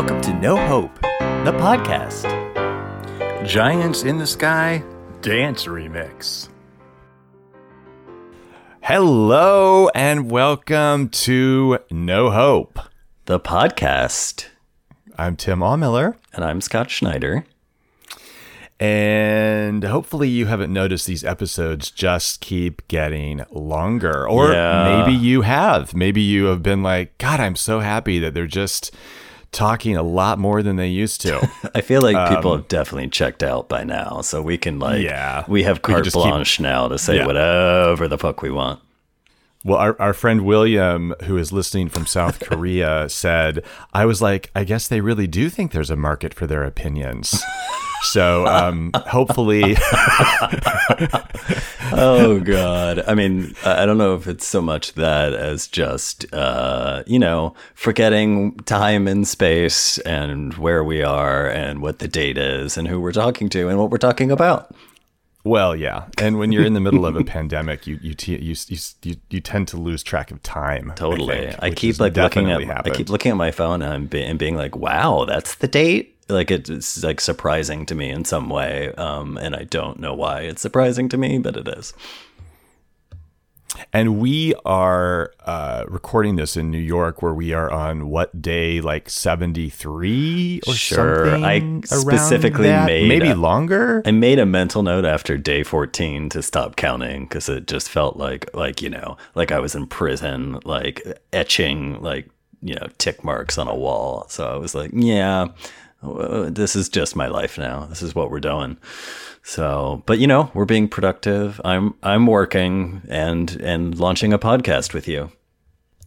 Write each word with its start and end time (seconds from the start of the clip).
Welcome 0.00 0.20
to 0.20 0.34
No 0.34 0.56
Hope, 0.68 0.94
the 1.00 1.52
podcast. 1.58 2.24
Giants 3.44 4.04
in 4.04 4.16
the 4.16 4.28
Sky 4.28 4.80
Dance 5.22 5.64
Remix. 5.64 6.50
Hello, 8.80 9.88
and 9.96 10.30
welcome 10.30 11.08
to 11.08 11.80
No 11.90 12.30
Hope, 12.30 12.78
the 13.24 13.40
podcast. 13.40 14.46
I'm 15.18 15.34
Tim 15.34 15.58
Aumiller. 15.58 16.14
And 16.32 16.44
I'm 16.44 16.60
Scott 16.60 16.90
Schneider. 16.90 17.44
And 18.78 19.82
hopefully, 19.82 20.28
you 20.28 20.46
haven't 20.46 20.72
noticed 20.72 21.08
these 21.08 21.24
episodes 21.24 21.90
just 21.90 22.40
keep 22.40 22.86
getting 22.86 23.44
longer. 23.50 24.28
Or 24.28 24.52
Yeah. 24.52 25.02
maybe 25.04 25.18
you 25.18 25.42
have. 25.42 25.92
Maybe 25.92 26.20
you 26.20 26.44
have 26.44 26.62
been 26.62 26.84
like, 26.84 27.18
God, 27.18 27.40
I'm 27.40 27.56
so 27.56 27.80
happy 27.80 28.20
that 28.20 28.32
they're 28.32 28.46
just 28.46 28.94
talking 29.52 29.96
a 29.96 30.02
lot 30.02 30.38
more 30.38 30.62
than 30.62 30.76
they 30.76 30.88
used 30.88 31.20
to. 31.22 31.48
I 31.74 31.80
feel 31.80 32.00
like 32.02 32.28
people 32.34 32.54
have 32.56 32.68
definitely 32.68 33.08
checked 33.08 33.42
out 33.42 33.68
by 33.68 33.82
now, 33.84 34.20
so 34.20 34.42
we 34.42 34.58
can 34.58 34.78
like, 34.78 34.96
Um, 34.98 35.02
Yeah. 35.04 35.44
we 35.48 35.62
have 35.64 35.78
We 35.78 35.94
carte 35.94 36.04
keep- 36.04 36.12
blanche 36.12 36.60
now 36.60 36.88
to 36.88 36.98
say 36.98 37.16
Yeah. 37.16 37.26
whatever 37.26 38.08
the 38.08 38.18
fuck 38.18 38.42
we 38.42 38.50
want. 38.50 38.80
Well, 39.64 39.78
our, 39.78 39.96
our 40.00 40.12
friend 40.14 40.42
William, 40.42 41.14
who 41.24 41.36
is 41.36 41.52
listening 41.52 41.88
from 41.88 42.06
South 42.06 42.38
Korea, 42.48 43.08
said, 43.08 43.64
I 43.92 44.04
was 44.06 44.22
like, 44.22 44.50
I 44.54 44.64
guess 44.64 44.86
they 44.86 45.00
really 45.00 45.26
do 45.26 45.48
think 45.50 45.72
there's 45.72 45.90
a 45.90 45.96
market 45.96 46.32
for 46.32 46.46
their 46.46 46.62
opinions. 46.64 47.42
So 48.02 48.46
um, 48.46 48.92
hopefully, 48.94 49.76
oh 51.92 52.40
god 52.40 53.02
i 53.06 53.14
mean 53.14 53.54
i 53.64 53.82
I 53.82 53.86
don't 53.86 53.98
know 53.98 54.14
if 54.14 54.26
it's 54.26 54.46
so 54.46 54.60
much 54.60 54.94
that 54.94 55.32
as 55.32 55.66
just 55.68 56.26
uh 56.34 57.02
you 57.06 57.18
know 57.18 57.54
forgetting 57.74 58.56
time 58.60 59.06
and 59.06 59.26
space 59.26 59.98
and 59.98 60.52
where 60.54 60.82
we 60.82 61.02
are 61.02 61.48
and 61.48 61.80
what 61.80 62.00
the 62.00 62.08
date 62.08 62.36
is 62.36 62.76
and 62.76 62.88
who 62.88 63.00
we're 63.00 63.12
talking 63.12 63.48
to 63.50 63.68
and 63.68 63.78
what 63.78 63.90
we're 63.90 63.98
talking 63.98 64.30
about 64.30 64.74
well, 65.44 65.74
yeah. 65.74 66.08
And 66.18 66.38
when 66.38 66.52
you're 66.52 66.66
in 66.66 66.74
the 66.74 66.80
middle 66.80 67.06
of 67.06 67.16
a 67.16 67.24
pandemic, 67.36 67.86
you 67.86 67.98
you, 68.02 68.12
t- 68.12 68.36
you, 68.36 68.54
you, 69.02 69.16
you, 69.30 69.40
tend 69.40 69.68
to 69.68 69.78
lose 69.78 70.02
track 70.02 70.30
of 70.30 70.42
time. 70.42 70.90
I 70.90 70.94
totally 70.94 71.36
think, 71.36 71.62
i, 71.62 71.70
keep 71.70 71.98
like 72.00 72.16
looking 72.16 72.50
at 72.50 72.58
definitely 72.58 72.92
i 72.92 72.94
keep 72.94 73.08
looking 73.08 73.30
at 73.30 73.36
my 73.36 73.50
phone 73.50 73.80
and, 73.80 74.10
be- 74.10 74.24
and 74.24 74.38
being 74.38 74.56
like 74.56 74.76
wow 74.76 75.24
that's 75.26 75.54
the 75.54 75.68
date 75.68 76.17
like 76.28 76.50
it's 76.50 77.02
like 77.02 77.20
surprising 77.20 77.86
to 77.86 77.94
me 77.94 78.10
in 78.10 78.24
some 78.24 78.48
way 78.50 78.92
um 78.94 79.36
and 79.38 79.54
i 79.56 79.64
don't 79.64 79.98
know 79.98 80.14
why 80.14 80.40
it's 80.40 80.60
surprising 80.62 81.08
to 81.08 81.16
me 81.16 81.38
but 81.38 81.56
it 81.56 81.66
is 81.68 81.94
And 83.92 84.18
we 84.18 84.54
are 84.64 85.30
uh, 85.44 85.84
recording 85.88 86.36
this 86.36 86.56
in 86.56 86.70
New 86.70 86.78
York, 86.80 87.22
where 87.22 87.34
we 87.34 87.52
are 87.52 87.70
on 87.70 88.08
what 88.08 88.40
day, 88.42 88.80
like 88.80 89.08
seventy 89.10 89.68
three 89.68 90.60
or 90.66 90.74
Sure. 90.74 91.26
something. 91.26 91.44
I 91.44 91.80
specifically 91.84 92.68
that? 92.68 92.86
made 92.86 93.08
maybe 93.08 93.30
a- 93.30 93.36
longer. 93.36 94.02
I 94.06 94.10
made 94.10 94.38
a 94.38 94.46
mental 94.46 94.82
note 94.82 95.04
after 95.04 95.36
day 95.38 95.62
14 95.62 96.28
to 96.30 96.42
stop 96.42 96.76
counting 96.76 97.24
because 97.24 97.48
it 97.48 97.66
just 97.68 97.88
felt 97.88 98.16
like, 98.16 98.52
like, 98.54 98.82
you 98.82 98.90
know, 98.90 99.16
like 99.34 99.52
I 99.52 99.60
was 99.60 99.74
in 99.74 99.86
prison, 99.86 100.58
like 100.64 101.02
etching, 101.32 102.00
like, 102.02 102.28
you 102.62 102.74
know, 102.74 102.88
tick 102.96 103.22
marks 103.22 103.58
on 103.58 103.68
a 103.68 103.76
wall. 103.76 104.26
So 104.28 104.48
I 104.48 104.56
was 104.56 104.74
like, 104.74 104.90
yeah, 104.94 105.48
this 106.02 106.76
is 106.76 106.88
just 106.88 107.16
my 107.16 107.26
life 107.26 107.58
now. 107.58 107.86
This 107.86 108.02
is 108.02 108.14
what 108.14 108.30
we're 108.30 108.40
doing. 108.40 108.78
So, 109.42 110.02
but 110.06 110.18
you 110.18 110.26
know, 110.26 110.50
we're 110.54 110.64
being 110.64 110.88
productive. 110.88 111.60
I'm, 111.64 111.94
I'm 112.02 112.26
working 112.26 113.02
and, 113.08 113.50
and 113.60 113.98
launching 113.98 114.32
a 114.32 114.38
podcast 114.38 114.92
with 114.94 115.08
you. 115.08 115.32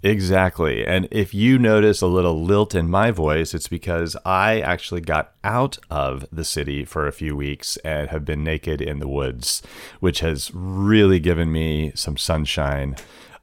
Exactly. 0.03 0.86
And 0.86 1.08
if 1.12 1.34
you 1.34 1.59
notice 1.59 2.02
a 2.02 2.08
little 2.08 2.44
lilt 2.44 2.73
in 2.73 2.89
my 2.89 3.12
voice, 3.12 3.53
it's 3.53 3.67
because 3.67 4.17
I 4.25 4.59
actually 4.59 5.02
got 5.02 5.34
out 5.44 5.78
of 5.92 6.25
the 6.31 6.44
city 6.44 6.86
for 6.86 7.06
a 7.06 7.12
few 7.12 7.36
weeks 7.36 7.78
and 7.78 8.09
have 8.09 8.25
been 8.25 8.44
naked 8.44 8.81
in 8.81 9.00
the 9.00 9.07
woods, 9.07 9.62
which 10.00 10.22
has 10.22 10.50
really 10.53 11.19
given 11.19 11.51
me 11.51 11.91
some 11.94 12.18
sunshine. 12.18 12.96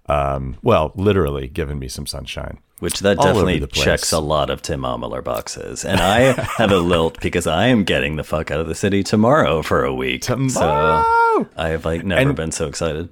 Um, 0.06 0.56
well, 0.62 0.92
literally 0.97 1.47
given 1.47 1.78
me 1.78 1.87
some 1.87 2.06
sunshine. 2.06 2.58
Which 2.80 3.00
that 3.00 3.18
All 3.18 3.24
definitely 3.24 3.66
checks 3.66 4.12
a 4.12 4.20
lot 4.20 4.50
of 4.50 4.62
Tim 4.62 4.82
Aumiller 4.82 5.22
boxes. 5.24 5.84
And 5.84 6.00
I 6.00 6.18
have 6.58 6.70
a 6.70 6.78
lilt 6.78 7.20
because 7.20 7.46
I 7.46 7.66
am 7.66 7.82
getting 7.82 8.14
the 8.16 8.22
fuck 8.24 8.50
out 8.52 8.60
of 8.60 8.68
the 8.68 8.74
city 8.74 9.02
tomorrow 9.02 9.62
for 9.62 9.84
a 9.84 9.92
week. 9.92 10.22
Tomorrow! 10.22 11.02
So 11.02 11.48
I 11.56 11.68
have 11.70 11.84
like 11.84 12.04
never 12.04 12.20
And- 12.20 12.36
been 12.36 12.52
so 12.52 12.66
excited. 12.68 13.08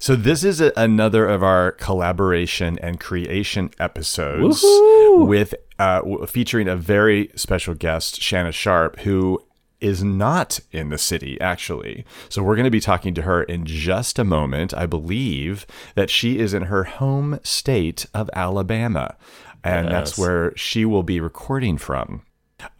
So 0.00 0.14
this 0.14 0.44
is 0.44 0.60
a, 0.60 0.72
another 0.76 1.26
of 1.26 1.42
our 1.42 1.72
collaboration 1.72 2.78
and 2.78 3.00
creation 3.00 3.70
episodes 3.80 4.60
with 4.62 5.54
uh, 5.80 6.24
featuring 6.26 6.68
a 6.68 6.76
very 6.76 7.30
special 7.34 7.74
guest, 7.74 8.22
Shanna 8.22 8.52
Sharp, 8.52 9.00
who 9.00 9.42
is 9.80 10.02
not 10.02 10.60
in 10.72 10.88
the 10.90 10.98
city 10.98 11.40
actually. 11.40 12.04
So 12.28 12.42
we're 12.42 12.56
going 12.56 12.64
to 12.64 12.70
be 12.70 12.80
talking 12.80 13.14
to 13.14 13.22
her 13.22 13.42
in 13.42 13.64
just 13.64 14.18
a 14.18 14.24
moment. 14.24 14.74
I 14.74 14.86
believe 14.86 15.66
that 15.94 16.10
she 16.10 16.38
is 16.38 16.54
in 16.54 16.64
her 16.64 16.84
home 16.84 17.40
state 17.42 18.06
of 18.14 18.30
Alabama, 18.34 19.16
and 19.62 19.88
that's 19.88 20.18
where 20.18 20.56
she 20.56 20.84
will 20.84 21.02
be 21.02 21.20
recording 21.20 21.78
from. 21.78 22.22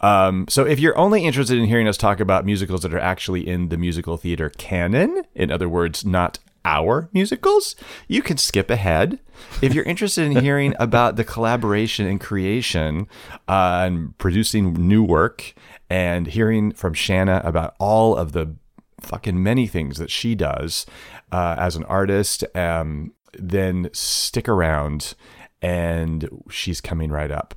Um, 0.01 0.47
so 0.49 0.67
if 0.67 0.81
you're 0.81 0.99
only 0.99 1.25
interested 1.25 1.59
in 1.59 1.67
hearing 1.67 1.87
us 1.87 1.97
talk 1.97 2.21
about 2.21 2.45
musicals 2.45 2.83
that 2.83 2.95
are 2.95 2.99
actually 2.99 3.47
in 3.47 3.69
the 3.69 3.77
musical 3.77 4.17
theater 4.17 4.51
canon, 4.51 5.23
in 5.35 5.51
other 5.51 5.69
words, 5.69 6.05
not 6.05 6.39
our 6.65 7.09
musicals, 7.13 7.77
you 8.09 8.21
can 8.21 8.37
skip 8.37 8.71
ahead. 8.71 9.21
If 9.63 9.75
you're 9.75 9.85
interested 9.85 10.25
in 10.25 10.43
hearing 10.43 10.75
about 10.81 11.17
the 11.17 11.25
collaboration 11.25 12.07
and 12.07 12.21
creation 12.21 13.07
uh, 13.47 13.85
and 13.87 14.19
producing 14.19 14.75
new 14.75 15.03
work 15.03 15.55
and 15.91 16.27
hearing 16.27 16.73
from 16.73 16.95
Shanna 16.95 17.41
about 17.45 17.75
all 17.79 18.17
of 18.17 18.33
the 18.33 18.55
fucking 19.01 19.43
many 19.43 19.67
things 19.67 19.99
that 19.99 20.11
she 20.11 20.35
does 20.35 20.85
uh, 21.33 21.55
as 21.59 21.77
an 21.77 21.85
artist, 21.85 22.45
um, 22.57 23.13
then 23.39 23.89
stick 23.93 24.49
around 24.49 25.15
and 25.63 26.29
she's 26.51 26.81
coming 26.81 27.11
right 27.11 27.31
up. 27.31 27.55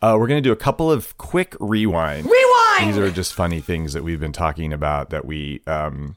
Uh, 0.00 0.16
we're 0.18 0.26
going 0.26 0.42
to 0.42 0.46
do 0.48 0.52
a 0.52 0.56
couple 0.56 0.90
of 0.90 1.16
quick 1.18 1.54
rewind. 1.60 2.24
Rewind! 2.26 2.88
These 2.88 2.98
are 2.98 3.10
just 3.10 3.32
funny 3.34 3.60
things 3.60 3.92
that 3.92 4.02
we've 4.02 4.18
been 4.18 4.32
talking 4.32 4.72
about 4.72 5.10
that 5.10 5.24
we, 5.24 5.60
um, 5.66 6.16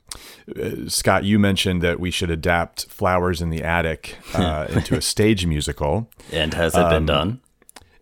uh, 0.60 0.88
Scott, 0.88 1.24
you 1.26 1.38
mentioned 1.38 1.82
that 1.84 2.00
we 2.00 2.10
should 2.12 2.30
adapt 2.32 2.86
Flowers 2.90 3.42
in 3.42 3.50
the 3.50 3.62
Attic 3.62 4.18
uh, 4.34 4.68
into 4.70 4.96
a 4.98 5.02
stage 5.02 5.46
musical. 5.46 6.10
And 6.32 6.54
has 6.54 6.74
it 6.76 6.80
Um, 6.80 6.90
been 6.90 7.06
done? 7.06 7.42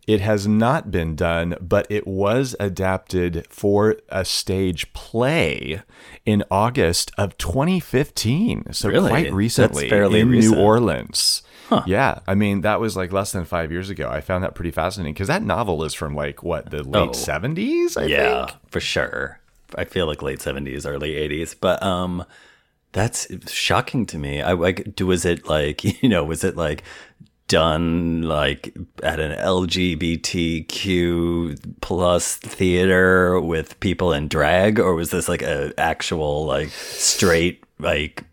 It 0.06 0.19
has 0.22 0.47
not 0.47 0.91
been 0.91 1.16
done, 1.16 1.56
but 1.62 1.88
it 1.90 2.06
was 2.06 2.56
adapted 2.59 3.46
for 3.50 3.96
a 4.09 4.25
stage 4.25 4.91
play 4.94 5.81
in 6.25 6.44
August 6.52 7.12
of 7.18 7.38
2015. 7.38 8.74
So 8.74 8.90
Really? 8.90 9.09
quite 9.09 9.24
That's 9.24 9.34
recently 9.34 9.90
fairly 9.90 10.19
in 10.22 10.30
recent. 10.30 10.56
New 10.58 10.62
Orleans. 10.62 11.44
Yeah, 11.88 12.19
I 12.28 12.36
mean 12.36 12.62
that 12.62 12.80
was 12.80 12.96
like 12.96 13.12
less 13.12 13.31
than 13.31 13.46
five 13.46 13.72
years 13.72 13.90
ago. 13.90 14.08
I 14.08 14.22
found 14.22 14.44
that 14.44 14.53
pretty 14.53 14.69
fascinating 14.69 15.13
because 15.16 15.28
that 15.30 15.42
novel 15.42 15.84
is 15.84 15.96
from 15.96 16.16
like 16.16 16.44
what 16.44 16.69
the 16.69 16.84
late 16.84 17.09
Oh. 17.09 17.12
70s. 17.13 17.97
I 18.00 18.06
Yeah, 18.06 18.46
think. 18.46 18.58
for 18.69 18.80
sure. 18.80 19.40
I 19.75 19.86
feel 19.86 20.06
like 20.06 20.22
late 20.22 20.38
70s, 20.40 20.86
early 20.86 21.13
80s. 21.13 21.56
But 21.59 21.81
um 21.81 22.25
that's 22.92 23.28
shocking 23.52 24.06
to 24.08 24.19
me. 24.19 24.40
I 24.42 24.52
like 24.52 24.96
do 24.96 25.08
was 25.08 25.25
it 25.25 25.47
like, 25.47 25.84
you 26.03 26.09
know, 26.09 26.24
was 26.24 26.44
it 26.44 26.56
like 26.56 26.84
done 27.48 28.24
like 28.24 28.76
at 29.04 29.20
an 29.20 29.38
LGBTQ 29.38 30.76
plus 31.81 32.36
theater 32.38 33.40
with 33.40 33.80
people 33.80 34.14
in 34.14 34.28
drag 34.28 34.80
or 34.80 34.96
was 34.96 35.12
this 35.12 35.30
like 35.30 35.42
a 35.42 35.74
actual 35.78 36.46
like 36.46 36.70
straight 36.70 37.64
like 37.80 38.24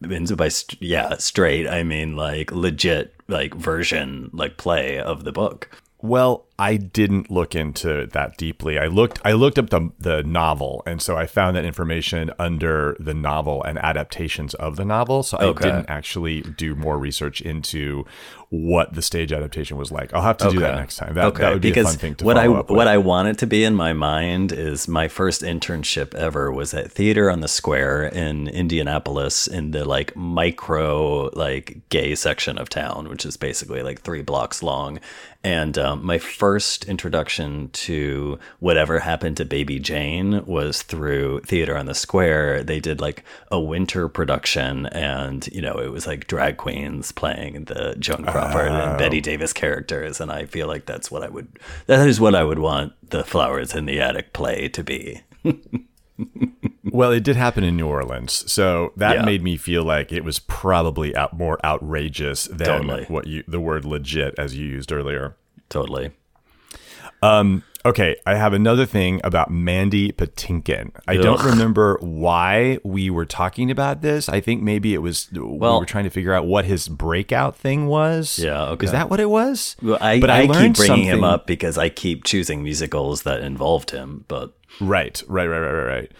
by 0.00 0.48
st- 0.48 0.80
yeah 0.82 1.16
straight 1.18 1.68
I 1.68 1.82
mean 1.82 2.16
like 2.16 2.50
legit 2.52 3.14
like 3.28 3.54
version 3.54 4.30
like 4.32 4.56
play 4.56 4.98
of 4.98 5.24
the 5.24 5.32
book? 5.32 5.70
Well, 6.02 6.46
I 6.60 6.76
didn't 6.76 7.30
look 7.30 7.54
into 7.54 8.00
it 8.00 8.12
that 8.12 8.36
deeply. 8.36 8.78
I 8.78 8.86
looked 8.86 9.18
I 9.24 9.32
looked 9.32 9.58
up 9.58 9.70
the 9.70 9.90
the 9.98 10.22
novel 10.22 10.82
and 10.86 11.00
so 11.00 11.16
I 11.16 11.24
found 11.24 11.56
that 11.56 11.64
information 11.64 12.30
under 12.38 12.96
the 13.00 13.14
novel 13.14 13.62
and 13.64 13.78
adaptations 13.78 14.52
of 14.54 14.76
the 14.76 14.84
novel. 14.84 15.22
So 15.22 15.38
Okay. 15.38 15.68
I 15.68 15.72
didn't 15.72 15.88
actually 15.88 16.42
do 16.42 16.74
more 16.74 16.98
research 16.98 17.40
into 17.40 18.04
what 18.50 18.94
the 18.94 19.00
stage 19.00 19.32
adaptation 19.32 19.76
was 19.78 19.90
like. 19.92 20.12
I'll 20.12 20.22
have 20.22 20.36
to 20.38 20.50
do 20.50 20.58
that 20.58 20.74
next 20.74 20.96
time. 20.96 21.14
That, 21.14 21.34
that 21.36 21.52
would 21.52 21.62
be 21.62 21.70
because 21.70 21.86
a 21.86 21.88
fun 21.90 21.98
thing 21.98 22.14
to 22.16 22.24
what 22.24 22.36
I 22.36 22.46
follow 22.46 22.58
up 22.58 22.68
with. 22.68 22.76
what 22.76 22.88
I 22.88 22.98
want 22.98 23.28
it 23.28 23.38
to 23.38 23.46
be 23.46 23.64
in 23.64 23.74
my 23.74 23.92
mind 23.92 24.52
is 24.52 24.88
my 24.88 25.06
first 25.08 25.42
internship 25.42 26.14
ever 26.14 26.50
was 26.52 26.74
at 26.74 26.90
Theater 26.90 27.30
on 27.30 27.40
the 27.40 27.48
Square 27.48 28.06
in 28.06 28.48
Indianapolis 28.48 29.46
in 29.46 29.70
the 29.70 29.84
like 29.84 30.14
micro 30.16 31.30
like 31.32 31.78
gay 31.88 32.14
section 32.16 32.58
of 32.58 32.68
town, 32.68 33.08
which 33.08 33.24
is 33.24 33.36
basically 33.36 33.82
like 33.82 34.02
three 34.02 34.22
blocks 34.22 34.62
long. 34.64 34.98
And 35.42 35.78
um, 35.78 36.04
my 36.04 36.18
first 36.18 36.49
first 36.50 36.84
introduction 36.86 37.68
to 37.70 38.36
whatever 38.58 38.98
happened 38.98 39.36
to 39.36 39.44
Baby 39.44 39.78
Jane 39.78 40.44
was 40.46 40.82
through 40.82 41.38
Theater 41.42 41.76
on 41.76 41.86
the 41.86 41.94
Square. 41.94 42.64
They 42.64 42.80
did 42.80 43.00
like 43.00 43.22
a 43.52 43.60
winter 43.60 44.08
production, 44.08 44.86
and 44.86 45.46
you 45.52 45.62
know 45.62 45.74
it 45.78 45.92
was 45.92 46.08
like 46.08 46.26
drag 46.26 46.56
queens 46.56 47.12
playing 47.12 47.66
the 47.66 47.94
Joan 48.00 48.24
Crawford 48.24 48.72
and 48.72 48.98
Bette 48.98 49.18
oh. 49.18 49.20
Davis 49.20 49.52
characters, 49.52 50.20
and 50.20 50.32
I 50.32 50.46
feel 50.46 50.66
like 50.66 50.86
that's 50.86 51.08
what 51.08 51.22
I 51.22 51.28
would 51.28 51.46
that 51.86 52.08
is 52.08 52.18
what 52.18 52.34
I 52.34 52.42
would 52.42 52.58
want 52.58 52.94
the 53.10 53.22
Flowers 53.22 53.72
in 53.72 53.86
the 53.86 54.00
Attic 54.00 54.32
play 54.32 54.68
to 54.70 54.82
be. 54.82 55.20
Well, 56.92 57.12
it 57.12 57.22
did 57.22 57.36
happen 57.36 57.62
in 57.62 57.76
New 57.76 57.86
Orleans, 57.86 58.50
so 58.50 58.92
that 58.96 59.16
Yeah. 59.16 59.24
made 59.24 59.42
me 59.42 59.56
feel 59.56 59.84
like 59.84 60.12
it 60.12 60.24
was 60.24 60.38
probably 60.38 61.14
out 61.14 61.32
more 61.32 61.64
outrageous 61.64 62.44
than 62.44 62.66
Totally. 62.66 63.04
what 63.04 63.26
you 63.26 63.44
the 63.46 63.60
word 63.60 63.84
legit 63.84 64.34
as 64.36 64.56
you 64.56 64.66
used 64.66 64.92
earlier. 64.92 65.36
Totally. 65.70 66.10
Um, 67.22 67.62
okay, 67.84 68.16
I 68.26 68.34
have 68.34 68.52
another 68.52 68.86
thing 68.86 69.20
about 69.24 69.50
Mandy 69.50 70.12
Patinkin. 70.12 70.92
I 71.06 71.16
don't 71.16 71.42
remember 71.42 71.98
why 72.00 72.78
we 72.84 73.10
were 73.10 73.26
talking 73.26 73.70
about 73.70 74.02
this. 74.02 74.28
I 74.28 74.40
think 74.40 74.62
maybe 74.62 74.94
it 74.94 74.98
was 74.98 75.28
we 75.32 75.40
were 75.40 75.84
trying 75.84 76.04
to 76.04 76.10
figure 76.10 76.32
out 76.32 76.46
what 76.46 76.64
his 76.64 76.88
breakout 76.88 77.56
thing 77.56 77.86
was. 77.86 78.38
Yeah, 78.38 78.68
okay. 78.70 78.86
Is 78.86 78.92
that 78.92 79.10
what 79.10 79.20
it 79.20 79.30
was? 79.30 79.76
Well, 79.82 79.98
I, 80.00 80.20
but 80.20 80.30
I, 80.30 80.42
keep 80.42 80.50
learned 80.50 80.76
bringing 80.76 81.04
him 81.04 81.24
up 81.24 81.46
because 81.46 81.78
I 81.78 81.88
keep 81.88 82.24
choosing 82.24 82.62
musicals 82.62 83.22
that 83.22 83.42
involved 83.42 83.90
him, 83.90 84.24
but 84.28 84.54
Right, 84.80 85.22
right, 85.26 85.46
right, 85.46 85.58
right, 85.58 85.72
right, 85.72 85.86
right. 85.86 86.12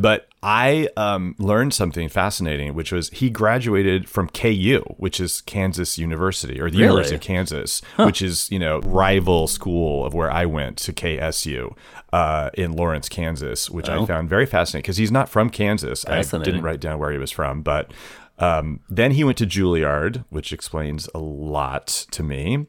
But 0.00 0.28
I 0.42 0.88
um, 0.96 1.34
learned 1.38 1.72
something 1.74 2.08
fascinating, 2.08 2.74
which 2.74 2.92
was 2.92 3.08
he 3.10 3.30
graduated 3.30 4.08
from 4.08 4.28
KU, 4.28 4.82
which 4.98 5.18
is 5.20 5.40
Kansas 5.40 5.98
University, 5.98 6.60
or 6.60 6.70
the 6.70 6.76
Really? 6.78 6.88
University 6.88 7.14
of 7.16 7.20
Kansas, 7.22 7.80
which 7.96 8.20
is 8.22 8.50
you 8.50 8.58
know 8.58 8.80
rival 8.80 9.46
school 9.48 10.04
of 10.04 10.12
where 10.14 10.30
I 10.30 10.44
went 10.46 10.76
to 10.78 10.92
KSU 10.92 11.74
uh, 12.12 12.50
in 12.54 12.72
Lawrence, 12.72 13.08
Kansas, 13.08 13.70
which 13.70 13.88
I 13.88 14.04
found 14.06 14.28
very 14.28 14.46
fascinating 14.46 14.82
because 14.82 14.96
he's 14.98 15.12
not 15.12 15.28
from 15.28 15.48
Kansas. 15.50 16.04
I 16.06 16.18
Oh. 16.18 16.38
Didn't 16.44 16.62
write 16.62 16.80
down 16.80 16.98
where 16.98 17.10
he 17.10 17.18
was 17.18 17.30
from, 17.30 17.62
but 17.62 17.90
um, 18.38 18.80
then 18.88 19.12
he 19.12 19.24
went 19.24 19.38
to 19.38 19.46
Juilliard, 19.46 20.24
which 20.28 20.52
explains 20.52 21.08
a 21.14 21.18
lot 21.20 21.86
to 22.10 22.22
me, 22.22 22.66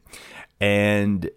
and. 0.62 1.30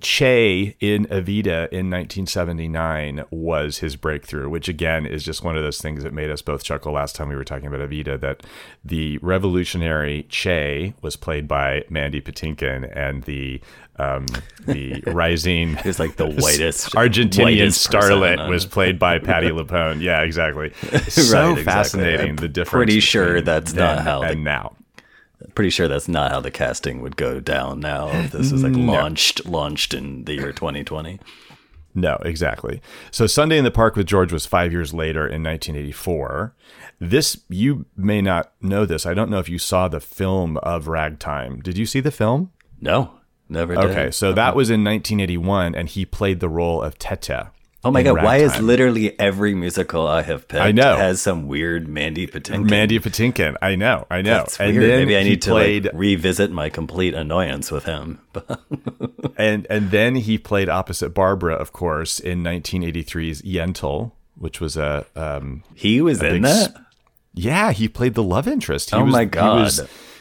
Che 0.00 0.76
in 0.80 1.06
Evita 1.06 1.68
in 1.70 1.90
1979 1.90 3.24
was 3.30 3.78
his 3.78 3.94
breakthrough, 3.94 4.48
which 4.48 4.68
again 4.68 5.06
is 5.06 5.22
just 5.22 5.44
one 5.44 5.56
of 5.56 5.62
those 5.62 5.80
things 5.80 6.02
that 6.02 6.12
made 6.12 6.28
us 6.28 6.42
both 6.42 6.64
chuckle 6.64 6.92
last 6.92 7.14
time 7.14 7.28
we 7.28 7.36
were 7.36 7.44
talking 7.44 7.68
about 7.68 7.80
Evita. 7.80 8.20
That 8.20 8.42
the 8.84 9.18
revolutionary 9.18 10.24
Che 10.28 10.94
was 11.02 11.14
played 11.14 11.46
by 11.46 11.84
Mandy 11.88 12.20
Patinkin, 12.20 12.90
and 12.96 13.22
the 13.24 13.60
um, 13.98 14.26
the 14.66 15.02
rising 15.06 15.78
was 15.84 16.00
like 16.00 16.16
the 16.16 16.26
whitest 16.38 16.90
Argentinian 16.94 17.44
whitest 17.44 17.88
starlet 17.88 18.48
was 18.48 18.66
played 18.66 18.98
by 18.98 19.20
Patti 19.20 19.50
LuPone. 19.50 20.00
Yeah, 20.00 20.22
exactly. 20.22 20.72
So 20.80 20.90
exactly. 21.00 21.62
fascinating 21.62 22.30
I'm 22.30 22.36
the 22.36 22.48
difference. 22.48 22.70
pretty 22.70 23.00
sure 23.00 23.40
that's 23.40 23.72
not 23.72 24.00
how 24.00 24.22
and 24.22 24.42
now. 24.42 24.74
Pretty 25.56 25.70
sure 25.70 25.88
that's 25.88 26.06
not 26.06 26.30
how 26.30 26.40
the 26.40 26.52
casting 26.52 27.02
would 27.02 27.16
go 27.16 27.40
down 27.40 27.80
now. 27.80 28.08
If 28.10 28.30
this 28.30 28.52
was 28.52 28.62
like 28.62 28.72
launched 28.76 29.46
launched 29.46 29.92
in 29.92 30.24
the 30.24 30.34
year 30.34 30.52
2020. 30.52 31.18
No, 31.96 32.18
exactly. 32.26 32.82
So 33.10 33.26
Sunday 33.26 33.56
in 33.56 33.64
the 33.64 33.70
Park 33.70 33.96
with 33.96 34.06
George 34.06 34.30
was 34.30 34.44
five 34.44 34.70
years 34.70 34.92
later 34.92 35.22
in 35.22 35.42
1984. 35.42 36.54
This, 37.00 37.40
you 37.48 37.86
may 37.96 38.20
not 38.20 38.52
know 38.60 38.84
this. 38.84 39.06
I 39.06 39.14
don't 39.14 39.30
know 39.30 39.38
if 39.38 39.48
you 39.48 39.58
saw 39.58 39.88
the 39.88 39.98
film 39.98 40.58
of 40.58 40.88
Ragtime. 40.88 41.60
Did 41.60 41.78
you 41.78 41.86
see 41.86 42.00
the 42.00 42.10
film? 42.10 42.52
No, 42.82 43.12
never 43.48 43.74
did. 43.74 43.84
Okay, 43.84 44.10
so 44.10 44.34
that 44.34 44.48
uh-huh. 44.48 44.56
was 44.56 44.68
in 44.68 44.84
1981, 44.84 45.74
and 45.74 45.88
he 45.88 46.04
played 46.04 46.40
the 46.40 46.50
role 46.50 46.82
of 46.82 46.98
Tateh. 46.98 47.48
Oh 47.86 47.90
my 47.92 48.02
god, 48.02 48.22
why 48.22 48.38
is 48.38 48.60
literally 48.60 49.18
every 49.20 49.54
musical 49.54 50.06
I 50.06 50.22
have 50.22 50.48
picked 50.48 50.62
I 50.62 50.72
know. 50.72 50.96
has 50.96 51.20
some 51.20 51.46
weird 51.46 51.86
Mandy 51.86 52.26
Patinkin? 52.26 52.68
Mandy 52.68 52.98
Patinkin? 52.98 53.56
I 53.62 53.76
know, 53.76 54.06
I 54.10 54.22
know. 54.22 54.38
That's 54.38 54.58
and 54.58 54.76
weird. 54.76 54.90
then 54.90 54.98
Maybe 55.00 55.16
I 55.16 55.22
need 55.22 55.42
to 55.42 55.50
played, 55.50 55.84
like, 55.84 55.94
revisit 55.94 56.50
my 56.50 56.68
complete 56.68 57.14
annoyance 57.14 57.70
with 57.70 57.84
him. 57.84 58.20
and 59.36 59.66
and 59.70 59.90
then 59.90 60.16
he 60.16 60.38
played 60.38 60.68
opposite 60.68 61.10
Barbara, 61.14 61.54
of 61.54 61.72
course, 61.72 62.18
in 62.18 62.42
1983's 62.42 63.42
Yentl, 63.42 64.12
which 64.36 64.60
was 64.60 64.76
a 64.76 65.06
um, 65.14 65.62
he 65.74 66.00
was 66.02 66.22
in 66.22 66.42
that. 66.42 66.74
yeah, 67.34 67.72
he 67.72 67.88
played 67.88 68.14
the 68.14 68.22
love 68.22 68.48
interest. 68.48 68.90
He 68.90 68.96
Oh 68.96 69.04
was, 69.04 69.12
my 69.12 69.22
He 69.22 69.26
God. 69.26 69.70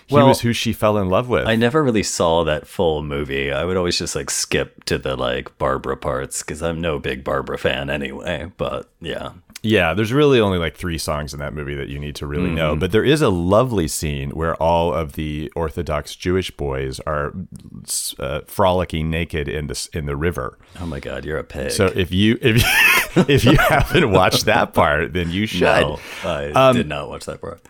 Was, 0.06 0.10
he 0.10 0.16
Well, 0.16 0.28
was 0.28 0.42
who 0.42 0.54
she 0.54 0.74
fell 0.74 0.98
in 0.98 1.10
love 1.10 1.28
with. 1.30 1.48
I 1.48 1.56
never 1.56 1.84
really 1.84 2.04
saw 2.04 2.44
that 2.44 2.68
full 2.68 3.02
movie. 3.04 3.52
I 3.52 3.66
would 3.66 3.78
always 3.78 3.98
just 3.98 4.16
like 4.16 4.30
skip 4.30 4.84
to 4.86 4.98
the 4.98 5.16
like 5.16 5.58
Barbara 5.58 5.98
parts 5.98 6.42
because 6.44 6.62
I'm 6.62 6.80
no 6.82 7.00
big 7.00 7.24
Barbara 7.24 7.58
fan 7.58 7.90
anyway. 7.90 8.52
But 8.58 8.90
yeah, 9.02 9.32
Yeah, 9.64 9.94
there's 9.96 10.14
really 10.14 10.40
only 10.40 10.60
like 10.60 10.76
three 10.78 10.98
songs 11.00 11.34
in 11.34 11.40
that 11.40 11.54
movie 11.54 11.74
that 11.76 11.88
you 11.90 11.98
need 12.00 12.16
to 12.18 12.28
really 12.28 12.46
Mm-hmm. 12.48 12.56
know. 12.56 12.76
But 12.76 12.92
there 12.92 13.04
is 13.04 13.22
a 13.22 13.30
lovely 13.30 13.88
scene 13.88 14.30
where 14.32 14.56
all 14.62 14.94
of 14.94 15.14
the 15.14 15.52
Orthodox 15.56 16.16
Jewish 16.16 16.52
boys 16.52 17.00
are 17.08 17.34
uh, 18.20 18.42
frolicking 18.48 19.10
naked 19.10 19.48
in 19.48 19.68
the 19.68 19.90
in 19.94 20.06
the 20.06 20.16
river. 20.16 20.58
oh 20.80 20.86
my 20.86 21.00
god, 21.00 21.26
you're 21.26 21.38
a 21.38 21.44
pig. 21.44 21.72
So 21.72 21.88
if 21.88 22.12
you 22.12 22.38
if 22.42 22.58
you, 22.58 23.24
if 23.28 23.44
you 23.46 23.58
haven't 23.58 24.12
watched 24.12 24.46
that 24.46 24.74
part, 24.74 25.14
then 25.14 25.32
you 25.32 25.46
should. 25.48 25.62
no, 25.62 26.00
I 26.24 26.52
Um, 26.52 26.76
did 26.76 26.88
not 26.88 27.10
watch 27.10 27.26
that 27.26 27.42
part. 27.42 27.62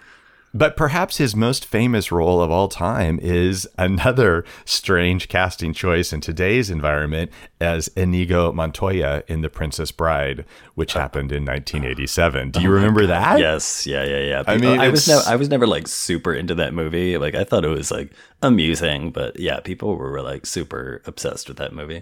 But 0.56 0.78
perhaps 0.78 1.18
his 1.18 1.36
most 1.36 1.66
famous 1.66 2.13
role 2.13 2.42
of 2.42 2.50
all 2.50 2.69
time 2.69 3.19
is 3.22 3.68
another 3.78 4.46
strange 4.63 5.28
casting 5.28 5.74
choice 5.74 6.13
in 6.13 6.22
today's 6.22 6.69
environment 6.69 7.30
as 7.60 7.90
Inigo 7.90 8.54
Montoya 8.54 9.25
in 9.28 9.42
The 9.42 9.50
Princess 9.50 9.92
Bride, 9.92 10.46
which 10.75 10.96
uh, 10.96 11.00
happened 11.02 11.34
in 11.34 11.44
1987. 11.44 12.52
Do 12.52 12.60
oh 12.60 12.63
you 12.63 12.69
remember 12.69 13.06
that? 13.06 13.38
Yes, 13.38 13.86
yeah, 13.86 14.06
yeah, 14.06 14.19
yeah. 14.19 14.44
I 14.48 14.56
mean, 14.56 14.80
I 14.80 14.88
was 14.88 15.06
never, 15.10 15.24
I 15.28 15.36
was 15.36 15.50
never 15.50 15.68
like 15.68 15.90
super 15.90 16.34
into 16.34 16.56
that 16.56 16.74
movie. 16.74 17.18
Like, 17.18 17.36
I 17.36 17.44
thought 17.44 17.66
it 17.66 17.69
was 17.69 17.92
like 17.92 18.13
amusing, 18.42 19.12
but 19.12 19.38
yeah, 19.38 19.60
people 19.60 19.98
were 19.98 20.22
like 20.22 20.46
super 20.46 21.02
obsessed 21.06 21.50
with 21.50 21.57
that 21.57 21.74
movie. 21.74 22.02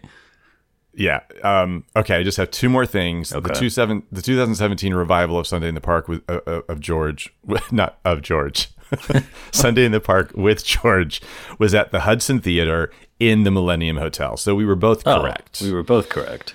Yeah. 0.95 1.22
Um, 1.44 1.86
okay. 1.95 2.18
I 2.18 2.24
just 2.24 2.38
have 2.38 2.51
two 2.51 2.69
more 2.69 2.86
things. 2.86 3.30
The 3.30 3.42
two 3.42 3.69
seven, 3.69 4.04
the 4.12 4.22
2017 4.22 4.94
revival 4.94 5.40
of 5.40 5.48
Sunday 5.48 5.68
in 5.68 5.75
the 5.75 5.81
Park 5.81 6.07
with 6.07 6.22
uh, 6.30 6.42
uh, 6.45 6.62
of 6.69 6.80
George, 6.80 7.34
not 7.72 8.00
of 8.06 8.22
George. 8.22 8.69
Sunday 9.51 9.86
in 9.86 9.92
the 9.92 10.00
Park 10.00 10.31
with 10.36 10.63
George 10.63 11.19
was 11.57 11.74
at 11.74 11.92
the 11.92 12.01
Hudson 12.01 12.40
Theater 12.40 12.92
in 13.19 13.44
the 13.44 13.50
Millennium 13.51 13.98
Hotel. 13.98 14.38
So 14.38 14.54
we 14.54 14.66
were 14.66 14.75
both 14.75 15.01
Oh, 15.07 15.22
correct. 15.22 15.62
we 15.62 15.72
were 15.74 15.81
both 15.84 16.10
correct. 16.10 16.54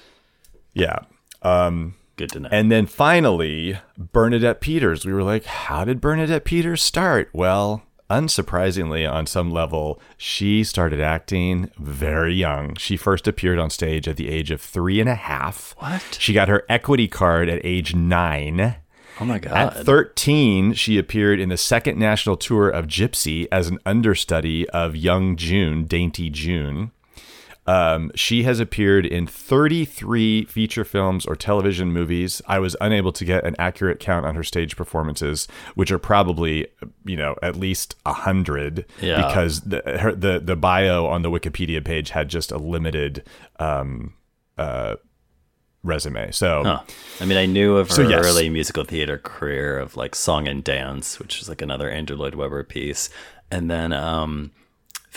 yeah. 0.73 1.01
Um, 1.43 1.95
Good 2.17 2.31
to 2.33 2.41
know. 2.41 2.49
and 2.53 2.71
then 2.71 2.87
finally, 2.87 3.79
Bernadette 3.97 4.61
Peters. 4.61 5.05
We 5.05 5.13
were 5.13 5.23
like, 5.25 5.45
how 5.47 5.85
did 5.85 6.01
Bernadette 6.01 6.45
Peters 6.45 6.83
start? 6.83 7.29
Well, 7.33 7.83
unsurprisingly, 8.11 9.11
on 9.11 9.27
some 9.27 9.51
level, 9.51 10.01
she 10.17 10.65
started 10.65 11.01
acting 11.01 11.71
very 11.79 12.35
young. 12.35 12.75
She 12.77 12.97
first 12.97 13.29
appeared 13.29 13.59
on 13.59 13.71
stage 13.71 14.09
at 14.09 14.17
the 14.17 14.29
age 14.29 14.51
of 14.51 14.61
three 14.61 15.01
and 15.01 15.09
a 15.09 15.15
half. 15.15 15.75
What? 15.79 16.19
She 16.21 16.33
got 16.33 16.49
her 16.49 16.65
equity 16.69 17.09
card 17.09 17.49
at 17.49 17.61
age 17.65 17.95
nine. 17.95 18.77
oh 19.21 19.25
my 19.25 19.39
God. 19.39 19.77
At 19.77 19.85
13, 19.85 20.73
she 20.75 20.99
appeared 20.99 21.41
in 21.41 21.49
the 21.49 21.57
second 21.57 21.99
national 21.99 22.37
tour 22.37 22.69
of 22.69 22.87
Gypsy 22.87 23.47
as 23.53 23.69
an 23.69 23.79
understudy 23.85 24.69
of 24.71 24.97
young 24.97 25.37
June, 25.37 25.85
Dainty 25.85 26.31
June. 26.31 26.93
Um, 27.69 28.11
she 28.15 28.45
has 28.45 28.61
appeared 28.61 29.05
in 29.05 29.27
33 29.27 30.47
feature 30.47 30.85
films 30.85 31.27
or 31.27 31.37
television 31.37 31.93
movies. 31.93 32.41
I 32.47 32.59
was 32.61 32.75
unable 32.81 33.13
to 33.13 33.25
get 33.27 33.45
an 33.45 33.55
accurate 33.59 34.01
count 34.01 34.25
on 34.25 34.35
her 34.37 34.43
stage 34.43 34.75
performances, 34.75 35.47
which 35.75 35.93
are 35.93 35.99
probably, 35.99 36.67
you 37.05 37.17
know, 37.17 37.37
at 37.43 37.57
least 37.57 37.95
a 38.07 38.15
hundred, 38.15 38.87
Yeah. 39.03 39.27
because 39.27 39.61
the, 39.61 39.83
her, 40.01 40.15
the 40.15 40.41
the 40.41 40.57
bio 40.57 41.05
on 41.07 41.21
the 41.21 41.31
Wikipedia 41.31 41.85
page 41.85 42.11
had 42.11 42.29
just 42.29 42.51
a 42.53 42.57
limited 42.57 43.23
um, 43.59 44.15
uh, 44.57 44.95
resume. 45.83 46.31
So. 46.33 46.63
Huh. 46.65 46.81
I 47.21 47.27
mean, 47.27 47.37
I 47.37 47.45
knew 47.47 47.77
of 47.77 47.89
her 47.89 47.95
So, 47.95 48.09
yes. 48.09 48.25
early 48.25 48.49
musical 48.49 48.85
theater 48.85 49.19
career 49.19 49.79
of 49.79 49.95
like 49.97 50.15
Song 50.15 50.49
and 50.49 50.65
Dance, 50.65 51.19
which 51.19 51.43
is 51.43 51.49
like 51.51 51.61
another 51.61 51.91
Andrew 51.91 52.17
Lloyd 52.17 52.35
Webber 52.35 52.65
piece, 52.65 53.11
and 53.51 53.71
then 53.71 53.93
um, 53.93 54.53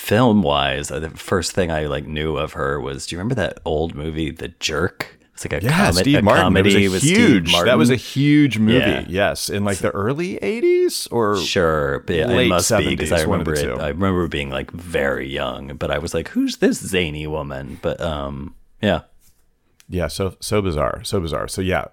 film 0.02 0.42
wise, 0.42 0.88
the 0.90 1.10
first 1.12 1.52
thing 1.54 1.72
I 1.72 1.86
like 1.86 2.06
knew 2.08 2.36
of 2.38 2.54
her 2.54 2.80
was, 2.80 3.06
do 3.06 3.16
you 3.16 3.20
remember 3.20 3.36
that 3.36 3.60
old 3.66 3.94
movie, 3.96 4.32
The 4.32 4.50
Jerk? 4.60 5.18
It's 5.34 5.46
like 5.46 5.62
a, 5.64 5.66
Yeah, 5.66 5.86
comed- 5.86 5.96
Steve 5.98 6.20
a 6.20 6.22
Martin. 6.22 6.44
comedy 6.44 6.86
it 6.86 6.90
was 6.90 7.02
with 7.02 7.04
a 7.04 7.06
Steve 7.08 7.18
huge. 7.18 7.52
Martin. 7.52 7.68
That 7.68 7.78
was 7.78 7.90
a 7.90 7.96
huge 7.96 8.58
movie. 8.60 8.78
Yeah. 8.80 9.06
Yes, 9.08 9.50
in 9.50 9.64
like 9.64 9.78
the 9.78 9.90
early 9.92 10.38
'80s 10.40 11.08
or 11.12 11.38
Sure, 11.38 12.00
but 12.06 12.16
yeah, 12.16 12.28
late 12.28 12.46
it 12.48 12.50
must 12.50 12.70
be 12.78 12.90
because 12.90 13.12
I 13.12 13.20
70s, 13.20 13.26
remember 13.26 13.54
it. 13.56 13.80
I 13.80 13.88
remember 13.90 14.28
being 14.28 14.50
like 14.50 14.70
very 14.72 15.28
young, 15.30 15.76
but 15.78 15.90
I 15.90 15.98
was 15.98 16.14
like, 16.14 16.28
"Who's 16.30 16.58
this 16.58 16.78
zany 16.80 17.26
woman?" 17.28 17.80
But 17.82 18.00
um, 18.02 18.54
yeah, 18.84 19.02
Yeah, 19.92 20.08
so 20.08 20.38
so 20.40 20.62
bizarre, 20.62 21.04
so 21.04 21.20
bizarre. 21.20 21.50
So 21.50 21.62
yeah, 21.62 21.88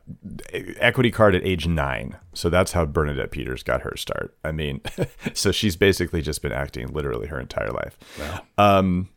equity 0.77 1.11
card 1.11 1.35
at 1.35 1.45
age 1.45 1.67
nine. 1.67 2.17
So 2.33 2.49
that's 2.49 2.71
how 2.71 2.87
Bernadette 2.87 3.33
Peters 3.33 3.65
got 3.65 3.83
her 3.83 3.97
start. 3.97 4.37
I 4.45 4.53
mean, 4.53 4.81
so 5.35 5.51
she's 5.51 5.75
basically 5.75 6.23
just 6.23 6.41
been 6.41 6.53
acting 6.53 6.93
literally 6.93 7.27
her 7.27 7.41
entire 7.41 7.73
life. 7.73 7.99
Wow. 8.21 8.43
Um, 8.57 9.09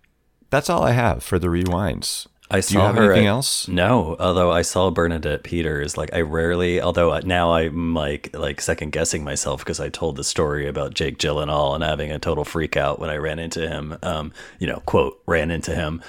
that's 0.50 0.68
all 0.68 0.84
I 0.84 0.94
have 0.94 1.24
for 1.24 1.38
the 1.38 1.48
rewinds. 1.48 2.26
I 2.51 2.60
Do 2.60 2.74
you 2.74 2.79
saw 2.81 2.88
have 2.88 2.96
her 2.98 3.12
anything 3.13 3.27
at- 3.27 3.31
else? 3.31 3.67
No, 3.70 4.17
although 4.20 4.51
I 4.51 4.62
saw 4.62 4.89
Bernadette 4.91 5.43
Peters, 5.43 5.96
like 5.96 6.13
I 6.13 6.20
rarely, 6.20 6.81
although 6.81 7.17
now 7.20 7.53
I'm 7.53 7.93
like 7.93 8.36
like 8.36 8.60
second 8.60 8.91
guessing 8.91 9.24
myself 9.24 9.62
because 9.62 9.79
I 9.79 9.88
told 9.88 10.17
the 10.17 10.24
story 10.25 10.67
about 10.67 10.93
Jake 10.93 11.17
Gyllenhaal 11.17 11.41
and 11.43 11.50
all 11.51 11.75
and 11.75 11.84
having 11.84 12.12
a 12.12 12.20
total 12.20 12.43
freak 12.43 12.75
out 12.75 13.00
when 13.00 13.10
I 13.10 13.15
ran 13.15 13.39
into 13.39 13.67
him. 13.67 13.98
Um, 14.03 14.34
you 14.60 14.67
know, 14.67 14.81
quote 14.86 15.22
ran 15.25 15.50
into 15.50 15.74
him. 15.74 16.01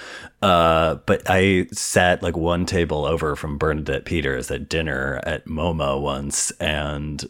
Uh, 0.42 0.96
but 1.06 1.22
I 1.28 1.68
sat 1.70 2.24
like 2.24 2.36
one 2.36 2.66
table 2.66 3.04
over 3.06 3.36
from 3.36 3.56
Bernadette 3.58 4.04
Peters 4.04 4.50
at 4.50 4.68
dinner 4.68 5.20
at 5.22 5.46
MoMA 5.46 6.00
once, 6.02 6.50
and 6.58 7.24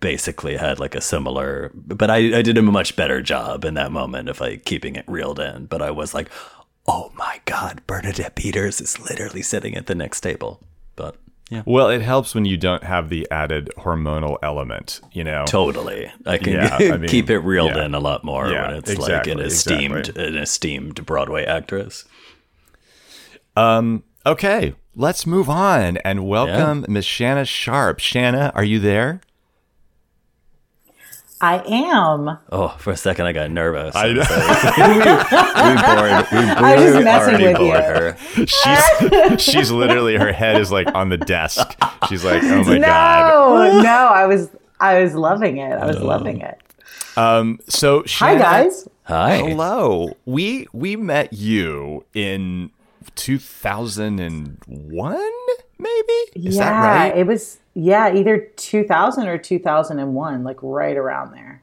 basically 0.00 0.56
had 0.56 0.80
like 0.80 0.94
a 0.94 1.02
similar. 1.02 1.70
But 1.74 2.08
I 2.08 2.38
I 2.38 2.40
did 2.40 2.56
a 2.56 2.62
much 2.62 2.96
better 2.96 3.20
job 3.20 3.66
in 3.66 3.74
that 3.74 3.92
moment 3.92 4.30
of 4.30 4.40
like 4.40 4.64
keeping 4.64 4.96
it 4.96 5.04
reeled 5.06 5.38
in. 5.38 5.66
But 5.66 5.82
I 5.82 5.90
was 5.90 6.14
like, 6.14 6.30
oh 6.86 7.10
my 7.14 7.40
god, 7.44 7.82
Bernadette 7.86 8.34
Peters 8.36 8.80
is 8.80 8.98
literally 9.00 9.42
sitting 9.42 9.74
at 9.76 9.86
the 9.86 9.94
next 9.94 10.20
table. 10.20 10.60
But 10.96 11.16
yeah, 11.50 11.62
Well, 11.66 11.88
it 11.90 12.00
helps 12.02 12.34
when 12.34 12.44
you 12.44 12.56
don't 12.56 12.84
have 12.84 13.08
the 13.10 13.26
added 13.30 13.70
hormonal 13.78 14.38
element, 14.42 15.00
you 15.12 15.24
know. 15.24 15.44
totally. 15.46 16.10
I 16.26 16.38
can 16.38 16.54
Yeah, 16.54 16.76
I 16.80 16.96
mean, 16.96 17.08
keep 17.08 17.28
it 17.30 17.38
reeled 17.40 17.74
yeah. 17.76 17.84
in 17.84 17.94
a 17.94 18.00
lot 18.00 18.24
more 18.24 18.48
Yeah, 18.50 18.68
when 18.68 18.76
it's 18.78 18.96
like 18.96 19.26
an 19.26 19.40
esteemed 19.40 19.98
exactly. 19.98 20.26
an 20.26 20.36
esteemed 20.36 21.04
Broadway 21.06 21.44
actress. 21.44 22.04
Um 23.56 24.04
Okay, 24.26 24.74
let's 24.96 25.26
move 25.26 25.50
on 25.50 25.98
and 25.98 26.26
welcome 26.26 26.86
Miss 26.88 27.04
Shanna 27.04 27.44
Sharp. 27.44 27.98
Shanna, 27.98 28.52
are 28.54 28.64
you 28.64 28.78
there? 28.80 29.20
I 31.44 31.62
am. 31.66 32.38
Oh, 32.50 32.68
for 32.78 32.92
a 32.92 32.96
second 32.96 33.26
I 33.26 33.32
got 33.32 33.50
nervous. 33.50 33.94
I 33.94 34.14
know. 34.14 34.20
we 34.22 34.26
bored. 35.84 36.26
We, 36.32 36.38
we 36.38 36.44
I 36.54 36.76
was 36.76 36.84
just 36.94 37.04
messing 37.04 37.34
already 37.34 37.52
with 37.52 37.60
you. 37.60 37.74
her. 37.74 38.16
She's 38.46 38.82
she's 39.52 39.70
literally 39.70 40.16
her 40.16 40.32
head 40.32 40.58
is 40.58 40.72
like 40.72 40.88
on 40.94 41.10
the 41.10 41.18
desk. 41.18 41.76
She's 42.08 42.24
like, 42.24 42.42
"Oh 42.42 42.64
my 42.64 42.78
no, 42.78 42.86
god." 42.86 43.84
no, 43.84 43.90
I 43.90 44.24
was 44.24 44.48
I 44.80 45.02
was 45.02 45.14
loving 45.14 45.58
it. 45.58 45.72
I 45.72 45.84
was 45.84 46.00
loving 46.00 46.40
it. 46.40 46.58
Um 47.18 47.60
so 47.68 48.04
Hi 48.08 48.38
guys. 48.38 48.88
Hi. 49.02 49.36
Hello. 49.36 50.16
We 50.24 50.66
we 50.72 50.96
met 50.96 51.34
you 51.34 52.06
in 52.14 52.70
2001 53.16 55.18
maybe? 55.78 56.12
Is 56.48 56.56
yeah, 56.56 56.70
that 56.70 57.02
right? 57.10 57.16
it 57.18 57.26
was 57.26 57.58
yeah, 57.74 58.14
either 58.14 58.38
2000 58.56 59.26
or 59.26 59.38
2001, 59.38 60.44
like 60.44 60.58
right 60.62 60.96
around 60.96 61.32
there. 61.32 61.62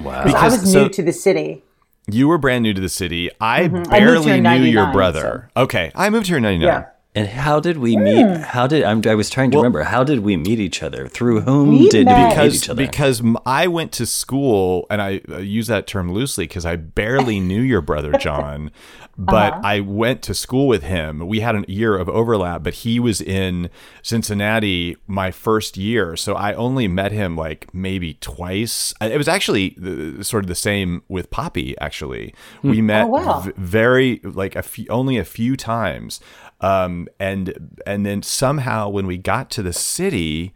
Wow. 0.00 0.24
Because- 0.24 0.40
I 0.42 0.44
was 0.62 0.72
so- 0.72 0.82
new 0.84 0.88
to 0.90 1.02
the 1.02 1.12
city. 1.12 1.62
You 2.10 2.26
were 2.28 2.38
brand 2.38 2.62
new 2.64 2.74
to 2.74 2.80
the 2.80 2.88
city. 2.88 3.30
I 3.40 3.64
Mm-hmm. 3.68 3.90
Barely 3.90 4.32
in 4.32 4.42
knew 4.42 4.64
your 4.64 4.82
99, 4.86 4.92
brother. 4.92 5.50
Okay, 5.56 5.92
I 5.94 6.10
moved 6.10 6.26
here 6.26 6.38
in 6.38 6.42
99. 6.42 6.66
Yeah. 6.66 6.86
And 7.12 7.26
how 7.26 7.58
did 7.58 7.78
we 7.78 7.96
meet? 7.96 8.24
Hmm. 8.24 8.34
How 8.42 8.68
did 8.68 8.84
I'm, 8.84 9.02
I 9.04 9.16
was 9.16 9.28
trying 9.30 9.50
to 9.50 9.56
remember? 9.56 9.82
How 9.82 10.04
did 10.04 10.20
we 10.20 10.36
meet 10.36 10.60
each 10.60 10.80
other? 10.80 11.08
Through 11.08 11.40
whom 11.40 11.70
We 11.70 11.88
did 11.88 12.04
met- 12.06 12.16
we 12.16 12.22
meet 12.22 12.28
because 12.30 12.54
each 12.62 12.68
other? 12.70 12.86
because 12.86 13.20
m- 13.20 13.36
I 13.44 13.66
went 13.66 13.90
to 13.92 14.06
school 14.06 14.86
and 14.90 15.02
I 15.02 15.20
use 15.40 15.66
that 15.66 15.88
term 15.88 16.12
loosely 16.12 16.44
because 16.46 16.64
I 16.64 16.76
barely 16.76 17.40
knew 17.50 17.60
your 17.62 17.80
brother 17.80 18.12
John, 18.12 18.70
but 19.18 19.54
Uh-huh. 19.54 19.60
I 19.64 19.80
went 19.80 20.22
to 20.22 20.34
school 20.34 20.68
with 20.68 20.84
him. 20.84 21.26
We 21.26 21.40
had 21.40 21.56
a 21.56 21.64
year 21.66 21.96
of 21.98 22.08
overlap, 22.08 22.62
but 22.62 22.74
he 22.74 23.00
was 23.00 23.20
in 23.20 23.70
Cincinnati 24.02 24.96
my 25.08 25.30
first 25.32 25.76
year, 25.76 26.14
so 26.16 26.34
I 26.34 26.52
only 26.54 26.86
met 26.86 27.10
him 27.10 27.36
like 27.36 27.66
maybe 27.74 28.14
twice. 28.20 28.94
It 29.00 29.16
was 29.18 29.28
actually 29.28 29.76
uh, 29.84 30.22
sort 30.22 30.44
of 30.44 30.48
the 30.48 30.54
same 30.54 31.02
with 31.08 31.30
Poppy. 31.30 31.76
Actually, 31.80 32.34
we 32.62 32.80
met 32.82 33.04
Oh, 33.06 33.08
wow. 33.08 33.40
v- 33.40 33.52
very 33.56 34.20
like 34.22 34.54
a 34.56 34.62
few, 34.62 34.86
only 34.90 35.16
a 35.16 35.24
few 35.24 35.56
times. 35.56 36.20
Um, 36.60 37.08
and 37.18 37.78
and 37.86 38.04
then 38.04 38.22
somehow 38.22 38.88
when 38.88 39.06
we 39.06 39.16
got 39.16 39.50
to 39.50 39.62
the 39.62 39.72
city, 39.72 40.54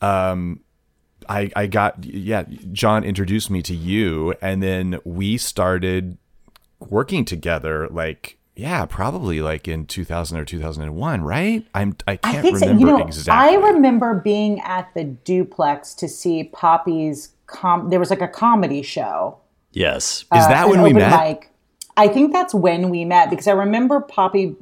um, 0.00 0.60
I, 1.28 1.50
I 1.56 1.66
got 1.66 2.04
yeah 2.04 2.44
john 2.72 3.04
introduced 3.04 3.50
me 3.50 3.62
to 3.62 3.74
you 3.74 4.34
and 4.40 4.62
then 4.62 4.98
we 5.04 5.36
started 5.36 6.18
working 6.80 7.24
together 7.24 7.88
like 7.88 8.38
yeah 8.56 8.84
probably 8.84 9.40
like 9.40 9.66
in 9.66 9.86
2000 9.86 10.38
or 10.38 10.44
2001 10.44 11.22
right 11.22 11.66
i'm 11.74 11.96
i 12.06 12.12
I 12.12 12.16
can't 12.16 12.42
think 12.42 12.58
so. 12.58 12.66
remember 12.66 12.86
You 12.86 12.98
know, 12.98 13.04
exactly 13.04 13.56
I 13.56 13.60
remember 13.60 14.14
being 14.14 14.60
at 14.60 14.92
the 14.94 15.04
duplex 15.04 15.94
to 15.94 16.08
see 16.08 16.44
Poppy's 16.44 17.30
com 17.46 17.90
there 17.90 18.00
was 18.00 18.10
like 18.10 18.22
a 18.22 18.28
comedy 18.28 18.82
show. 18.82 19.38
yes. 19.72 20.22
is 20.22 20.26
that 20.30 20.66
uh, 20.66 20.70
when 20.70 20.82
we 20.82 20.92
met 20.92 21.26
mic. 21.26 21.50
I 21.96 22.08
think 22.08 22.32
that's 22.32 22.52
when 22.52 22.90
we 22.90 23.04
met 23.04 23.30
because 23.30 23.46
I 23.46 23.52
remember 23.52 24.00
Poppy 24.00 24.56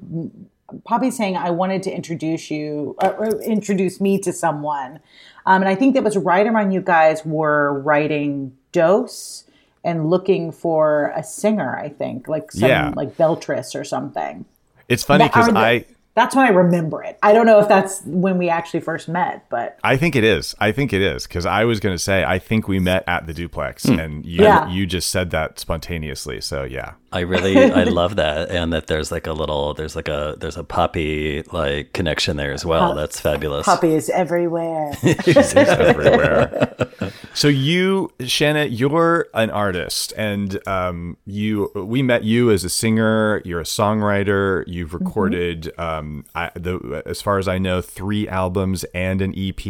Poppy 0.84 1.10
saying 1.10 1.36
I 1.36 1.50
wanted 1.50 1.82
to 1.84 1.90
introduce 1.94 2.50
you 2.50 2.96
uh, 3.00 3.12
or 3.18 3.40
introduce 3.42 4.00
me 4.00 4.18
to 4.20 4.32
someone, 4.32 5.00
um, 5.46 5.62
and 5.62 5.68
I 5.68 5.74
think 5.74 5.94
that 5.94 6.02
was 6.04 6.16
right 6.16 6.46
around 6.46 6.72
you 6.72 6.80
guys 6.80 7.24
were 7.24 7.80
writing 7.80 8.56
Dose 8.72 9.44
and 9.84 10.08
looking 10.08 10.52
for 10.52 11.12
a 11.16 11.22
singer. 11.24 11.76
I 11.76 11.88
think 11.88 12.28
like 12.28 12.52
some 12.52 12.68
Yeah. 12.68 12.92
like 12.96 13.16
Beltris 13.16 13.74
or 13.78 13.84
something. 13.84 14.44
it's 14.88 15.02
funny 15.02 15.24
because 15.24 15.48
i 15.54 15.84
That's 16.14 16.36
when 16.36 16.44
I 16.44 16.50
remember 16.50 17.02
it. 17.02 17.18
I 17.22 17.32
don't 17.32 17.46
know 17.46 17.58
if 17.60 17.68
that's 17.68 18.02
when 18.04 18.36
we 18.36 18.50
actually 18.50 18.80
first 18.80 19.08
met, 19.08 19.48
but 19.48 19.78
I 19.82 19.96
think 19.96 20.14
it 20.14 20.24
is. 20.24 20.54
I 20.60 20.70
think 20.70 20.92
it 20.92 21.00
is 21.00 21.26
because 21.26 21.46
I 21.46 21.64
was 21.64 21.80
going 21.80 21.94
to 21.94 21.98
say 22.02 22.22
I 22.22 22.38
think 22.38 22.68
we 22.68 22.78
met 22.78 23.02
at 23.06 23.26
the 23.26 23.32
duplex, 23.32 23.86
and 23.86 24.24
you 24.26 24.42
Yeah. 24.44 24.68
you 24.68 24.84
just 24.86 25.08
said 25.10 25.30
that 25.30 25.58
spontaneously. 25.58 26.40
So 26.42 26.64
yeah, 26.64 26.92
I 27.12 27.20
really 27.20 27.56
I 27.58 27.84
love 28.00 28.16
that 28.16 28.50
and 28.50 28.72
that 28.72 28.86
there's 28.86 29.12
like 29.12 29.26
a 29.26 29.32
little 29.32 29.74
there's 29.74 29.94
like 29.96 30.08
a 30.08 30.36
there's 30.38 30.56
a 30.56 30.64
poppy 30.64 31.42
like 31.52 31.92
connection 31.92 32.36
there 32.36 32.52
as 32.52 32.64
well. 32.64 32.94
That's 32.94 33.20
fabulous. 33.20 33.66
Poppy 33.66 33.94
is 33.94 34.08
everywhere. 34.10 34.92
It's 35.02 35.54
everywhere. 35.54 36.76
so 37.34 37.48
you, 37.48 38.12
Shanna, 38.20 38.64
you're 38.64 39.28
an 39.34 39.50
artist, 39.50 40.12
and 40.16 40.58
um, 40.68 41.16
you 41.26 41.70
we 41.74 42.02
met 42.02 42.24
you 42.24 42.50
as 42.50 42.64
a 42.64 42.70
singer. 42.70 43.42
You're 43.44 43.60
a 43.60 43.64
songwriter. 43.64 44.64
You've 44.66 44.94
recorded, 44.94 45.72
um, 45.78 46.24
I, 46.34 46.50
the 46.54 47.02
as 47.06 47.20
far 47.22 47.38
as 47.38 47.48
I 47.48 47.58
know, 47.58 47.80
three 47.80 48.28
albums 48.28 48.84
and 48.94 49.20
an 49.22 49.34
EP. 49.36 49.60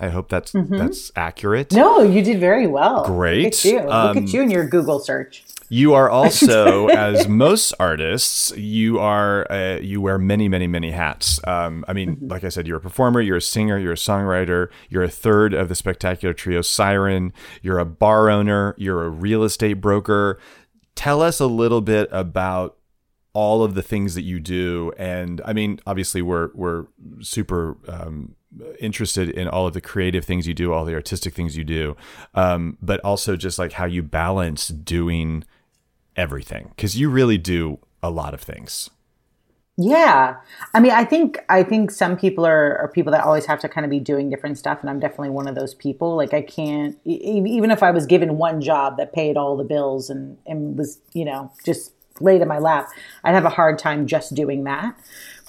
I 0.00 0.08
hope 0.10 0.28
that's 0.28 0.52
that's 0.54 1.10
accurate. 1.16 1.72
no, 1.72 2.02
you 2.02 2.22
did 2.22 2.38
very 2.40 2.66
well. 2.66 3.04
Great. 3.06 3.44
Look 3.44 3.52
at 3.54 3.64
you. 3.64 3.80
Look 3.80 3.92
Um, 3.92 4.18
at 4.18 4.32
you 4.32 4.42
in 4.42 4.50
your 4.50 4.66
Google 4.68 4.98
search. 5.00 5.44
You 5.72 5.94
are 5.94 6.10
also, 6.20 6.88
as 6.88 7.26
most 7.26 7.72
artists, 7.80 8.52
you 8.58 8.98
are 8.98 9.50
uh, 9.50 9.78
you 9.80 10.02
wear 10.02 10.18
many, 10.18 10.46
many, 10.46 10.66
many 10.66 10.90
hats. 10.90 11.40
Um, 11.46 11.82
I 11.88 11.94
mean, 11.94 12.18
like 12.20 12.44
I 12.44 12.50
said, 12.50 12.66
you're 12.66 12.76
a 12.76 12.80
performer, 12.80 13.22
you're 13.22 13.38
a 13.38 13.42
singer, 13.42 13.78
you're 13.78 13.94
a 13.94 13.96
songwriter, 13.96 14.68
you're 14.90 15.02
a 15.02 15.08
third 15.08 15.54
of 15.54 15.70
the 15.70 15.74
spectacular 15.74 16.34
trio 16.34 16.60
Siren. 16.60 17.32
You're 17.62 17.78
a 17.78 17.86
bar 17.86 18.28
owner, 18.28 18.74
you're 18.76 19.02
a 19.02 19.08
real 19.08 19.44
estate 19.44 19.80
broker. 19.80 20.38
Tell 20.94 21.22
us 21.22 21.40
a 21.40 21.46
little 21.46 21.80
bit 21.80 22.06
about 22.12 22.76
all 23.32 23.64
of 23.64 23.72
the 23.74 23.82
things 23.82 24.14
that 24.14 24.22
you 24.22 24.40
do, 24.40 24.92
and 24.98 25.40
I 25.42 25.54
mean, 25.54 25.80
obviously, 25.86 26.20
we're 26.20 26.50
we're 26.54 26.84
super. 27.22 27.78
Um, 27.88 28.36
interested 28.78 29.30
in 29.30 29.48
all 29.48 29.66
of 29.66 29.72
the 29.72 29.80
creative 29.80 30.26
things 30.26 30.46
you 30.46 30.52
do 30.52 30.74
all 30.74 30.84
the 30.84 30.92
artistic 30.92 31.32
things 31.32 31.56
you 31.56 31.64
do 31.64 31.96
um, 32.34 32.76
but 32.82 33.00
also 33.00 33.34
just 33.34 33.58
like 33.58 33.72
how 33.72 33.86
you 33.86 34.02
balance 34.02 34.68
doing 34.68 35.42
everything 36.16 36.72
because 36.76 36.98
you 36.98 37.10
really 37.10 37.38
do 37.38 37.78
a 38.02 38.10
lot 38.10 38.34
of 38.34 38.40
things. 38.40 38.90
Yeah. 39.78 40.36
I 40.74 40.80
mean, 40.80 40.92
I 40.92 41.04
think 41.04 41.38
I 41.48 41.62
think 41.62 41.90
some 41.90 42.16
people 42.16 42.44
are, 42.46 42.76
are 42.76 42.88
people 42.88 43.10
that 43.12 43.24
always 43.24 43.46
have 43.46 43.58
to 43.60 43.68
kind 43.68 43.84
of 43.86 43.90
be 43.90 44.00
doing 44.00 44.28
different 44.28 44.58
stuff, 44.58 44.80
and 44.82 44.90
I'm 44.90 45.00
definitely 45.00 45.30
one 45.30 45.48
of 45.48 45.54
those 45.54 45.74
people. 45.74 46.14
Like 46.14 46.34
I 46.34 46.42
can't 46.42 46.98
even 47.04 47.70
if 47.70 47.82
I 47.82 47.90
was 47.90 48.04
given 48.04 48.36
one 48.36 48.60
job 48.60 48.98
that 48.98 49.14
paid 49.14 49.36
all 49.36 49.56
the 49.56 49.64
bills 49.64 50.10
and 50.10 50.36
and 50.46 50.76
was 50.76 50.98
you 51.14 51.24
know 51.24 51.50
just 51.64 51.92
laid 52.20 52.42
in 52.42 52.48
my 52.48 52.58
lap, 52.58 52.90
I'd 53.24 53.34
have 53.34 53.46
a 53.46 53.50
hard 53.50 53.78
time 53.78 54.06
just 54.06 54.34
doing 54.34 54.64
that. 54.64 54.94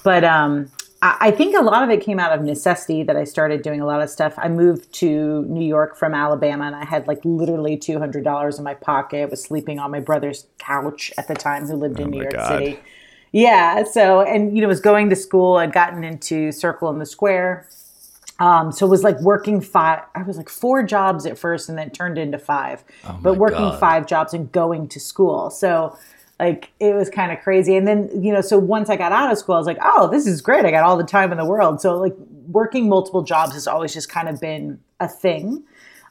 But 0.04 0.24
um, 0.24 0.72
I, 1.04 1.32
think 1.32 1.56
a 1.56 1.62
lot 1.62 1.84
of 1.84 1.90
it 1.90 2.02
came 2.02 2.18
out 2.18 2.32
of 2.32 2.46
necessity 2.46 3.04
that 3.04 3.18
I 3.18 3.26
started 3.26 3.62
doing 3.62 3.82
a 3.82 3.86
lot 3.86 4.02
of 4.02 4.10
stuff. 4.10 4.34
I 4.38 4.48
moved 4.48 4.94
to 4.96 5.44
New 5.44 5.66
York 5.66 5.98
from 5.98 6.14
Alabama, 6.14 6.66
and 6.66 6.76
I 6.76 6.86
had 6.86 7.08
like 7.08 7.20
literally 7.26 7.76
two 7.76 8.00
hundred 8.00 8.24
dollars 8.24 8.58
in 8.58 8.64
my 8.64 8.74
pocket. 8.74 9.24
I 9.24 9.26
was 9.26 9.44
sleeping 9.44 9.80
on 9.80 9.92
my 9.92 10.00
brother's 10.00 10.46
couch 10.60 11.12
at 11.18 11.28
the 11.28 11.34
time, 11.34 11.68
who 11.68 11.76
lived 11.76 12.00
in 12.00 12.10
New 12.10 12.22
York 12.22 12.34
God. 12.34 12.48
City. 12.48 12.80
Yeah. 13.34 13.84
So, 13.84 14.22
and 14.22 14.56
you 14.56 14.62
know, 14.62 14.68
was 14.68 14.80
going 14.80 15.10
to 15.10 15.16
school. 15.16 15.58
I'd 15.58 15.74
gotten 15.74 16.04
into 16.04 16.52
Circle 16.52 16.90
in 16.90 17.00
the 17.00 17.06
Square. 17.06 17.68
Um, 18.40 18.72
so 18.72 18.86
it 18.86 18.90
was 18.90 19.04
like 19.04 19.20
working 19.20 19.62
five. 19.62 20.04
I 20.16 20.24
was 20.24 20.38
like 20.38 20.50
four 20.50 20.84
jobs 20.84 21.26
at 21.26 21.38
first, 21.38 21.68
and 21.68 21.78
then 21.78 21.90
turned 21.90 22.18
into 22.18 22.40
five. 22.40 22.84
but 23.22 23.38
working 23.38 23.58
God. 23.58 23.80
five 23.80 24.08
jobs 24.08 24.34
and 24.34 24.52
going 24.52 24.88
to 24.90 25.00
school. 25.00 25.50
So 25.50 25.98
like 26.44 26.72
it 26.80 26.94
was 26.96 27.10
kind 27.10 27.32
of 27.32 27.40
crazy. 27.42 27.76
And 27.76 27.88
then 27.88 28.10
you 28.22 28.34
know, 28.34 28.42
so 28.42 28.58
once 28.58 28.90
I 28.90 28.96
got 28.96 29.12
out 29.12 29.32
of 29.32 29.38
school, 29.38 29.56
I 29.56 29.58
was 29.58 29.68
like, 29.68 29.80
oh, 29.82 30.10
this 30.10 30.28
is 30.28 30.42
great. 30.42 30.66
I 30.66 30.72
got 30.72 30.84
all 30.84 30.98
the 30.98 31.04
time 31.04 31.32
in 31.32 31.38
the 31.38 31.46
world. 31.46 31.82
So 31.82 31.98
like 31.98 32.16
working 32.48 32.90
multiple 32.90 33.24
jobs 33.24 33.54
has 33.54 33.68
always 33.68 33.94
just 33.94 34.10
kind 34.10 34.28
of 34.30 34.40
been 34.40 34.80
a 35.00 35.08
thing. 35.08 35.64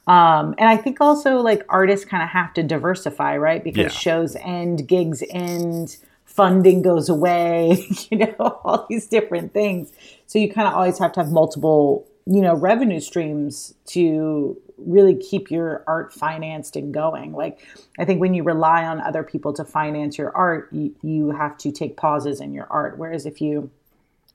Um, 0.07 0.53
and 0.57 0.67
I 0.67 0.75
think 0.75 0.99
also 0.99 1.37
like 1.37 1.63
artists 1.69 2.05
kind 2.05 2.23
of 2.23 2.29
have 2.29 2.53
to 2.55 2.63
diversify, 2.63 3.37
right? 3.37 3.63
Because 3.63 3.93
Yeah. 3.93 3.99
shows 3.99 4.35
end, 4.41 4.87
gigs 4.87 5.23
end, 5.29 5.97
funding 6.25 6.81
goes 6.81 7.09
away, 7.09 7.87
you 8.09 8.17
know, 8.17 8.35
all 8.63 8.85
these 8.89 9.07
different 9.07 9.53
things. 9.53 9.91
So 10.27 10.39
you 10.39 10.51
kind 10.51 10.67
of 10.67 10.73
always 10.73 10.97
have 10.99 11.13
to 11.13 11.21
have 11.21 11.31
multiple, 11.31 12.05
you 12.25 12.41
know, 12.41 12.55
revenue 12.55 12.99
streams 12.99 13.75
to 13.87 14.57
really 14.85 15.15
keep 15.15 15.51
your 15.51 15.83
art 15.87 16.13
financed 16.13 16.75
and 16.75 16.93
going. 16.93 17.33
Like 17.33 17.59
I 17.99 18.05
think 18.05 18.21
when 18.21 18.33
you 18.33 18.43
rely 18.43 18.85
on 18.85 19.01
other 19.01 19.23
people 19.23 19.53
to 19.53 19.63
finance 19.63 20.17
your 20.17 20.35
art, 20.35 20.69
you, 20.71 20.95
you 21.01 21.31
have 21.31 21.57
to 21.59 21.71
take 21.71 21.97
pauses 21.97 22.39
in 22.39 22.53
your 22.53 22.67
art. 22.69 22.97
Whereas 22.97 23.25
if 23.25 23.41
you 23.41 23.71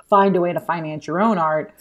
find 0.09 0.37
a 0.37 0.41
way 0.41 0.53
to 0.53 0.61
finance 0.61 1.07
your 1.07 1.21
own 1.21 1.39
art, 1.39 1.73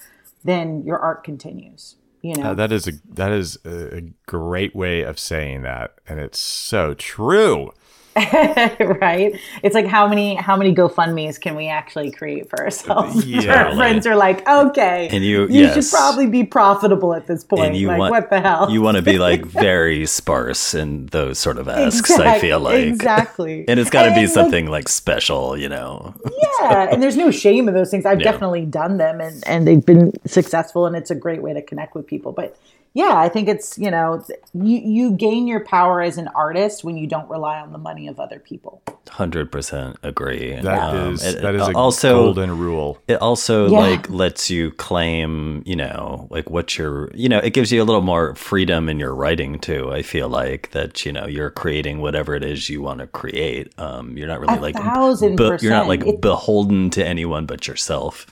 then 0.43 0.83
your 0.86 1.00
art 1.00 1.24
continues. 1.24 1.95
You 2.21 2.36
know, 2.36 2.51
Uh, 2.51 2.53
that 2.55 2.71
is 2.71 2.88
a 2.88 2.93
that 3.13 3.31
is 3.31 3.57
a, 3.63 3.97
a 3.97 4.01
great 4.25 4.75
way 4.75 5.01
of 5.01 5.19
saying 5.19 5.62
that, 5.62 5.95
and 6.07 6.19
it's 6.19 6.39
so 6.39 6.93
true. 6.93 7.71
right? 9.01 9.39
It's 9.63 9.75
like 9.75 9.86
how 9.86 10.07
many 10.07 10.36
how 10.36 10.57
many 10.57 10.74
GoFundmes 10.74 11.39
can 11.39 11.55
we 11.55 11.67
actually 11.67 12.12
create 12.12 12.50
for 12.50 12.59
ourselves? 12.63 13.25
Yeah, 13.38 13.65
Our 13.65 13.75
friends 13.75 14.07
are 14.07 14.15
like, 14.15 14.47
okay, 14.47 15.09
And 15.12 15.24
you- 15.24 15.43
you 15.47 15.63
yes. 15.63 15.74
should 15.89 15.95
probably 15.97 16.27
be 16.27 16.43
profitable 16.43 17.13
at 17.13 17.27
this 17.27 17.43
point. 17.43 17.65
and 17.65 17.77
you 17.77 17.88
like, 17.88 18.00
want 18.00 18.12
what 18.12 18.29
the 18.29 18.39
hell? 18.41 18.69
you 18.71 18.81
want 18.81 18.97
to 18.97 19.03
be 19.03 19.17
like 19.19 19.45
very 19.45 20.05
sparse 20.05 20.74
in 20.74 21.05
those 21.07 21.38
sort 21.39 21.57
of 21.57 21.67
asks. 21.69 22.12
I 22.12 22.39
feel 22.39 22.59
like 22.59 22.86
exactly, 22.86 23.65
and 23.67 23.79
it's 23.79 23.89
got 23.89 24.07
to 24.09 24.15
be 24.15 24.27
something 24.27 24.67
like 24.67 24.89
special, 24.89 25.57
you 25.57 25.69
know. 25.69 26.13
yeah, 26.62 26.88
and 26.91 27.01
there's 27.03 27.17
no 27.17 27.31
shame 27.31 27.67
in 27.67 27.74
those 27.74 27.91
things. 27.91 28.05
I've 28.05 28.19
Yeah. 28.19 28.31
definitely 28.31 28.65
done 28.65 28.97
them, 28.97 29.21
and 29.21 29.43
and 29.47 29.67
they've 29.67 29.86
been 29.86 30.13
successful, 30.25 30.86
and 30.86 30.95
it's 30.95 31.12
a 31.12 31.15
great 31.15 31.41
way 31.41 31.53
to 31.53 31.62
connect 31.62 31.93
with 31.95 32.07
people. 32.07 32.31
But 32.31 32.57
yeah, 32.98 33.16
I 33.25 33.30
think 33.30 33.48
it's 33.48 33.77
you 33.77 33.92
know 33.92 34.24
you 34.54 34.77
you 34.80 35.12
gain 35.12 35.48
your 35.48 35.60
power 35.63 36.01
as 36.01 36.18
an 36.18 36.27
artist 36.30 36.84
when 36.84 36.98
you 36.98 37.06
don't 37.08 37.30
rely 37.30 37.60
on 37.60 37.72
the 37.72 37.77
money 37.77 38.08
of 38.08 38.20
other 38.20 38.39
people. 38.39 38.82
Hundred 39.10 39.51
percent 39.51 39.98
agree. 40.04 40.56
That 40.62 40.94
Um, 40.96 41.13
is 41.13 41.24
it- 41.24 41.42
that 41.44 41.56
is 41.56 41.62
a 41.68 41.74
also 41.74 42.24
golden 42.24 42.58
rule. 42.58 42.98
It 43.08 43.22
also 43.22 43.70
Yeah. 43.70 43.80
like 43.80 44.10
lets 44.10 44.50
you 44.50 44.72
claim, 44.72 45.62
you 45.66 45.75
know, 45.75 46.27
like 46.30 46.50
what 46.50 46.77
you're, 46.77 47.10
you 47.13 47.30
know, 47.30 47.38
it 47.38 47.54
gives 47.54 47.72
you 47.72 47.82
a 47.82 47.86
little 47.86 48.01
more 48.01 48.36
freedom 48.36 48.89
in 48.89 49.00
your 49.00 49.13
writing 49.16 49.60
too. 49.60 49.92
I 49.94 50.01
feel 50.01 50.27
like 50.27 50.72
that, 50.72 51.06
you 51.06 51.13
know, 51.13 51.25
you're 51.27 51.50
creating 51.51 52.01
whatever 52.01 52.36
it 52.36 52.44
is 52.44 52.70
you 52.70 52.82
want 52.82 53.00
to 53.00 53.08
create. 53.08 53.72
Um, 53.77 54.18
you're 54.18 54.27
not 54.27 54.39
really 54.42 54.58
A 54.58 54.62
like, 54.62 54.75
thousand 54.75 55.39
you're 55.62 55.72
not 55.72 55.88
like 55.88 56.06
It- 56.06 56.20
beholden 56.22 56.89
to 56.92 57.06
anyone 57.06 57.46
but 57.46 57.68
yourself. 57.68 58.25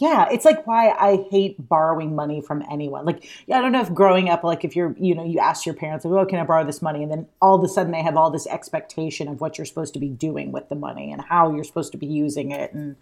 Yeah, 0.00 0.28
it's 0.30 0.44
like 0.44 0.66
why 0.66 0.90
I 0.90 1.26
hate 1.30 1.56
borrowing 1.68 2.14
money 2.14 2.40
from 2.40 2.64
anyone. 2.70 3.04
Like, 3.04 3.28
I 3.52 3.60
don't 3.60 3.72
know 3.72 3.80
if 3.80 3.92
growing 3.92 4.28
up, 4.28 4.42
like 4.42 4.64
if 4.64 4.74
you're, 4.74 4.94
you 4.98 5.14
know, 5.14 5.24
you 5.24 5.38
ask 5.38 5.66
your 5.66 5.74
parents, 5.74 6.04
like, 6.04 6.12
oh, 6.12 6.26
can 6.26 6.38
I 6.38 6.44
borrow 6.44 6.64
this 6.64 6.80
money? 6.82 7.02
And 7.02 7.12
then 7.12 7.26
all 7.40 7.54
of 7.54 7.62
a 7.62 7.68
sudden 7.68 7.92
they 7.92 8.02
have 8.02 8.16
all 8.16 8.30
this 8.30 8.46
expectation 8.46 9.28
of 9.28 9.40
what 9.40 9.58
you're 9.58 9.66
supposed 9.66 9.94
to 9.94 10.00
be 10.00 10.08
doing 10.08 10.52
with 10.52 10.68
the 10.68 10.74
money 10.74 11.12
and 11.12 11.20
how 11.20 11.54
you're 11.54 11.64
supposed 11.64 11.92
to 11.92 11.98
be 11.98 12.06
using 12.06 12.50
it. 12.50 12.72
And, 12.72 12.96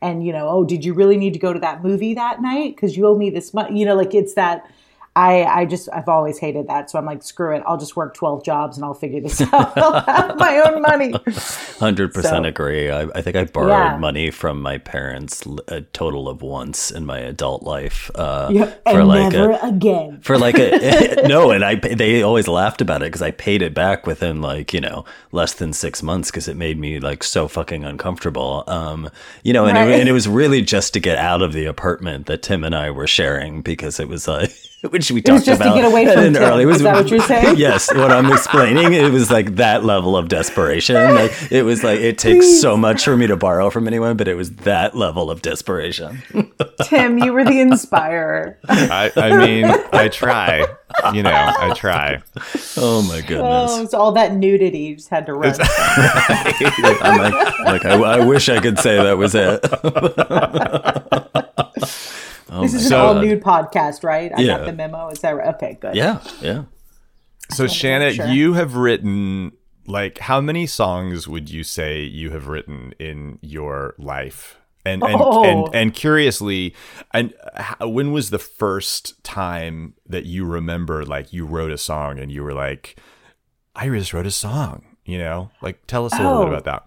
and, 0.00 0.24
you 0.24 0.32
know, 0.32 0.48
oh, 0.48 0.64
did 0.64 0.84
you 0.84 0.94
really 0.94 1.16
need 1.16 1.32
to 1.32 1.38
go 1.38 1.52
to 1.52 1.60
that 1.60 1.82
movie 1.82 2.14
that 2.14 2.40
night? 2.40 2.76
Because 2.76 2.96
you 2.96 3.06
owe 3.06 3.16
me 3.16 3.30
this 3.30 3.52
money. 3.52 3.78
You 3.78 3.86
know, 3.86 3.96
like 3.96 4.14
it's 4.14 4.34
that. 4.34 4.70
I, 5.18 5.44
I 5.44 5.64
just 5.64 5.88
I've 5.92 6.08
always 6.08 6.38
hated 6.38 6.68
that. 6.68 6.90
So 6.90 6.98
I'm 6.98 7.04
like, 7.04 7.22
screw 7.24 7.54
it. 7.56 7.62
I'll 7.66 7.76
just 7.76 7.96
work 7.96 8.14
12 8.14 8.44
jobs 8.44 8.76
and 8.76 8.84
I'll 8.84 8.94
figure 8.94 9.20
this 9.20 9.40
out. 9.52 9.76
I'll 9.76 10.00
have 10.02 10.38
my 10.38 10.58
own 10.60 10.80
money. 10.82 11.12
Hundred 11.80 12.14
percent 12.14 12.46
agree. 12.46 12.90
I, 12.90 13.02
I 13.14 13.22
think 13.22 13.34
I 13.36 13.44
borrowed 13.44 13.70
Yeah. 13.70 13.96
money 13.98 14.30
from 14.30 14.62
my 14.62 14.78
parents 14.78 15.44
a 15.66 15.80
total 15.80 16.28
of 16.28 16.40
once 16.42 16.90
in 16.90 17.04
my 17.04 17.18
adult 17.18 17.62
life. 17.64 18.10
Uh, 18.14 18.48
Yeah, 18.52 18.66
for 18.66 19.00
and 19.00 19.08
like 19.08 19.32
never 19.32 19.50
a, 19.52 19.66
again. 19.68 20.20
for 20.20 20.38
like 20.38 20.56
a 20.58 21.22
no 21.26 21.50
and 21.50 21.64
i 21.64 21.74
they 21.74 22.22
always 22.22 22.46
laughed 22.46 22.80
about 22.80 23.02
it 23.02 23.06
because 23.06 23.22
i 23.22 23.30
paid 23.30 23.62
it 23.62 23.74
back 23.74 24.06
within 24.06 24.40
like 24.40 24.72
you 24.72 24.80
know 24.80 25.04
less 25.32 25.54
than 25.54 25.72
six 25.72 26.02
months 26.02 26.30
because 26.30 26.46
it 26.48 26.56
made 26.56 26.78
me 26.78 27.00
like 27.00 27.24
so 27.24 27.48
fucking 27.48 27.84
uncomfortable 27.84 28.62
um 28.68 29.08
you 29.42 29.52
know 29.52 29.66
and, 29.66 29.76
Right. 29.76 29.88
it, 29.88 30.00
and 30.00 30.08
it 30.08 30.12
was 30.12 30.28
really 30.28 30.62
just 30.62 30.92
to 30.94 31.00
get 31.00 31.18
out 31.18 31.42
of 31.42 31.52
the 31.52 31.64
apartment 31.64 32.26
that 32.26 32.42
tim 32.42 32.62
and 32.64 32.74
i 32.74 32.90
were 32.90 33.06
sharing 33.06 33.62
because 33.62 33.98
it 34.00 34.08
was 34.08 34.28
like 34.28 34.52
which 34.90 35.10
we 35.10 35.20
talked 35.20 35.34
was 35.34 35.44
just 35.44 35.60
to 35.62 35.68
get 35.70 35.84
away 35.84 36.06
from 36.12 36.24
in 36.24 36.32
Tim. 36.34 36.42
early- 36.42 36.62
it 36.64 36.68
Is 36.68 36.82
that 36.82 36.94
what 36.94 37.10
you're 37.10 37.20
saying? 37.20 37.56
yes 37.58 37.92
what 37.94 38.12
i'm 38.12 38.30
explaining 38.32 38.92
it 38.92 39.10
was 39.10 39.30
like 39.30 39.56
that 39.56 39.84
level 39.84 40.16
of 40.16 40.28
desperation 40.28 40.94
like 41.14 41.32
it 41.50 41.62
was 41.64 41.82
like 41.82 41.98
it 42.00 42.16
takes 42.18 42.60
so 42.60 42.76
much 42.76 43.04
for 43.04 43.16
me 43.16 43.26
to 43.26 43.36
borrow 43.36 43.70
from 43.70 43.86
anyone 43.88 44.16
but 44.16 44.28
it 44.28 44.34
was 44.34 44.50
that 44.56 44.96
level 44.96 45.30
of 45.30 45.42
desperation 45.42 46.22
Tim, 46.84 47.18
you 47.18 47.32
were 47.32 47.44
the 47.44 47.60
inspirer. 47.60 48.58
I, 48.68 49.10
I 49.16 49.36
mean, 49.36 49.64
I 49.92 50.08
try. 50.08 50.64
You 51.12 51.22
know, 51.22 51.30
I 51.32 51.72
try. 51.74 52.22
oh 52.76 53.02
my 53.02 53.20
goodness 53.20 53.70
Oh, 53.72 53.82
it's 53.82 53.94
all 53.94 54.12
that 54.12 54.34
nudity. 54.34 54.78
You 54.78 54.96
just 54.96 55.08
had 55.08 55.26
to 55.26 55.34
run. 55.34 55.54
I'm 55.60 57.18
like, 57.18 57.58
like 57.60 57.84
I, 57.84 57.94
I 58.00 58.24
wish 58.24 58.48
I 58.48 58.60
could 58.60 58.78
say 58.78 58.96
that 58.96 59.18
was 59.18 59.34
it. 59.34 59.60
Oh 62.50 62.62
this 62.62 62.72
my 62.72 62.78
is 62.80 62.86
an 62.90 62.98
all 62.98 63.14
nude 63.14 63.42
podcast, 63.42 64.04
right? 64.04 64.32
I 64.36 64.40
Yeah. 64.40 64.58
got 64.58 64.66
the 64.66 64.72
memo. 64.72 65.08
Is 65.08 65.20
that 65.20 65.30
right? 65.36 65.54
Okay, 65.54 65.78
good. 65.80 65.94
Yeah, 65.94 66.20
yeah. 66.40 66.64
So, 67.50 67.66
Shanna, 67.66 68.12
sure. 68.12 68.26
you 68.26 68.52
have 68.54 68.76
written 68.76 69.52
like 69.86 70.18
how 70.18 70.40
many 70.40 70.66
songs 70.66 71.26
would 71.26 71.48
you 71.50 71.64
say 71.64 72.02
you 72.02 72.30
have 72.30 72.46
written 72.48 72.92
in 72.98 73.38
your 73.42 73.94
life? 73.98 74.56
And 74.84 75.02
and 75.02 75.16
Oh. 75.18 75.44
and, 75.44 75.74
and 75.74 75.94
curiously, 75.94 76.74
and 77.12 77.34
how, 77.56 77.88
when 77.88 78.12
was 78.12 78.30
the 78.30 78.38
first 78.38 79.22
time 79.24 79.94
that 80.06 80.24
you 80.24 80.44
remember 80.44 81.04
like 81.04 81.32
you 81.32 81.44
wrote 81.46 81.72
a 81.72 81.78
song 81.78 82.18
and 82.18 82.30
you 82.30 82.42
were 82.42 82.54
like, 82.54 82.98
I 83.74 83.88
just 83.88 84.12
wrote 84.12 84.26
a 84.26 84.30
song. 84.30 84.84
You 85.04 85.18
know, 85.18 85.50
like 85.62 85.86
tell 85.86 86.04
us 86.06 86.12
a 86.12 86.16
little 86.18 86.44
bit 86.44 86.52
Oh. 86.52 86.56
about 86.58 86.64
that. 86.64 86.84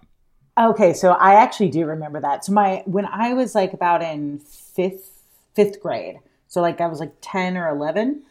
Okay, 0.70 0.92
so 0.92 1.12
I 1.12 1.34
actually 1.34 1.70
do 1.70 1.86
remember 1.86 2.20
that. 2.20 2.44
So 2.44 2.52
my 2.52 2.82
when 2.86 3.06
I 3.06 3.34
was 3.34 3.54
like 3.54 3.72
about 3.72 4.00
in 4.02 4.38
fifth 4.38 5.11
fifth 5.54 5.80
grade, 5.80 6.20
so 6.48 6.60
like 6.60 6.80
I 6.80 6.86
was 6.86 7.00
like 7.00 7.14
ten 7.20 7.56
or 7.56 7.68
eleven. 7.68 8.22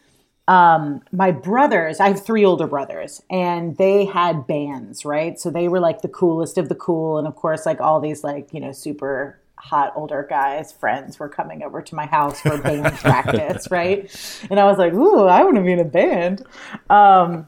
Um, 0.47 1.01
my 1.11 1.31
brothers, 1.31 1.99
I 1.99 2.09
have 2.09 2.25
three 2.25 2.43
older 2.43 2.67
brothers, 2.67 3.21
and 3.29 3.77
they 3.77 4.05
had 4.05 4.47
bands, 4.47 5.05
right? 5.05 5.39
So 5.39 5.49
they 5.49 5.67
were 5.67 5.79
like 5.79 6.01
the 6.01 6.09
coolest 6.09 6.57
of 6.57 6.67
the 6.67 6.75
cool, 6.75 7.17
and 7.17 7.27
of 7.27 7.35
course, 7.35 7.65
like 7.65 7.79
all 7.79 7.99
these 7.99 8.23
like 8.23 8.53
you 8.53 8.59
know 8.59 8.71
super 8.71 9.41
hot 9.61 9.93
older 9.95 10.25
guys 10.27 10.71
friends 10.71 11.19
were 11.19 11.29
coming 11.29 11.61
over 11.61 11.83
to 11.83 11.93
my 11.93 12.07
house 12.07 12.41
for 12.41 12.57
band 12.57 12.95
practice, 12.97 13.69
right? 13.69 14.09
And 14.49 14.59
I 14.59 14.65
was 14.65 14.79
like, 14.79 14.93
ooh, 14.93 15.27
I 15.27 15.43
want 15.43 15.55
to 15.55 15.61
be 15.61 15.71
in 15.71 15.79
a 15.79 15.85
band. 15.85 16.43
Um, 16.89 17.47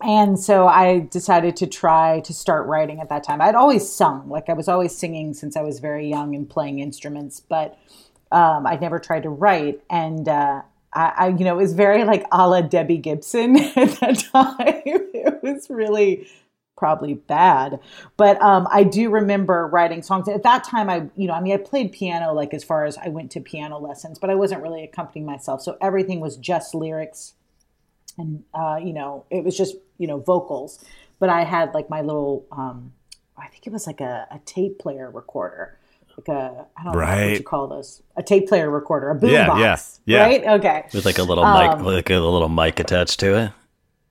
and 0.00 0.38
so 0.38 0.66
I 0.68 1.00
decided 1.10 1.56
to 1.56 1.66
try 1.66 2.20
to 2.20 2.32
start 2.32 2.66
writing 2.66 3.00
at 3.00 3.08
that 3.08 3.24
time. 3.24 3.40
I'd 3.40 3.54
always 3.54 3.88
sung, 3.88 4.28
like 4.28 4.48
I 4.48 4.52
was 4.52 4.68
always 4.68 4.96
singing 4.96 5.34
since 5.34 5.56
I 5.56 5.62
was 5.62 5.80
very 5.80 6.08
young 6.08 6.34
and 6.34 6.48
playing 6.48 6.78
instruments, 6.78 7.40
but 7.40 7.76
um, 8.32 8.66
I'd 8.66 8.80
never 8.80 8.98
tried 8.98 9.24
to 9.24 9.30
write. 9.30 9.82
And 9.90 10.28
uh, 10.28 10.62
I, 10.92 11.12
I, 11.16 11.28
you 11.28 11.44
know, 11.44 11.58
it 11.58 11.62
was 11.62 11.74
very 11.74 12.04
like 12.04 12.24
a 12.32 12.48
la 12.48 12.60
Debbie 12.62 12.98
Gibson 12.98 13.56
at 13.76 14.00
that 14.00 14.24
time. 14.32 14.82
It 14.84 15.42
was 15.42 15.68
really 15.70 16.28
probably 16.76 17.14
bad, 17.14 17.78
but 18.16 18.42
um, 18.42 18.66
I 18.72 18.82
do 18.82 19.08
remember 19.08 19.68
writing 19.68 20.02
songs 20.02 20.28
at 20.28 20.42
that 20.42 20.64
time. 20.64 20.90
I, 20.90 21.08
you 21.14 21.28
know, 21.28 21.34
I 21.34 21.40
mean, 21.40 21.52
I 21.52 21.58
played 21.58 21.92
piano 21.92 22.32
like 22.32 22.52
as 22.52 22.64
far 22.64 22.84
as 22.84 22.98
I 22.98 23.08
went 23.08 23.30
to 23.32 23.40
piano 23.40 23.78
lessons, 23.78 24.18
but 24.18 24.30
I 24.30 24.34
wasn't 24.34 24.62
really 24.62 24.82
accompanying 24.82 25.24
myself, 25.24 25.62
so 25.62 25.76
everything 25.80 26.18
was 26.18 26.36
just 26.36 26.74
lyrics 26.74 27.34
and 28.18 28.44
uh, 28.54 28.78
you 28.82 28.92
know 28.92 29.24
it 29.30 29.44
was 29.44 29.56
just 29.56 29.76
you 29.98 30.06
know 30.06 30.18
vocals 30.18 30.84
but 31.18 31.28
i 31.28 31.44
had 31.44 31.72
like 31.74 31.88
my 31.88 32.00
little 32.00 32.46
um, 32.52 32.92
i 33.36 33.46
think 33.48 33.66
it 33.66 33.72
was 33.72 33.86
like 33.86 34.00
a, 34.00 34.26
a 34.30 34.40
tape 34.44 34.78
player 34.78 35.10
recorder 35.10 35.78
like 36.18 36.28
a 36.28 36.66
i 36.76 36.82
don't 36.84 36.92
know 36.92 36.98
what 36.98 37.08
Right. 37.08 37.38
you 37.38 37.42
call 37.42 37.66
those 37.68 38.02
a 38.16 38.22
tape 38.22 38.48
player 38.48 38.70
recorder 38.70 39.10
a 39.10 39.14
boom 39.14 39.30
Yeah, 39.30 39.46
box 39.48 40.00
yeah, 40.04 40.18
yeah. 40.18 40.22
right 40.24 40.44
okay 40.60 40.84
With 40.92 41.04
like 41.04 41.18
a 41.18 41.22
little 41.22 41.44
mic, 41.44 41.80
like 41.80 42.10
a 42.10 42.18
little 42.18 42.48
mic 42.48 42.78
attached 42.80 43.20
to 43.20 43.36
it. 43.38 43.52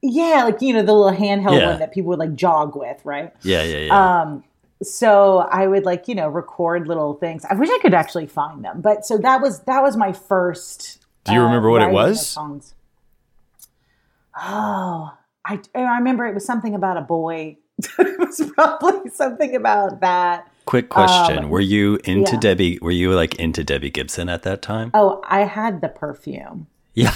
yeah 0.02 0.44
like 0.46 0.62
you 0.62 0.74
know 0.74 0.84
the 0.84 0.94
little 0.94 1.18
handheld 1.18 1.60
Yeah. 1.60 1.70
one 1.72 1.80
that 1.80 1.94
people 1.94 2.10
would 2.10 2.20
like 2.20 2.34
jog 2.36 2.76
with 2.76 3.00
right 3.06 3.34
Yeah, 3.44 3.64
yeah, 3.64 3.78
yeah. 3.78 4.22
um, 4.22 4.44
so 4.84 5.40
I 5.52 5.68
would 5.68 5.86
like 5.86 6.08
you 6.08 6.16
know 6.16 6.28
record 6.28 6.88
little 6.88 7.14
things. 7.14 7.46
I 7.48 7.54
wish 7.54 7.70
I 7.70 7.78
could 7.84 7.94
actually 7.94 8.26
find 8.26 8.66
them, 8.66 8.82
but 8.82 9.06
so 9.06 9.16
that 9.20 9.40
was 9.40 9.60
that 9.66 9.84
was 9.84 9.96
my 9.96 10.12
first. 10.12 10.98
Do 11.24 11.34
you 11.34 11.42
remember 11.44 11.70
what 11.70 11.84
it 11.84 11.92
was? 11.92 12.26
Songs. 12.28 12.74
Oh, 14.40 15.14
I 15.46 15.60
I 15.76 15.98
remember 15.98 16.26
it 16.26 16.34
was 16.34 16.46
something 16.46 16.74
about 16.74 16.98
a 16.98 17.02
boy. 17.02 17.58
it 18.00 18.20
was 18.20 18.42
probably 18.56 19.10
something 19.12 19.56
about 19.56 20.00
that. 20.02 20.51
Quick 20.66 20.90
question: 20.90 21.46
um, 21.46 21.50
Were 21.50 21.60
you 21.60 22.00
into 22.04 22.34
yeah. 22.34 22.40
Debbie? 22.40 22.80
Were 22.82 22.92
you 22.92 23.14
like 23.14 23.36
into 23.36 23.64
Debbie 23.64 23.90
Gibson 23.90 24.30
at 24.30 24.44
that 24.44 24.62
time? 24.62 24.92
Oh, 24.94 25.22
I 25.28 25.42
had 25.42 25.82
the 25.82 25.90
perfume. 25.90 26.68
Yeah. 26.94 27.12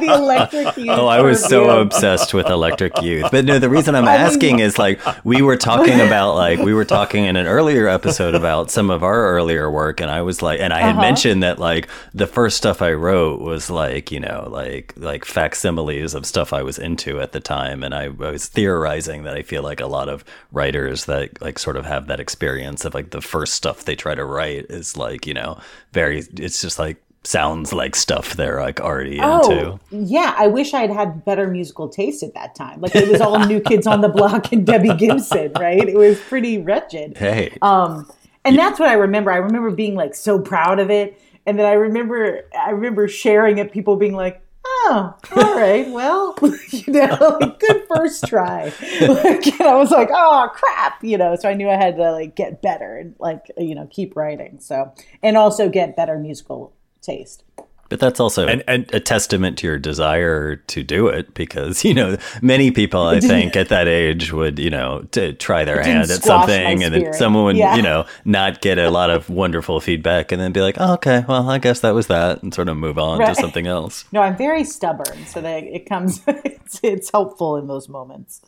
The 0.00 0.12
electric 0.14 0.76
youth. 0.76 0.88
Oh, 0.90 1.06
I 1.06 1.20
was 1.20 1.42
so 1.42 1.66
perfume. 1.66 1.86
obsessed 1.86 2.34
with 2.34 2.48
Electric 2.48 3.00
Youth. 3.02 3.28
But 3.30 3.44
no, 3.44 3.58
the 3.58 3.68
reason 3.68 3.94
I'm 3.94 4.08
asking 4.08 4.58
is 4.58 4.78
like 4.78 5.00
we 5.24 5.42
were 5.42 5.56
talking 5.56 6.00
about 6.00 6.34
like 6.34 6.58
we 6.58 6.74
were 6.74 6.84
talking 6.84 7.24
in 7.24 7.36
an 7.36 7.46
earlier 7.46 7.88
episode 7.88 8.34
about 8.34 8.70
some 8.70 8.90
of 8.90 9.02
our 9.02 9.30
earlier 9.30 9.70
work 9.70 10.00
and 10.00 10.10
I 10.10 10.22
was 10.22 10.42
like 10.42 10.60
and 10.60 10.72
I 10.72 10.80
had 10.80 10.92
uh-huh. 10.92 11.00
mentioned 11.00 11.42
that 11.42 11.58
like 11.58 11.88
the 12.14 12.26
first 12.26 12.56
stuff 12.56 12.82
I 12.82 12.92
wrote 12.92 13.40
was 13.40 13.70
like, 13.70 14.10
you 14.10 14.20
know, 14.20 14.48
like 14.50 14.92
like 14.96 15.24
facsimiles 15.24 16.14
of 16.14 16.26
stuff 16.26 16.52
I 16.52 16.62
was 16.62 16.78
into 16.78 17.20
at 17.20 17.32
the 17.32 17.40
time 17.40 17.82
and 17.82 17.94
I, 17.94 18.04
I 18.04 18.08
was 18.08 18.46
theorizing 18.46 19.24
that 19.24 19.36
I 19.36 19.42
feel 19.42 19.62
like 19.62 19.80
a 19.80 19.86
lot 19.86 20.08
of 20.08 20.24
writers 20.52 21.06
that 21.06 21.40
like 21.40 21.58
sort 21.58 21.76
of 21.76 21.86
have 21.86 22.06
that 22.08 22.20
experience 22.20 22.84
of 22.84 22.94
like 22.94 23.10
the 23.10 23.22
first 23.22 23.54
stuff 23.54 23.84
they 23.84 23.96
try 23.96 24.14
to 24.14 24.24
write 24.24 24.66
is 24.68 24.96
like, 24.96 25.26
you 25.26 25.34
know, 25.34 25.58
very 25.92 26.18
it's 26.36 26.60
just 26.60 26.78
like 26.78 27.02
sounds 27.26 27.72
like 27.72 27.96
stuff 27.96 28.34
they're 28.34 28.60
like 28.60 28.80
already 28.80 29.18
into. 29.18 29.72
Oh, 29.72 29.80
yeah. 29.90 30.34
I 30.38 30.46
wish 30.46 30.74
I 30.74 30.82
had 30.82 30.90
had 30.90 31.24
better 31.24 31.48
musical 31.48 31.88
taste 31.88 32.22
at 32.22 32.34
that 32.34 32.54
time. 32.54 32.80
Like 32.80 32.94
it 32.94 33.08
was 33.08 33.20
all 33.20 33.38
New 33.46 33.60
Kids 33.60 33.86
on 33.86 34.00
the 34.00 34.08
Block 34.08 34.52
and 34.52 34.64
Debbie 34.64 34.94
Gibson, 34.94 35.52
right? 35.58 35.86
It 35.88 35.96
was 35.96 36.20
pretty 36.20 36.58
wretched. 36.58 37.16
Hey. 37.16 37.56
Um, 37.62 38.10
and 38.46 38.56
that's 38.56 38.78
what 38.78 38.88
I 38.88 38.94
remember. 38.94 39.32
I 39.32 39.38
remember 39.38 39.70
being 39.70 39.94
like 39.94 40.14
so 40.14 40.38
proud 40.38 40.78
of 40.78 40.90
it, 40.90 41.20
and 41.46 41.58
then 41.58 41.66
I 41.66 41.72
remember 41.72 42.48
I 42.56 42.70
remember 42.70 43.08
sharing 43.08 43.58
it. 43.58 43.72
People 43.72 43.96
being 43.96 44.14
like, 44.14 44.40
"Oh, 44.64 45.16
all 45.34 45.56
right, 45.56 45.90
well, 45.90 46.36
you 46.70 46.92
know, 46.92 47.38
like, 47.40 47.58
good 47.58 47.82
first 47.92 48.24
try." 48.28 48.72
Like, 49.00 49.46
and 49.46 49.62
I 49.62 49.74
was 49.74 49.90
like, 49.90 50.10
"Oh 50.12 50.48
crap," 50.54 51.02
you 51.02 51.18
know. 51.18 51.34
So 51.34 51.48
I 51.48 51.54
knew 51.54 51.68
I 51.68 51.74
had 51.74 51.96
to 51.96 52.12
like 52.12 52.36
get 52.36 52.62
better 52.62 52.96
and 52.96 53.16
like 53.18 53.50
you 53.58 53.74
know 53.74 53.88
keep 53.90 54.14
writing. 54.14 54.60
So 54.60 54.94
and 55.24 55.36
also 55.36 55.68
get 55.68 55.96
better 55.96 56.16
musical 56.16 56.72
taste. 57.06 57.42
But 57.88 58.00
that's 58.00 58.18
also 58.18 58.48
And- 58.48 58.64
and- 58.66 58.92
a 58.92 58.98
testament 58.98 59.58
to 59.58 59.66
your 59.68 59.78
desire 59.78 60.56
to 60.56 60.82
do 60.82 61.06
it 61.06 61.34
because, 61.34 61.84
you 61.88 61.94
know, 61.94 62.16
many 62.42 62.72
people 62.72 63.00
I 63.02 63.20
think 63.32 63.54
at 63.54 63.68
that 63.68 63.86
age 63.86 64.32
would, 64.32 64.58
you 64.58 64.70
know, 64.70 65.06
to 65.12 65.32
try 65.34 65.64
their 65.64 65.80
hand 65.84 66.10
at 66.10 66.24
something 66.24 66.82
and 66.82 66.92
then 66.92 67.12
someone 67.12 67.44
would, 67.44 67.56
Yeah. 67.56 67.76
you 67.76 67.82
know, 67.82 68.04
not 68.24 68.60
get 68.60 68.78
a 68.80 68.90
lot 68.90 69.10
of 69.10 69.30
wonderful 69.42 69.78
feedback 69.78 70.32
and 70.32 70.40
then 70.42 70.50
be 70.50 70.62
like, 70.62 70.74
oh, 70.80 70.94
okay, 70.94 71.24
well, 71.28 71.48
I 71.48 71.58
guess 71.58 71.78
that 71.80 71.94
was 71.94 72.08
that 72.08 72.42
and 72.42 72.52
sort 72.52 72.68
of 72.68 72.76
move 72.76 72.98
on 72.98 73.20
to 73.20 73.34
something 73.36 73.68
else. 73.68 74.04
No, 74.10 74.20
I'm 74.20 74.36
very 74.36 74.64
stubborn, 74.64 75.24
so 75.26 75.40
that 75.40 75.62
it 75.62 75.88
comes. 75.88 76.22
It's, 76.26 76.80
it's 76.82 77.10
helpful 77.12 77.56
in 77.56 77.68
those 77.68 77.88
moments. 77.88 78.40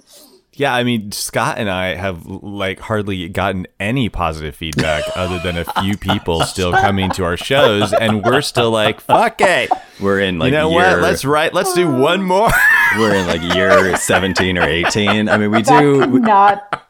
Yeah, 0.59 0.75
I 0.75 0.83
mean, 0.83 1.13
Scott 1.13 1.59
and 1.59 1.71
I 1.71 1.95
have 1.95 2.27
like 2.27 2.81
hardly 2.81 3.29
gotten 3.29 3.67
any 3.79 4.09
positive 4.09 4.57
feedback 4.57 5.05
other 5.17 5.39
than 5.39 5.57
a 5.57 5.65
few 5.81 5.97
people 5.97 6.43
still 6.43 6.73
coming 6.73 7.11
to 7.13 7.25
our 7.25 7.37
shows, 7.37 7.93
and 7.93 8.25
we're 8.25 8.43
still 8.43 8.71
like, 8.73 9.01
"Fuck 9.03 9.41
it." 9.41 9.71
We're 10.01 10.21
in 10.21 10.39
like 10.39 10.47
You 10.53 10.59
know 10.59 10.71
year, 10.71 10.79
what? 10.95 11.01
Let's 11.03 11.25
write. 11.25 11.55
Let's 11.55 11.73
do 11.75 11.89
one 11.91 12.23
more. 12.35 12.51
we're 12.99 13.15
in 13.15 13.27
like 13.27 13.55
year 13.55 13.97
17 13.97 14.59
or 14.59 14.63
18. 14.65 15.29
I 15.29 15.37
mean, 15.39 15.51
we 15.53 15.63
That 15.63 15.81
do. 15.81 16.01
could 16.01 16.23
not. 16.23 16.83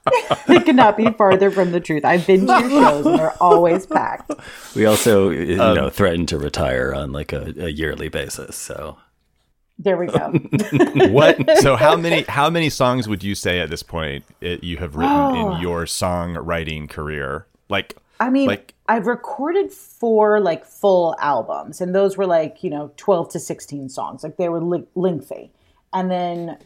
it 0.49 0.65
could 0.65 0.77
not 0.77 0.97
be 0.97 1.11
farther 1.13 1.51
from 1.51 1.73
the 1.73 1.81
truth. 1.81 2.05
I've 2.05 2.27
been 2.27 2.47
to 2.47 2.53
your 2.61 2.71
shows, 2.71 3.07
and 3.07 3.19
they're 3.19 3.43
always 3.43 3.85
packed. 3.87 4.33
We 4.75 4.87
also, 4.87 5.29
you 5.31 5.61
Um, 5.63 5.75
know, 5.75 5.91
threaten 5.91 6.25
to 6.27 6.39
retire 6.39 6.95
on 6.95 7.13
like 7.13 7.33
a, 7.35 7.53
a 7.59 7.69
yearly 7.69 8.09
basis. 8.09 8.57
So 8.57 8.97
There 9.79 9.97
we 9.97 10.07
go. 10.07 10.31
what? 11.11 11.59
So 11.61 11.77
how 11.77 11.97
many 11.97 12.23
how 12.23 12.51
many 12.51 12.69
songs 12.69 13.07
would 13.09 13.23
you 13.23 13.35
say 13.35 13.61
at 13.61 13.71
this 13.71 13.83
point 13.83 14.25
it, 14.41 14.65
you 14.65 14.77
have 14.79 14.97
written 14.97 15.15
Oh. 15.15 15.55
in 15.55 15.61
your 15.63 15.85
songwriting 15.85 16.89
career? 16.89 17.47
Like, 17.69 17.97
I 18.19 18.29
mean, 18.31 18.47
like 18.49 18.75
I've 18.89 19.07
recorded 19.07 19.71
four 19.73 20.41
like 20.41 20.65
full 20.65 21.15
albums, 21.21 21.81
and 21.81 21.95
those 21.95 22.17
were 22.17 22.27
like 22.27 22.65
you 22.65 22.71
know 22.71 22.91
twelve 22.97 23.29
to 23.31 23.39
sixteen 23.41 23.89
songs. 23.89 24.25
Like 24.25 24.37
they 24.37 24.49
were 24.49 24.61
li- 24.61 24.87
lengthy, 24.97 25.53
and 25.93 26.11
then 26.11 26.59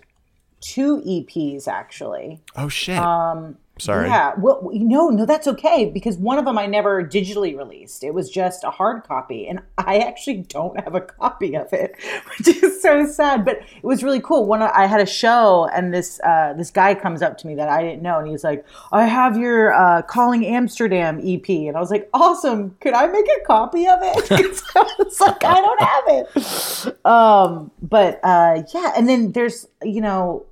two 0.62 1.02
EPs 1.06 1.68
actually. 1.68 2.40
oh 2.56 2.68
shit. 2.68 2.98
Um, 2.98 3.58
sorry. 3.78 4.08
Yeah. 4.08 4.34
Well, 4.38 4.70
no, 4.72 5.08
no, 5.08 5.26
that's 5.26 5.46
okay 5.48 5.86
because 5.86 6.16
one 6.16 6.38
of 6.38 6.44
them 6.44 6.58
I 6.58 6.66
never 6.66 7.02
digitally 7.04 7.56
released. 7.56 8.04
It 8.04 8.14
was 8.14 8.30
just 8.30 8.64
a 8.64 8.70
hard 8.70 9.04
copy, 9.04 9.46
and 9.46 9.60
I 9.78 9.98
actually 9.98 10.38
don't 10.38 10.78
have 10.80 10.94
a 10.94 11.00
copy 11.00 11.56
of 11.56 11.72
it, 11.72 11.96
which 12.38 12.62
is 12.62 12.82
so 12.82 13.06
sad. 13.06 13.44
But 13.44 13.58
it 13.58 13.84
was 13.84 14.02
really 14.02 14.20
cool. 14.20 14.46
When 14.46 14.62
I 14.62 14.86
had 14.86 15.00
a 15.00 15.06
show, 15.06 15.68
and 15.74 15.92
this 15.92 16.20
uh, 16.20 16.54
this 16.56 16.70
guy 16.70 16.94
comes 16.94 17.22
up 17.22 17.38
to 17.38 17.46
me 17.46 17.54
that 17.56 17.68
I 17.68 17.82
didn't 17.82 18.02
know, 18.02 18.18
and 18.18 18.28
he's 18.28 18.44
like, 18.44 18.64
"I 18.92 19.04
have 19.06 19.36
your 19.36 19.72
uh, 19.72 20.02
Calling 20.02 20.46
Amsterdam 20.46 21.20
EP," 21.24 21.48
and 21.48 21.76
I 21.76 21.80
was 21.80 21.90
like, 21.90 22.08
"Awesome! 22.12 22.76
Could 22.80 22.94
I 22.94 23.06
make 23.06 23.26
a 23.26 23.44
copy 23.46 23.86
of 23.86 23.98
it?" 24.02 24.28
it's 24.98 25.20
like 25.20 25.44
I 25.44 25.60
don't 25.60 25.82
have 25.82 26.04
it. 26.08 27.06
Um, 27.06 27.70
but 27.80 28.20
uh, 28.22 28.62
yeah, 28.74 28.92
and 28.96 29.08
then 29.08 29.32
there's 29.32 29.68
you 29.82 30.00
know. 30.00 30.46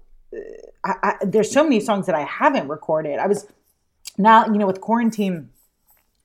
I, 0.84 0.94
I, 1.02 1.14
there's 1.24 1.50
so 1.50 1.62
many 1.62 1.80
songs 1.80 2.06
that 2.06 2.14
I 2.14 2.24
haven't 2.24 2.68
recorded. 2.68 3.18
I 3.18 3.26
was 3.26 3.46
now, 4.18 4.46
you 4.46 4.58
know, 4.58 4.66
with 4.66 4.80
quarantine, 4.80 5.50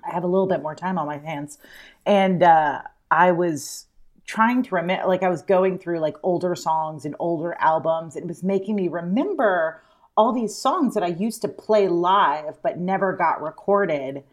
I 0.05 0.13
have 0.13 0.23
a 0.23 0.27
little 0.27 0.47
bit 0.47 0.61
more 0.61 0.75
time 0.75 0.97
on 0.97 1.07
my 1.07 1.17
hands, 1.17 1.57
and 2.05 2.43
uh, 2.43 2.81
I 3.09 3.31
was 3.31 3.87
trying 4.25 4.63
to 4.63 4.75
remember. 4.75 5.07
Like 5.07 5.23
I 5.23 5.29
was 5.29 5.41
going 5.41 5.77
through 5.77 5.99
like 5.99 6.15
older 6.23 6.55
songs 6.55 7.05
and 7.05 7.15
older 7.19 7.55
albums, 7.59 8.15
and 8.15 8.25
it 8.25 8.27
was 8.27 8.43
making 8.43 8.75
me 8.75 8.87
remember 8.87 9.81
all 10.17 10.31
these 10.31 10.55
songs 10.55 10.93
that 10.93 11.03
I 11.03 11.07
used 11.07 11.41
to 11.41 11.47
play 11.47 11.87
live 11.87 12.61
but 12.63 12.77
never 12.77 13.13
got 13.13 13.41
recorded. 13.41 14.23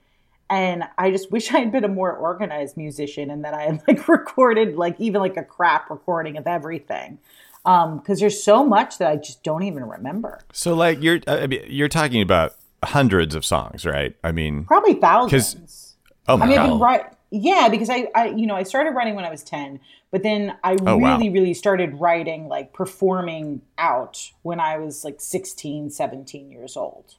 And 0.49 0.85
I 0.99 1.11
just 1.11 1.33
wish 1.33 1.53
I 1.53 1.59
had 1.59 1.73
been 1.73 1.85
a 1.85 1.89
more 1.89 2.13
organized 2.13 2.77
musician 2.77 3.31
and 3.31 3.45
that 3.45 3.55
I 3.55 3.63
had 3.63 3.83
like 3.89 4.07
recorded 4.09 4.77
like 4.77 5.01
even 5.01 5.21
like 5.21 5.37
a 5.37 5.43
crap 5.43 5.91
recording 5.91 6.37
of 6.37 6.47
everything 6.47 7.19
Um, 7.65 7.99
because 7.99 8.19
there's 8.19 8.43
so 8.43 8.65
much 8.65 8.99
that 8.99 9.09
I 9.09 9.17
just 9.17 9.45
don't 9.45 9.63
even 9.63 9.85
remember. 9.85 10.41
So 10.53 10.75
like 10.75 11.01
you're 11.03 11.21
I 11.29 11.47
mean, 11.47 11.63
you're 11.69 11.89
talking 11.89 12.21
about 12.21 12.55
hundreds 12.83 13.35
of 13.37 13.45
songs, 13.45 13.87
right? 13.87 14.17
I 14.25 14.33
mean, 14.33 14.65
Probably 14.65 14.95
thousands. 14.95 15.95
oh 16.27 16.37
my 16.37 16.47
I 16.47 16.49
mean, 16.49 16.59
I've 16.59 16.67
god. 16.67 16.71
been 16.73 16.81
right. 16.81 17.05
Yeah, 17.35 17.69
because 17.71 17.89
I, 17.89 18.09
I, 18.15 18.27
you 18.27 18.47
know, 18.47 18.57
I 18.57 18.63
started 18.65 18.91
writing 18.91 19.15
when 19.15 19.25
I 19.25 19.31
was 19.31 19.43
ten, 19.43 19.81
but 20.11 20.23
then 20.23 20.55
I 20.65 20.77
Oh, 20.87 20.97
wow. 20.99 21.17
really, 21.17 21.31
really 21.31 21.55
started 21.55 21.95
writing, 22.01 22.49
like 22.49 22.73
performing 22.75 23.63
out 23.79 24.33
when 24.43 24.61
I 24.61 24.77
was 24.79 25.03
like 25.05 25.19
16, 25.21 25.89
17 25.91 26.51
years 26.51 26.77
old, 26.77 27.15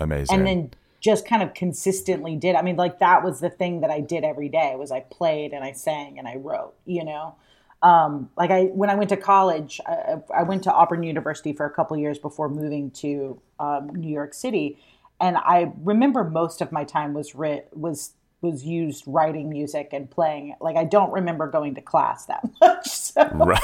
Amazing. 0.00 0.36
and 0.38 0.46
then 0.46 0.70
just 1.00 1.26
kind 1.26 1.42
of 1.42 1.54
consistently 1.54 2.34
did. 2.36 2.56
I 2.56 2.62
mean, 2.62 2.76
like 2.76 2.98
that 2.98 3.22
was 3.22 3.40
the 3.40 3.50
thing 3.50 3.82
that 3.82 3.90
I 3.90 4.00
did 4.00 4.24
every 4.24 4.48
day 4.48 4.74
was 4.76 4.90
I 4.90 5.00
played 5.00 5.52
and 5.52 5.62
I 5.64 5.72
sang 5.72 6.18
and 6.18 6.26
I 6.26 6.36
wrote. 6.36 6.74
You 6.84 7.04
know, 7.04 7.36
um, 7.82 8.30
like 8.36 8.50
I 8.50 8.64
when 8.64 8.90
I 8.90 8.94
went 8.94 9.10
to 9.10 9.16
college, 9.16 9.80
I, 9.86 10.16
I 10.34 10.42
went 10.42 10.64
to 10.64 10.72
Auburn 10.72 11.02
University 11.02 11.52
for 11.52 11.64
a 11.64 11.70
couple 11.70 11.96
years 11.96 12.18
before 12.18 12.48
moving 12.48 12.90
to 12.92 13.40
um, 13.58 13.90
New 13.94 14.12
York 14.12 14.34
City, 14.34 14.78
and 15.20 15.36
I 15.36 15.72
remember 15.82 16.24
most 16.24 16.60
of 16.60 16.72
my 16.72 16.84
time 16.84 17.14
was 17.14 17.34
writ 17.34 17.68
was 17.72 18.12
was 18.42 18.64
used 18.64 19.04
writing 19.06 19.48
music 19.48 19.90
and 19.92 20.10
playing. 20.10 20.54
Like 20.60 20.76
I 20.76 20.84
don't 20.84 21.12
remember 21.12 21.46
going 21.46 21.74
to 21.76 21.80
class 21.80 22.26
that 22.26 22.42
much. 22.60 22.86
So 22.86 23.24
Right. 23.34 23.60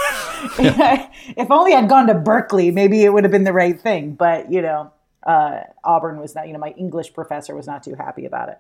if 1.37 1.51
only 1.51 1.75
I'd 1.75 1.89
gone 1.89 2.07
to 2.07 2.15
Berkeley, 2.15 2.71
maybe 2.71 3.05
it 3.05 3.13
would 3.13 3.25
have 3.25 3.31
been 3.31 3.45
the 3.45 3.53
right 3.53 3.79
thing. 3.79 4.15
But 4.15 4.51
you 4.51 4.63
know, 4.63 4.93
uh, 5.27 5.61
Auburn 5.85 6.19
was 6.19 6.35
not. 6.35 6.47
You 6.47 6.55
know, 6.55 6.59
my 6.59 6.71
English 6.71 7.13
professor 7.13 7.55
was 7.55 7.67
not 7.67 7.83
too 7.83 7.95
happy 7.95 8.25
about 8.25 8.49
it. 8.49 8.59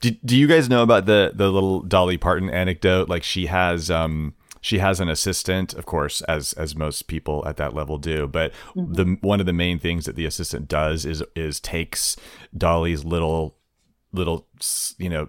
Do, 0.00 0.10
do 0.24 0.36
you 0.36 0.46
guys 0.46 0.68
know 0.68 0.82
about 0.82 1.06
the 1.06 1.32
the 1.34 1.50
little 1.50 1.80
Dolly 1.80 2.16
Parton 2.16 2.48
anecdote? 2.50 3.08
Like 3.08 3.22
she 3.22 3.46
has 3.46 3.90
um 3.90 4.34
she 4.60 4.78
has 4.78 5.00
an 5.00 5.08
assistant, 5.08 5.74
of 5.74 5.86
course, 5.86 6.20
as 6.22 6.52
as 6.54 6.76
most 6.76 7.06
people 7.06 7.46
at 7.46 7.56
that 7.56 7.74
level 7.74 7.98
do. 7.98 8.26
But 8.26 8.52
mm-hmm. 8.74 8.92
the 8.92 9.18
one 9.20 9.40
of 9.40 9.46
the 9.46 9.52
main 9.52 9.78
things 9.78 10.04
that 10.06 10.16
the 10.16 10.26
assistant 10.26 10.68
does 10.68 11.04
is 11.04 11.22
is 11.34 11.60
takes 11.60 12.16
Dolly's 12.56 13.04
little 13.04 13.56
little 14.12 14.46
you 14.98 15.08
know 15.08 15.28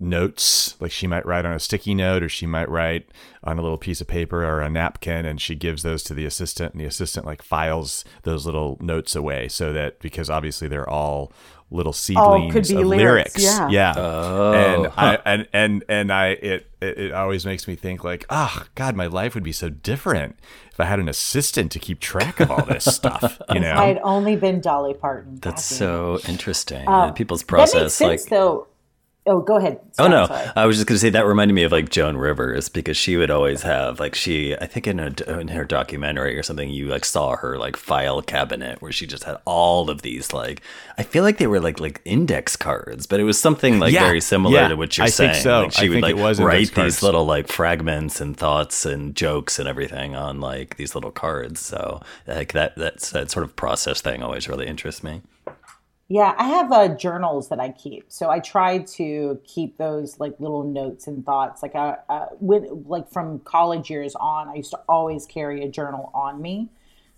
notes 0.00 0.80
like 0.80 0.92
she 0.92 1.08
might 1.08 1.26
write 1.26 1.44
on 1.44 1.52
a 1.52 1.58
sticky 1.58 1.92
note 1.92 2.22
or 2.22 2.28
she 2.28 2.46
might 2.46 2.68
write 2.68 3.10
on 3.42 3.58
a 3.58 3.62
little 3.62 3.78
piece 3.78 4.00
of 4.00 4.06
paper 4.06 4.44
or 4.44 4.60
a 4.60 4.70
napkin 4.70 5.26
and 5.26 5.40
she 5.40 5.56
gives 5.56 5.82
those 5.82 6.04
to 6.04 6.14
the 6.14 6.24
assistant 6.24 6.72
and 6.72 6.80
the 6.80 6.86
assistant 6.86 7.26
like 7.26 7.42
files 7.42 8.04
those 8.22 8.46
little 8.46 8.78
notes 8.80 9.16
away 9.16 9.48
so 9.48 9.72
that 9.72 9.98
because 9.98 10.30
obviously 10.30 10.68
they're 10.68 10.88
all 10.88 11.32
little 11.70 11.92
seedlings 11.92 12.68
be 12.70 12.76
of 12.76 12.86
lyrics, 12.86 13.36
lyrics, 13.36 13.70
yeah. 13.70 13.94
Oh, 13.96 14.52
and 14.52 14.92
I 14.96 15.18
and 15.24 15.48
and 15.52 15.84
and 15.88 16.12
I 16.12 16.28
it, 16.28 16.70
it 16.80 16.98
it 16.98 17.12
always 17.12 17.44
makes 17.44 17.68
me 17.68 17.76
think 17.76 18.04
like 18.04 18.24
ah 18.30 18.66
God 18.74 18.96
my 18.96 19.06
life 19.06 19.34
would 19.34 19.44
be 19.44 19.52
so 19.52 19.68
different 19.68 20.38
if 20.72 20.80
I 20.80 20.84
had 20.84 20.98
an 20.98 21.08
assistant 21.08 21.70
to 21.72 21.78
keep 21.78 22.00
track 22.00 22.40
of 22.40 22.50
all 22.50 22.64
this 22.64 22.84
stuff 22.84 23.40
you 23.52 23.60
know 23.60 23.74
I 23.74 23.86
had 23.86 24.00
only 24.02 24.36
been 24.36 24.60
Dolly 24.60 24.94
Parton. 24.94 25.36
that's 25.42 25.68
God 25.70 25.76
so 25.78 26.20
interesting. 26.28 26.86
And 26.88 27.14
people's 27.14 27.42
that 27.42 27.52
makes 27.56 27.72
process, 27.72 27.94
sense 27.94 28.22
like 28.24 28.30
though. 28.30 28.66
Oh, 29.30 29.40
go 29.40 29.56
ahead. 29.56 29.78
Oh 29.98 30.08
no, 30.08 30.26
sorry. 30.26 30.48
I 30.56 30.64
was 30.64 30.76
just 30.76 30.86
gonna 30.88 30.98
say 30.98 31.10
that 31.10 31.26
reminded 31.26 31.52
me 31.52 31.62
of 31.64 31.70
like 31.72 31.90
Joan 31.90 32.16
Rivers 32.16 32.68
because 32.70 32.96
she 32.96 33.16
would 33.16 33.30
always 33.30 33.62
have 33.62 34.00
like 34.00 34.14
she 34.14 34.56
I 34.56 34.66
think 34.66 34.86
in 34.86 34.98
a 34.98 35.12
in 35.38 35.48
her 35.48 35.64
documentary 35.64 36.38
or 36.38 36.42
something 36.42 36.70
you 36.70 36.86
like 36.86 37.04
saw 37.04 37.36
her 37.36 37.58
like 37.58 37.76
file 37.76 38.22
cabinet 38.22 38.80
where 38.80 38.90
she 38.90 39.06
just 39.06 39.24
had 39.24 39.36
all 39.44 39.90
of 39.90 40.00
these 40.02 40.32
like 40.32 40.62
I 40.96 41.02
feel 41.02 41.22
like 41.24 41.36
they 41.38 41.46
were 41.46 41.60
like 41.60 41.78
like 41.78 42.00
index 42.04 42.56
cards, 42.56 43.06
but 43.06 43.20
it 43.20 43.24
was 43.24 43.38
something 43.38 43.78
like 43.78 43.92
Yeah, 43.92 44.04
very 44.04 44.20
similar 44.22 44.54
yeah, 44.54 44.68
to 44.68 44.76
what 44.76 44.96
you're 44.96 45.06
I 45.06 45.10
think 45.10 45.34
saying. 45.34 45.42
so. 45.44 45.60
Like 45.62 45.72
she 45.72 45.86
I 45.86 45.88
would 45.90 45.94
think 45.96 46.02
like 46.04 46.16
it 46.16 46.22
was 46.22 46.40
write 46.40 46.72
cards. 46.72 46.94
these 46.96 47.02
little 47.02 47.26
like 47.26 47.48
fragments 47.48 48.20
and 48.22 48.36
thoughts 48.36 48.86
and 48.86 49.14
jokes 49.14 49.58
and 49.58 49.68
everything 49.68 50.14
on 50.16 50.40
like 50.40 50.76
these 50.76 50.94
little 50.94 51.10
cards. 51.10 51.60
So 51.60 52.00
like 52.26 52.52
that 52.54 52.76
that's 52.76 53.10
that 53.10 53.30
sort 53.30 53.44
of 53.44 53.54
process 53.56 54.00
thing 54.00 54.22
always 54.22 54.48
really 54.48 54.66
interests 54.66 55.02
me. 55.02 55.20
Yeah, 56.10 56.34
I 56.38 56.44
have 56.48 56.72
uh, 56.72 56.88
journals 56.88 57.50
that 57.50 57.60
I 57.60 57.68
keep. 57.70 58.06
So 58.08 58.30
I 58.30 58.40
try 58.40 58.78
to 58.78 59.38
keep 59.44 59.76
those 59.76 60.18
like 60.18 60.40
little 60.40 60.64
notes 60.64 61.06
and 61.06 61.24
thoughts. 61.24 61.62
Like 61.62 61.74
I, 61.74 61.96
uh, 62.08 62.26
when, 62.40 62.84
like 62.86 63.10
from 63.12 63.40
college 63.40 63.90
years 63.90 64.14
on, 64.14 64.48
I 64.48 64.54
used 64.54 64.70
to 64.70 64.80
always 64.88 65.26
carry 65.26 65.62
a 65.64 65.68
journal 65.68 66.10
on 66.14 66.40
me, 66.40 66.70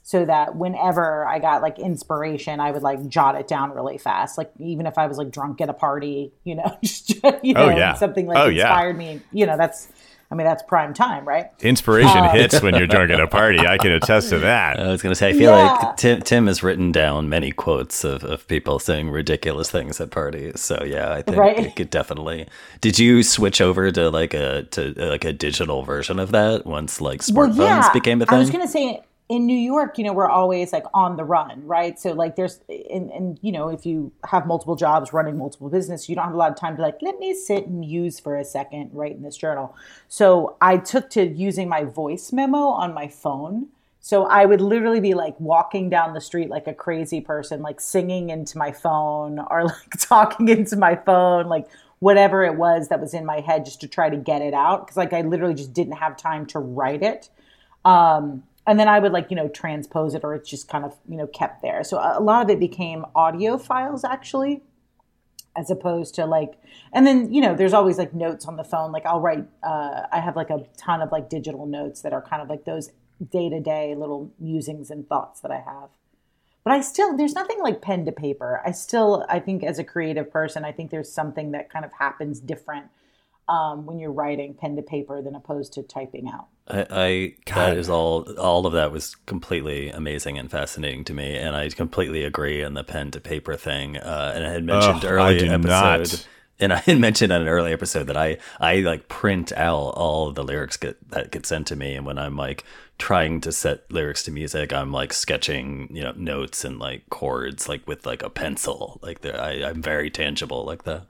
so 0.03 0.24
that 0.24 0.57
whenever 0.57 1.24
I 1.29 1.38
got 1.38 1.62
like 1.62 1.79
inspiration, 1.79 2.59
I 2.59 2.72
would 2.72 2.83
like 2.83 3.07
jot 3.07 3.37
it 3.37 3.46
down 3.46 3.70
really 3.70 3.96
fast. 3.98 4.37
Like 4.37 4.50
even 4.59 4.87
if 4.87 4.98
I 4.98 5.07
was 5.07 5.18
like 5.18 5.31
drunk 5.31 5.61
at 5.61 5.68
a 5.68 5.72
party, 5.74 6.33
you 6.42 6.57
know, 6.57 6.76
just 6.83 7.11
you 7.44 7.55
know, 7.55 7.66
Oh, 7.66 7.68
yeah. 7.68 7.94
something 7.94 8.26
like 8.26 8.38
Oh, 8.38 8.48
yeah. 8.48 8.62
inspired 8.70 8.98
me. 8.98 9.20
You 9.31 9.46
know, 9.46 9.57
that's, 9.57 9.87
I 10.33 10.37
mean, 10.37 10.47
that's 10.47 10.62
prime 10.62 10.95
time, 10.95 11.27
right? 11.27 11.47
Inspiration 11.61 12.25
um, 12.25 12.31
hits 12.31 12.62
when 12.62 12.77
you're 12.77 12.87
drunk 12.87 13.11
at 13.11 13.19
a 13.21 13.27
party. 13.27 13.66
I 13.66 13.79
can 13.79 13.90
attest 13.90 14.29
to 14.29 14.38
that. 14.38 14.79
I 14.79 14.87
was 14.88 15.03
going 15.03 15.11
to 15.11 15.16
say, 15.16 15.31
I 15.31 15.33
feel 15.33 15.51
Yeah. 15.57 15.73
like 15.73 15.97
Tim, 15.97 16.23
Tim 16.23 16.47
has 16.47 16.62
written 16.62 16.93
down 16.93 17.29
many 17.29 17.51
quotes 17.51 18.05
of, 18.05 18.23
of 18.23 18.47
people 18.47 18.79
saying 18.79 19.11
ridiculous 19.11 19.71
things 19.73 20.01
at 20.01 20.12
parties. 20.12 20.61
So 20.61 20.85
yeah, 20.85 21.12
I 21.12 21.23
think 21.23 21.37
Right. 21.37 21.59
it 21.59 21.75
could 21.75 21.90
definitely. 21.90 22.47
Did 22.81 22.99
you 22.99 23.25
switch 23.25 23.61
over 23.61 23.90
to 23.90 24.09
like 24.11 24.33
a 24.33 24.62
to 24.71 24.93
like 24.97 25.25
a 25.25 25.33
digital 25.33 25.83
version 25.83 26.21
of 26.21 26.31
that 26.31 26.64
once 26.64 27.01
like 27.01 27.23
smartphones 27.23 27.93
became 27.93 28.23
a 28.23 28.27
thing? 28.27 28.37
I 28.37 28.38
was 28.38 28.51
going 28.51 28.64
to 28.64 28.71
say 28.71 29.03
in 29.31 29.47
New 29.47 29.57
York, 29.57 29.97
you 29.97 30.03
know, 30.03 30.12
we're 30.12 30.29
always 30.29 30.73
like 30.73 30.85
on 30.93 31.16
the 31.16 31.23
run, 31.23 31.64
right? 31.64 31.97
So 31.97 32.12
like 32.12 32.35
there's 32.35 32.59
and, 32.69 33.11
and 33.12 33.38
you 33.43 33.53
know, 33.53 33.69
if 33.69 33.87
you 33.87 34.11
have 34.29 34.45
multiple 34.45 34.75
jobs 34.75 35.12
running 35.12 35.38
multiple 35.38 35.71
business, 35.71 36.09
you 36.09 36.16
don't 36.16 36.25
have 36.25 36.35
a 36.35 36.37
lot 36.37 36.51
of 36.51 36.57
time 36.57 36.75
to 36.77 36.83
like 36.83 37.01
let 37.01 37.21
me 37.21 37.33
sit 37.33 37.69
and 37.69 37.85
use 37.85 38.19
for 38.19 38.37
a 38.37 38.45
second 38.45 38.90
write 38.93 39.12
in 39.12 39.23
this 39.23 39.37
journal. 39.37 39.77
So 40.09 40.57
I 40.61 40.79
took 40.79 41.11
to 41.11 41.25
using 41.25 41.69
my 41.69 41.85
voice 41.85 42.33
memo 42.33 42.59
on 42.59 42.93
my 42.93 43.07
phone. 43.07 43.69
So 44.01 44.25
I 44.25 44.47
would 44.47 44.61
literally 44.61 44.99
be 44.99 45.14
like 45.14 45.38
walking 45.38 45.88
down 45.88 46.12
the 46.12 46.21
street 46.21 46.51
like 46.51 46.66
a 46.66 46.75
crazy 46.75 47.21
person, 47.21 47.62
like 47.62 47.81
singing 47.81 48.31
into 48.31 48.59
my 48.59 48.73
phone 48.73 49.38
or 49.38 49.64
like 49.66 49.90
talking 50.01 50.49
into 50.49 50.75
my 50.75 50.97
phone, 50.97 51.47
like 51.47 51.69
whatever 52.01 52.45
it 52.45 52.57
was 52.57 52.88
that 52.88 53.01
was 53.01 53.14
in 53.14 53.25
my 53.25 53.38
head 53.38 53.64
just 53.64 53.81
to 53.83 53.87
try 53.87 54.11
to 54.11 54.16
get 54.16 54.43
it 54.43 54.55
out. 54.55 54.88
Cause 54.88 54.97
like 54.97 55.12
I 55.12 55.21
literally 55.21 55.55
just 55.55 55.73
didn't 55.73 55.99
have 55.99 56.16
time 56.16 56.47
to 56.47 56.59
write 56.59 57.05
it. 57.05 57.29
Um, 57.85 58.43
and 58.70 58.78
then 58.78 58.87
I 58.87 59.00
would 59.00 59.11
like, 59.11 59.30
you 59.30 59.37
know, 59.37 59.48
transpose 59.48 60.14
it 60.14 60.22
or 60.22 60.33
it's 60.33 60.48
just 60.48 60.68
kind 60.68 60.85
of, 60.85 60.96
you 61.09 61.16
know, 61.16 61.26
kept 61.26 61.61
there. 61.61 61.83
So 61.83 61.98
a 61.98 62.20
lot 62.20 62.44
of 62.44 62.50
it 62.50 62.61
became 62.61 63.04
audio 63.16 63.59
files 63.59 64.04
actually 64.04 64.62
as 65.56 65.70
opposed 65.70 66.14
to 66.14 66.24
like 66.24 66.54
and 66.92 67.04
then 67.04 67.33
you 67.35 67.40
know 67.40 67.56
there's 67.56 67.72
always 67.72 67.98
like 67.98 68.14
notes 68.14 68.46
on 68.46 68.56
the 68.56 68.62
phone. 68.62 68.92
Like 68.92 69.04
i'll 69.04 69.20
write 69.20 69.44
uh, 69.64 70.02
i 70.12 70.20
have 70.20 70.37
like 70.37 70.50
a 70.50 70.64
ton 70.76 71.02
of 71.02 71.11
like 71.11 71.28
digital 71.28 71.66
notes 71.66 72.02
that 72.02 72.12
are 72.12 72.22
kind 72.22 72.40
of 72.40 72.48
like 72.48 72.64
those 72.64 72.92
day-to-day 73.33 73.96
little 73.96 74.33
musings 74.38 74.90
and 74.92 75.09
thoughts 75.09 75.40
that 75.40 75.50
i 75.50 75.59
have. 75.59 75.88
But 76.62 76.74
i 76.74 76.80
still 76.80 77.16
there's 77.16 77.35
nothing 77.35 77.59
like 77.61 77.83
pen 77.83 78.04
to 78.04 78.12
paper. 78.12 78.62
I 78.64 78.70
still 78.70 79.26
i 79.28 79.40
think 79.40 79.64
as 79.64 79.80
a 79.80 79.85
creative 79.85 80.30
person 80.30 80.64
i 80.64 80.70
think 80.70 80.92
there's 80.92 81.11
something 81.11 81.50
that 81.50 81.68
kind 81.68 81.85
of 81.85 81.92
happens 81.94 82.38
different 82.38 82.87
um, 83.51 83.85
when 83.85 83.99
you're 83.99 84.13
writing 84.13 84.55
pen 84.55 84.77
to 84.77 84.83
paper 84.83 85.21
than 85.21 85.35
opposed 85.35 85.73
to 85.73 85.83
typing 85.83 86.29
out 86.29 86.47
I, 86.71 86.87
I 86.91 87.35
that 87.47 87.77
is 87.77 87.91
all. 87.91 88.23
All 88.39 88.67
of 88.67 88.73
that 88.75 88.93
was 88.93 89.17
completely 89.27 89.91
amazing 89.91 90.39
and 90.39 90.51
fascinating 90.51 91.05
to 91.05 91.15
me, 91.15 91.37
and 91.37 91.57
I 91.57 91.69
completely 91.71 92.25
agree 92.25 92.63
on 92.63 92.75
the 92.75 92.85
pen 92.85 93.11
to 93.13 93.21
paper 93.21 93.57
thing. 93.57 93.97
Uh, 93.97 94.33
and 94.35 94.47
I 94.47 94.51
had 94.51 94.65
mentioned 94.65 94.99
Ugh, 94.99 95.05
I 95.05 95.09
earlier 95.09 95.39
do 95.41 95.47
episode, 95.47 95.69
not. 95.69 96.27
and 96.61 96.73
I 96.73 96.77
had 96.77 96.99
mentioned 97.01 97.33
on 97.33 97.43
an 97.43 97.49
early 97.49 97.73
episode 97.73 98.05
that 98.05 98.17
I 98.17 98.39
I 98.61 98.77
like 98.77 99.09
print 99.09 99.53
out 99.53 99.95
all 99.97 100.31
the 100.31 100.45
lyrics 100.45 100.77
get 100.77 101.11
that 101.11 101.33
get 101.33 101.45
sent 101.45 101.67
to 101.69 101.77
me, 101.77 101.95
and 101.95 102.07
when 102.07 102.19
I'm 102.19 102.37
like 102.37 102.65
trying 102.99 103.41
to 103.41 103.51
set 103.51 103.91
lyrics 103.91 104.23
to 104.25 104.31
music, 104.31 104.73
I'm 104.73 104.93
like 104.93 105.13
sketching 105.13 105.89
you 105.91 106.03
know 106.03 106.13
notes 106.13 106.65
and 106.65 106.79
like 106.79 107.09
chords 107.11 107.69
like 107.69 107.87
with 107.89 108.07
like 108.07 108.23
a 108.23 108.31
pencil. 108.31 109.01
Like 109.03 109.25
I, 109.27 109.65
I'm 109.65 109.83
very 109.83 110.11
tangible 110.11 110.65
like 110.65 110.85
that. 110.85 111.07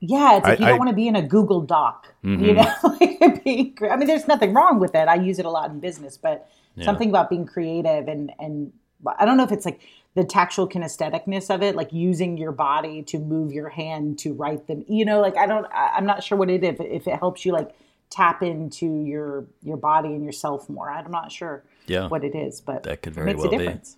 Yeah, 0.00 0.36
it's 0.36 0.44
like 0.44 0.60
I- 0.60 0.62
you 0.62 0.66
don't 0.66 0.74
I- 0.74 0.78
want 0.78 0.90
to 0.90 0.96
be 0.96 1.08
in 1.08 1.16
a 1.16 1.22
Google 1.22 1.60
Doc. 1.62 2.06
You 2.22 2.36
mm-hmm. 2.36 2.56
know, 2.56 2.74
like 3.00 3.18
it'd 3.20 3.44
be 3.44 3.64
great. 3.70 3.90
I 3.92 3.96
mean, 3.96 4.06
there's 4.06 4.28
nothing 4.28 4.54
wrong 4.54 4.78
with 4.80 4.94
it. 4.94 5.08
I 5.08 5.14
use 5.16 5.38
it 5.38 5.46
a 5.46 5.50
lot 5.50 5.70
in 5.70 5.80
business, 5.80 6.16
but 6.16 6.48
something 6.82 7.08
about 7.08 7.28
being 7.28 7.44
creative 7.46 8.06
and 8.06 8.32
and 8.38 8.72
I 9.18 9.24
don't 9.24 9.36
know 9.36 9.44
if 9.44 9.52
it's 9.52 9.64
like 9.64 9.80
the 10.14 10.24
tactual 10.24 10.68
kinestheticness 10.68 11.54
of 11.54 11.62
it, 11.62 11.76
like 11.76 11.92
using 11.92 12.36
your 12.36 12.50
body 12.52 13.02
to 13.04 13.18
move 13.18 13.52
your 13.52 13.68
hand 13.68 14.18
to 14.20 14.32
write 14.32 14.66
them. 14.66 14.84
You 14.88 15.04
know, 15.04 15.20
like 15.20 15.36
I 15.36 15.46
don't, 15.46 15.66
I, 15.72 15.92
I'm 15.96 16.06
not 16.06 16.22
sure 16.24 16.36
what 16.36 16.50
it 16.50 16.64
if 16.64 16.80
if 16.80 17.06
it 17.06 17.18
helps 17.18 17.44
you 17.44 17.52
like 17.52 17.70
tap 18.10 18.42
into 18.42 19.02
your 19.04 19.46
your 19.62 19.76
body 19.76 20.08
and 20.08 20.24
yourself 20.24 20.68
more. 20.68 20.90
I'm 20.90 21.10
not 21.10 21.30
sure 21.30 21.62
Yeah. 21.86 22.08
what 22.08 22.24
it 22.24 22.34
is, 22.34 22.60
but 22.60 22.82
That 22.84 23.02
could 23.02 23.14
very 23.14 23.26
makes 23.26 23.38
well 23.38 23.48
a 23.48 23.50
be. 23.50 23.58
difference. 23.58 23.96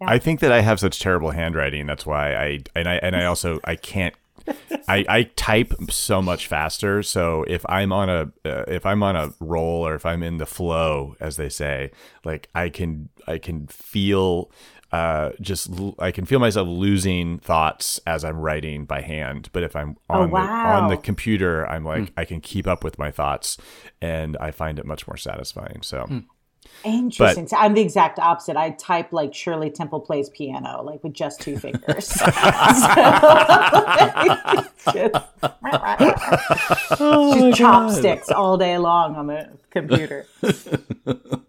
I 0.00 0.18
think 0.18 0.40
that 0.40 0.52
I 0.52 0.60
have 0.60 0.78
such 0.78 1.00
terrible 1.00 1.30
handwriting. 1.30 1.86
That's 1.86 2.06
why 2.06 2.34
I 2.34 2.58
and 2.76 2.88
I 2.88 2.94
and 2.96 3.16
I 3.16 3.24
also 3.24 3.60
I 3.64 3.76
can't. 3.76 4.14
I, 4.88 5.04
I 5.08 5.22
type 5.36 5.74
so 5.90 6.22
much 6.22 6.46
faster. 6.46 7.02
So 7.02 7.44
if 7.48 7.64
I'm 7.68 7.92
on 7.92 8.08
a 8.08 8.32
uh, 8.44 8.64
if 8.68 8.86
I'm 8.86 9.02
on 9.02 9.16
a 9.16 9.32
roll 9.40 9.86
or 9.86 9.94
if 9.94 10.06
I'm 10.06 10.22
in 10.22 10.38
the 10.38 10.46
flow, 10.46 11.16
as 11.20 11.36
they 11.36 11.48
say, 11.48 11.90
like 12.24 12.48
I 12.54 12.68
can 12.70 13.08
I 13.26 13.38
can 13.38 13.66
feel 13.66 14.50
uh 14.90 15.32
just 15.40 15.68
l- 15.78 15.94
I 15.98 16.10
can 16.10 16.24
feel 16.24 16.38
myself 16.38 16.66
losing 16.66 17.38
thoughts 17.40 18.00
as 18.06 18.24
I'm 18.24 18.38
writing 18.38 18.86
by 18.86 19.02
hand. 19.02 19.50
But 19.52 19.62
if 19.62 19.76
I'm 19.76 19.96
on 20.08 20.30
the 20.30 20.36
on 20.76 20.88
the 20.88 20.96
computer, 20.96 21.68
I'm 21.68 21.84
like 21.84 22.12
I 22.16 22.24
can 22.24 22.40
keep 22.40 22.66
up 22.66 22.82
with 22.82 22.98
my 22.98 23.10
thoughts, 23.10 23.58
and 24.00 24.36
I 24.38 24.50
find 24.50 24.78
it 24.78 24.86
much 24.86 25.06
more 25.06 25.16
satisfying. 25.18 25.82
So. 25.82 26.06
Interesting. 26.84 27.48
So 27.48 27.56
I'm 27.56 27.74
the 27.74 27.80
exact 27.80 28.18
opposite. 28.18 28.56
I 28.56 28.70
type 28.70 29.12
like 29.12 29.34
Shirley 29.34 29.70
Temple 29.70 30.00
plays 30.00 30.28
piano, 30.28 30.82
like 30.82 31.02
with 31.02 31.14
just 31.14 31.40
two 31.40 31.58
fingers. 31.58 32.08
So, 34.88 34.92
just, 34.92 35.14
just 36.98 37.58
chopsticks 37.58 38.30
all 38.30 38.56
day 38.56 38.78
long 38.78 39.16
on 39.16 39.26
the 39.26 39.50
computer. 39.70 40.26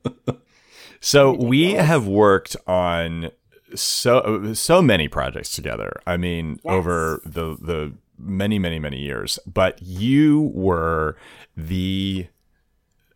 So 1.02 1.34
we 1.34 1.74
have 1.74 2.08
worked 2.08 2.56
on 2.68 3.32
so 3.74 4.54
so 4.54 4.82
many 4.82 5.08
projects 5.08 5.52
together. 5.52 5.94
I 6.06 6.18
mean, 6.18 6.60
Yes. 6.64 6.74
over 6.74 7.22
the 7.26 7.56
the 7.56 7.94
many 8.18 8.60
many 8.60 8.80
many 8.80 9.00
years. 9.00 9.40
But 9.48 9.82
you 9.82 10.52
were 10.54 11.16
the 11.56 12.28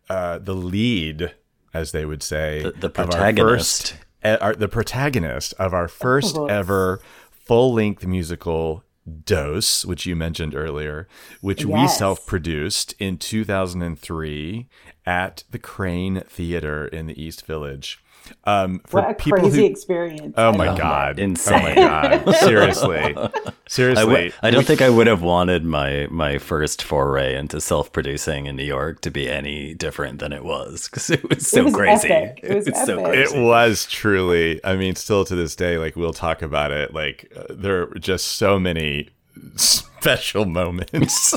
uh, 0.08 0.38
the 0.38 0.54
lead, 0.54 1.34
as 1.74 1.92
they 1.92 2.04
would 2.06 2.22
say, 2.22 2.62
The- 2.62 2.70
the 2.70 2.86
of 2.88 2.98
our 2.98 3.06
protagonist. 3.06 3.92
first- 3.92 4.04
uh, 4.24 4.38
our- 4.40 4.54
the 4.54 4.68
protagonist 4.68 5.52
of 5.58 5.74
our 5.74 5.88
first 5.88 6.36
Oh. 6.38 6.46
ever 6.46 7.00
full 7.30 7.74
length 7.74 8.06
musical. 8.06 8.82
Dose, 9.26 9.84
which 9.84 10.06
you 10.06 10.16
mentioned 10.16 10.54
earlier, 10.54 11.06
which 11.42 11.66
we 11.66 11.86
self 11.88 12.24
produced 12.26 12.94
in 12.98 13.18
2003 13.18 14.66
at 15.04 15.44
the 15.50 15.58
Kraine 15.58 16.22
Theater 16.26 16.86
in 16.86 17.06
the 17.06 17.22
East 17.22 17.44
Village. 17.44 18.02
Um, 18.44 18.80
for 18.86 19.00
What 19.02 19.10
a 19.10 19.14
people 19.14 19.38
crazy 19.40 19.60
who, 19.62 19.66
experience. 19.66 20.34
oh 20.36 20.52
my 20.52 20.66
love 20.68 20.78
god, 20.78 21.18
Insane. 21.18 21.54
oh 21.54 21.62
my 21.62 21.74
god, 21.74 22.34
seriously, 22.36 23.14
I 23.16 23.30
seriously, 23.66 24.04
w- 24.06 24.30
I 24.42 24.50
don't 24.50 24.66
think 24.66 24.80
I 24.82 24.88
would 24.90 25.06
have 25.06 25.22
wanted 25.22 25.64
my 25.64 26.06
my 26.10 26.38
first 26.38 26.82
foray 26.82 27.34
into 27.36 27.60
self 27.60 27.92
producing 27.92 28.46
in 28.46 28.56
New 28.56 28.64
York 28.64 29.00
to 29.02 29.10
be 29.10 29.28
any 29.28 29.74
different 29.74 30.20
than 30.20 30.32
it 30.32 30.44
was 30.44 30.88
because 30.88 31.10
it 31.10 31.28
was 31.28 31.46
so 31.50 31.64
was 31.64 31.74
crazy. 31.74 32.08
epic. 32.08 32.40
It 32.42 32.54
was 32.54 32.64
so 32.86 32.98
epic. 33.00 33.04
crazy. 33.14 33.34
it 33.36 33.42
was 33.42 33.86
truly. 33.86 34.64
I 34.64 34.76
mean, 34.76 34.94
still 34.96 35.24
to 35.26 35.34
this 35.34 35.54
day, 35.56 35.78
like 35.78 35.94
we'll 35.96 36.12
talk 36.14 36.40
about 36.42 36.70
it. 36.70 36.94
Like 36.94 37.32
uh, 37.36 37.44
there 37.50 37.82
are 37.82 37.94
just 37.98 38.26
so 38.26 38.58
many 38.58 39.10
special 39.56 40.44
moments. 40.44 41.34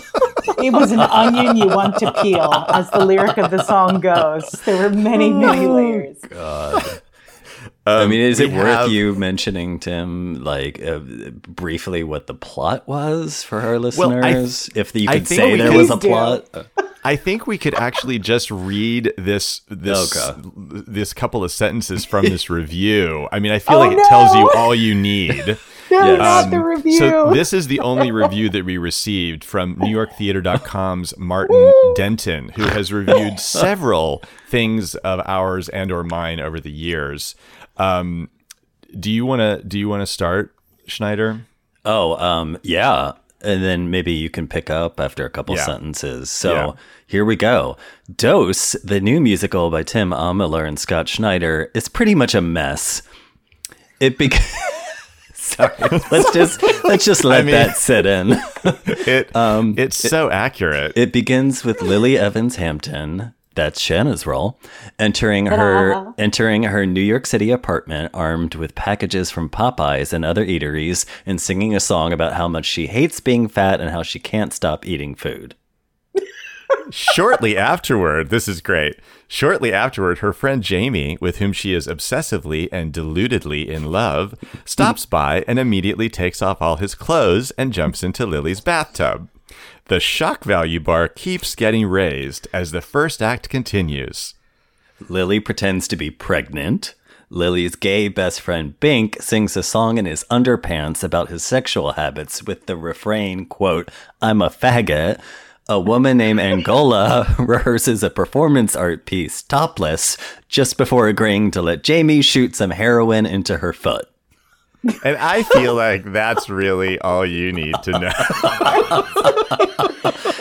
It 0.64 0.72
was 0.74 0.92
an 0.92 1.00
onion 1.00 1.58
you 1.58 1.68
want 1.68 1.98
to 2.00 2.12
peel, 2.22 2.52
as 2.70 2.90
the 2.92 3.06
lyric 3.06 3.38
of 3.38 3.52
the 3.52 3.64
song 3.64 4.00
goes. 4.00 4.50
There 4.66 4.78
were 4.78 4.90
many, 4.96 5.30
many 5.32 5.68
layers. 5.68 6.18
God, 6.30 7.02
I 7.86 8.06
mean, 8.06 8.20
is 8.20 8.40
it 8.40 8.52
worth 8.52 8.68
have- 8.68 8.90
you 8.92 9.16
mentioning 9.16 9.80
Tim 9.80 10.44
like 10.44 10.82
uh, 10.82 11.00
briefly 11.00 12.04
what 12.04 12.28
the 12.28 12.34
plot 12.34 12.88
was 12.88 13.44
for 13.44 13.62
our 13.62 13.80
listeners? 13.80 14.70
if 14.76 14.94
you 14.96 15.08
could 15.08 15.28
say 15.28 15.56
there 15.58 15.72
was 15.72 15.90
a 15.90 15.98
do. 15.98 16.08
plot. 16.10 16.46
I 17.04 17.16
think 17.16 17.48
we 17.48 17.58
could 17.58 17.74
actually 17.76 18.20
just 18.20 18.52
read 18.52 19.14
this 19.18 19.62
this 19.70 20.14
Oh, 20.18 20.34
this 20.66 21.14
couple 21.14 21.42
of 21.46 21.52
sentences 21.54 22.04
from 22.04 22.26
this 22.26 22.50
review. 22.50 23.30
I 23.32 23.40
mean, 23.40 23.54
I 23.54 23.60
feel 23.60 23.78
Oh, 23.78 23.80
like 23.88 23.98
it 23.98 24.04
tells 24.10 24.36
you 24.36 24.50
all 24.56 24.76
you 24.76 24.94
need. 24.94 25.58
No, 25.92 26.06
Yes. 26.06 26.20
not 26.20 26.44
Um, 26.46 26.50
the 26.52 26.60
review. 26.64 26.98
So 26.98 27.32
this 27.34 27.54
is 27.54 27.68
the 27.68 27.80
only 27.80 28.12
review 28.12 28.50
that 28.50 28.66
we 28.66 28.78
received 28.78 29.44
from 29.44 29.76
NewYorkTheater.com's 29.78 31.18
Martin 31.18 31.74
Denton, 31.96 32.50
who 32.50 32.64
has 32.64 32.92
reviewed 32.94 33.40
several 33.40 34.24
things 34.50 34.96
of 34.96 35.22
ours 35.26 35.70
and 35.70 35.92
or 35.92 36.04
mine 36.04 36.40
over 36.40 36.60
the 36.60 36.72
years. 36.72 37.36
Um, 37.78 38.30
do 39.00 39.12
you 39.12 39.26
want 39.26 39.40
to 39.42 39.62
do 39.68 39.78
you 39.80 39.88
want 39.90 40.02
to 40.02 40.08
start, 40.08 40.54
Schneider? 40.88 41.42
Oh, 41.86 42.16
um, 42.18 42.58
yeah. 42.64 43.14
And 43.42 43.64
then 43.64 43.92
maybe 43.92 44.12
you 44.14 44.30
can 44.30 44.48
pick 44.48 44.70
up 44.70 45.00
after 45.00 45.24
a 45.26 45.30
couple 45.30 45.56
Yeah. 45.56 45.66
sentences. 45.66 46.30
So 46.30 46.54
Yeah. 46.54 46.72
here 47.06 47.24
we 47.24 47.36
go. 47.36 47.78
Dose, 48.14 48.72
the 48.84 49.00
new 49.00 49.22
musical 49.22 49.70
by 49.70 49.84
Tim 49.84 50.10
Aumiller 50.10 50.68
and 50.68 50.80
Scott 50.80 51.08
Schneider, 51.08 51.70
is 51.76 51.88
pretty 51.88 52.16
much 52.16 52.34
a 52.34 52.42
mess. 52.42 53.04
It 54.00 54.18
be- 54.18 54.32
Sorry, 55.48 55.74
let's 56.12 56.32
just 56.32 56.62
let's 56.84 57.06
just 57.06 57.24
let 57.24 57.46
mean- 57.46 57.54
that 57.54 57.78
sit 57.78 58.06
in. 58.06 58.40
It 59.08 59.34
um, 59.34 59.76
it's 59.78 59.96
so 59.96 60.30
accurate. 60.30 60.92
It 60.98 61.14
begins 61.14 61.64
with 61.64 61.82
Lily 61.82 62.18
Evans 62.18 62.58
Hampton, 62.58 63.34
that's 63.58 63.80
Shanna's 63.80 64.26
role, 64.28 64.60
entering 65.00 65.48
her 65.48 66.14
entering 66.18 66.64
her 66.64 66.86
New 66.86 67.02
York 67.02 67.26
City 67.26 67.52
apartment 67.52 68.12
armed 68.14 68.56
with 68.56 68.76
packages 68.76 69.32
from 69.32 69.50
Popeyes 69.50 70.14
and 70.14 70.24
other 70.26 70.46
eateries 70.46 71.06
and 71.26 71.42
singing 71.42 71.76
a 71.76 71.80
song 71.80 72.14
about 72.14 72.34
how 72.34 72.48
much 72.48 72.66
she 72.66 72.88
hates 72.88 73.20
being 73.20 73.48
fat 73.48 73.82
and 73.82 73.90
how 73.90 74.04
she 74.04 74.20
can't 74.20 74.54
stop 74.54 74.86
eating 74.86 75.16
food. 75.16 75.56
Shortly 76.90 77.58
afterward, 77.58 78.30
this 78.30 78.48
is 78.48 78.62
great. 78.62 79.00
Shortly 79.28 79.74
afterward, 79.74 80.20
her 80.20 80.32
friend 80.32 80.64
Jamie, 80.64 81.18
with 81.20 81.38
whom 81.38 81.52
she 81.52 81.74
is 81.74 81.88
obsessively 81.88 82.70
and 82.72 82.94
deludedly 82.94 83.70
in 83.70 83.92
love, 83.92 84.36
stops 84.64 85.06
by 85.06 85.44
and 85.48 85.60
immediately 85.60 86.10
takes 86.10 86.42
off 86.42 86.62
all 86.62 86.78
his 86.78 86.96
clothes 86.96 87.52
and 87.52 87.74
jumps 87.74 88.04
into 88.04 88.26
Lily's 88.26 88.62
bathtub. 88.62 89.30
The 89.86 90.00
shock 90.00 90.44
value 90.44 90.80
bar 90.80 91.08
keeps 91.08 91.56
getting 91.56 91.88
raised 91.88 92.48
as 92.54 92.72
the 92.72 92.82
first 92.82 93.22
act 93.22 93.50
continues. 93.50 94.34
Lily 95.10 95.40
pretends 95.40 95.88
to 95.90 95.96
be 95.96 96.10
pregnant. 96.10 96.94
Lily's 97.30 97.76
gay 97.76 98.08
best 98.08 98.40
friend 98.40 98.80
Bink 98.80 99.22
sings 99.22 99.58
a 99.58 99.64
song 99.64 99.98
in 99.98 100.06
his 100.06 100.26
underpants 100.32 101.04
about 101.04 101.30
his 101.30 101.44
sexual 101.44 101.94
habits 101.94 102.44
with 102.44 102.66
the 102.66 102.78
refrain, 102.78 103.46
quote, 103.46 103.90
I'm 104.22 104.42
a 104.42 104.50
faggot. 104.50 105.20
A 105.70 105.80
woman 105.80 106.18
named 106.18 106.40
Angola 106.40 107.36
rehearses 107.40 108.02
a 108.02 108.10
performance 108.10 108.74
art 108.76 109.06
piece 109.06 109.42
topless 109.42 110.18
just 110.48 110.78
before 110.78 111.08
agreeing 111.10 111.52
to 111.52 111.62
let 111.62 111.84
Jamie 111.84 112.22
shoot 112.22 112.56
some 112.56 112.72
heroin 112.72 113.26
into 113.26 113.58
her 113.58 113.74
foot. 113.74 114.08
And 115.04 115.18
I 115.18 115.44
feel 115.44 115.76
like 115.76 116.06
that's 116.14 116.50
really 116.50 116.98
all 117.00 117.26
you 117.26 117.52
need 117.52 117.76
to 117.84 117.92
know. 117.92 118.12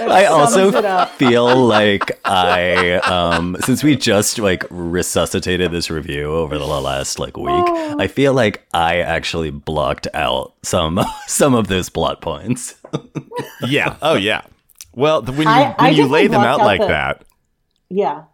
I 0.09 0.27
also 0.31 1.07
feel 1.17 1.67
like 1.67 2.21
I, 2.25 2.95
um, 2.99 3.57
since 3.61 3.83
we 3.83 3.97
just 3.97 4.39
like 4.39 4.65
resuscitated 4.71 5.73
this 5.73 5.91
review 5.91 6.33
over 6.33 6.59
the 6.59 6.65
last 6.67 7.19
like 7.19 7.37
week, 7.37 7.47
Oh. 7.49 7.97
I 7.99 8.07
feel 8.07 8.33
like 8.35 8.65
I 8.73 8.99
actually 8.99 9.51
blocked 9.51 10.07
out 10.15 10.55
some 10.63 11.01
some 11.27 11.55
of 11.55 11.67
those 11.67 11.89
plot 11.89 12.21
points. 12.21 12.77
yeah. 13.67 13.97
Oh, 14.03 14.15
yeah. 14.15 14.43
Well, 14.97 15.23
the- 15.23 15.31
when 15.33 15.43
you, 15.47 15.53
I- 15.53 15.75
I 15.79 15.85
when 15.91 15.95
you 15.95 16.07
lay 16.09 16.27
them 16.27 16.41
out 16.41 16.59
out 16.61 16.67
like 16.67 16.81
the- 16.81 16.89
that, 16.89 17.25
yeah. 17.89 18.25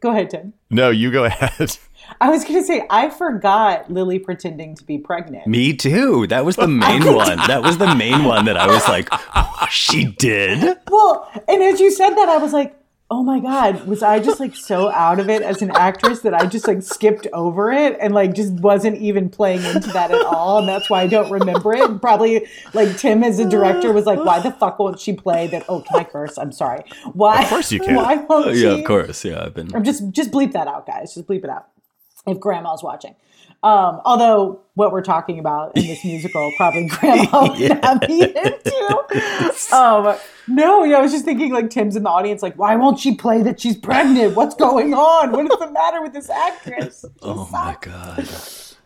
Go 0.00 0.10
ahead, 0.10 0.30
Tim. 0.30 0.52
no, 0.70 0.90
you 0.90 1.10
go 1.12 1.24
ahead. 1.24 1.76
I 2.20 2.28
was 2.30 2.42
going 2.44 2.60
to 2.60 2.64
say, 2.66 2.84
I 2.90 3.08
forgot 3.08 3.88
Lily 3.90 4.18
pretending 4.18 4.74
to 4.74 4.84
be 4.84 4.98
pregnant. 4.98 5.46
Me 5.46 5.72
too. 5.72 6.26
That 6.26 6.44
was 6.44 6.56
the 6.56 6.66
main 6.86 7.14
one. 7.14 7.36
That 7.46 7.62
was 7.62 7.78
the 7.78 7.94
main 7.94 8.24
one 8.24 8.44
that 8.46 8.56
I 8.56 8.66
was 8.66 8.86
like, 8.88 9.08
"Oh, 9.12 9.66
she 9.70 10.06
did. 10.06 10.76
Well, 10.90 11.30
and 11.48 11.62
as 11.62 11.78
you 11.80 11.92
said 11.92 12.10
that, 12.10 12.28
I 12.28 12.38
was 12.38 12.52
like, 12.52 12.74
oh 13.12 13.22
my 13.22 13.40
God, 13.40 13.86
was 13.86 14.02
I 14.02 14.20
just 14.20 14.40
like 14.40 14.56
so 14.56 14.90
out 14.90 15.20
of 15.20 15.28
it 15.28 15.42
as 15.42 15.60
an 15.60 15.70
actress 15.72 16.20
that 16.20 16.32
I 16.32 16.46
just 16.46 16.66
like 16.66 16.82
skipped 16.82 17.26
over 17.34 17.70
it 17.70 17.98
and 18.00 18.14
like 18.14 18.34
just 18.34 18.54
wasn't 18.54 18.96
even 19.02 19.28
playing 19.28 19.62
into 19.64 19.90
that 19.92 20.10
at 20.10 20.24
all? 20.24 20.60
And 20.60 20.66
that's 20.66 20.88
why 20.88 21.02
I 21.02 21.08
don't 21.08 21.30
remember 21.30 21.74
it. 21.74 21.82
And 21.82 22.00
probably 22.00 22.48
like 22.72 22.96
Tim 22.96 23.22
as 23.22 23.38
a 23.38 23.46
director 23.46 23.92
was 23.92 24.06
like, 24.06 24.24
why 24.24 24.40
the 24.40 24.50
fuck 24.50 24.78
won't 24.78 24.98
she 24.98 25.12
play 25.12 25.46
that? 25.48 25.66
Oh, 25.68 25.82
can 25.82 26.00
I 26.00 26.04
curse? 26.04 26.38
I'm 26.38 26.52
sorry. 26.52 26.84
Why? 27.12 27.42
Of 27.42 27.50
course 27.50 27.70
you 27.70 27.80
can. 27.80 27.96
Why 27.96 28.14
won't 28.14 28.56
she? 28.56 28.62
Yeah, 28.62 28.76
of 28.76 28.84
course. 28.86 29.22
Yeah, 29.26 29.44
I've 29.44 29.52
been. 29.52 29.76
Or 29.76 29.80
just 29.80 30.10
just 30.10 30.30
bleep 30.30 30.52
that 30.52 30.66
out, 30.66 30.86
guys. 30.86 31.14
Just 31.14 31.28
bleep 31.28 31.44
it 31.44 31.50
out. 31.50 31.66
If 32.26 32.40
grandma's 32.40 32.82
watching. 32.82 33.14
Um, 33.62 34.00
although 34.04 34.60
what 34.74 34.90
we're 34.90 35.02
talking 35.02 35.38
about 35.38 35.76
in 35.76 35.86
this 35.86 36.04
musical, 36.04 36.50
probably 36.56 36.86
grandma 36.86 37.52
would 37.58 37.82
not 37.82 38.06
be 38.08 38.22
into. 38.22 39.72
Um, 39.72 40.16
no, 40.48 40.82
yeah, 40.84 40.96
I 40.96 41.00
was 41.00 41.12
just 41.12 41.24
thinking 41.24 41.52
like 41.52 41.70
Tim's 41.70 41.94
in 41.94 42.02
the 42.02 42.08
audience, 42.10 42.42
like, 42.42 42.56
why 42.58 42.74
won't 42.76 42.98
she 42.98 43.14
play 43.14 43.42
that 43.42 43.60
she's 43.60 43.76
pregnant? 43.76 44.34
What's 44.34 44.54
going 44.56 44.94
on? 44.94 45.30
What 45.32 45.44
is 45.50 45.58
the 45.58 45.70
matter 45.70 46.02
with 46.02 46.12
this 46.12 46.28
actress? 46.30 47.04
She 47.14 47.18
Oh 47.22 47.48
my 47.52 47.76
god. 47.80 48.28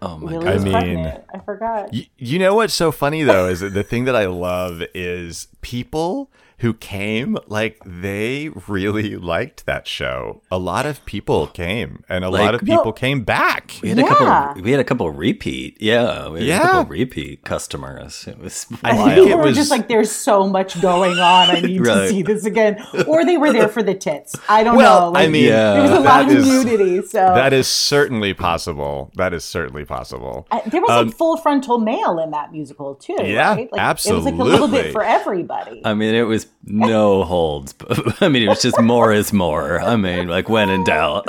Oh 0.02 0.18
my 0.18 0.32
Lily 0.32 0.44
god. 0.44 0.54
I 0.54 0.58
mean- 0.58 0.72
pregnant. 0.72 1.24
I 1.34 1.38
forgot. 1.38 1.88
Y- 1.92 2.08
You 2.18 2.38
know 2.38 2.54
what's 2.54 2.74
so 2.74 2.92
funny 2.92 3.22
though 3.22 3.46
is 3.48 3.60
that 3.60 3.72
the 3.72 3.82
thing 3.82 4.04
that 4.04 4.14
I 4.16 4.26
love 4.26 4.82
is 4.94 5.48
people 5.62 6.30
who 6.60 6.72
came 6.72 7.36
like 7.48 7.78
they 7.84 8.48
really 8.66 9.16
liked 9.16 9.66
that 9.66 9.86
show. 9.86 10.40
A 10.50 10.58
lot 10.58 10.86
of 10.86 11.04
people 11.04 11.46
came 11.48 12.02
and 12.08 12.24
a 12.24 12.30
lot 12.30 12.54
of 12.54 12.62
people 12.62 12.84
No. 12.86 12.92
came 12.92 13.24
back. 13.24 13.74
We 13.82 13.90
had 13.90 13.98
a 13.98 14.04
couple. 14.06 14.62
We 14.62 14.70
had 14.70 14.80
a 14.80 14.84
couple 14.84 15.10
repeat. 15.10 15.76
Yeah, 15.80 16.30
we 16.30 16.40
had 16.40 16.48
Yeah. 16.48 16.58
a 16.58 16.62
couple 16.72 16.84
repeat 16.92 17.44
customers. 17.44 18.26
It 18.26 18.38
was 18.38 18.66
I 18.82 18.92
think 18.96 19.06
wild. 19.06 19.28
it 19.28 19.36
were 19.36 19.42
was- 19.44 19.56
just 19.56 19.70
like, 19.70 19.88
there's 19.88 20.10
so 20.10 20.48
much 20.48 20.80
going 20.80 21.18
on. 21.18 21.50
I 21.50 21.60
need 21.60 21.84
to 21.84 22.08
see 22.08 22.22
this 22.22 22.46
again. 22.46 22.82
Or 23.06 23.24
they 23.24 23.36
were 23.36 23.52
there 23.52 23.68
for 23.68 23.82
the 23.82 23.94
tits. 23.94 24.34
I 24.48 24.64
don't 24.64 24.76
Well, 24.76 25.12
know. 25.12 25.18
I 25.18 25.28
mean, 25.28 25.44
Yeah. 25.44 25.72
there 25.74 25.82
was 25.82 25.90
a 25.90 25.94
that 25.94 26.04
lot 26.04 26.24
of 26.32 26.38
is- 26.38 26.46
nudity. 26.64 27.02
So 27.06 27.18
That 27.18 27.52
is 27.52 27.68
certainly 27.68 28.32
possible. 28.32 29.10
That 29.16 29.34
is 29.34 29.44
certainly 29.44 29.84
possible. 29.84 30.46
I- 30.50 30.62
there 30.66 30.80
was 30.80 31.06
like 31.06 31.14
full 31.14 31.36
frontal 31.36 31.78
male 31.78 32.18
in 32.18 32.30
that 32.30 32.50
musical 32.52 32.94
too. 32.94 33.16
Um, 33.18 33.26
Yeah, 33.26 33.48
right? 33.54 33.68
like, 33.72 34.06
It 34.06 34.12
was 34.14 34.24
like 34.24 34.34
a 34.34 34.42
little 34.44 34.68
bit 34.68 34.92
for 34.92 35.02
everybody. 35.04 35.82
I 35.84 35.92
mean, 35.92 36.14
it 36.14 36.22
was 36.22 36.45
no 36.64 37.24
holds. 37.24 37.74
I 38.20 38.28
mean, 38.28 38.42
it 38.42 38.48
was 38.48 38.62
just 38.62 38.80
more 38.80 39.12
is 39.12 39.32
more. 39.32 39.80
I 39.80 39.96
mean, 39.96 40.28
like 40.28 40.48
when 40.48 40.68
in 40.70 40.84
doubt. 40.84 41.26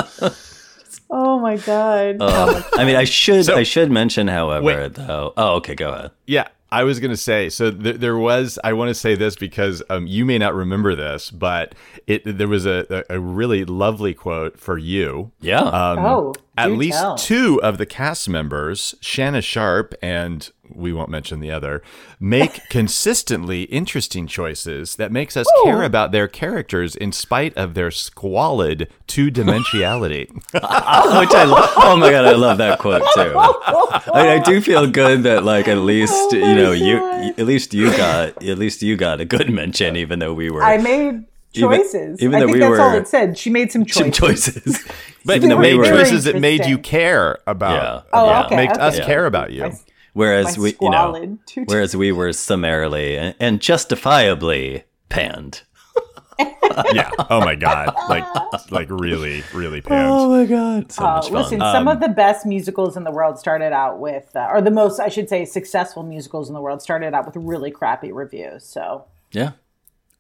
oh 1.10 1.40
my 1.40 1.58
god. 1.58 2.18
Uh, 2.22 2.62
I 2.74 2.86
mean, 2.86 2.96
I 2.96 3.04
should 3.04 3.46
So- 3.46 3.56
I 3.56 3.64
should 3.64 3.92
mention, 3.92 4.28
however, 4.28 4.64
Wait. 4.66 4.94
though. 4.96 5.34
Oh, 5.38 5.56
okay, 5.56 5.76
go 5.76 5.92
ahead. 5.94 6.12
Yeah, 6.26 6.48
I 6.72 6.84
was 6.84 7.00
gonna 7.00 7.16
say. 7.18 7.50
So 7.50 7.72
th- 7.72 7.98
there 7.98 8.18
was. 8.18 8.60
I 8.64 8.74
want 8.74 8.90
to 8.90 8.94
say 8.96 9.16
this 9.16 9.36
because 9.36 9.82
um, 9.90 10.08
you 10.08 10.26
may 10.26 10.38
not 10.38 10.54
remember 10.54 10.96
this, 10.96 11.32
but 11.32 11.76
it 12.08 12.24
there 12.26 12.48
was 12.48 12.66
a, 12.66 13.04
a, 13.10 13.16
a 13.18 13.20
really 13.20 13.64
lovely 13.66 14.14
quote 14.14 14.60
for 14.60 14.78
you. 14.78 15.32
Yeah. 15.40 15.62
Um, 15.62 16.00
Oh, 16.00 16.34
at 16.58 16.72
least 16.72 17.00
tell. 17.00 17.16
two 17.18 17.62
of 17.62 17.78
the 17.78 17.86
cast 17.86 18.28
members, 18.28 18.96
Shanna 19.00 19.42
Sharp 19.42 19.94
and 20.02 20.52
we 20.74 20.92
won't 20.94 21.10
mention 21.10 21.40
the 21.40 21.52
other, 21.52 21.82
make 22.20 22.62
consistently 22.70 23.64
interesting 23.64 24.28
choices 24.28 24.96
that 24.98 25.12
makes 25.12 25.36
us 25.38 25.48
care 25.64 25.84
about 25.84 26.12
their 26.12 26.28
characters 26.28 26.96
in 26.96 27.12
spite 27.12 27.56
of 27.58 27.74
their 27.74 27.92
squalid 27.92 28.90
two-dimensionality. 29.08 30.30
Which 30.54 31.34
I 31.34 31.44
lo- 31.46 31.68
oh 31.78 31.98
my 31.98 32.12
god, 32.12 32.26
I 32.26 32.34
love 32.34 32.58
that 32.60 32.80
quote 32.80 33.02
too. 33.16 33.34
I, 33.36 34.36
I 34.36 34.40
do 34.40 34.62
feel 34.62 34.88
good 34.90 35.24
that 35.24 35.44
like 35.44 35.68
at 35.68 35.78
least 35.80 36.14
Oh 36.14 36.36
you 36.36 36.42
my 36.42 36.54
know 36.56 36.72
you 36.72 37.34
at 37.38 37.46
least 37.46 37.74
you 37.74 37.90
got 37.96 38.42
at 38.44 38.58
least 38.58 38.82
you 38.82 38.96
got 38.98 39.22
a 39.22 39.26
good 39.26 39.50
mention, 39.52 39.96
even 39.96 40.20
though 40.20 40.34
we 40.34 40.50
were 40.50 40.64
I 40.64 40.78
made 40.78 41.26
choices. 41.54 42.22
even 42.22 42.36
I 42.36 42.40
though 42.42 42.46
think 42.48 42.56
we 42.56 42.60
that's 42.62 42.80
all 42.80 42.94
it 42.96 43.08
said. 43.08 43.38
She 43.38 43.50
made 43.50 43.72
some 43.72 43.86
choices. 43.86 43.98
some 43.98 44.12
choices. 44.12 44.86
but 45.26 45.38
even 45.38 45.50
they 45.50 45.56
though 45.56 45.62
we 45.62 45.78
made 45.80 45.90
choices 45.90 46.26
that 46.26 46.40
made 46.40 46.66
you 46.66 46.78
care 46.78 47.38
about. 47.48 48.04
Yeah. 48.06 48.10
Oh, 48.14 48.26
Yeah. 48.30 48.46
okay. 48.46 48.56
Make 48.56 48.72
us 48.72 48.96
okay. 48.98 49.06
care 49.06 49.26
about 49.26 49.52
you. 49.52 49.62
My- 49.62 49.74
Whereas 50.18 50.58
we 50.58 50.70
you 50.82 50.90
know 50.90 51.14
squalid 51.14 51.40
whereas 51.66 51.96
we 51.96 52.12
were 52.12 52.34
summarily 52.34 53.18
and, 53.18 53.36
and 53.40 53.62
justifiably 53.62 54.84
panned. 55.10 55.62
yeah. 56.94 57.10
Oh 57.30 57.40
my 57.40 57.56
god. 57.56 57.94
Like 58.10 58.26
like 58.72 58.88
really 58.90 59.44
really 59.54 59.82
panned. 59.82 60.10
Oh 60.12 60.30
my 60.30 60.46
god, 60.46 60.92
so 60.92 61.04
Uh, 61.06 61.16
much 61.16 61.26
fun. 61.30 61.34
listen, 61.34 61.60
some 61.60 61.88
of 61.88 62.00
the 62.00 62.10
best 62.10 62.46
musicals 62.46 62.96
in 62.98 63.04
the 63.04 63.12
world 63.12 63.40
started 63.40 63.74
out 63.74 64.00
with, 64.00 64.36
uh, 64.36 64.48
or 64.52 64.62
the 64.62 64.72
most, 64.72 65.00
I 65.00 65.10
should 65.10 65.30
say, 65.30 65.46
successful 65.46 66.04
musicals 66.04 66.48
in 66.50 66.54
the 66.54 66.62
world 66.62 66.82
started 66.82 67.14
out 67.14 67.26
with 67.26 67.36
really 67.38 67.72
crappy 67.72 68.12
reviews. 68.12 68.64
So 68.64 69.06
yeah. 69.32 69.52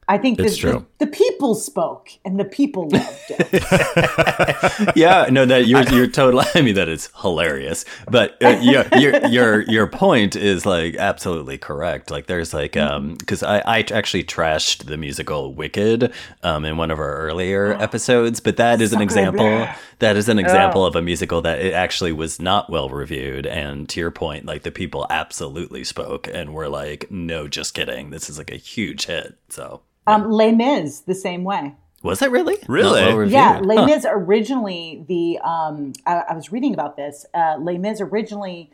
I 0.10 0.18
think 0.18 0.40
It's 0.40 0.54
the, 0.56 0.60
true. 0.60 0.86
The, 1.00 1.06
the 1.06 1.12
people 1.12 1.54
spoke 1.54 2.12
and 2.24 2.40
the 2.40 2.46
people 2.46 2.88
loved 2.90 3.26
it. 3.30 4.96
yeah, 4.96 5.28
no, 5.30 5.46
that 5.46 5.68
you're 5.68 5.84
you're 5.84 6.08
totally. 6.08 6.46
I 6.56 6.62
mean, 6.62 6.76
that 6.76 6.88
is 6.88 7.10
hilarious. 7.22 7.84
But 8.10 8.42
uh, 8.42 8.60
your 8.62 8.86
your 8.98 9.26
your 9.28 9.62
your 9.64 9.88
point 9.88 10.36
is 10.38 10.66
like 10.66 10.96
absolutely 10.96 11.58
correct. 11.58 12.10
Like, 12.10 12.28
there's 12.28 12.54
like 12.54 12.78
um 12.78 13.16
because 13.16 13.44
I 13.44 13.60
I 13.60 13.80
actually 13.92 14.24
trashed 14.24 14.86
the 14.86 14.96
musical 14.98 15.54
Wicked 15.54 16.14
um 16.44 16.64
in 16.64 16.78
one 16.78 16.90
of 16.90 17.00
our 17.00 17.18
earlier 17.18 17.74
episodes, 17.74 18.40
but 18.40 18.56
that 18.58 18.82
is 18.82 18.94
an 18.94 19.00
So 19.00 19.04
example. 19.04 19.68
Bad. 20.00 20.08
That 20.08 20.18
is 20.18 20.30
an 20.30 20.40
example 20.40 20.86
of 20.86 20.96
a 20.96 21.02
musical 21.02 21.42
that 21.42 21.60
it 21.60 21.74
actually 21.74 22.12
was 22.12 22.40
not 22.40 22.70
well 22.70 22.90
reviewed. 22.90 23.46
And 23.46 23.88
to 23.90 24.00
your 24.00 24.12
point, 24.12 24.46
like 24.46 24.64
the 24.64 24.72
people 24.72 25.08
absolutely 25.10 25.84
spoke 25.84 26.28
and 26.28 26.54
were 26.54 26.70
like, 26.70 27.10
no, 27.12 27.48
just 27.48 27.74
kidding. 27.74 28.10
This 28.10 28.30
is 28.30 28.38
like 28.38 28.52
a 28.52 28.58
huge 28.58 29.06
hit. 29.06 29.38
So. 29.50 29.82
Um, 30.06 30.32
Les 30.32 30.52
Mis, 30.52 31.02
the 31.02 31.16
same 31.16 31.44
way. 31.44 31.76
Was 32.04 32.22
it 32.22 32.32
really? 32.32 32.58
Really? 32.68 33.02
Well-reviewed? 33.02 33.34
Yeah, 33.34 33.60
Les 33.64 33.76
Huh. 33.76 33.86
Mis 33.86 34.06
originally 34.08 35.04
the 35.08 35.40
um, 35.40 35.94
I, 36.06 36.24
I 36.30 36.34
was 36.36 36.52
reading 36.52 36.74
about 36.74 36.96
this. 36.96 37.26
Uh, 37.34 37.58
Les 37.60 37.78
Mis 37.78 38.00
originally 38.00 38.72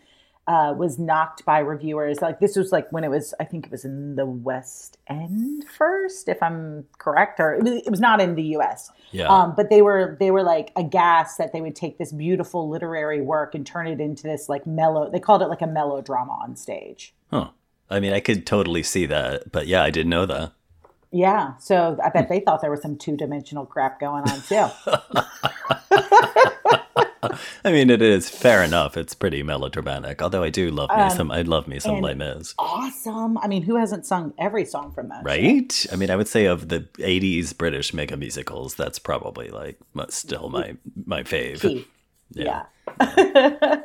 uh, 0.48 0.74
was 0.78 1.00
knocked 1.00 1.46
by 1.46 1.60
reviewers. 1.60 2.22
Like 2.22 2.40
this 2.40 2.56
was 2.56 2.72
like 2.72 2.92
when 2.92 3.04
it 3.04 3.10
was. 3.10 3.34
I 3.40 3.46
think 3.46 3.66
it 3.66 3.72
was 3.72 3.86
in 3.86 4.16
the 4.16 4.26
West 4.26 4.98
End 5.08 5.64
first, 5.70 6.28
if 6.28 6.42
I'm 6.44 6.86
correct, 6.98 7.40
or 7.40 7.54
it 7.54 7.64
was, 7.64 7.74
it 7.86 7.90
was 7.90 8.02
not 8.02 8.20
in 8.20 8.36
the 8.36 8.44
U.S. 8.44 8.92
Yeah. 9.12 9.28
Um, 9.28 9.54
but 9.56 9.70
they 9.70 9.82
were 9.82 10.18
they 10.20 10.32
were 10.32 10.44
like 10.44 10.72
aghast 10.76 11.38
that 11.38 11.54
they 11.54 11.62
would 11.62 11.76
take 11.76 11.98
this 11.98 12.12
beautiful 12.12 12.70
literary 12.70 13.22
work 13.22 13.56
and 13.56 13.66
turn 13.66 13.88
it 13.88 14.02
into 14.02 14.24
this 14.24 14.50
like 14.50 14.68
mellow. 14.68 15.10
They 15.10 15.20
called 15.20 15.42
it 15.42 15.48
like 15.48 15.62
a 15.62 15.68
melodrama 15.68 16.34
on 16.34 16.56
stage. 16.56 17.14
Huh. 17.32 17.50
I 17.90 18.00
mean, 18.00 18.14
I 18.14 18.20
could 18.20 18.46
totally 18.46 18.84
see 18.84 19.06
that, 19.06 19.52
but 19.52 19.68
yeah, 19.68 19.84
I 19.84 19.92
didn't 19.92 20.10
know 20.10 20.26
that. 20.26 20.54
Yeah, 21.12 21.58
so 21.58 21.98
I 22.04 22.10
bet 22.10 22.28
they 22.28 22.40
thought 22.40 22.62
there 22.62 22.72
was 22.72 22.82
some 22.82 22.98
two 22.98 23.16
dimensional 23.16 23.68
crap 23.68 24.00
going 24.00 24.24
on 24.24 24.42
too. 24.42 24.68
I 27.66 27.72
mean, 27.72 27.90
it 27.90 28.02
is 28.02 28.30
fair 28.30 28.64
enough. 28.64 28.98
It's 28.98 29.14
pretty 29.14 29.44
melodramatic. 29.44 30.22
Although 30.22 30.44
I 30.44 30.50
do 30.50 30.70
love 30.72 30.90
me 30.96 31.10
some. 31.16 31.32
I 31.32 31.42
love 31.42 31.68
me 31.68 31.80
some 31.80 31.92
Um, 31.96 32.04
and- 32.06 32.20
Les 32.20 32.36
Mis. 32.36 32.54
awesome. 32.60 33.38
I 33.38 33.48
mean, 33.48 33.64
who 33.64 33.76
hasn't 33.78 34.06
sung 34.06 34.34
every 34.38 34.66
song 34.66 34.92
from 34.92 35.10
that? 35.10 35.20
show? 35.20 35.24
Right? 35.26 35.86
I 35.92 35.96
mean, 35.96 36.10
I 36.10 36.16
would 36.16 36.28
say 36.28 36.46
of 36.46 36.70
the 36.70 36.82
'80s 37.00 37.58
British 37.58 37.94
mega 37.94 38.18
musicals, 38.18 38.76
that's 38.76 39.00
probably 39.00 39.50
like 39.50 39.80
still 40.10 40.50
my 40.50 40.76
my 41.06 41.24
fave. 41.24 41.62
Key. 41.62 41.88
Yeah. 42.32 42.64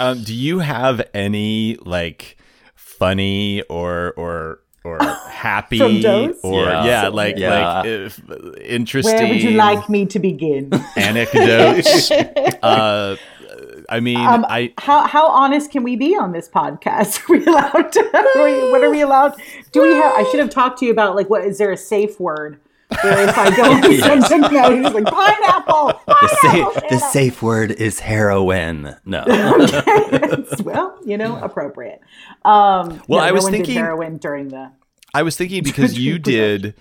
Um, 0.00 0.22
do 0.22 0.32
you 0.32 0.60
have 0.60 1.02
any 1.12 1.76
like 1.84 2.36
funny 2.76 3.62
or 3.62 4.12
or 4.16 4.60
or 4.84 4.98
happy 5.28 5.80
or 6.42 6.64
Yeah. 6.64 6.84
yeah, 6.84 7.08
like 7.08 7.36
Yeah. 7.36 7.80
like 7.80 7.86
if, 7.86 8.20
interesting 8.60 9.14
Where 9.14 9.28
would 9.28 9.42
you 9.42 9.50
like 9.52 9.88
me 9.88 10.06
to 10.06 10.18
begin? 10.18 10.70
anecdotes? 10.96 12.10
uh, 12.62 13.16
I 13.90 14.00
mean, 14.00 14.18
Um, 14.18 14.44
I 14.48 14.72
how 14.78 15.06
how 15.06 15.26
honest 15.28 15.70
can 15.70 15.82
we 15.82 15.96
be 15.96 16.14
on 16.16 16.32
this 16.32 16.48
podcast? 16.48 17.28
Are 17.28 17.32
we 17.38 17.44
allowed 17.46 17.92
to? 17.92 18.00
Are 18.14 18.44
we, 18.44 18.70
what 18.70 18.82
are 18.84 18.90
we 18.90 19.00
allowed? 19.00 19.34
Do 19.72 19.82
we 19.82 19.94
have? 19.94 20.12
I 20.14 20.24
should 20.30 20.40
have 20.40 20.50
talked 20.50 20.78
to 20.80 20.84
you 20.86 20.92
about 20.92 21.16
like 21.16 21.30
what 21.30 21.44
is 21.44 21.58
there 21.58 21.72
a 21.72 21.76
safe 21.76 22.20
word? 22.20 22.60
Where 23.02 23.28
if 23.28 23.36
I 23.36 23.54
go 23.54 23.76
into 23.76 23.98
something 24.00 24.40
no, 24.52 24.74
he's 24.74 24.94
like 24.94 25.04
pineapple. 25.04 26.00
The, 26.06 26.38
sa- 26.40 26.80
the 26.88 26.98
safe 26.98 27.42
word 27.42 27.70
is 27.70 28.00
heroin. 28.00 28.96
No. 29.04 29.24
well, 30.64 30.98
you 31.04 31.18
know, 31.18 31.38
appropriate. 31.42 32.00
Um, 32.44 33.02
Well, 33.06 33.18
no, 33.20 33.26
I 33.26 33.32
was 33.32 33.48
thinking- 33.48 33.76
heroin 33.76 34.16
during 34.16 34.48
the. 34.48 34.72
I 35.14 35.22
was 35.22 35.36
thinking 35.36 35.62
because 35.62 35.98
you 35.98 36.18
did 36.18 36.74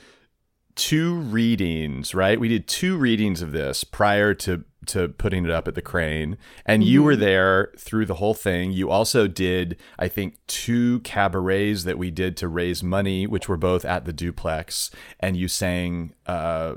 two 0.75 1.15
readings, 1.15 2.13
right? 2.15 2.39
We 2.39 2.47
did 2.49 2.67
two 2.67 2.97
readings 2.97 3.41
of 3.41 3.51
this 3.51 3.83
prior 3.83 4.33
to 4.35 4.63
to 4.87 5.09
putting 5.09 5.45
it 5.45 5.51
up 5.51 5.67
at 5.67 5.75
the 5.75 5.81
Kraine, 5.81 6.37
and 6.65 6.83
you 6.83 7.03
were 7.03 7.15
there 7.15 7.71
through 7.77 8.05
the 8.05 8.15
whole 8.15 8.33
thing. 8.33 8.71
You 8.71 8.89
also 8.89 9.27
did, 9.27 9.77
I 9.99 10.07
think, 10.07 10.37
two 10.47 10.99
cabarets 11.01 11.83
that 11.83 11.97
we 11.97 12.11
did 12.11 12.37
to 12.37 12.47
raise 12.47 12.83
money, 12.83 13.27
which 13.27 13.47
were 13.47 13.57
both 13.57 13.85
at 13.85 14.05
the 14.05 14.13
duplex, 14.13 14.91
and 15.19 15.37
you 15.37 15.47
sang. 15.47 16.13
Uh, 16.25 16.75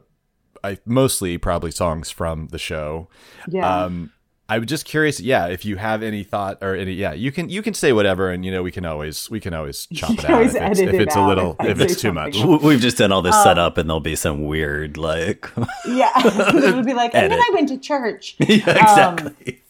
I 0.63 0.79
mostly 0.85 1.39
probably 1.39 1.71
songs 1.71 2.11
from 2.11 2.49
the 2.49 2.59
show. 2.59 3.09
Yeah. 3.49 3.85
Um, 3.85 4.13
I 4.51 4.59
was 4.59 4.67
just 4.67 4.85
curious, 4.85 5.21
yeah, 5.21 5.47
if 5.47 5.65
you 5.65 5.77
have 5.77 6.03
any 6.03 6.25
thought 6.25 6.59
or 6.61 6.75
any, 6.75 6.93
yeah, 6.93 7.13
you 7.13 7.31
can 7.31 7.49
you 7.49 7.63
can 7.63 7.73
say 7.73 7.93
whatever, 7.93 8.31
and 8.31 8.45
you 8.45 8.51
know 8.51 8.63
we 8.63 8.73
can 8.73 8.85
always 8.85 9.31
we 9.31 9.39
can 9.41 9.55
always 9.55 9.87
chop 9.95 10.11
it 10.11 10.25
out 10.29 10.43
if 10.43 10.47
it's, 10.49 10.57
edit 10.57 10.89
if 10.89 10.95
it 10.95 11.03
it's 11.03 11.17
a 11.17 11.25
little 11.27 11.57
if 11.61 11.69
if 11.69 11.81
it's 11.81 12.01
too 12.01 12.13
much. 12.13 12.35
W- 12.39 12.59
We've 12.61 12.81
just 12.81 12.99
done 12.99 13.13
all 13.13 13.21
Um, 13.21 13.25
this 13.27 13.43
setup, 13.43 13.79
and 13.79 13.89
there'll 13.89 14.01
be 14.01 14.17
some 14.17 14.45
weird 14.47 14.97
like. 14.97 15.49
yeah, 15.87 16.11
it 16.17 16.75
would 16.75 16.85
be 16.85 16.95
like, 16.95 17.15
and 17.15 17.31
then 17.31 17.41
I 17.41 17.51
went 17.55 17.69
to 17.69 17.79
church. 17.79 18.35
yeah, 18.41 18.57
exactly. 18.71 19.63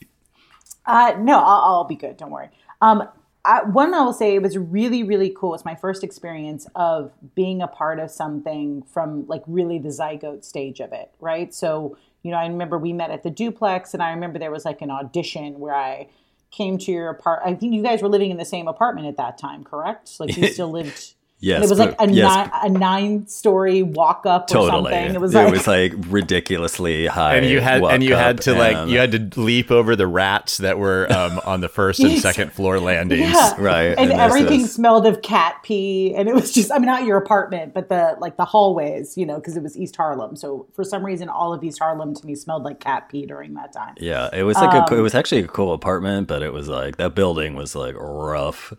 Uh, 0.87 1.15
no, 1.19 1.39
I'll, 1.39 1.61
I'll 1.75 1.85
be 1.85 1.95
good. 1.97 2.17
Don't 2.17 2.31
worry. 2.31 2.49
Um, 2.81 3.07
I, 3.45 3.63
one 3.65 3.95
I 3.95 4.03
will 4.03 4.13
say 4.13 4.35
it 4.35 4.43
was 4.43 4.57
really, 4.59 5.03
really 5.03 5.31
cool. 5.37 5.55
It's 5.55 5.65
my 5.65 5.75
first 5.75 6.03
experience 6.05 6.67
of 6.75 7.13
being 7.35 7.63
a 7.63 7.69
part 7.69 7.99
of 7.99 8.11
something 8.11 8.83
from 8.83 9.27
like 9.27 9.43
really 9.47 9.79
the 9.79 9.89
zygote 9.91 10.45
stage 10.45 10.81
of 10.81 10.93
it, 10.93 11.11
right? 11.21 11.55
So, 11.55 11.97
you 12.23 12.31
know, 12.31 12.37
I 12.37 12.47
remember 12.47 12.79
we 12.79 12.93
met 12.93 13.11
at 13.11 13.23
the 13.23 13.31
duplex, 13.31 13.95
and 13.95 14.03
I 14.03 14.11
remember 14.11 14.39
there 14.39 14.51
was 14.51 14.65
like 14.65 14.83
an 14.83 14.91
audition 14.91 15.59
where 15.59 15.75
I 15.75 16.09
came 16.51 16.79
to 16.79 16.93
your 16.93 17.09
apartment. 17.09 17.57
I 17.57 17.59
think 17.59 17.73
you 17.73 17.83
guys 17.83 18.03
were 18.03 18.09
living 18.09 18.31
in 18.31 18.37
the 18.37 18.45
same 18.45 18.69
apartment 18.69 19.07
at 19.07 19.17
that 19.17 19.39
time, 19.39 19.65
correct? 19.65 20.19
Like 20.21 20.37
you 20.37 20.47
still 20.53 20.71
lived. 20.71 21.15
Yes, 21.41 21.57
and 21.57 21.65
it 21.65 21.71
was 21.71 21.79
like 21.79 21.95
a, 21.99 22.11
yes, 22.11 22.51
nine, 22.51 22.51
a 22.63 22.79
nine-story 22.79 23.83
walk-up 23.83 24.45
or 24.45 24.55
totally. 24.55 24.93
something. 24.93 25.15
It 25.15 25.21
was 25.21 25.35
like, 25.67 25.93
ridiculously 26.09 27.07
high. 27.07 27.37
And 27.37 27.47
you 27.47 27.61
had 27.61 27.83
and 27.83 28.03
you 28.03 28.15
had 28.15 28.39
up 28.39 28.45
to 28.45 28.55
like 28.55 28.89
you 28.89 28.99
had 28.99 29.13
to 29.13 29.41
leap 29.41 29.71
over 29.71 29.97
the 29.97 30.07
rats 30.07 30.59
that 30.59 30.79
were 30.79 31.11
um, 31.13 31.41
on 31.45 31.61
the 31.61 31.69
first 31.69 32.01
and 32.01 32.19
second 32.21 32.53
floor 32.53 32.79
landings. 32.79 33.21
Yeah. 33.33 33.55
right, 33.61 33.95
and, 33.99 34.11
there's 34.11 34.21
everything 34.21 34.63
this- 34.63 34.75
smelled 34.75 35.07
of 35.07 35.23
cat 35.23 35.57
pee 35.63 36.15
and 36.15 36.29
it 36.29 36.35
was 36.35 36.53
just 36.53 36.73
i 36.73 36.79
mean 36.79 36.87
not 36.87 37.05
your 37.05 37.17
apartment 37.19 37.75
but 37.75 37.89
the 37.89 38.17
like 38.21 38.37
the 38.37 38.45
hallways 38.45 39.17
you 39.17 39.27
know 39.27 39.37
because 39.37 39.57
it 39.57 39.63
was 39.63 39.77
east 39.77 39.95
harlem 39.97 40.37
so 40.37 40.67
for 40.75 40.85
some 40.85 41.05
reason 41.05 41.29
all 41.29 41.53
of 41.53 41.63
east 41.63 41.79
harlem 41.79 42.15
to 42.15 42.25
me 42.27 42.35
smelled 42.35 42.63
like 42.63 42.81
cat 42.81 43.09
pee 43.09 43.27
during 43.27 43.55
that 43.55 43.73
time 43.73 43.95
Yeah, 43.99 44.29
it 44.33 44.43
was 44.45 44.57
like 44.57 44.73
a, 44.73 44.93
Um, 44.93 44.99
it 44.99 45.03
was 45.03 45.15
actually 45.15 45.43
a 45.43 45.49
cool 45.49 45.73
apartment, 45.73 46.29
but 46.29 46.43
it 46.43 46.53
was 46.53 46.69
like 46.69 46.97
that 46.97 47.15
building 47.15 47.55
was 47.55 47.75
like 47.75 47.95
rough. 47.99 48.73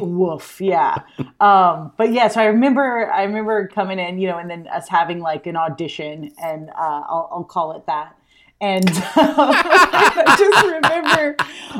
Woof 0.00 0.60
yeah. 0.60 0.96
Um 1.40 1.92
but 1.96 2.12
yeah 2.12 2.28
so 2.28 2.40
i 2.40 2.46
remember 2.46 3.10
i 3.12 3.22
remember 3.24 3.68
coming 3.68 3.98
in 3.98 4.18
you 4.18 4.28
know 4.28 4.38
and 4.38 4.50
then 4.50 4.66
us 4.68 4.88
having 4.88 5.20
like 5.20 5.46
an 5.46 5.56
audition 5.56 6.32
and 6.42 6.70
uh 6.70 7.02
i'll, 7.08 7.28
I'll 7.32 7.44
call 7.44 7.72
it 7.72 7.86
that. 7.86 8.16
And 8.60 8.84
i 9.16 10.34
just 10.38 10.66
remember 10.66 11.36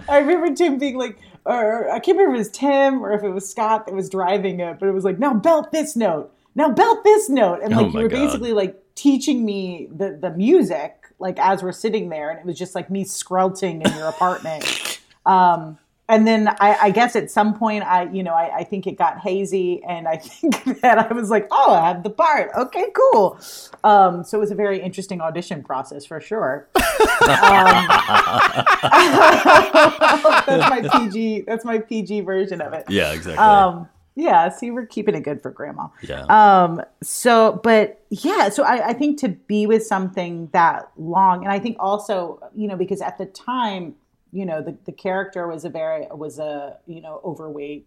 i 0.09 0.19
remember 0.19 0.55
tim 0.55 0.79
being 0.79 0.99
like 0.99 1.19
or 1.45 1.91
i 1.91 1.99
can't 1.99 2.19
remember 2.19 2.35
if 2.35 2.37
it 2.37 2.49
was 2.49 2.51
tim 2.51 3.03
or 3.05 3.13
if 3.13 3.23
it 3.23 3.31
was 3.31 3.49
scott 3.49 3.87
that 3.87 3.95
was 3.95 4.09
driving 4.09 4.61
it 4.61 4.79
but 4.79 4.89
it 4.89 4.93
was 4.93 5.05
like 5.05 5.19
now 5.19 5.35
belt 5.35 5.73
this 5.73 5.97
note. 5.97 6.33
Now 6.55 6.71
belt 6.71 7.03
this 7.03 7.31
note. 7.31 7.61
And 7.63 7.73
Oh 7.73 7.79
like 7.79 7.87
you 7.87 7.93
my 7.95 8.03
were 8.03 8.09
God. 8.09 8.25
basically 8.27 8.53
like 8.53 8.77
teaching 8.95 9.45
me 9.45 9.89
the 9.95 10.19
the 10.21 10.31
music 10.33 11.07
like 11.19 11.39
as 11.39 11.63
we're 11.63 11.73
sitting 11.73 12.11
there 12.11 12.31
and 12.31 12.39
it 12.41 12.45
was 12.45 12.59
just 12.59 12.75
like 12.75 12.91
me 12.91 13.05
skrelting 13.05 13.87
in 13.87 13.97
your 13.97 14.09
apartment. 14.09 14.65
Um 15.25 15.79
and 16.09 16.27
then 16.27 16.49
I, 16.61 16.77
I 16.83 16.91
guess 16.91 17.15
at 17.15 17.31
some 17.31 17.55
point 17.57 17.85
I, 17.85 18.11
you 18.11 18.23
know, 18.23 18.35
I, 18.35 18.59
I 18.59 18.65
think 18.65 18.87
it 18.87 18.99
got 18.99 19.19
hazy, 19.19 19.83
and 19.85 20.09
I 20.09 20.17
think 20.19 20.81
that 20.81 20.99
I 20.99 21.13
was 21.13 21.31
like, 21.31 21.47
oh, 21.51 21.73
I 21.73 21.89
have 21.89 22.03
the 22.03 22.11
part. 22.11 22.51
Okay, 22.57 22.87
cool. 22.95 23.39
Um, 23.85 24.25
so 24.25 24.39
it 24.39 24.41
was 24.41 24.51
a 24.51 24.55
very 24.55 24.81
interesting 24.81 25.21
audition 25.21 25.63
process 25.63 26.05
for 26.05 26.21
sure. 26.21 26.69
Um, 27.23 27.87
that's 30.47 30.71
my 30.71 30.89
PG. 30.93 31.43
That's 31.43 31.65
my 31.65 31.79
PG 31.79 32.21
version 32.23 32.61
of 32.61 32.73
it. 32.73 32.85
Yeah, 32.89 33.13
exactly. 33.13 33.39
Um, 33.39 33.89
yeah. 34.15 34.49
See, 34.49 34.71
we're 34.71 34.87
keeping 34.87 35.15
it 35.15 35.21
good 35.21 35.41
for 35.41 35.51
grandma. 35.51 35.89
yeah. 36.03 36.25
Um, 36.25 36.83
so, 37.03 37.61
but 37.63 38.05
yeah, 38.11 38.49
so 38.51 38.65
I, 38.65 38.89
I 38.89 38.93
think 38.93 39.19
to 39.21 39.29
be 39.29 39.67
with 39.67 39.87
something 39.87 40.49
that 40.53 40.91
long, 40.97 41.45
and 41.45 41.53
I 41.53 41.59
think 41.59 41.77
also, 41.81 42.41
you 42.55 42.69
know, 42.69 42.77
because 42.77 43.01
at 43.01 43.19
the 43.19 43.27
time, 43.27 43.95
you 44.33 44.47
know, 44.47 44.63
the, 44.63 44.77
the 44.87 44.93
character 44.93 45.47
was 45.47 45.65
a 45.65 45.69
very, 45.69 46.07
was 46.11 46.39
a, 46.39 46.79
you 46.87 47.03
know, 47.03 47.21
overweight, 47.23 47.87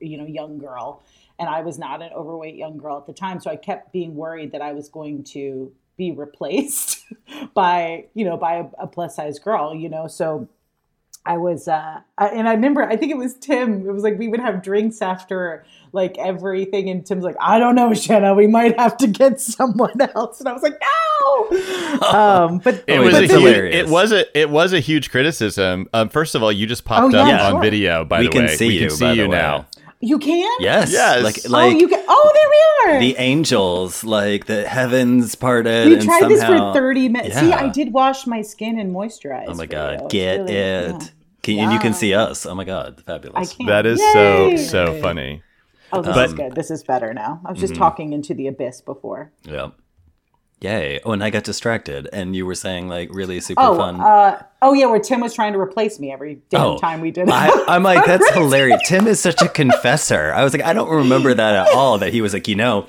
you 0.00 0.16
know, 0.16 0.26
young 0.26 0.58
girl. 0.58 1.02
And 1.38 1.48
I 1.48 1.60
was 1.60 1.78
not 1.78 2.02
an 2.02 2.10
overweight 2.14 2.56
young 2.56 2.78
girl 2.78 2.96
at 2.96 3.06
the 3.06 3.12
time. 3.12 3.40
So 3.40 3.50
I 3.50 3.56
kept 3.56 3.92
being 3.92 4.14
worried 4.14 4.52
that 4.52 4.62
I 4.62 4.72
was 4.72 4.88
going 4.88 5.22
to 5.24 5.72
be 5.98 6.12
replaced 6.12 7.04
by, 7.54 8.06
you 8.14 8.24
know, 8.24 8.38
by 8.38 8.54
a, 8.54 8.64
a 8.78 8.86
plus 8.86 9.16
size 9.16 9.38
girl, 9.38 9.74
you 9.74 9.90
know? 9.90 10.06
So, 10.06 10.48
I 11.24 11.36
was, 11.36 11.68
uh, 11.68 12.00
and 12.18 12.48
I 12.48 12.54
remember, 12.54 12.82
I 12.82 12.96
think 12.96 13.12
it 13.12 13.16
was 13.16 13.34
Tim. 13.34 13.88
It 13.88 13.92
was 13.92 14.02
like 14.02 14.18
we 14.18 14.26
would 14.26 14.40
have 14.40 14.60
drinks 14.60 15.00
after 15.00 15.64
like 15.92 16.18
everything, 16.18 16.90
and 16.90 17.06
Tim's 17.06 17.22
like, 17.22 17.36
I 17.40 17.60
don't 17.60 17.76
know, 17.76 17.94
Shanna, 17.94 18.34
we 18.34 18.48
might 18.48 18.78
have 18.78 18.96
to 18.96 19.06
get 19.06 19.40
someone 19.40 20.00
else. 20.00 20.40
And 20.40 20.48
I 20.48 20.52
was 20.52 20.62
like, 20.62 20.80
no. 20.80 21.01
Um, 22.02 22.58
but 22.58 22.82
It 22.86 22.98
Oh, 22.98 23.02
was 23.02 23.14
but 23.14 23.24
a 23.24 23.26
huge, 23.26 23.30
hilarious. 23.30 23.76
it 23.76 23.88
was 23.92 24.12
a 24.12 24.38
it 24.38 24.50
was 24.50 24.72
a 24.72 24.80
huge 24.80 25.10
criticism. 25.10 25.88
Um, 25.92 26.08
first 26.08 26.34
of 26.34 26.42
all, 26.42 26.50
you 26.50 26.66
just 26.66 26.84
popped 26.84 27.14
Oh, 27.14 27.18
up 27.18 27.28
yeah, 27.28 27.52
on 27.52 27.60
video. 27.60 28.04
By 28.04 28.20
we 28.20 28.26
the 28.26 28.32
can 28.32 28.42
way, 28.46 28.56
see 28.56 28.68
we 28.68 28.74
you. 28.74 28.80
can 28.88 28.90
see 28.90 29.12
you 29.14 29.28
now. 29.28 29.66
You 30.00 30.18
can? 30.18 30.50
Yes. 30.58 30.90
Yes. 30.92 31.22
Like 31.22 31.36
Oh, 31.46 31.50
like 31.50 31.80
you 31.80 31.86
can. 31.86 32.02
Oh, 32.08 32.30
there 32.34 32.90
we 32.90 32.94
are. 32.96 33.00
the 33.00 33.16
angels, 33.18 34.02
like 34.02 34.46
the 34.46 34.66
heavens 34.66 35.34
parted. 35.36 35.86
we 35.86 35.94
and 35.94 36.02
tried 36.02 36.28
this 36.28 36.42
for 36.42 36.72
30 36.72 37.08
minutes. 37.08 37.38
See, 37.38 37.52
I 37.52 37.68
did 37.68 37.92
wash 37.92 38.26
my 38.26 38.42
skin 38.42 38.80
and 38.80 38.92
moisturize. 38.92 39.44
Oh 39.46 39.54
my 39.54 39.66
god, 39.66 40.00
you. 40.02 40.08
Get 40.08 40.38
really- 40.40 40.52
it. 40.54 40.92
yeah. 41.02 41.08
Can, 41.42 41.58
And 41.58 41.72
you 41.72 41.78
can 41.80 41.92
see 41.94 42.14
us. 42.14 42.46
Oh 42.46 42.54
my 42.54 42.64
god, 42.64 43.02
fabulous. 43.06 43.54
That 43.66 43.84
is 43.86 44.00
Yay! 44.00 44.56
so 44.56 44.56
so 44.56 45.00
funny. 45.00 45.42
Oh, 45.92 46.00
this 46.02 46.14
But- 46.14 46.26
is 46.26 46.34
good. 46.34 46.54
This 46.56 46.70
is 46.70 46.82
better 46.82 47.12
now. 47.14 47.40
I 47.44 47.50
was 47.50 47.58
Mm-hmm. 47.58 47.66
just 47.68 47.74
talking 47.76 48.12
into 48.12 48.32
the 48.34 48.46
abyss 48.48 48.80
before. 48.80 49.30
Yeah. 49.44 49.70
Yay. 50.62 51.00
Oh, 51.04 51.12
and 51.12 51.22
I 51.24 51.30
got 51.30 51.44
distracted. 51.44 52.08
And 52.12 52.34
you 52.36 52.46
were 52.46 52.54
saying 52.54 52.88
like 52.88 53.08
really 53.12 53.40
super 53.40 53.60
Oh, 53.62 53.76
fun. 53.76 54.00
uh, 54.00 54.42
oh 54.62 54.72
yeah, 54.72 54.86
where 54.86 54.98
Tim 55.00 55.20
was 55.20 55.34
trying 55.34 55.52
to 55.52 55.58
replace 55.58 55.98
me 56.00 56.10
every 56.12 56.40
damn 56.48 56.60
Oh, 56.62 56.78
time 56.78 57.00
we 57.00 57.10
did 57.10 57.28
it. 57.28 57.34
I, 57.34 57.64
I'm 57.68 57.82
like, 57.82 58.04
that's 58.06 58.28
hilarious. 58.34 58.80
Tim 58.86 59.06
is 59.06 59.20
such 59.20 59.42
a 59.42 59.48
confessor. 59.48 60.32
I 60.32 60.42
was 60.44 60.52
like, 60.54 60.62
I 60.62 60.72
don't 60.72 60.88
remember 60.88 61.34
that 61.34 61.54
at 61.54 61.74
all. 61.74 61.98
That 61.98 62.12
he 62.12 62.20
was 62.22 62.32
like, 62.32 62.48
you 62.48 62.54
know, 62.54 62.86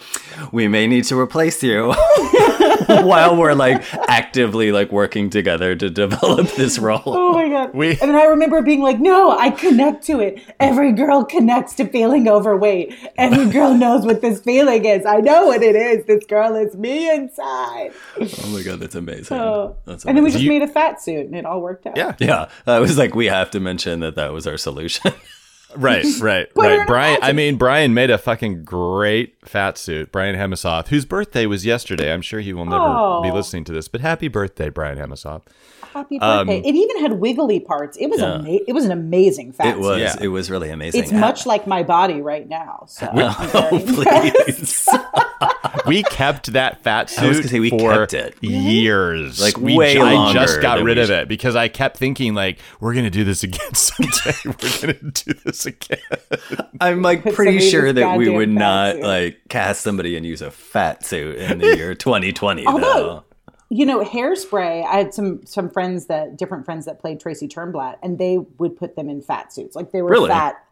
we 0.51 0.67
may 0.67 0.87
need 0.87 1.03
to 1.05 1.19
replace 1.19 1.61
you 1.63 1.93
while 2.87 3.35
we're 3.35 3.53
like 3.53 3.83
actively 4.09 4.71
like 4.71 4.91
working 4.91 5.29
together 5.29 5.75
to 5.75 5.89
develop 5.89 6.47
this 6.51 6.77
role. 6.79 7.01
Oh 7.05 7.33
my 7.33 7.49
god! 7.49 7.73
We- 7.73 7.91
and 7.91 7.99
then 8.01 8.15
I 8.15 8.25
remember 8.25 8.61
being 8.61 8.81
like, 8.81 8.99
"No, 8.99 9.31
I 9.37 9.49
connect 9.49 10.03
to 10.07 10.19
it. 10.19 10.41
Every 10.59 10.91
girl 10.91 11.23
connects 11.23 11.73
to 11.75 11.87
feeling 11.87 12.27
overweight. 12.27 12.95
Every 13.17 13.49
girl 13.49 13.73
knows 13.73 14.05
what 14.05 14.21
this 14.21 14.39
feeling 14.41 14.85
is. 14.85 15.05
I 15.05 15.17
know 15.17 15.47
what 15.47 15.61
it 15.63 15.75
is. 15.75 16.05
This 16.05 16.25
girl 16.25 16.55
is 16.55 16.75
me 16.75 17.09
inside." 17.13 17.91
Oh 18.19 18.47
my 18.49 18.61
god, 18.63 18.79
that's 18.79 18.95
amazing. 18.95 19.37
Oh. 19.37 19.75
That's 19.85 20.05
and 20.05 20.15
then 20.17 20.23
we 20.23 20.29
amazing. 20.31 20.41
just 20.41 20.49
made 20.49 20.61
a 20.61 20.67
fat 20.71 21.01
suit, 21.01 21.25
and 21.25 21.35
it 21.35 21.45
all 21.45 21.61
worked 21.63 21.87
out. 21.87 21.97
Yeah. 21.97 22.13
yeah, 22.19 22.49
I 22.67 22.79
was 22.79 22.97
like, 22.97 23.15
we 23.15 23.25
have 23.25 23.49
to 23.51 23.59
mention 23.59 24.01
that 24.01 24.15
that 24.15 24.31
was 24.33 24.45
our 24.45 24.57
solution. 24.57 25.11
Right, 25.75 26.05
right, 26.21 26.47
right. 26.55 26.85
Brian, 26.85 27.17
I 27.23 27.33
mean, 27.33 27.55
Brian 27.57 27.95
made 27.95 28.11
a 28.11 28.19
fucking 28.19 28.63
great 28.63 29.37
fat 29.43 29.75
suit. 29.79 30.11
Brian 30.11 30.35
Hemisoff, 30.35 30.89
whose 30.89 31.03
birthday 31.03 31.47
was 31.47 31.65
yesterday. 31.65 32.13
I'm 32.13 32.21
sure 32.21 32.41
he 32.41 32.53
will 32.53 32.65
never 32.65 32.77
be 33.23 33.31
Oh. 33.31 33.33
listening 33.33 33.63
to 33.63 33.73
this, 33.73 33.87
but 33.87 33.99
happy 33.99 34.27
birthday, 34.27 34.69
Brian 34.69 34.99
Hemisoff. 34.99 35.41
Happy 35.93 36.19
Um, 36.19 36.49
it 36.49 36.65
even 36.75 36.99
had 37.01 37.13
wiggly 37.13 37.59
parts. 37.59 37.97
It 37.97 38.07
was 38.07 38.19
Yeah. 38.19 38.35
ama- 38.35 38.59
It 38.67 38.73
was 38.73 38.85
an 38.85 38.91
amazing 38.91 39.51
fat 39.51 39.67
it 39.67 39.79
was, 39.79 39.97
suit. 39.97 40.01
Yeah. 40.21 40.25
it 40.25 40.27
was 40.29 40.49
really 40.49 40.69
amazing. 40.69 41.03
It's 41.03 41.11
much 41.11 41.45
like 41.53 41.67
my 41.67 41.83
body 41.83 42.21
right 42.21 42.47
now. 42.47 42.85
So 42.87 43.07
I'm 43.07 43.33
Oh, 43.53 43.83
please. 43.87 44.87
We 45.85 46.03
kept 46.03 46.53
that 46.53 46.81
fat 46.83 47.09
suit 47.09 47.33
gonna 47.33 47.47
say, 47.47 47.59
we 47.59 47.69
for 47.69 47.91
kept 48.07 48.13
it. 48.13 48.35
years. 48.41 49.41
Like, 49.41 49.57
we, 49.57 49.75
way 49.75 49.97
I 49.99 50.31
just 50.31 50.61
got 50.61 50.81
rid 50.81 50.97
of 50.97 51.09
it 51.09 51.27
because 51.27 51.55
I 51.55 51.67
kept 51.67 51.97
thinking 51.97 52.33
like, 52.35 52.59
we're 52.79 52.93
gonna 52.93 53.09
do 53.09 53.23
this 53.23 53.43
again 53.43 53.73
someday. 53.73 54.37
we're 54.45 54.93
gonna 54.93 55.11
do 55.11 55.33
this 55.45 55.65
again. 55.65 55.97
I'm 56.79 57.01
like 57.01 57.23
Put 57.23 57.33
pretty 57.35 57.59
sure 57.59 57.91
that 57.91 58.17
we 58.17 58.29
would 58.29 58.49
not 58.49 58.95
suit. 58.95 59.03
like 59.03 59.37
cast 59.49 59.81
somebody 59.81 60.15
and 60.15 60.25
use 60.25 60.41
a 60.41 60.51
fat 60.51 61.05
suit 61.05 61.37
in 61.37 61.57
the 61.59 61.75
year 61.75 61.93
2020 61.95 62.65
Although- 62.65 62.81
though. 62.81 63.23
You 63.75 63.85
know, 63.87 64.03
hairspray. 64.03 64.85
I 64.85 64.97
had 64.97 65.13
some 65.15 65.43
some 65.45 65.69
friends 65.69 66.05
that 66.05 66.37
different 66.37 66.63
friends 66.65 66.85
that 66.85 66.99
played 66.99 67.19
Tracy 67.19 67.47
Turnblad, 67.47 67.95
and 68.03 68.19
they 68.19 68.37
would 68.59 68.75
put 68.77 68.95
them 68.95 69.09
in 69.09 69.21
fat 69.21 69.51
suits, 69.51 69.75
like 69.75 69.91
they 69.91 70.01
were 70.03 70.09
Really? 70.11 70.29
fat. 70.29 70.63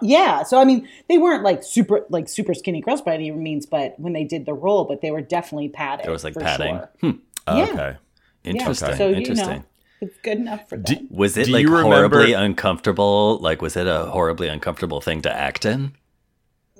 Yeah, 0.00 0.42
so 0.42 0.58
I 0.58 0.64
mean, 0.64 0.88
they 1.10 1.18
weren't 1.18 1.42
like 1.44 1.62
super 1.62 2.06
like 2.08 2.30
super 2.30 2.54
skinny 2.54 2.80
girls 2.80 3.02
by 3.02 3.12
any 3.14 3.30
means, 3.30 3.66
but 3.66 4.00
when 4.00 4.14
they 4.14 4.24
did 4.24 4.46
the 4.46 4.54
role, 4.54 4.84
but 4.86 5.02
they 5.02 5.10
were 5.10 5.20
definitely 5.20 5.68
padded. 5.68 6.06
There 6.06 6.12
was 6.12 6.24
like 6.24 6.34
padding. 6.34 6.80
Sure. 7.02 7.14
Oh, 7.46 7.56
Yeah. 7.58 7.64
Okay. 7.64 7.96
Yeah, 8.44 8.52
Interesting. 8.52 8.98
You 9.10 9.16
Interesting. 9.16 9.48
know, 9.58 9.64
it's 10.00 10.16
good 10.22 10.38
enough 10.38 10.66
for 10.66 10.78
them. 10.78 11.08
Was 11.10 11.36
it 11.36 11.44
Do 11.46 11.52
like 11.52 11.62
you 11.62 11.68
remember- 11.68 11.94
horribly 11.96 12.32
uncomfortable? 12.32 13.38
Like, 13.42 13.60
was 13.60 13.76
it 13.76 13.86
a 13.86 14.06
horribly 14.06 14.48
uncomfortable 14.48 15.02
thing 15.02 15.20
to 15.22 15.30
act 15.32 15.66
in? 15.66 15.92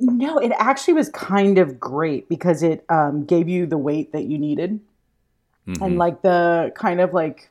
No, 0.01 0.39
it 0.39 0.53
actually 0.59 0.95
was 0.95 1.11
kind 1.11 1.59
of 1.59 1.79
great 1.79 2.29
because 2.31 2.63
it 2.63 2.85
um, 2.89 3.25
gave 3.27 3.47
you 3.49 3.67
the 3.67 3.79
weight 3.79 4.13
that 4.13 4.25
you 4.25 4.39
needed, 4.39 4.81
Mm-hmm. 5.67 5.83
and 5.83 5.99
like 5.99 6.23
the 6.23 6.73
kind 6.77 7.01
of 7.01 7.13
like 7.13 7.51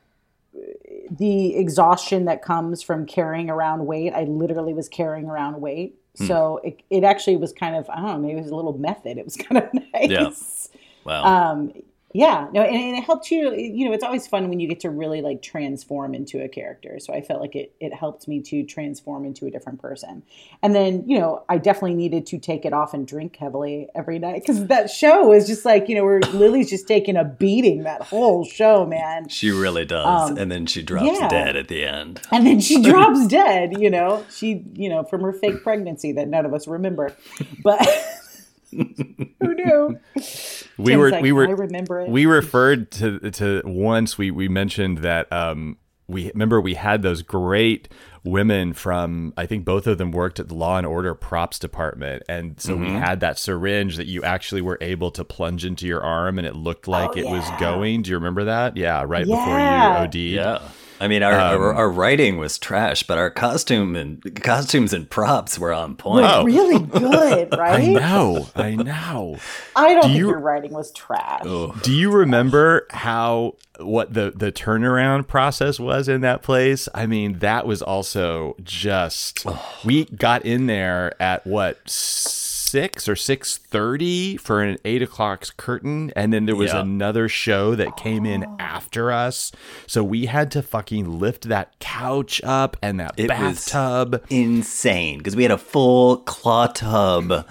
the 1.10 1.54
exhaustion 1.56 2.24
that 2.24 2.42
comes 2.42 2.82
from 2.82 3.06
carrying 3.06 3.50
around 3.50 3.86
weight. 3.86 4.12
I 4.14 4.24
literally 4.24 4.72
was 4.74 4.88
carrying 4.88 5.26
around 5.26 5.60
weight, 5.60 5.94
Hmm. 6.18 6.26
so 6.26 6.60
it 6.64 6.80
it 6.88 7.04
actually 7.04 7.36
was 7.36 7.52
kind 7.52 7.76
of 7.76 7.88
I 7.90 7.96
don't 7.96 8.04
know 8.06 8.18
maybe 8.18 8.38
it 8.38 8.42
was 8.42 8.50
a 8.50 8.56
little 8.56 8.76
method. 8.78 9.18
It 9.18 9.24
was 9.24 9.36
kind 9.36 9.58
of 9.58 9.68
nice. 9.92 10.10
Yeah. 10.10 10.30
Wow. 11.04 11.24
Um, 11.52 11.72
yeah, 12.16 12.48
no, 12.50 12.62
and, 12.62 12.74
and 12.74 12.96
it 12.96 13.04
helped 13.04 13.30
you. 13.30 13.52
You 13.54 13.86
know, 13.86 13.92
it's 13.92 14.02
always 14.02 14.26
fun 14.26 14.48
when 14.48 14.58
you 14.58 14.66
get 14.66 14.80
to 14.80 14.90
really 14.90 15.20
like 15.20 15.42
transform 15.42 16.14
into 16.14 16.42
a 16.42 16.48
character. 16.48 16.98
So 16.98 17.12
I 17.12 17.20
felt 17.20 17.42
like 17.42 17.54
it 17.54 17.74
it 17.78 17.92
helped 17.92 18.26
me 18.26 18.40
to 18.40 18.64
transform 18.64 19.26
into 19.26 19.44
a 19.44 19.50
different 19.50 19.82
person. 19.82 20.22
And 20.62 20.74
then 20.74 21.04
you 21.06 21.18
know, 21.18 21.44
I 21.50 21.58
definitely 21.58 21.94
needed 21.94 22.24
to 22.28 22.38
take 22.38 22.64
it 22.64 22.72
off 22.72 22.94
and 22.94 23.06
drink 23.06 23.36
heavily 23.36 23.88
every 23.94 24.18
night 24.18 24.40
because 24.40 24.66
that 24.68 24.88
show 24.88 25.28
was 25.28 25.46
just 25.46 25.66
like 25.66 25.90
you 25.90 25.94
know, 25.94 26.04
where 26.04 26.20
Lily's 26.20 26.70
just 26.70 26.88
taking 26.88 27.16
a 27.16 27.24
beating 27.24 27.82
that 27.82 28.00
whole 28.00 28.46
show, 28.46 28.86
man. 28.86 29.28
she 29.28 29.50
really 29.50 29.84
does. 29.84 30.30
um, 30.30 30.38
and 30.38 30.50
then 30.50 30.64
she 30.64 30.82
drops 30.82 31.20
yeah. 31.20 31.28
dead 31.28 31.54
at 31.54 31.68
the 31.68 31.84
end. 31.84 32.22
And 32.32 32.46
then 32.46 32.60
she 32.60 32.82
drops 32.90 33.26
dead. 33.26 33.78
You 33.78 33.90
know, 33.90 34.24
she 34.30 34.64
you 34.72 34.88
know 34.88 35.04
from 35.04 35.20
her 35.20 35.34
fake 35.34 35.62
pregnancy 35.62 36.12
that 36.12 36.28
none 36.28 36.46
of 36.46 36.54
us 36.54 36.66
remember, 36.66 37.14
but. 37.62 37.86
Who 39.40 39.54
knew? 39.54 39.98
We 40.78 40.92
Tim's 40.92 40.98
were 41.00 41.10
like, 41.10 41.22
we 41.22 41.32
were 41.32 41.48
I 41.48 41.52
remember 41.52 42.00
it. 42.00 42.10
we 42.10 42.26
referred 42.26 42.90
to 42.92 43.30
to 43.30 43.62
once 43.64 44.18
we 44.18 44.30
we 44.30 44.46
mentioned 44.48 44.98
that 44.98 45.32
um 45.32 45.78
we 46.06 46.28
remember 46.32 46.60
we 46.60 46.74
had 46.74 47.00
those 47.00 47.22
great 47.22 47.88
women 48.24 48.74
from 48.74 49.32
I 49.38 49.46
think 49.46 49.64
both 49.64 49.86
of 49.86 49.96
them 49.96 50.10
worked 50.12 50.38
at 50.38 50.48
the 50.48 50.54
Law 50.54 50.76
and 50.76 50.86
Order 50.86 51.14
props 51.14 51.58
department 51.58 52.24
and 52.28 52.60
so 52.60 52.76
we 52.76 52.90
had 52.90 53.20
that 53.20 53.38
syringe 53.38 53.96
that 53.96 54.06
you 54.06 54.22
actually 54.22 54.60
were 54.60 54.76
able 54.82 55.10
to 55.12 55.24
plunge 55.24 55.64
into 55.64 55.86
your 55.86 56.02
arm 56.02 56.36
and 56.38 56.46
it 56.46 56.54
looked 56.54 56.86
like 56.86 57.10
Oh, 57.14 57.18
it 57.18 57.24
was 57.24 57.48
going. 57.58 58.02
Do 58.02 58.10
you 58.10 58.16
remember 58.16 58.44
that? 58.44 58.76
Yeah, 58.76 59.02
right 59.06 59.26
Yeah. 59.26 59.36
before 59.36 59.58
you 59.58 60.04
OD'd. 60.04 60.14
Yeah. 60.16 60.68
I 61.00 61.08
mean, 61.08 61.22
our, 61.22 61.32
our 61.34 61.70
um, 61.72 61.76
our 61.76 61.90
writing 61.90 62.38
was 62.38 62.58
trash, 62.58 63.02
but 63.02 63.18
our 63.18 63.30
costume 63.30 63.96
and 63.96 64.42
costumes 64.42 64.92
and 64.92 65.08
props 65.10 65.58
were 65.58 65.72
on 65.72 65.94
point. 65.96 66.44
Really 66.44 66.78
good, 66.78 67.52
right? 67.56 67.80
I 67.80 67.86
know. 67.92 68.48
I 68.54 68.74
know. 68.76 69.38
I 69.76 69.92
don't 69.94 70.02
think 70.04 70.16
you- 70.16 70.28
your 70.28 70.38
writing 70.38 70.72
was 70.72 70.92
trash. 70.92 71.42
Do 71.82 71.92
you 71.92 72.10
remember 72.12 72.86
how 72.90 73.56
what 73.78 74.14
the 74.14 74.32
the 74.34 74.50
turnaround 74.50 75.26
process 75.26 75.78
was 75.78 76.08
in 76.08 76.22
that 76.22 76.42
place? 76.42 76.88
I 76.94 77.06
mean, 77.06 77.40
that 77.40 77.66
was 77.66 77.82
also 77.82 78.56
just 78.62 79.44
we 79.84 80.06
got 80.06 80.44
in 80.46 80.66
there 80.66 81.20
at 81.20 81.46
what 81.46 81.78
six 82.76 83.08
or 83.08 83.16
six 83.16 83.56
thirty 83.56 84.36
for 84.36 84.62
an 84.62 84.76
eight 84.84 85.00
o'clock 85.02 85.46
curtain, 85.56 86.12
and 86.14 86.32
then 86.32 86.44
there 86.46 86.54
was 86.56 86.72
Yeah. 86.72 86.80
another 86.80 87.28
show 87.28 87.74
that 87.74 87.96
came 87.96 88.26
in 88.26 88.44
oh. 88.44 88.56
after 88.58 89.10
us, 89.10 89.50
so 89.86 90.04
we 90.04 90.26
had 90.26 90.50
to 90.50 90.62
fucking 90.62 91.18
lift 91.18 91.48
that 91.48 91.78
couch 91.80 92.40
up 92.44 92.76
and 92.82 93.00
that 93.00 93.14
It 93.16 93.30
was- 93.30 93.38
bathtub. 93.70 94.22
Insane. 94.28 95.18
Because 95.18 95.34
we 95.36 95.42
had 95.42 95.52
a 95.52 95.58
full 95.58 96.18
claw 96.18 96.66
tub 96.66 97.46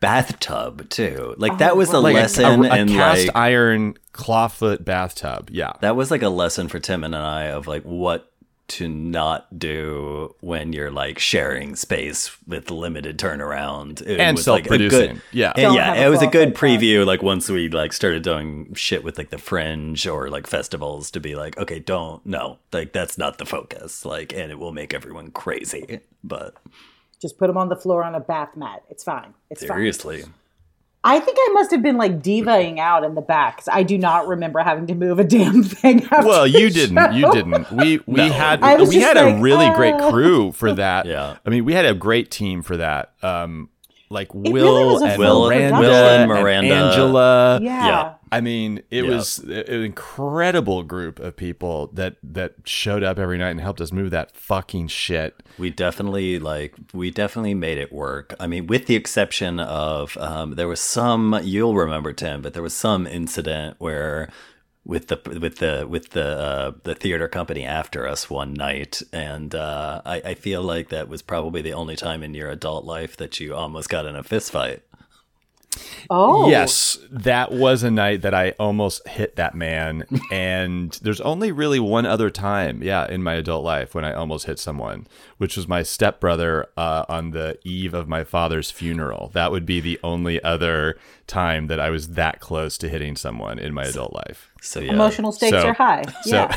bathtub, 0.00 0.88
too. 0.90 1.34
Like, 1.38 1.58
that 1.58 1.76
was 1.76 1.90
a 1.92 1.96
oh, 1.96 2.00
Like 2.00 2.14
a- 2.16 2.18
lesson 2.20 2.64
a, 2.64 2.68
a 2.68 2.76
in 2.76 2.88
cast 2.88 3.26
like. 3.28 3.36
iron 3.36 3.94
clawfoot 4.12 4.84
bathtub. 4.84 5.48
Yeah. 5.50 5.72
that 5.80 5.96
was 5.96 6.10
like 6.10 6.22
a 6.22 6.28
lesson 6.28 6.68
for 6.68 6.78
Tim 6.78 7.02
and 7.04 7.16
I 7.16 7.44
of 7.44 7.66
like 7.66 7.82
what 7.82 8.30
to 8.68 8.88
not 8.88 9.58
do 9.58 10.34
when 10.40 10.72
you're 10.72 10.90
like 10.90 11.18
sharing 11.20 11.76
space 11.76 12.36
with 12.48 12.70
limited 12.70 13.16
turnaround 13.18 14.00
It 14.02 14.18
And 14.18 14.36
was, 14.36 14.46
like, 14.48 14.64
a 14.66 14.68
self-producing. 14.68 15.14
good- 15.14 15.22
Yeah. 15.32 15.52
and 15.56 15.74
yeah, 15.74 15.94
it 15.94 16.08
was 16.08 16.20
a 16.22 16.26
good 16.26 16.54
claw 16.54 16.60
foot 16.68 16.80
preview. 16.80 17.06
Like 17.06 17.22
once 17.22 17.48
we 17.48 17.68
like 17.68 17.92
started 17.92 18.22
doing 18.24 18.74
shit 18.74 19.04
with 19.04 19.18
like 19.18 19.30
the 19.30 19.38
fringe 19.38 20.06
or 20.06 20.28
like 20.30 20.46
festivals 20.46 21.10
to 21.12 21.20
be 21.20 21.36
like, 21.36 21.56
okay, 21.58 21.78
don't 21.78 22.24
no, 22.26 22.58
like 22.72 22.92
that's 22.92 23.16
not 23.16 23.38
the 23.38 23.46
focus. 23.46 24.04
Like, 24.04 24.32
and 24.32 24.50
it 24.50 24.58
will 24.58 24.72
make 24.72 24.92
everyone 24.92 25.30
crazy. 25.30 26.00
But 26.24 26.54
Just 27.22 27.38
put 27.38 27.46
them 27.46 27.56
on 27.56 27.68
the 27.68 27.76
floor 27.76 28.02
on 28.02 28.14
a 28.14 28.20
bath 28.20 28.56
mat. 28.56 28.82
It's 28.90 29.04
fine. 29.04 29.34
It's 29.48 29.64
fine. 29.64 29.76
Seriously, 31.06 31.22
I 31.22 31.24
think 31.24 31.38
I 31.40 31.52
must 31.52 31.70
have 31.70 31.82
been 31.82 31.96
like 31.96 32.22
divaing 32.22 32.80
out 32.80 33.04
in 33.04 33.14
the 33.14 33.20
back 33.20 33.56
because 33.56 33.68
I 33.68 33.82
do 33.82 33.98
not 33.98 34.26
remember 34.26 34.60
having 34.60 34.86
to 34.88 34.94
move 34.94 35.18
a 35.18 35.24
damn 35.24 35.62
thing. 35.62 36.04
After 36.10 36.26
Well, 36.26 36.46
you 36.46 36.68
the 36.68 36.74
didn't. 36.86 37.14
You 37.14 37.32
didn't. 37.32 37.70
We 37.72 38.00
we 38.06 38.28
had 38.28 38.60
we 38.78 38.86
just 38.86 39.06
had 39.06 39.16
a 39.16 39.30
like, 39.30 39.42
really 39.42 39.70
great 39.74 39.94
uh. 39.94 40.10
crew 40.10 40.52
for 40.52 40.72
that. 40.72 41.06
Yeah. 41.16 41.36
I 41.44 41.50
mean, 41.50 41.64
we 41.64 41.72
had 41.72 41.84
a 41.84 41.94
great 41.94 42.30
team 42.30 42.62
for 42.62 42.78
that. 42.78 43.12
Um, 43.22 43.68
like 44.10 44.34
Will 44.34 44.92
was 44.94 45.02
a 45.02 45.06
and 45.06 45.22
full 45.22 45.48
Miranda. 45.48 45.78
Will 45.78 45.92
and 45.94 46.22
and 46.22 46.28
Miranda. 46.28 46.74
Angela. 46.74 47.60
Yeah. 47.62 47.86
Yeah. 47.86 48.14
I 48.32 48.40
mean, 48.40 48.82
it 48.90 49.04
Yeah. 49.04 49.10
was 49.10 49.38
an 49.38 49.82
incredible 49.84 50.82
group 50.82 51.20
of 51.20 51.36
people 51.36 51.90
that 51.94 52.16
that 52.22 52.54
showed 52.64 53.02
up 53.02 53.18
every 53.18 53.38
night 53.38 53.50
and 53.50 53.60
helped 53.60 53.80
us 53.80 53.92
move 53.92 54.10
that 54.10 54.36
fucking 54.36 54.88
shit. 54.88 55.42
we 55.58 55.70
definitely 55.70 56.38
like 56.38 56.74
we 56.92 57.10
definitely 57.10 57.54
made 57.54 57.78
it 57.78 57.92
work. 57.92 58.34
I 58.40 58.46
mean, 58.46 58.66
with 58.66 58.86
the 58.86 58.96
exception 58.96 59.60
of 59.60 60.16
um, 60.18 60.56
there 60.56 60.68
was 60.68 60.80
some 60.80 61.38
you'll 61.44 61.74
remember 61.76 62.12
Tim, 62.12 62.42
but 62.42 62.52
there 62.52 62.62
was 62.62 62.74
some 62.74 63.06
incident 63.06 63.76
where 63.78 64.28
with 64.84 65.08
the 65.08 65.20
with 65.40 65.56
the 65.58 65.86
with 65.88 66.10
the 66.10 66.24
uh, 66.26 66.72
the 66.84 66.94
theater 66.94 67.26
company 67.28 67.64
after 67.64 68.06
us 68.06 68.28
one 68.30 68.52
night, 68.54 69.02
and 69.12 69.54
uh, 69.54 70.00
I, 70.04 70.20
I 70.24 70.34
feel 70.34 70.62
like 70.62 70.90
that 70.90 71.08
was 71.08 71.22
probably 71.22 71.60
the 71.62 71.72
only 71.72 71.96
time 71.96 72.22
in 72.22 72.34
your 72.34 72.50
adult 72.50 72.84
life 72.84 73.16
that 73.16 73.40
you 73.40 73.54
almost 73.54 73.88
got 73.88 74.06
in 74.06 74.14
a 74.14 74.22
fist 74.22 74.50
fight. 74.52 74.82
Oh, 76.10 76.48
Yes, 76.48 76.98
that 77.10 77.52
was 77.52 77.82
a 77.82 77.90
night 77.90 78.22
that 78.22 78.34
I 78.34 78.50
almost 78.58 79.06
hit 79.08 79.36
that 79.36 79.54
man. 79.54 80.04
and 80.32 80.92
there's 81.02 81.20
only 81.20 81.52
really 81.52 81.80
one 81.80 82.06
other 82.06 82.30
time, 82.30 82.82
yeah, 82.82 83.06
in 83.08 83.22
my 83.22 83.34
adult 83.34 83.64
life 83.64 83.94
when 83.94 84.04
I 84.04 84.12
almost 84.12 84.46
hit 84.46 84.58
someone, 84.58 85.06
which 85.38 85.56
was 85.56 85.66
my 85.68 85.82
stepbrother 85.82 86.66
uh, 86.76 87.04
on 87.08 87.30
the 87.30 87.58
eve 87.64 87.94
of 87.94 88.08
my 88.08 88.24
father's 88.24 88.70
funeral. 88.70 89.30
That 89.34 89.50
would 89.50 89.66
be 89.66 89.80
the 89.80 89.98
only 90.02 90.42
other 90.42 90.96
time 91.26 91.66
that 91.66 91.80
I 91.80 91.90
was 91.90 92.08
that 92.10 92.40
close 92.40 92.78
to 92.78 92.88
hitting 92.88 93.16
someone 93.16 93.58
in 93.58 93.74
my 93.74 93.84
adult 93.84 94.12
life. 94.12 94.50
So 94.62 94.80
yeah, 94.80 94.92
Emotional 94.92 95.32
stakes 95.32 95.56
So- 95.60 95.68
are 95.68 95.72
high. 95.74 96.04
so- 96.22 96.36
yeah. 96.36 96.54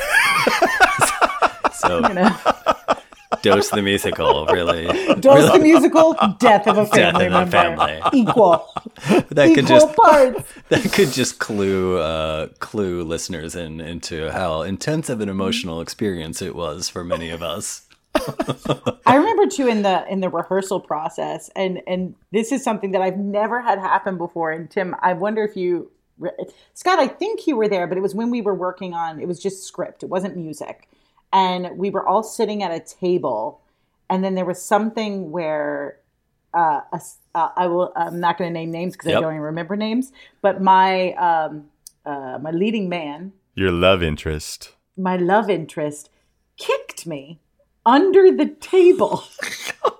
so 1.73 2.07
You 2.09 2.13
know. 2.13 2.37
Dose 3.41 3.69
the 3.69 3.81
musical 3.81 4.47
really 4.47 4.87
Dose 5.19 5.51
the 5.51 5.59
musical, 5.59 6.15
death 6.39 6.67
of 6.67 6.77
a 6.77 6.85
family 6.85 7.29
Death 7.29 7.41
of 7.41 7.47
a 7.47 7.51
family. 7.51 8.01
Equal. 8.13 8.67
that 9.29 9.53
could 9.53 9.65
Equal 9.65 9.67
just 9.67 9.95
parts. 9.95 10.53
that 10.69 10.91
could 10.91 11.11
just 11.11 11.39
clue 11.39 11.97
uh, 11.97 12.47
clue 12.59 13.03
listeners 13.03 13.55
in 13.55 13.81
into 13.81 14.31
how 14.31 14.63
intense 14.63 15.09
of 15.09 15.21
an 15.21 15.29
emotional 15.29 15.79
experience 15.81 16.41
it 16.41 16.55
was 16.55 16.89
for 16.89 17.03
many 17.03 17.29
of 17.29 17.43
us. 17.43 17.83
I 19.05 19.15
remember 19.15 19.45
too 19.47 19.67
in 19.67 19.83
the 19.83 20.05
in 20.11 20.19
the 20.19 20.29
rehearsal 20.29 20.79
process, 20.79 21.49
and 21.55 21.81
and 21.87 22.15
this 22.31 22.51
is 22.51 22.63
something 22.63 22.91
that 22.91 23.01
I've 23.01 23.17
never 23.17 23.61
had 23.61 23.79
happen 23.79 24.17
before. 24.17 24.51
And 24.51 24.69
Tim, 24.69 24.95
I 25.01 25.13
wonder 25.13 25.43
if 25.43 25.55
you, 25.55 25.91
Scott, 26.73 26.99
I 26.99 27.07
think 27.07 27.45
you 27.47 27.55
were 27.55 27.67
there, 27.67 27.87
but 27.87 27.97
it 27.97 28.01
was 28.01 28.15
when 28.15 28.31
we 28.31 28.41
were 28.41 28.55
working 28.55 28.93
on. 28.93 29.19
It 29.19 29.27
was 29.27 29.39
just 29.39 29.63
script. 29.63 30.03
It 30.03 30.09
wasn't 30.09 30.35
music, 30.35 30.89
and 31.31 31.77
we 31.77 31.89
were 31.89 32.07
all 32.07 32.23
sitting 32.23 32.63
at 32.63 32.71
a 32.71 32.79
table, 32.79 33.61
and 34.09 34.23
then 34.23 34.35
there 34.35 34.45
was 34.45 34.61
something 34.61 35.31
where. 35.31 35.97
Uh, 36.51 36.81
a 36.91 36.99
uh, 37.35 37.49
I 37.55 37.67
will. 37.67 37.93
I'm 37.95 38.19
not 38.19 38.39
going 38.39 38.49
to 38.49 38.53
name 38.59 38.71
names 38.71 38.93
because 38.93 39.09
Yep. 39.09 39.17
I 39.19 39.21
don't 39.21 39.33
even 39.33 39.41
remember 39.43 39.75
names. 39.75 40.11
But 40.41 40.63
my 40.63 41.13
um, 41.13 41.65
uh, 42.07 42.39
my 42.41 42.49
leading 42.49 42.89
man, 42.89 43.33
Your 43.53 43.71
love 43.71 44.01
interest. 44.01 44.73
my 44.97 45.15
love 45.15 45.47
interest 45.47 46.09
kicked 46.57 47.05
me 47.05 47.39
under 47.85 48.31
the 48.35 48.47
table 48.47 49.23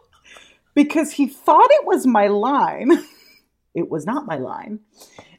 because 0.74 1.14
he 1.14 1.28
thought 1.28 1.68
it 1.72 1.86
was 1.86 2.06
my 2.06 2.28
line. 2.28 2.92
It 3.76 3.88
was 3.92 4.04
not 4.04 4.26
my 4.26 4.36
line. 4.38 4.80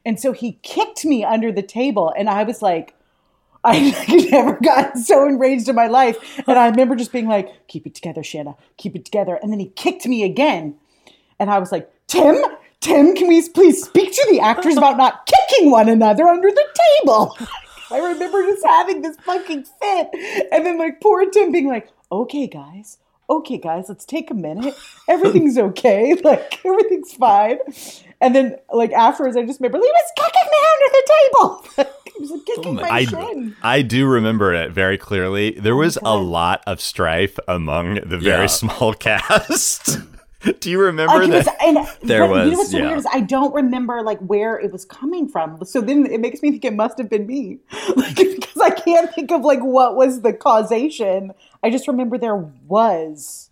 And 0.06 0.18
so 0.20 0.30
he 0.30 0.60
kicked 0.62 1.04
me 1.04 1.24
under 1.24 1.50
the 1.50 1.62
table, 1.64 2.14
and 2.16 2.30
I 2.30 2.44
was 2.44 2.62
like, 2.62 2.94
I 3.64 3.90
never 4.30 4.58
got 4.62 4.96
so 4.98 5.26
enraged 5.26 5.68
in 5.68 5.74
my 5.74 5.86
life. 5.86 6.16
And 6.46 6.58
I 6.58 6.68
remember 6.68 6.96
just 6.96 7.12
being 7.12 7.28
like, 7.28 7.66
keep 7.68 7.86
it 7.86 7.94
together, 7.94 8.22
Shanna, 8.22 8.56
keep 8.76 8.96
it 8.96 9.04
together. 9.04 9.38
And 9.42 9.52
then 9.52 9.60
he 9.60 9.68
kicked 9.68 10.06
me 10.06 10.22
again. 10.22 10.76
And 11.38 11.50
I 11.50 11.58
was 11.58 11.72
like, 11.72 11.90
Tim, 12.06 12.36
Tim, 12.80 13.14
can 13.14 13.28
we 13.28 13.46
please 13.48 13.82
speak 13.84 14.12
to 14.12 14.26
the 14.30 14.40
actors 14.40 14.76
about 14.76 14.96
not 14.96 15.26
kicking 15.26 15.70
one 15.70 15.88
another 15.88 16.26
under 16.26 16.50
the 16.50 16.66
table? 17.02 17.36
I 17.90 17.98
remember 17.98 18.42
just 18.42 18.64
having 18.64 19.02
this 19.02 19.16
fucking 19.24 19.64
fit. 19.64 20.08
And 20.52 20.64
then 20.64 20.78
like 20.78 21.00
poor 21.00 21.28
Tim 21.30 21.50
being 21.52 21.68
like, 21.68 21.88
okay, 22.10 22.46
guys, 22.46 22.98
okay, 23.28 23.58
guys, 23.58 23.86
let's 23.88 24.04
take 24.04 24.30
a 24.30 24.34
minute. 24.34 24.74
Everything's 25.08 25.58
okay. 25.70 26.14
Like 26.22 26.64
everything's 26.64 27.12
fine. 27.12 27.58
And 28.20 28.34
then 28.34 28.56
like 28.72 28.92
afterwards 28.92 29.36
I 29.36 29.44
just 29.44 29.60
remember 29.60 29.78
he 29.78 29.90
was 29.90 30.12
kicking 30.16 30.48
me 30.50 30.58
under 30.72 30.92
the 30.92 31.86
table. 31.86 31.99
He 32.28 32.34
like, 32.34 32.44
kicking 32.46 32.74
my 32.76 32.88
I, 32.88 33.04
shin. 33.04 33.56
I 33.62 33.82
do 33.82 34.06
remember 34.06 34.54
it 34.54 34.72
very 34.72 34.98
clearly. 34.98 35.52
There 35.52 35.74
oh 35.74 35.78
was 35.78 35.98
a 36.02 36.16
lot 36.16 36.62
of 36.66 36.80
strife 36.80 37.38
among 37.48 37.94
the 38.06 38.18
very 38.18 38.42
Yeah. 38.42 38.46
small 38.46 38.94
cast. 38.98 39.98
do 40.60 40.70
you 40.70 40.80
remember 40.80 41.18
Like, 41.18 41.28
it 41.28 41.34
was, 41.34 41.44
that? 41.44 41.62
and 41.62 41.76
There 42.08 42.26
but 42.26 42.44
You 42.44 42.44
know 42.44 42.48
was, 42.50 42.58
what's 42.58 42.70
so 42.70 42.78
yeah. 42.78 42.86
weird 42.86 42.98
is 42.98 43.06
I 43.12 43.20
don't 43.20 43.52
remember 43.54 44.00
like 44.02 44.18
where 44.20 44.58
it 44.58 44.72
was 44.72 44.84
coming 44.86 45.28
from. 45.28 45.62
So 45.64 45.80
then 45.82 46.06
it 46.06 46.20
makes 46.20 46.40
me 46.42 46.50
think 46.50 46.64
it 46.64 46.74
must 46.74 46.96
have 46.98 47.10
been 47.10 47.26
me, 47.26 47.58
like 47.96 48.16
because 48.16 48.56
I 48.62 48.70
can't 48.70 49.12
think 49.14 49.30
of 49.32 49.42
like 49.42 49.60
what 49.60 49.96
was 49.96 50.22
the 50.22 50.32
causation. 50.32 51.32
I 51.62 51.68
just 51.70 51.86
remember 51.88 52.16
there 52.16 52.36
was. 52.36 53.49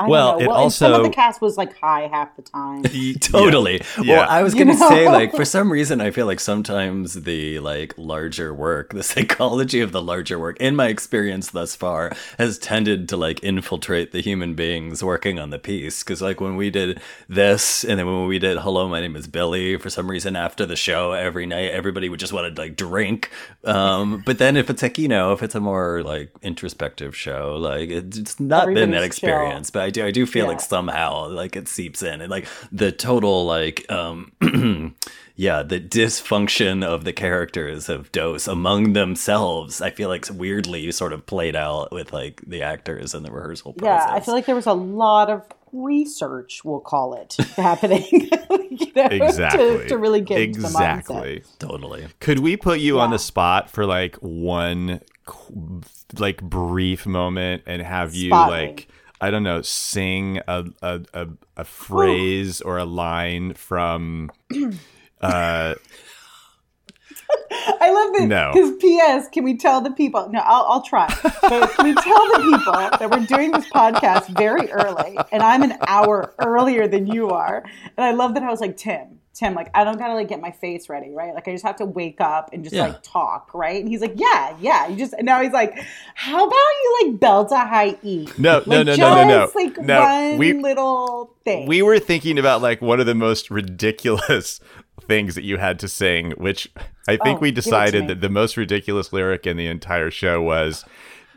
I 0.00 0.04
don't 0.04 0.10
Well, 0.10 0.40
know. 0.40 0.60
it 0.60 0.62
and 0.64 0.72
some 0.72 0.92
of 0.92 1.02
the 1.02 1.10
cast 1.10 1.40
was 1.40 1.56
like 1.56 1.76
high 1.78 2.06
half 2.08 2.34
the 2.36 2.42
time. 2.42 2.82
Totally. 3.20 3.80
Yeah. 4.00 4.18
Well, 4.18 4.26
I 4.28 4.42
was 4.42 4.54
going 4.54 4.68
to 4.68 4.74
know? 4.74 4.88
say, 4.88 5.06
like, 5.08 5.34
for 5.34 5.44
some 5.56 5.72
reason, 5.72 6.00
I 6.00 6.10
feel 6.10 6.26
like 6.26 6.40
sometimes 6.40 7.14
the 7.24 7.58
like 7.60 7.94
larger 7.96 8.54
work, 8.54 8.92
the 8.92 9.02
psychology 9.02 9.80
of 9.80 9.92
the 9.92 10.02
larger 10.02 10.38
work, 10.38 10.56
in 10.60 10.76
my 10.76 10.86
experience 10.88 11.50
thus 11.50 11.74
far, 11.74 12.12
has 12.38 12.58
tended 12.58 13.08
to 13.08 13.16
like 13.16 13.42
infiltrate 13.42 14.12
the 14.12 14.20
human 14.20 14.54
beings 14.54 15.02
working 15.02 15.38
on 15.38 15.50
the 15.50 15.58
piece. 15.58 16.02
Because 16.02 16.22
like 16.22 16.40
when 16.40 16.56
we 16.56 16.70
did 16.70 17.00
this, 17.28 17.84
and 17.84 17.98
then 17.98 18.06
when 18.06 18.26
we 18.26 18.38
did 18.38 18.58
"Hello, 18.58 18.88
my 18.88 19.00
name 19.00 19.16
is 19.16 19.26
Billy," 19.26 19.76
for 19.78 19.90
some 19.90 20.10
reason 20.10 20.36
after 20.36 20.64
the 20.64 20.76
show 20.76 21.12
every 21.12 21.46
night, 21.46 21.70
everybody 21.72 22.08
would 22.08 22.20
just 22.20 22.32
want 22.32 22.54
to 22.54 22.60
like 22.62 22.76
drink. 22.76 23.30
Um, 23.64 24.22
but 24.24 24.38
then 24.38 24.56
if 24.56 24.70
it's 24.70 24.82
like 24.82 24.98
you 24.98 25.08
know, 25.08 25.32
if 25.32 25.42
it's 25.42 25.54
a 25.54 25.60
more 25.60 26.02
like 26.04 26.30
introspective 26.42 27.16
show, 27.16 27.56
like 27.56 27.90
it's, 27.90 28.16
it's 28.16 28.40
not 28.40 28.66
been 28.72 28.90
that 28.92 29.02
Everybody's 29.02 29.18
chill. 29.18 29.28
experience 29.30 29.70
but 29.70 29.82
I 29.82 29.87
do 29.90 30.04
I 30.04 30.10
do 30.10 30.26
feel 30.26 30.46
like 30.46 30.60
somehow 30.60 31.28
like 31.28 31.56
it 31.56 31.68
seeps 31.68 32.02
in 32.02 32.20
and 32.20 32.30
like 32.30 32.46
the 32.72 32.92
total 32.92 33.46
like 33.46 33.90
um 33.90 34.32
yeah 35.36 35.62
the 35.62 35.80
dysfunction 35.80 36.84
of 36.84 37.04
the 37.04 37.12
characters 37.12 37.88
of 37.88 38.10
Dose 38.12 38.46
among 38.46 38.92
themselves 38.92 39.80
I 39.80 39.90
feel 39.90 40.08
like 40.08 40.26
weirdly 40.32 40.90
sort 40.92 41.12
of 41.12 41.26
played 41.26 41.56
out 41.56 41.92
with 41.92 42.12
like 42.12 42.40
the 42.46 42.62
actors 42.62 43.14
and 43.14 43.24
the 43.24 43.30
rehearsal 43.30 43.72
process. 43.72 44.08
Yeah, 44.08 44.14
I 44.14 44.20
feel 44.20 44.34
like 44.34 44.46
there 44.46 44.54
was 44.54 44.66
a 44.66 44.72
lot 44.72 45.30
of 45.30 45.44
research, 45.72 46.64
we'll 46.64 46.80
call 46.80 47.14
it, 47.14 47.34
happening. 47.56 48.04
you 48.10 48.92
know, 48.96 49.04
Exactly. 49.04 49.78
To, 49.78 49.88
to 49.88 49.98
really 49.98 50.20
get 50.20 50.40
into 50.40 50.60
the 50.60 50.66
exactly. 50.66 51.42
totally. 51.58 52.06
Could 52.20 52.40
we 52.40 52.56
put 52.56 52.80
you 52.80 53.00
on 53.00 53.10
the 53.10 53.18
spot 53.18 53.70
for 53.70 53.86
like 53.86 54.16
one 54.16 55.00
like 56.18 56.42
brief 56.42 57.06
moment 57.06 57.62
and 57.66 57.82
have 57.82 58.14
you 58.14 58.30
Spot 58.30 58.50
me. 58.50 58.56
like 58.56 58.88
I 59.20 59.30
don't 59.30 59.42
know 59.42 59.62
sing 59.62 60.40
a 60.46 60.66
a, 60.82 61.00
a, 61.12 61.28
a 61.56 61.64
phrase 61.64 62.60
or 62.60 62.78
a 62.78 62.84
line 62.84 63.54
from 63.54 64.30
uh 65.20 65.74
I 67.80 67.90
love 67.90 68.16
that. 68.16 68.26
No. 68.26 68.52
Because 68.52 68.76
P.S. 68.78 69.28
Can 69.28 69.44
we 69.44 69.56
tell 69.56 69.80
the 69.80 69.90
people? 69.90 70.28
No, 70.30 70.40
I'll, 70.40 70.64
I'll 70.68 70.82
try. 70.82 71.06
But 71.22 71.70
can 71.72 71.84
we 71.84 71.94
tell 71.94 72.26
the 72.32 72.56
people 72.56 72.72
that 72.72 73.10
we're 73.10 73.26
doing 73.26 73.52
this 73.52 73.68
podcast 73.68 74.28
very 74.36 74.70
early, 74.70 75.18
and 75.30 75.42
I'm 75.42 75.62
an 75.62 75.74
hour 75.86 76.34
earlier 76.38 76.88
than 76.88 77.06
you 77.06 77.30
are? 77.30 77.64
And 77.96 78.04
I 78.04 78.12
love 78.12 78.34
that 78.34 78.42
I 78.42 78.50
was 78.50 78.60
like 78.60 78.76
Tim. 78.76 79.17
Tim, 79.38 79.54
like 79.54 79.70
I 79.72 79.84
don't 79.84 79.98
gotta 79.98 80.14
like 80.14 80.26
get 80.28 80.40
my 80.40 80.50
face 80.50 80.88
ready, 80.88 81.10
right? 81.10 81.32
Like 81.32 81.46
I 81.46 81.52
just 81.52 81.64
have 81.64 81.76
to 81.76 81.84
wake 81.84 82.20
up 82.20 82.50
and 82.52 82.64
just 82.64 82.74
Yeah. 82.74 82.88
like 82.88 83.02
talk, 83.04 83.54
right? 83.54 83.80
And 83.80 83.88
he's 83.88 84.00
like, 84.00 84.14
yeah, 84.16 84.56
yeah. 84.60 84.88
You 84.88 84.96
just 84.96 85.12
and 85.12 85.24
now 85.24 85.40
he's 85.42 85.52
like, 85.52 85.78
how 86.16 86.44
about 86.44 86.52
you 86.56 87.00
like 87.04 87.20
belt 87.20 87.52
a 87.52 87.58
high 87.58 87.96
E? 88.02 88.26
No, 88.36 88.62
no, 88.66 88.78
Like, 88.78 88.86
no, 88.86 88.96
no, 88.96 89.14
no, 89.14 89.28
no. 89.28 89.44
just, 89.44 89.54
Like 89.54 89.78
No, 89.78 90.00
one 90.00 90.38
we- 90.38 90.52
little 90.54 91.34
thing. 91.44 91.68
we 91.68 91.82
were 91.82 92.00
thinking 92.00 92.36
about 92.38 92.62
like 92.62 92.82
one 92.82 92.98
of 92.98 93.06
the 93.06 93.14
most 93.14 93.48
ridiculous 93.50 94.60
things 95.02 95.36
that 95.36 95.44
you 95.44 95.56
had 95.58 95.78
to 95.78 95.88
sing, 95.88 96.32
which 96.32 96.68
I 97.06 97.16
think 97.16 97.38
Oh, 97.38 97.40
we 97.40 97.50
give 97.50 97.58
it 97.58 97.62
to 97.62 97.64
decided 97.70 98.08
that 98.08 98.20
the 98.20 98.28
most 98.28 98.56
ridiculous 98.56 99.12
lyric 99.12 99.46
in 99.46 99.56
the 99.56 99.66
entire 99.68 100.10
show 100.10 100.42
was 100.42 100.84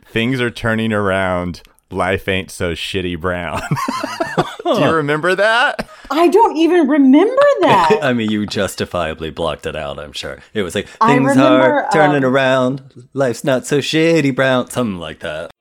things 0.06 0.41
are 0.41 0.49
turning 0.52 0.91
around, 0.91 1.62
life 1.92 2.28
ain't 2.28 2.52
so 2.52 2.74
shitty 2.74 3.20
brown. 3.20 3.62
Do 4.64 4.80
you 4.80 4.92
remember 4.92 5.36
that? 5.36 5.89
I 6.10 6.28
don't 6.28 6.58
even 6.58 6.88
remember 6.88 7.36
that. 7.62 8.00
I 8.02 8.14
mean, 8.14 8.30
you 8.30 8.46
justifiably 8.46 9.30
blocked 9.30 9.66
it 9.66 9.76
out. 9.76 10.00
I'm 10.00 10.14
sure 10.14 10.39
it 10.54 10.64
was 10.64 10.76
like 10.76 10.88
things 10.88 11.30
remember, 11.30 11.84
are 11.84 11.89
turning 11.92 12.24
um, 12.24 12.34
around, 12.34 13.08
life's 13.14 13.44
not 13.44 13.66
so 13.66 13.80
shitty, 13.80 14.36
brown, 14.36 14.70
something 14.70 15.00
like 15.00 15.20
that. 15.20 15.52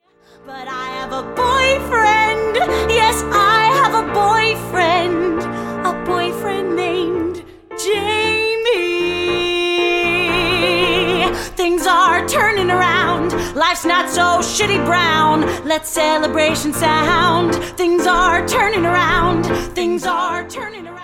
Are 11.91 12.25
turning 12.27 12.71
around. 12.71 13.31
Life's 13.55 13.85
not 13.85 14.09
so 14.09 14.39
shitty 14.39 14.83
brown. 14.85 15.41
Let 15.67 15.85
celebration 15.85 16.73
sound. 16.73 17.53
Things 17.77 18.07
are 18.07 18.47
turning 18.47 18.85
around. 18.85 19.43
Things 19.75 20.05
are 20.05 20.47
turning 20.49 20.87
around. 20.87 21.01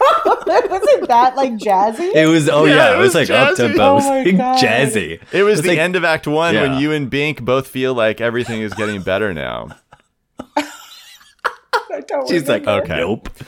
Wasn't 0.46 1.08
that 1.08 1.34
like 1.36 1.52
jazzy? 1.54 2.14
It 2.14 2.26
was 2.26 2.48
oh 2.48 2.64
Yeah, 2.64 2.74
yeah, 2.76 2.92
it 2.92 2.94
it 2.94 2.98
was, 3.00 3.14
was 3.14 3.28
like 3.28 3.38
up 3.38 3.54
jazzy. 3.54 3.56
tempo, 3.68 3.82
Oh 3.82 4.24
my 4.24 4.30
God. 4.30 4.58
jazzy. 4.58 5.20
It 5.32 5.42
was 5.42 5.58
It's 5.58 5.62
the 5.62 5.68
like- 5.74 5.78
end 5.78 5.96
of 5.96 6.04
Act 6.04 6.26
One 6.26 6.54
when 6.54 6.78
you 6.78 6.92
and 6.92 7.10
Bink 7.10 7.42
both 7.42 7.68
feel 7.68 7.92
like 7.92 8.20
everything 8.20 8.60
is 8.62 8.72
getting 8.74 9.02
better 9.02 9.34
now. 9.34 9.68
I 12.04 12.06
don't 12.06 12.28
She's 12.28 12.48
like. 12.48 12.66
Okay. 12.66 12.96
nope. 12.98 13.28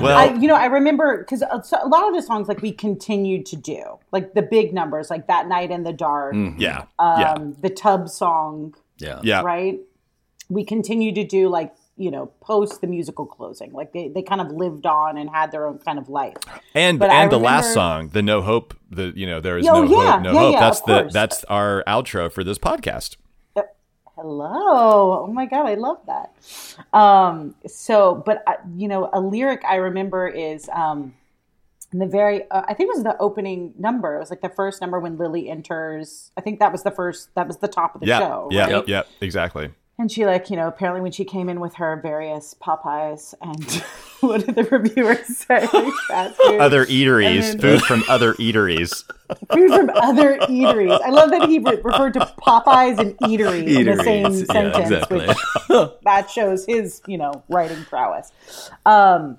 Well, 0.00 0.16
I, 0.16 0.34
you 0.38 0.46
know, 0.46 0.54
I 0.54 0.66
remember 0.66 1.18
because 1.18 1.42
a, 1.42 1.60
so 1.64 1.76
a 1.82 1.88
lot 1.88 2.06
of 2.08 2.14
the 2.14 2.22
songs 2.22 2.46
like 2.46 2.62
we 2.62 2.70
continued 2.70 3.44
to 3.46 3.56
do, 3.56 3.98
like 4.12 4.34
the 4.34 4.42
big 4.42 4.72
numbers, 4.72 5.10
like 5.10 5.26
that 5.26 5.48
night 5.48 5.72
in 5.72 5.82
the 5.82 5.92
dark, 5.92 6.36
yeah, 6.58 6.84
um, 7.00 7.20
yeah, 7.20 7.34
the 7.60 7.70
tub 7.70 8.08
song, 8.08 8.76
Yeah. 8.98 9.18
yeah. 9.24 9.40
right? 9.42 9.80
We 10.48 10.64
continued 10.64 11.16
to 11.16 11.24
do 11.24 11.48
like 11.48 11.74
you 11.96 12.08
know 12.12 12.26
post 12.40 12.80
the 12.82 12.86
musical 12.86 13.26
closing, 13.26 13.72
like 13.72 13.92
they 13.92 14.06
they 14.08 14.22
kind 14.22 14.40
of 14.40 14.52
lived 14.52 14.86
on 14.86 15.18
and 15.18 15.28
had 15.28 15.50
their 15.50 15.66
own 15.66 15.78
kind 15.78 15.98
of 15.98 16.08
life. 16.08 16.36
And 16.72 17.00
But 17.00 17.10
I 17.10 17.24
and 17.24 17.32
the 17.32 17.38
last 17.38 17.74
song, 17.74 18.10
the 18.10 18.22
No 18.22 18.42
Hope, 18.42 18.74
the 18.92 19.12
you 19.16 19.26
know 19.26 19.40
there 19.40 19.58
is 19.58 19.66
Oh, 19.66 19.82
no 19.82 19.90
yeah, 20.02 20.12
hope, 20.12 20.22
no 20.22 20.32
yeah, 20.32 20.38
hope. 20.38 20.52
yeah, 20.52 20.60
that's 20.60 20.80
the 20.82 21.00
course. 21.02 21.12
that's 21.12 21.42
our 21.44 21.82
outro 21.88 22.30
for 22.30 22.44
this 22.44 22.58
podcast. 22.58 23.16
Hello. 24.20 25.24
Oh 25.24 25.32
my 25.32 25.46
god, 25.46 25.66
I 25.66 25.74
love 25.76 25.98
that. 26.06 26.30
Um 26.92 27.54
so 27.66 28.22
but 28.26 28.42
uh, 28.46 28.56
you 28.76 28.86
know, 28.86 29.08
a 29.14 29.20
lyric 29.20 29.62
I 29.66 29.76
remember 29.76 30.28
is 30.28 30.68
um 30.74 31.14
in 31.90 32.00
the 32.00 32.06
very 32.06 32.48
uh, 32.50 32.62
I 32.68 32.74
think 32.74 32.90
it 32.90 32.94
was 32.96 33.02
the 33.02 33.16
opening 33.18 33.72
number. 33.78 34.16
It 34.16 34.18
was 34.18 34.28
like 34.28 34.42
the 34.42 34.50
first 34.50 34.82
number 34.82 35.00
when 35.00 35.16
Lily 35.16 35.48
enters. 35.48 36.32
I 36.36 36.42
think 36.42 36.58
that 36.58 36.70
was 36.70 36.82
the 36.82 36.90
first 36.90 37.34
that 37.34 37.46
was 37.46 37.58
the 37.58 37.68
top 37.68 37.94
of 37.94 38.02
the 38.02 38.08
Yeah, 38.08 38.18
show, 38.18 38.48
yeah, 38.50 38.70
right? 38.70 38.88
yeah, 38.88 39.02
exactly. 39.22 39.70
And 39.98 40.12
she 40.12 40.26
like, 40.26 40.50
you 40.50 40.56
know, 40.56 40.68
apparently 40.68 41.00
when 41.00 41.12
she 41.12 41.24
came 41.24 41.48
in 41.48 41.58
with 41.58 41.74
her 41.76 41.98
various 42.02 42.54
Popeyes 42.60 43.32
and 43.40 43.66
what 44.28 44.44
did 44.44 44.54
the 44.54 44.64
reviewers 44.64 45.24
say? 45.38 45.64
Other 46.58 46.84
eateries, 46.86 47.52
then- 47.52 47.60
food 47.60 47.82
from 47.82 48.02
other 48.08 48.34
eateries. 48.34 49.04
food 49.52 49.70
from 49.70 49.90
other 49.90 50.38
eateries. 50.40 51.00
I 51.02 51.10
love 51.10 51.30
that 51.30 51.48
he 51.48 51.58
re- 51.58 51.80
referred 51.82 52.14
to 52.14 52.20
Popeyes 52.38 52.98
and 52.98 53.16
eatery 53.18 53.66
in 53.66 53.86
the 53.86 54.02
same 54.02 54.32
yeah, 54.32 54.44
sentence, 54.44 54.90
exactly. 54.90 55.26
which 55.26 55.90
that 56.04 56.28
shows 56.30 56.66
his, 56.66 57.00
you 57.06 57.16
know, 57.16 57.42
writing 57.48 57.84
prowess. 57.84 58.32
Um, 58.84 59.38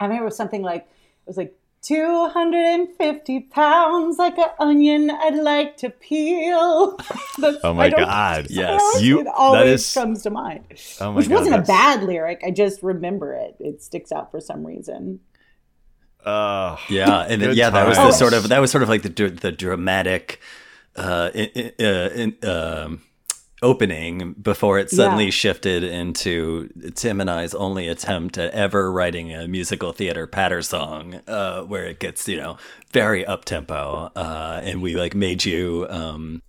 I 0.00 0.04
remember 0.04 0.24
it 0.24 0.26
was 0.26 0.36
something 0.36 0.62
like 0.62 0.82
it 0.82 1.28
was 1.28 1.36
like 1.36 1.56
250 1.82 3.40
pounds 3.50 4.16
like 4.18 4.38
an 4.38 4.48
onion 4.58 5.10
I'd 5.10 5.34
like 5.36 5.76
to 5.78 5.90
peel. 5.90 6.96
That's- 7.38 7.60
Oh 7.64 7.74
my 7.74 7.84
I 7.84 7.88
don't- 7.90 8.00
God! 8.00 8.46
Yes. 8.50 9.02
you. 9.02 9.20
it 9.20 9.26
always 9.26 9.60
that 9.64 9.66
is. 9.68 9.92
comes 9.94 10.22
to 10.22 10.30
mind. 10.30 10.64
Oh 11.00 11.10
my 11.10 11.16
Which 11.16 11.28
God, 11.28 11.34
wasn't 11.40 11.56
a 11.56 11.62
bad 11.62 12.02
lyric. 12.04 12.40
I 12.46 12.50
just 12.50 12.82
remember 12.82 13.34
it. 13.34 13.56
It 13.60 13.82
sticks 13.82 14.12
out 14.12 14.30
for 14.30 14.40
some 14.40 14.64
reason. 14.66 15.20
Uh, 16.24 16.76
Yeah, 16.88 17.20
and 17.28 17.42
then, 17.42 17.48
Good 17.50 17.56
yeah, 17.58 17.70
that 17.70 17.88
was 17.88 17.96
the 17.96 18.04
times. 18.04 18.18
sort 18.18 18.32
of 18.32 18.48
that 18.48 18.60
was 18.60 18.70
sort 18.70 18.82
of 18.84 18.88
like 18.88 19.02
the 19.02 19.08
the 19.30 19.50
dramatic 19.50 20.40
uh, 20.94 21.30
in, 21.34 21.48
in- 21.48 21.84
uh, 21.86 22.08
in, 22.14 22.36
um, 22.48 23.02
opening 23.62 24.34
before 24.40 24.78
it 24.78 24.90
suddenly 24.90 25.26
Yeah. 25.26 25.30
shifted 25.30 25.84
into 25.84 26.68
Tim 26.94 27.20
and 27.20 27.30
I's 27.30 27.54
only 27.54 27.88
attempt 27.88 28.36
at 28.38 28.52
ever 28.52 28.90
writing 28.92 29.32
a 29.34 29.46
musical 29.48 29.92
theater 29.92 30.26
patter 30.26 30.62
song, 30.62 31.20
uh, 31.26 31.62
where 31.62 31.84
it 31.84 31.98
gets 32.00 32.26
you 32.28 32.36
know 32.36 32.56
very 32.92 33.24
up 33.24 33.44
tempo, 33.44 34.10
uh, 34.16 34.60
and 34.64 34.82
we 34.82 34.96
like 34.96 35.14
made 35.14 35.44
you. 35.44 35.86
Um, 35.88 36.42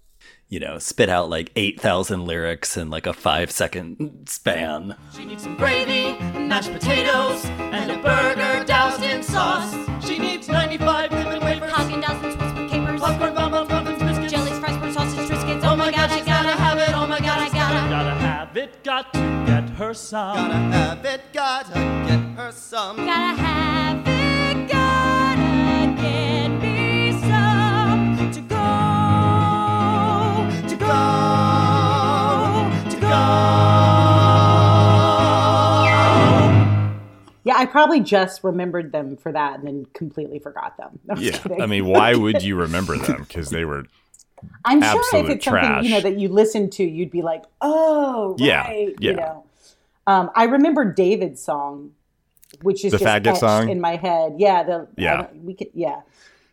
you 0.50 0.60
know, 0.60 0.78
spit 0.78 1.10
out 1.10 1.32
like 1.32 1.52
8,000 1.56 2.26
lyrics 2.28 2.78
in 2.78 2.92
like 2.92 3.08
a 3.08 3.14
five 3.14 3.50
second 3.50 4.28
span. 4.30 4.96
She 5.18 5.26
needs 5.26 5.42
some 5.42 5.56
gravy, 5.56 6.14
mashed 6.38 6.72
potatoes, 6.72 7.44
and 7.74 7.90
a 7.90 7.98
burger 7.98 8.64
doused 8.64 9.02
in 9.02 9.24
sauce. 9.24 9.74
She 10.06 10.20
needs 10.20 10.48
95 10.48 11.10
got 19.04 19.14
to 19.14 19.20
get 19.46 19.70
her 19.78 19.94
some. 19.94 20.36
Gotta 20.36 20.54
have 20.54 21.06
it, 21.06 21.22
gotta 21.34 21.74
get 22.08 22.20
her 22.38 22.52
some. 22.52 22.98
Gotta 22.98 23.42
have 23.42 24.08
it, 24.08 24.68
gotta 24.68 26.02
get 26.02 26.50
me 26.50 27.12
some 27.12 28.32
to 28.32 28.42
go, 28.42 28.58
to 30.70 30.76
go, 30.76 30.86
to 32.90 32.98
go. 33.02 33.08
Yeah, 37.46 37.58
I 37.58 37.66
probably 37.66 38.00
just 38.00 38.44
remembered 38.44 38.92
them 38.92 39.18
for 39.18 39.32
that 39.32 39.60
and 39.60 39.68
then 39.68 39.86
completely 39.94 40.40
forgot 40.40 40.78
them. 40.78 41.00
No, 41.06 41.16
yeah. 41.16 41.38
I 41.62 41.66
mean, 41.66 41.86
why 41.86 42.16
would 42.16 42.42
you 42.44 42.56
remember 42.56 42.98
them? 42.98 43.24
Because 43.28 43.50
they 43.50 43.66
were. 43.66 43.86
I'm 44.66 44.82
sure 44.82 44.92
if 44.92 44.98
absolute 45.14 45.32
it's 45.32 45.46
something 45.46 45.84
you 45.84 45.92
know 45.92 46.02
that 46.02 46.18
you 46.20 46.30
listen 46.30 46.70
to, 46.72 46.84
you'd 46.84 47.12
be 47.12 47.22
like, 47.22 47.44
"Oh, 47.62 48.36
Yeah, 48.40 48.62
right," 48.68 48.96
yeah. 49.00 49.12
you 49.12 49.18
know. 49.18 49.46
Um, 50.08 50.32
I 50.36 50.46
remember 50.46 50.86
David's 50.86 51.42
song, 51.42 51.92
which 52.62 52.84
is 52.86 52.92
The 52.92 52.98
just 53.00 53.08
faggot 53.10 53.38
song? 53.38 53.70
in 53.70 53.80
my 53.82 53.96
head. 53.96 54.36
Yeah, 54.38 54.64
the 54.64 54.88
Yeah. 54.98 55.28
We 55.34 55.54
could 55.54 55.70
yeah. 55.74 56.02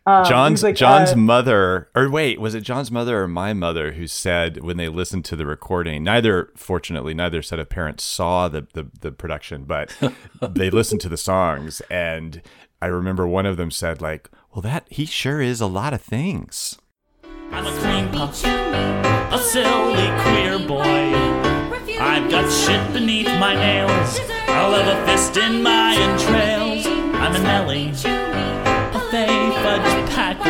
Um, 0.07 0.25
John's 0.25 0.63
like, 0.63 0.75
John's 0.75 1.11
uh, 1.11 1.15
mother, 1.17 1.87
or 1.93 2.09
wait, 2.09 2.41
was 2.41 2.55
it 2.55 2.61
John's 2.61 2.89
mother 2.89 3.21
or 3.21 3.27
my 3.27 3.53
mother 3.53 3.91
who 3.91 4.07
said 4.07 4.63
when 4.63 4.77
they 4.77 4.89
listened 4.89 5.25
to 5.25 5.35
the 5.35 5.45
recording? 5.45 6.03
Neither, 6.03 6.49
fortunately, 6.55 7.13
neither 7.13 7.43
set 7.43 7.59
of 7.59 7.69
parents 7.69 8.03
saw 8.03 8.47
the 8.47 8.65
the, 8.73 8.87
the 9.01 9.11
production, 9.11 9.63
but 9.65 9.95
they 10.41 10.71
listened 10.71 11.01
to 11.01 11.09
the 11.09 11.17
songs, 11.17 11.81
and 11.91 12.41
I 12.81 12.87
remember 12.87 13.27
one 13.27 13.45
of 13.45 13.57
them 13.57 13.69
said 13.69 14.01
like, 14.01 14.31
"Well, 14.55 14.63
that 14.63 14.87
he 14.89 15.05
sure 15.05 15.39
is 15.39 15.61
a 15.61 15.67
lot 15.67 15.93
of 15.93 16.01
things." 16.01 16.79
I'm 17.53 17.67
a 17.67 17.71
cream 17.81 18.09
puff, 18.09 18.43
a 18.45 19.37
silly 19.37 20.07
queer 20.23 20.57
boy. 20.59 21.13
I've 21.99 22.31
got 22.31 22.49
shit 22.51 22.93
beneath 22.93 23.27
my 23.27 23.53
nails. 23.53 24.19
I'll 24.47 24.71
have 24.71 24.87
a 24.87 25.05
fist 25.05 25.35
in 25.37 25.61
my 25.61 25.95
entrails. 25.95 26.85
I'm 26.87 27.35
a 27.35 27.39
Nelly, 27.39 27.89
a 27.89 28.99
fey 29.11 29.51
fudge 29.61 30.09
packer. 30.11 30.49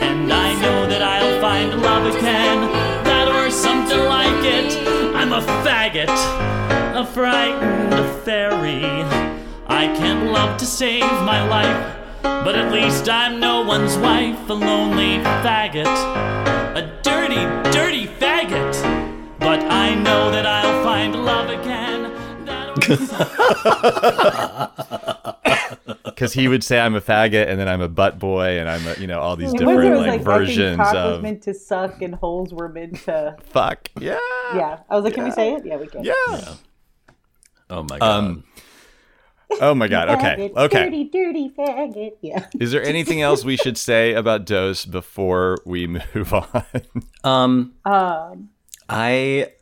And 0.00 0.32
I 0.32 0.60
know 0.60 0.86
that 0.86 1.02
I'll 1.02 1.40
find 1.40 1.72
a 1.72 1.76
love 1.76 2.14
again. 2.14 2.70
That 3.04 3.28
or 3.28 3.50
something 3.50 3.98
like 3.98 4.44
it. 4.44 4.76
I'm 5.16 5.32
a 5.32 5.40
faggot, 5.64 6.08
a 6.94 7.04
frightened 7.06 8.24
fairy. 8.24 8.84
I 9.66 9.86
can't 9.96 10.30
love 10.32 10.58
to 10.58 10.66
save 10.66 11.02
my 11.02 11.46
life. 11.48 11.97
But 12.22 12.54
at 12.54 12.72
least 12.72 13.08
I'm 13.08 13.40
no 13.40 13.62
one's 13.62 13.96
wife, 13.98 14.48
a 14.48 14.52
lonely 14.54 15.18
faggot, 15.42 15.86
a 16.76 17.00
dirty, 17.02 17.44
dirty 17.70 18.06
faggot. 18.06 18.74
But 19.38 19.60
I 19.64 19.94
know 19.94 20.30
that 20.30 20.46
I'll 20.46 20.82
find 20.84 21.14
love 21.24 21.50
again. 21.50 22.14
Because 26.04 26.32
he 26.32 26.48
would 26.48 26.64
say 26.64 26.80
I'm 26.80 26.96
a 26.96 27.00
faggot, 27.00 27.46
and 27.48 27.60
then 27.60 27.68
I'm 27.68 27.80
a 27.80 27.88
butt 27.88 28.18
boy, 28.18 28.58
and 28.58 28.68
I'm 28.68 28.84
a, 28.88 28.94
you 28.98 29.06
know 29.06 29.20
all 29.20 29.36
these 29.36 29.50
it 29.52 29.52
was- 29.52 29.62
it 29.62 29.66
different 29.66 29.90
was 29.90 29.98
like, 30.00 30.08
I 30.08 30.10
think 30.12 30.22
versions 30.24 30.76
cock 30.76 30.94
was 30.94 31.16
of 31.18 31.22
meant 31.22 31.42
to 31.42 31.54
suck 31.54 32.02
and 32.02 32.14
holes 32.16 32.52
were 32.52 32.68
meant 32.68 32.96
to. 33.04 33.36
fuck. 33.44 33.88
Yeah, 34.00 34.18
Yeah, 34.54 34.80
I 34.90 34.96
was 34.96 35.04
like, 35.04 35.14
"Can 35.14 35.22
we 35.24 35.30
say 35.30 35.54
it? 35.54 35.64
Yeah, 35.64 35.76
we 35.76 35.86
can." 35.86 36.02
yeah. 36.04 36.14
Oh 37.70 37.84
my 37.84 37.98
god. 38.00 38.02
Um. 38.02 38.44
Oh 39.60 39.74
my 39.74 39.88
god. 39.88 40.08
Okay. 40.10 40.50
Faggot, 40.50 40.56
Okay. 40.56 40.84
Dirty, 40.84 41.04
dirty 41.04 41.48
faggot. 41.56 42.12
Yeah. 42.20 42.46
Is 42.60 42.70
there 42.70 42.82
anything 42.82 43.22
else 43.22 43.44
we 43.44 43.56
should 43.56 43.78
say 43.78 44.12
about 44.14 44.44
Dose 44.44 44.84
before 44.84 45.56
we 45.64 45.86
move 46.14 46.32
on? 46.34 46.64
Um, 47.24 47.72
Um, 47.84 48.50
I 48.88 49.52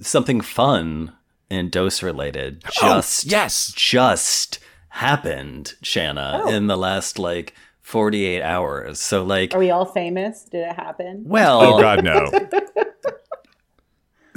something 0.00 0.40
fun 0.40 1.12
and 1.50 1.70
dose 1.70 2.02
related 2.02 2.62
just 2.72 3.26
Oh, 3.26 3.30
yes. 3.30 3.72
just 3.74 4.58
happened, 4.88 5.74
Shanna, 5.82 6.42
Oh. 6.44 6.48
in 6.52 6.66
the 6.66 6.76
last 6.76 7.18
like 7.18 7.54
48 7.80 8.42
hours. 8.42 9.00
So 9.00 9.22
like 9.24 9.54
are 9.54 9.58
we 9.58 9.70
all 9.70 9.84
famous? 9.86 10.44
Did 10.44 10.68
it 10.68 10.76
happen? 10.76 11.24
well, 11.26 11.60
Oh 11.62 11.80
God, 11.80 12.04
no. 12.04 12.30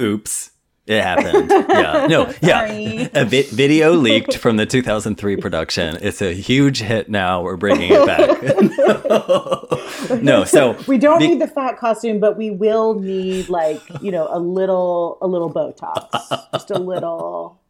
oops. 0.00 0.50
It 0.86 1.02
happened. 1.02 1.50
Yeah. 1.50 2.06
No. 2.08 2.32
Yeah. 2.42 3.08
A 3.14 3.24
vi- 3.24 3.42
video 3.42 3.92
leaked 3.92 4.36
from 4.36 4.56
the 4.56 4.66
2003 4.66 5.36
production. 5.36 5.98
It's 6.00 6.22
a 6.22 6.32
huge 6.32 6.80
hit 6.80 7.08
now. 7.08 7.42
We're 7.42 7.56
bringing 7.56 7.90
it 7.92 8.06
back. 8.06 8.30
no. 10.22 10.44
So 10.44 10.76
We 10.86 10.98
don't 10.98 11.18
need 11.20 11.40
the 11.40 11.48
fat 11.48 11.76
costume, 11.78 12.20
but 12.20 12.36
we 12.36 12.50
will 12.50 12.94
need 13.00 13.48
like 13.48 13.80
you 14.00 14.12
know 14.12 14.28
a 14.30 14.38
little 14.38 15.18
a 15.20 15.26
little 15.26 15.52
Botox, 15.52 16.08
just 16.52 16.70
a 16.70 16.78
little 16.78 17.60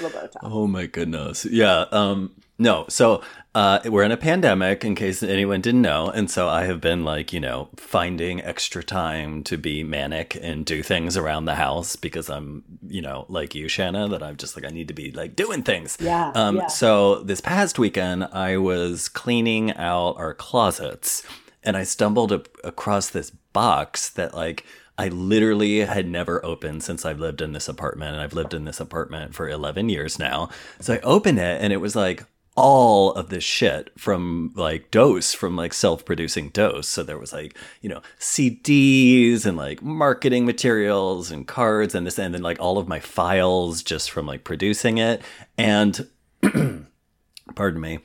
little 0.00 0.18
Botox. 0.18 0.36
Oh 0.42 0.66
my 0.66 0.86
goodness. 0.86 1.44
Yeah. 1.44 1.84
Um 1.92 2.32
no. 2.58 2.86
So 2.88 3.22
uh 3.54 3.78
we're 3.84 4.02
in 4.02 4.12
a 4.12 4.16
pandemic 4.16 4.84
in 4.84 4.94
case 4.94 5.22
anyone 5.22 5.60
didn't 5.60 5.82
know. 5.82 6.08
And 6.08 6.30
so 6.30 6.48
I 6.48 6.64
have 6.64 6.80
been 6.80 7.04
like, 7.04 7.32
you 7.32 7.40
know, 7.40 7.68
finding 7.76 8.42
extra 8.42 8.82
time 8.82 9.44
to 9.44 9.56
be 9.56 9.84
manic 9.84 10.36
and 10.40 10.64
do 10.66 10.82
things 10.82 11.16
around 11.16 11.44
the 11.44 11.54
house 11.54 11.96
because 11.96 12.28
I'm, 12.28 12.64
you 12.86 13.00
know, 13.00 13.26
like 13.28 13.54
you, 13.54 13.68
Shanna, 13.68 14.08
that 14.08 14.22
I'm 14.22 14.36
just 14.36 14.56
like 14.56 14.64
I 14.64 14.70
need 14.70 14.88
to 14.88 14.94
be 14.94 15.12
like 15.12 15.36
doing 15.36 15.62
things. 15.62 15.96
Yeah, 16.00 16.32
Um 16.34 16.56
yeah. 16.56 16.66
so 16.66 17.22
this 17.22 17.40
past 17.40 17.78
weekend 17.78 18.24
I 18.32 18.56
was 18.56 19.08
cleaning 19.08 19.72
out 19.76 20.16
our 20.16 20.34
closets 20.34 21.22
and 21.62 21.76
I 21.76 21.84
stumbled 21.84 22.32
up 22.32 22.48
across 22.64 23.08
this 23.08 23.30
box 23.30 24.10
that 24.10 24.34
like 24.34 24.64
I 24.96 25.08
literally 25.08 25.80
had 25.80 26.06
never 26.08 26.44
opened 26.44 26.82
since 26.84 27.04
I've 27.04 27.18
lived 27.18 27.40
in 27.40 27.52
this 27.52 27.68
apartment, 27.68 28.12
and 28.12 28.20
I've 28.20 28.32
lived 28.32 28.54
in 28.54 28.64
this 28.64 28.78
apartment 28.78 29.34
for 29.34 29.48
11 29.48 29.88
years 29.88 30.20
now. 30.20 30.50
So 30.78 30.94
I 30.94 30.98
opened 31.00 31.40
it, 31.40 31.60
and 31.60 31.72
it 31.72 31.78
was 31.78 31.96
like 31.96 32.24
all 32.56 33.12
of 33.12 33.30
this 33.30 33.42
shit 33.42 33.90
from 33.98 34.52
like 34.54 34.90
Dose, 34.90 35.34
from 35.34 35.56
like 35.56 35.72
self 35.74 36.04
producing 36.04 36.50
Dose. 36.50 36.88
So 36.88 37.02
there 37.02 37.18
was 37.18 37.32
like, 37.32 37.56
you 37.80 37.88
know, 37.88 38.00
CDs 38.20 39.44
and 39.44 39.56
like 39.56 39.82
marketing 39.82 40.46
materials 40.46 41.30
and 41.30 41.46
cards 41.46 41.94
and 41.94 42.06
this, 42.06 42.18
and 42.18 42.34
then 42.34 42.42
like 42.42 42.60
all 42.60 42.78
of 42.78 42.88
my 42.88 43.00
files 43.00 43.82
just 43.82 44.10
from 44.10 44.26
like 44.26 44.44
producing 44.44 44.98
it. 44.98 45.22
And 45.58 46.08
pardon 47.54 47.80
me, 47.80 47.98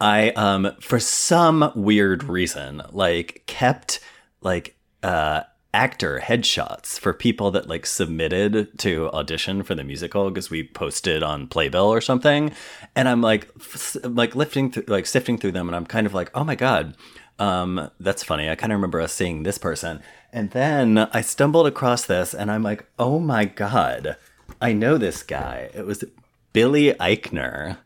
I 0.00 0.30
um 0.30 0.72
for 0.80 1.00
some 1.00 1.72
weird 1.74 2.24
reason 2.24 2.82
like 2.90 3.44
kept 3.46 4.00
like 4.42 4.76
uh 5.02 5.42
actor 5.74 6.20
headshots 6.24 6.98
for 6.98 7.12
people 7.12 7.50
that 7.50 7.68
like 7.68 7.84
submitted 7.84 8.78
to 8.78 9.10
audition 9.10 9.62
for 9.62 9.74
the 9.74 9.84
musical 9.84 10.30
because 10.30 10.50
we 10.50 10.62
posted 10.62 11.22
on 11.22 11.46
Playbill 11.46 11.86
or 11.86 12.00
something. 12.00 12.52
And 12.94 13.08
I'm 13.08 13.20
like 13.20 13.48
f- 13.60 13.96
like 14.02 14.34
lifting 14.34 14.70
through 14.70 14.84
like 14.88 15.06
sifting 15.06 15.36
through 15.36 15.52
them 15.52 15.68
and 15.68 15.76
I'm 15.76 15.86
kind 15.86 16.06
of 16.06 16.14
like 16.14 16.30
oh 16.34 16.44
my 16.44 16.54
god 16.54 16.96
um 17.38 17.90
that's 18.00 18.22
funny. 18.22 18.48
I 18.48 18.54
kind 18.54 18.72
of 18.72 18.78
remember 18.78 19.00
us 19.00 19.12
seeing 19.12 19.42
this 19.42 19.58
person. 19.58 20.00
And 20.32 20.50
then 20.50 20.98
I 20.98 21.20
stumbled 21.20 21.66
across 21.66 22.06
this 22.06 22.32
and 22.32 22.50
I'm 22.50 22.62
like 22.62 22.86
oh 22.98 23.18
my 23.18 23.44
god 23.44 24.16
I 24.60 24.72
know 24.72 24.96
this 24.96 25.22
guy. 25.22 25.70
It 25.74 25.84
was 25.84 26.04
Billy 26.52 26.94
Eichner 26.94 27.78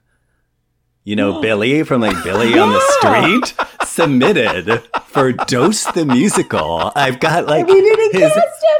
you 1.05 1.16
know, 1.16 1.40
Billy 1.40 1.82
from 1.82 2.03
like 2.03 2.22
Billy 2.22 2.59
on 2.59 2.72
the 2.72 2.80
Street 3.01 3.66
submitted 3.86 4.82
for 5.07 5.32
Dose 5.32 5.84
the 5.92 6.05
Musical. 6.05 6.92
I've 6.94 7.18
got 7.20 7.46
like 7.46 7.66
his, 7.66 8.32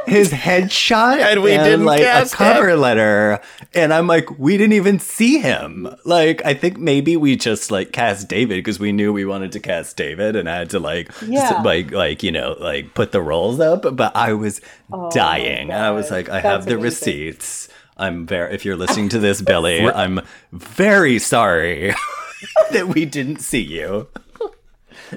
his 0.05 0.31
headshot 0.31 1.17
And 1.17 1.43
we 1.43 1.51
didn't 1.51 1.85
like 1.85 2.01
a 2.01 2.27
cover 2.29 2.75
letter. 2.75 3.41
And 3.73 3.93
I'm 3.93 4.07
like, 4.07 4.39
we 4.39 4.57
didn't 4.57 4.73
even 4.73 4.99
see 4.99 5.39
him. 5.39 5.93
Like, 6.05 6.45
I 6.45 6.53
think 6.53 6.77
maybe 6.77 7.17
we 7.17 7.35
just 7.35 7.71
like 7.71 7.91
cast 7.91 8.27
David 8.27 8.57
because 8.59 8.79
we 8.79 8.91
knew 8.91 9.11
we 9.11 9.25
wanted 9.25 9.51
to 9.53 9.59
cast 9.59 9.97
David 9.97 10.35
and 10.35 10.49
I 10.49 10.59
had 10.59 10.69
to 10.71 10.79
like, 10.79 11.11
Yeah. 11.25 11.61
like, 11.63 11.91
like, 11.91 12.23
you 12.23 12.31
know, 12.31 12.55
like 12.59 12.93
put 12.93 13.11
the 13.11 13.21
roles 13.21 13.59
up. 13.59 13.95
But 13.95 14.15
I 14.15 14.33
was 14.33 14.61
oh, 14.93 15.09
dying. 15.11 15.71
I 15.71 15.91
was 15.91 16.11
like, 16.11 16.29
I 16.29 16.41
That's 16.41 16.45
have 16.45 16.65
the 16.65 16.75
amazing. 16.75 16.83
receipts. 16.83 17.69
I'm 18.01 18.25
very, 18.25 18.53
if 18.53 18.65
you're 18.65 18.75
listening 18.77 19.09
to 19.09 19.19
this, 19.27 19.41
Billy, 19.41 19.87
I'm 19.87 20.21
very 20.51 21.19
sorry 21.19 21.93
that 22.71 22.87
we 22.87 23.05
didn't 23.05 23.39
see 23.41 23.61
you. 23.61 24.07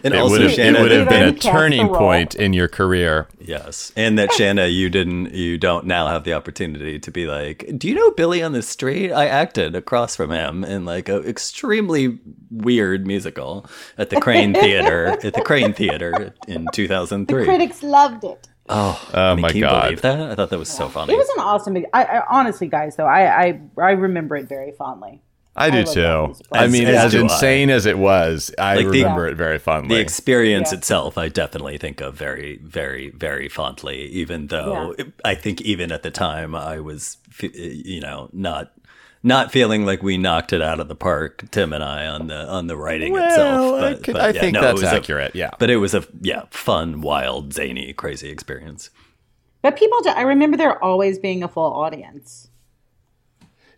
And 0.03 0.12
It 0.12 0.18
also, 0.18 0.32
would 0.32 0.51
have, 0.51 0.59
it 0.59 0.80
would 0.80 0.91
have 0.91 1.09
been 1.09 1.22
a 1.22 1.26
didn't 1.26 1.41
cast 1.41 1.45
the 1.45 1.51
turning 1.53 1.89
point 1.89 2.35
in 2.35 2.53
your 2.53 2.66
career. 2.66 3.28
yes, 3.41 3.93
and 3.95 4.18
that 4.18 4.32
Shanna, 4.37 4.66
you 4.66 4.91
didn't, 4.91 5.35
you 5.35 5.57
don't 5.57 5.87
now 5.87 6.09
have 6.09 6.24
the 6.24 6.32
opportunity 6.32 6.99
to 6.99 7.11
be 7.12 7.26
like, 7.26 7.64
do 7.78 7.87
you 7.89 7.95
know 7.95 8.11
Billy 8.11 8.43
on 8.43 8.51
the 8.53 8.62
Street? 8.62 9.12
I 9.12 9.26
acted 9.28 9.76
across 9.76 10.16
from 10.16 10.32
him 10.32 10.64
in 10.64 10.85
like 10.85 11.09
a 11.09 11.18
extremely 11.20 12.18
weird 12.51 13.07
musical 13.07 13.66
at 13.97 14.11
the 14.11 14.16
Kraine 14.16 14.53
Theater, 14.53 15.07
at 15.22 15.32
the 15.35 15.43
Kraine 15.43 15.74
Theater 15.76 16.35
in 16.49 16.66
2003. 16.72 17.39
The 17.41 17.45
Critics 17.45 17.82
loved 17.85 18.24
it. 18.24 18.49
Oh, 18.68 19.10
Oh 19.14 19.20
I 19.30 19.34
mean, 19.34 19.42
my 19.42 19.48
can 19.48 19.56
you 19.58 19.62
God. 19.64 19.82
believe 19.84 20.02
that? 20.02 20.20
I 20.30 20.34
thought 20.34 20.50
that 20.50 20.58
was 20.58 20.68
so 20.70 20.88
funny. 20.88 21.12
It 21.12 21.16
was 21.16 21.28
an 21.36 21.40
awesome. 21.42 21.76
I, 21.92 22.04
I 22.04 22.22
honestly, 22.30 22.66
guys, 22.68 22.96
though, 22.96 23.06
I, 23.06 23.44
I 23.46 23.60
I 23.78 23.90
remember 23.92 24.36
it 24.36 24.48
very 24.48 24.72
fondly. 24.72 25.20
I 25.56 25.70
do 25.70 25.84
love 25.84 25.94
too. 25.94 26.44
I 26.50 26.66
mean, 26.66 26.88
as 26.88 26.96
as, 27.04 27.12
do 27.12 27.18
I. 27.18 27.22
insane 27.22 27.70
as 27.70 27.86
it 27.86 27.96
was, 27.96 28.52
I 28.58 28.74
Like 28.74 28.86
the- 28.86 28.90
remember 29.02 29.28
it 29.28 29.36
very 29.36 29.58
fondly. 29.60 29.94
the 29.96 30.00
experience 30.02 30.72
Yeah. 30.72 30.78
itself 30.78 31.16
i 31.16 31.28
definitely 31.28 31.78
think 31.78 32.00
of 32.00 32.16
very 32.16 32.58
very 32.58 33.10
very 33.10 33.48
fondly 33.48 34.06
even 34.06 34.48
though 34.48 34.96
Yeah. 34.98 35.04
i 35.24 35.36
think 35.36 35.60
even 35.60 35.92
at 35.92 36.02
the 36.02 36.10
time 36.10 36.56
i 36.56 36.80
was 36.80 37.18
you 37.40 38.00
know 38.00 38.30
not 38.32 38.72
not 39.24 39.50
feeling 39.50 39.84
like 39.84 40.02
we 40.02 40.16
knocked 40.18 40.52
it 40.52 40.60
out 40.62 40.78
of 40.78 40.86
the 40.88 40.94
park 40.94 41.44
tim 41.50 41.72
and 41.72 41.82
i 41.82 42.06
on 42.06 42.26
the 42.28 42.46
on 42.48 42.66
the 42.68 42.76
writing 42.76 43.12
well, 43.12 43.24
itself 43.26 43.82
I, 43.82 43.94
could- 44.02 44.12
but 44.12 44.20
I 44.22 44.28
yeah, 44.28 44.40
think 44.40 44.54
no, 44.54 44.60
it 44.60 44.62
that's 44.62 44.82
was 44.82 44.92
a- 44.92 44.94
accurate. 44.96 45.34
yeah. 45.34 45.50
but 45.58 45.70
it 45.70 45.78
was 45.78 45.94
a 45.94 46.04
yeah 46.20 46.44
fun 46.50 47.00
wild 47.00 47.52
zany 47.52 47.92
crazy 47.94 48.28
experience 48.28 48.90
But 49.62 49.76
people, 49.76 49.98
do, 50.02 50.10
I 50.10 50.22
remember 50.22 50.56
there 50.58 50.82
always 50.84 51.18
being 51.18 51.42
a 51.42 51.48
full 51.48 51.72
audience. 51.72 52.48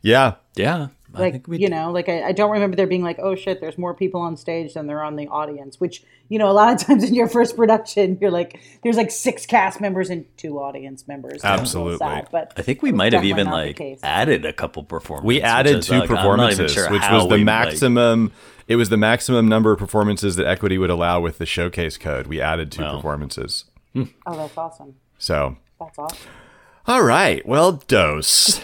yeah. 0.03 0.35
yeah 0.57 0.89
I 1.06 1.06
Like 1.19 1.33
think 1.33 1.49
we 1.49 1.59
you 1.59 1.69
know, 1.69 1.91
like 1.93 2.09
I, 2.09 2.25
I 2.29 2.33
don't 2.33 2.51
remember 2.51 2.77
there 2.77 2.87
being 2.87 3.03
like, 3.03 3.19
oh 3.19 3.35
shit, 3.35 3.61
there's 3.61 3.77
more 3.79 3.95
people 3.95 4.21
on 4.21 4.37
stage 4.37 4.75
than 4.75 4.87
there 4.87 4.99
are 5.01 5.05
on 5.05 5.17
the 5.17 5.29
audience. 5.29 5.81
Which 5.81 6.03
you 6.29 6.39
know, 6.39 6.51
a 6.51 6.53
lot 6.53 6.73
of 6.75 6.81
times 6.87 7.05
in 7.05 7.15
your 7.15 7.29
first 7.29 7.57
production, 7.57 8.19
you're 8.21 8.31
like, 8.31 8.61
there's 8.83 8.97
like 8.97 9.11
six 9.11 9.47
cast 9.47 9.81
members 9.81 10.11
and 10.11 10.25
two 10.37 10.59
audience 10.59 11.07
members. 11.09 11.43
So 11.43 11.55
it's 11.55 11.75
a 11.75 11.81
little 11.81 11.93
Absolutely. 11.95 11.99
sad, 11.99 12.29
but 12.33 12.53
I 12.57 12.63
think 12.63 12.83
we 12.83 12.93
might 12.93 13.13
have 13.13 13.25
even 13.25 13.47
like 13.49 13.81
added 14.03 14.45
a 14.45 14.53
couple 14.53 14.83
performances. 14.85 15.27
We 15.27 15.35
which 15.37 15.45
added 15.45 15.83
two 15.83 15.99
like, 15.99 16.11
I'm 16.11 16.15
not 16.17 16.53
even 16.53 16.67
performances, 16.67 16.73
sure 16.73 16.91
which 16.91 17.03
was 17.11 17.23
the 17.25 17.29
we, 17.29 17.37
like- 17.39 17.45
maximum. 17.45 18.33
it 18.69 18.77
was 18.77 18.89
the 18.89 18.97
maximum 18.97 19.49
number 19.49 19.73
of 19.73 19.79
performances 19.79 20.37
that 20.37 20.47
Equity 20.47 20.79
would 20.79 20.91
allow 20.91 21.21
with 21.21 21.39
the 21.39 21.47
showcase 21.47 21.97
code. 21.97 22.27
We 22.27 22.41
added 22.41 22.73
two 22.73 22.83
Wow. 22.83 22.97
performances. 22.97 23.65
Oh, 23.97 24.07
that's 24.27 24.57
awesome. 24.59 24.97
So, 25.19 25.57
That's 25.81 25.99
awesome. 25.99 26.19
all 26.87 27.03
right. 27.03 27.47
Well, 27.47 27.73
dose. 27.89 28.61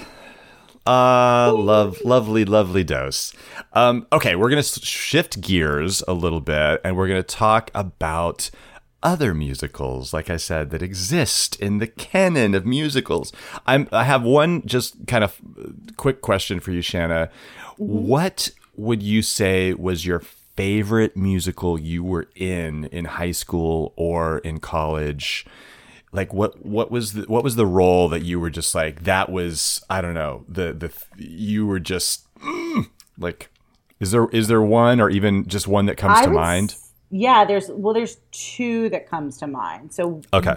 Uh, 0.86 1.52
love, 1.54 2.00
lovely, 2.04 2.44
lovely 2.44 2.82
dose. 2.82 3.32
Um, 3.72 4.06
okay, 4.12 4.34
we're 4.34 4.50
gonna 4.50 4.62
shift 4.62 5.40
gears 5.40 6.02
a 6.08 6.12
little 6.12 6.40
bit, 6.40 6.80
and 6.84 6.96
we're 6.96 7.08
gonna 7.08 7.22
talk 7.22 7.70
about 7.74 8.50
other 9.02 9.34
musicals, 9.34 10.12
like 10.12 10.30
I 10.30 10.36
said, 10.36 10.70
that 10.70 10.82
exist 10.82 11.56
in 11.60 11.78
the 11.78 11.86
canon 11.86 12.54
of 12.54 12.64
musicals. 12.64 13.32
I'm, 13.66 13.88
I 13.92 14.04
have 14.04 14.22
one 14.22 14.64
just 14.66 15.06
kind 15.06 15.24
of 15.24 15.40
quick 15.96 16.20
question 16.20 16.60
for 16.60 16.70
you, 16.70 16.82
Shanna. 16.82 17.30
What 17.76 18.50
would 18.76 19.02
you 19.02 19.22
say 19.22 19.74
was 19.74 20.06
your 20.06 20.20
favorite 20.20 21.16
musical 21.16 21.78
you 21.80 22.04
were 22.04 22.28
in 22.34 22.84
in 22.86 23.04
high 23.06 23.32
school 23.32 23.92
or 23.96 24.38
in 24.38 24.60
college? 24.60 25.46
Like 26.12 26.34
what 26.34 26.64
what 26.64 26.90
was 26.90 27.14
the, 27.14 27.22
what 27.22 27.42
was 27.42 27.56
the 27.56 27.66
role 27.66 28.08
that 28.10 28.22
you 28.22 28.38
were 28.38 28.50
just 28.50 28.74
like 28.74 29.04
that 29.04 29.32
was 29.32 29.82
I 29.88 30.00
don't 30.00 30.14
know 30.14 30.44
the 30.48 30.72
the 30.72 30.92
you 31.16 31.66
were 31.66 31.80
just 31.80 32.32
mm, 32.36 32.90
like 33.18 33.50
is 33.98 34.10
there 34.10 34.28
is 34.30 34.48
there 34.48 34.60
one 34.60 35.00
or 35.00 35.08
even 35.08 35.46
just 35.46 35.66
one 35.66 35.86
that 35.86 35.96
comes 35.96 36.18
I 36.18 36.24
to 36.24 36.30
would 36.30 36.36
mind? 36.36 36.74
Yeah, 37.10 37.44
there's 37.44 37.68
well, 37.68 37.94
there's 37.94 38.16
two 38.30 38.88
that 38.88 39.08
comes 39.08 39.38
to 39.38 39.46
mind. 39.46 39.94
So 39.94 40.22
Okay. 40.34 40.56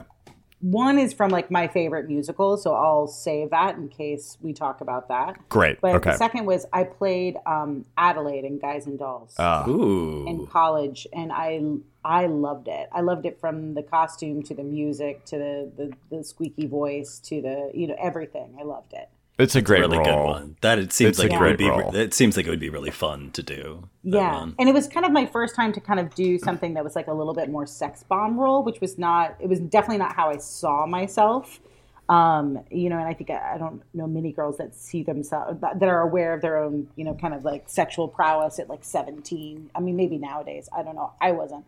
One 0.66 0.97
is 0.97 1.13
from 1.13 1.30
like 1.30 1.51
my 1.51 1.68
favorite 1.68 2.07
musical, 2.07 2.57
so 2.57 2.74
I'll 2.74 3.05
save 3.05 3.51
that 3.51 3.76
in 3.76 3.88
case 3.88 4.36
we 4.41 4.51
talk 4.51 4.82
about 4.82 5.09
that. 5.09 5.38
Great. 5.47 5.80
But 5.80 5.95
okay. 5.95 6.11
the 6.11 6.18
second 6.18 6.47
was 6.47 6.66
I 6.74 6.86
played 6.86 7.38
um, 7.45 7.86
Adelaide 7.97 8.45
in 8.45 8.57
Guys 8.57 8.88
and 8.88 8.97
Dolls. 8.97 9.36
Ooh. 9.68 10.26
in 10.28 10.47
college, 10.47 11.05
and 11.13 11.32
I 11.32 11.61
I 12.03 12.26
loved 12.26 12.68
it. 12.68 12.89
I 12.91 13.01
loved 13.01 13.28
it 13.28 13.39
from 13.39 13.76
the 13.76 13.84
costume 13.84 14.41
to 14.43 14.55
the 14.55 14.63
music 14.63 15.24
to 15.26 15.38
the 15.38 15.72
the, 15.78 16.18
the 16.18 16.24
squeaky 16.24 16.66
voice 16.66 17.20
to 17.26 17.41
the 17.41 17.70
you 17.76 17.86
know 17.86 17.95
everything. 18.01 18.57
I 18.59 18.63
loved 18.63 18.93
it. 18.93 19.07
It's 19.38 19.56
a 19.56 19.62
great 19.62 19.82
really 19.82 19.98
role. 19.98 20.06
good 20.06 20.24
one. 20.26 20.56
That 20.62 20.80
it 20.80 20.94
seems 20.94 21.10
It's 21.10 21.20
a 21.20 21.24
like 21.24 21.34
it 21.34 21.38
great 21.38 21.50
would 21.52 21.58
be. 21.58 21.70
role. 21.70 21.96
It 21.96 22.14
seems 22.14 22.38
like 22.38 22.46
it 22.46 22.50
would 22.50 22.60
be 22.60 22.70
really 22.70 22.92
fun 22.92 23.32
to 23.32 23.44
do. 23.44 23.88
Yeah, 24.04 24.34
one. 24.40 24.56
and 24.60 24.70
it 24.70 24.74
was 24.74 24.88
kind 24.88 25.06
of 25.06 25.12
my 25.12 25.26
first 25.26 25.56
time 25.56 25.74
to 25.74 25.82
kind 25.82 26.00
of 26.00 26.14
do 26.16 26.38
something 26.38 26.74
that 26.76 26.84
was 26.84 26.96
like 26.96 27.08
a 27.08 27.14
little 27.14 27.34
bit 27.34 27.50
more 27.50 27.66
sex 27.66 28.04
bomb 28.04 28.40
role, 28.40 28.64
which 28.64 28.80
was 28.82 28.98
not. 28.98 29.36
It 29.40 29.50
was 29.50 29.60
definitely 29.60 29.98
not 29.98 30.16
how 30.16 30.30
I 30.30 30.38
saw 30.38 30.86
myself. 30.86 31.60
Um, 32.08 32.60
you 32.70 32.90
know, 32.90 32.98
and 33.00 33.08
I 33.08 33.16
think 33.16 33.32
I, 33.32 33.56
I 33.56 33.58
don't 33.58 33.82
know 33.96 34.06
many 34.06 34.32
girls 34.32 34.58
that 34.58 34.76
see 34.76 35.02
themselves 35.02 35.60
that 35.62 35.80
that 35.80 35.90
are 35.90 36.02
aware 36.02 36.34
of 36.36 36.42
their 36.42 36.58
own, 36.60 36.88
you 36.96 37.04
know, 37.04 37.16
kind 37.16 37.34
of 37.34 37.44
like 37.44 37.64
sexual 37.68 38.08
prowess 38.08 38.60
at 38.60 38.70
like 38.70 38.84
seventeen. 38.84 39.72
I 39.74 39.80
mean, 39.80 39.96
maybe 39.96 40.18
nowadays. 40.20 40.70
I 40.76 40.84
don't 40.84 40.96
know. 40.96 41.14
I 41.20 41.32
wasn't. 41.32 41.66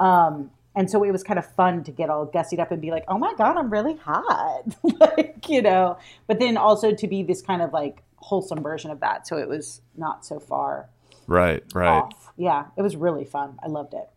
Um, 0.00 0.50
and 0.76 0.90
so 0.90 1.02
it 1.02 1.10
was 1.10 1.22
kind 1.24 1.38
of 1.38 1.46
fun 1.54 1.82
to 1.84 1.90
get 1.90 2.10
all 2.10 2.26
gussied 2.26 2.60
up 2.60 2.70
and 2.70 2.80
be 2.80 2.90
like, 2.90 3.04
"Oh 3.08 3.18
my 3.18 3.34
god, 3.36 3.56
I'm 3.56 3.70
really 3.70 3.96
hot," 3.96 4.62
like 5.00 5.48
you 5.48 5.62
know. 5.62 5.98
But 6.26 6.38
then 6.38 6.56
also 6.56 6.92
to 6.92 7.06
be 7.08 7.22
this 7.22 7.42
kind 7.42 7.62
of 7.62 7.72
like 7.72 8.02
wholesome 8.16 8.62
version 8.62 8.90
of 8.90 9.00
that, 9.00 9.26
so 9.26 9.36
it 9.38 9.48
was 9.48 9.80
not 9.96 10.24
so 10.24 10.38
far 10.38 10.88
Right. 11.26 11.62
Right. 11.74 11.88
off. 12.02 12.32
Yeah, 12.36 12.66
it 12.76 12.82
was 12.82 12.94
really 12.96 13.24
fun. 13.24 13.58
I 13.62 13.68
loved 13.68 13.94
it. 13.94 14.08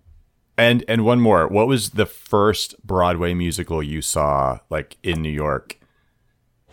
And 0.57 0.84
and 0.88 1.05
one 1.05 1.22
more. 1.22 1.47
What 1.47 1.68
was 1.68 1.91
the 1.91 2.05
first 2.05 2.76
Broadway 2.86 3.34
musical 3.34 3.82
you 3.82 4.01
saw 4.01 4.60
like 4.70 4.97
in 5.03 5.22
New 5.22 5.30
York? 5.32 5.80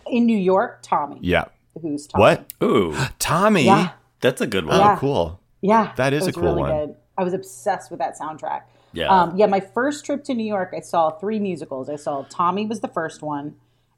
In 0.05 0.25
New 0.25 0.37
York, 0.37 0.79
Tommy. 0.81 1.19
Yeah. 1.21 1.45
Who's 1.81 2.07
Tommy? 2.07 2.21
What? 2.21 2.53
Ooh, 2.63 2.95
Tommy. 3.19 3.63
Yeah, 3.65 3.91
that's 4.21 4.41
a 4.41 4.47
good 4.47 4.65
one. 4.65 4.79
Oh, 4.79 4.97
cool. 4.99 5.39
yeah. 5.61 5.93
That 5.95 6.11
is 6.13 6.27
it 6.27 6.31
a 6.31 6.33
cool 6.39 6.43
really 6.55 6.61
one. 6.61 6.71
Good. 6.87 6.95
I 7.17 7.23
was 7.23 7.33
obsessed 7.33 7.89
with 7.91 7.99
that 7.99 8.17
soundtrack. 8.19 8.61
Yeah. 8.93 9.07
Um, 9.09 9.37
yeah, 9.37 9.45
my 9.47 9.59
first 9.59 10.05
trip 10.05 10.23
to 10.25 10.33
New 10.33 10.45
York, 10.45 10.73
I 10.75 10.79
saw 10.79 11.11
three 11.11 11.39
musicals. 11.39 11.89
I 11.89 11.95
saw 11.97 12.23
Tommy 12.29 12.65
was 12.65 12.79
the 12.79 12.87
first 12.87 13.21
one, 13.21 13.55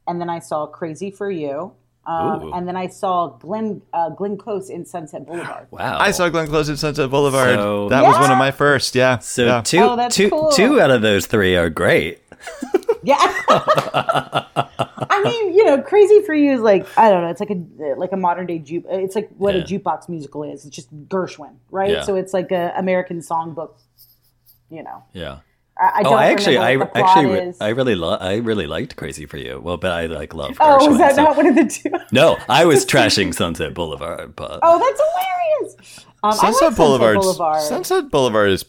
and 0.08 0.20
then 0.20 0.30
I 0.30 0.40
saw 0.40 0.66
Crazy 0.66 1.12
for 1.12 1.30
You, 1.32 1.74
um, 2.06 2.52
and 2.54 2.68
then 2.68 2.76
I 2.76 2.88
saw 2.88 3.28
Glenn 3.28 3.82
uh, 3.94 4.10
Glenn 4.10 4.36
Close 4.38 4.70
in 4.70 4.86
Sunset 4.86 5.26
Boulevard. 5.28 5.68
Wow. 5.72 5.98
I 6.00 6.12
saw 6.12 6.28
Glenn 6.30 6.48
Close 6.48 6.68
in 6.70 6.76
Sunset 6.78 7.10
Boulevard. 7.10 7.56
So- 7.56 7.90
that 7.90 8.04
was 8.04 8.18
one 8.20 8.32
of 8.32 8.38
my 8.38 8.52
first. 8.52 8.96
Yeah. 8.96 9.20
So 9.20 9.46
yeah. 9.46 9.62
two, 9.62 9.80
Oh, 9.80 9.96
that's 9.96 10.16
two- 10.16 10.30
cool. 10.32 10.52
two 10.52 10.82
out 10.82 10.90
of 10.92 11.02
those 11.02 11.28
three 11.28 11.56
are 11.56 11.70
great. 11.70 12.20
Yeah. 13.02 13.16
I 14.04 15.22
mean, 15.24 15.54
you 15.54 15.64
know, 15.66 15.82
Crazy 15.82 16.22
for 16.26 16.34
You 16.34 16.52
is 16.54 16.60
like 16.62 16.86
I 16.98 17.10
don't 17.10 17.22
know. 17.24 17.30
It's 17.30 17.40
like 17.40 17.50
a 17.52 17.96
like 17.96 18.12
a 18.12 18.18
modern 18.18 18.46
day 18.46 18.60
juke. 18.60 18.84
It's 18.90 19.16
like 19.16 19.30
what 19.38 19.56
Yeah. 19.56 19.62
a 19.62 19.64
jukebox 19.64 20.10
musical 20.10 20.44
is. 20.44 20.66
It's 20.66 20.76
just 20.76 20.94
Gershwin, 21.08 21.56
right? 21.72 21.92
Yeah. 21.92 22.02
So 22.04 22.16
it's 22.16 22.34
like 22.34 22.52
a 22.52 22.74
American 22.78 23.20
songbook. 23.22 23.72
You 24.70 24.84
know, 24.84 25.04
Yeah. 25.14 25.40
I, 25.82 25.84
I 25.86 26.00
Oh, 26.00 26.04
don't 26.04 26.14
I 26.20 26.32
actually, 26.32 26.58
I 26.58 26.76
what 26.76 26.94
the 26.94 27.00
plot 27.00 27.18
actually, 27.18 27.40
is. 27.40 27.58
I 27.62 27.70
really, 27.70 27.96
lo- 27.96 28.18
I 28.20 28.36
really 28.38 28.68
liked 28.68 28.96
Crazy 28.98 29.26
for 29.26 29.38
You. 29.38 29.62
Well, 29.64 29.78
but 29.78 29.92
I 29.92 30.08
like 30.08 30.34
love. 30.34 30.58
oh, 30.60 30.78
Gershwin, 30.82 30.90
was 30.90 30.98
that 30.98 31.16
so- 31.16 31.24
not 31.24 31.38
one 31.38 31.48
of 31.48 31.56
the 31.56 31.66
two? 31.66 31.90
No, 32.12 32.38
I 32.50 32.66
was 32.66 32.86
trashing 32.94 33.34
Sunset 33.34 33.74
Boulevard, 33.74 34.36
but 34.36 34.60
Oh, 34.62 34.78
that's 34.78 35.02
hilarious. 35.02 36.06
Um, 36.06 36.14
I 36.24 36.28
like 36.28 36.36
Sunset 36.38 36.60
Sunset 36.60 36.78
Boulevard. 36.78 37.16
Boulevard. 37.16 37.62
Sunset 37.62 38.12
Boulevard 38.12 38.50
is 38.52 38.66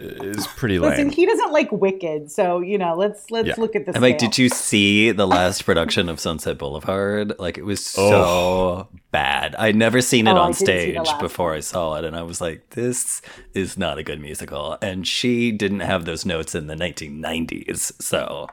is 0.00 0.46
pretty 0.46 0.78
lame. 0.78 0.90
Listen, 0.90 1.10
he 1.10 1.26
doesn't 1.26 1.52
like 1.52 1.70
Wicked, 1.72 2.30
so 2.30 2.60
you 2.60 2.78
know, 2.78 2.94
let's 2.94 3.30
let's 3.30 3.48
Yeah. 3.48 3.54
look 3.58 3.76
at 3.76 3.86
this. 3.86 3.96
I'm 3.96 4.02
like, 4.02 4.18
did 4.18 4.38
you 4.38 4.48
see 4.48 5.10
the 5.10 5.26
last 5.26 5.64
production 5.64 6.08
of 6.08 6.18
Sunset 6.20 6.58
Boulevard? 6.58 7.32
Like, 7.38 7.58
it 7.58 7.64
was 7.64 7.84
so 7.84 8.02
oh. 8.02 8.88
bad. 9.10 9.54
I'd 9.56 9.76
never 9.76 10.00
seen 10.00 10.26
it 10.26 10.32
Oh, 10.32 10.38
on 10.38 10.52
didn't 10.52 10.66
see 10.66 10.92
the 10.92 11.04
stage 11.04 11.18
before 11.20 11.54
I 11.54 11.60
saw 11.60 11.96
it, 11.96 12.04
and 12.04 12.16
I 12.16 12.22
was 12.22 12.40
like, 12.40 12.70
this 12.70 13.22
is 13.54 13.76
not 13.76 13.98
a 13.98 14.02
good 14.02 14.20
musical. 14.20 14.78
And 14.82 15.06
she 15.06 15.52
didn't 15.52 15.80
have 15.80 16.04
those 16.04 16.24
notes 16.24 16.54
in 16.54 16.66
the 16.66 16.74
1990s, 16.74 18.00
so 18.00 18.48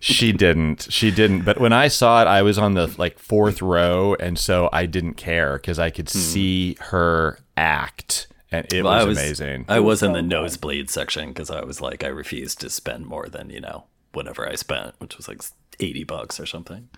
She 0.00 0.32
didn't. 0.32 0.88
She 0.90 1.10
didn't. 1.10 1.42
But 1.42 1.60
when 1.60 1.72
I 1.72 1.88
saw 1.88 2.22
it, 2.22 2.26
I 2.26 2.42
was 2.42 2.58
on 2.58 2.74
the 2.74 2.92
like 2.98 3.18
fourth 3.18 3.62
row, 3.62 4.14
and 4.18 4.38
so 4.38 4.68
I 4.72 4.86
didn't 4.86 5.14
care 5.14 5.56
because 5.56 5.78
I 5.78 5.90
could 5.90 6.10
hmm. 6.10 6.18
see 6.18 6.76
her 6.80 7.38
act, 7.56 8.28
and 8.52 8.72
it. 8.72 8.82
Well, 8.82 8.94
was, 8.94 9.04
I 9.04 9.08
was 9.08 9.18
amazing. 9.18 9.64
I 9.68 9.80
was 9.80 10.02
in 10.02 10.12
the 10.12 10.20
so 10.20 10.26
nosebleed 10.26 10.90
section 10.90 11.28
because 11.28 11.50
I 11.50 11.64
was 11.64 11.80
like, 11.80 12.04
I 12.04 12.08
refused 12.08 12.60
to 12.60 12.70
spend 12.70 13.06
more 13.06 13.26
than 13.28 13.50
you 13.50 13.60
know 13.60 13.84
whatever 14.12 14.48
I 14.48 14.54
spent, 14.54 14.94
which 14.98 15.16
was 15.16 15.26
like 15.28 15.42
80 15.80 16.04
bucks 16.04 16.38
or 16.38 16.46
something. 16.46 16.88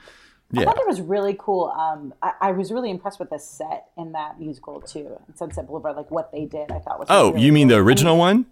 Yeah. 0.53 0.63
I 0.63 0.65
thought 0.67 0.79
it 0.79 0.87
was 0.87 1.01
really 1.01 1.35
cool. 1.39 1.67
Um, 1.77 2.13
I, 2.23 2.33
I 2.41 2.53
was 2.53 2.71
really 2.71 2.91
impressed 2.91 3.19
with 3.19 3.31
the 3.31 3.39
set 3.39 3.87
in 3.97 4.13
that 4.13 4.39
musical 4.39 4.81
too, 4.81 5.19
Sunset 5.35 5.67
Boulevard. 5.67 5.97
Like 5.97 6.11
what 6.11 6.31
they 6.33 6.45
did, 6.45 6.71
I 6.71 6.79
thought 6.81 6.99
was. 6.99 7.09
Oh, 7.11 7.31
really 7.33 7.47
you 7.47 7.53
mean 7.53 7.69
the 7.69 7.75
cool. 7.75 7.83
I 7.83 7.87
original 7.87 8.19
one? 8.19 8.47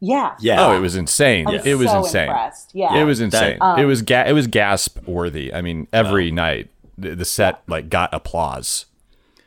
Yeah. 0.00 0.34
Yeah. 0.40 0.66
Oh, 0.66 0.76
it 0.76 0.80
was 0.80 0.96
insane. 0.96 1.46
I 1.46 1.52
was 1.52 1.66
It 1.66 1.74
was 1.74 1.90
so 1.90 1.98
insane. 1.98 2.28
impressed. 2.28 2.74
Yeah. 2.74 2.96
It 2.96 3.04
was 3.04 3.20
insane. 3.20 3.58
Um, 3.60 3.78
it 3.78 3.84
was 3.84 4.02
ga- 4.02 4.28
it 4.28 4.32
was 4.32 4.46
gasp 4.46 5.06
worthy. 5.06 5.52
I 5.54 5.62
mean, 5.62 5.86
every 5.92 6.30
night 6.30 6.70
the, 6.98 7.14
the 7.14 7.24
set 7.24 7.62
like 7.68 7.88
got 7.88 8.12
applause. 8.12 8.86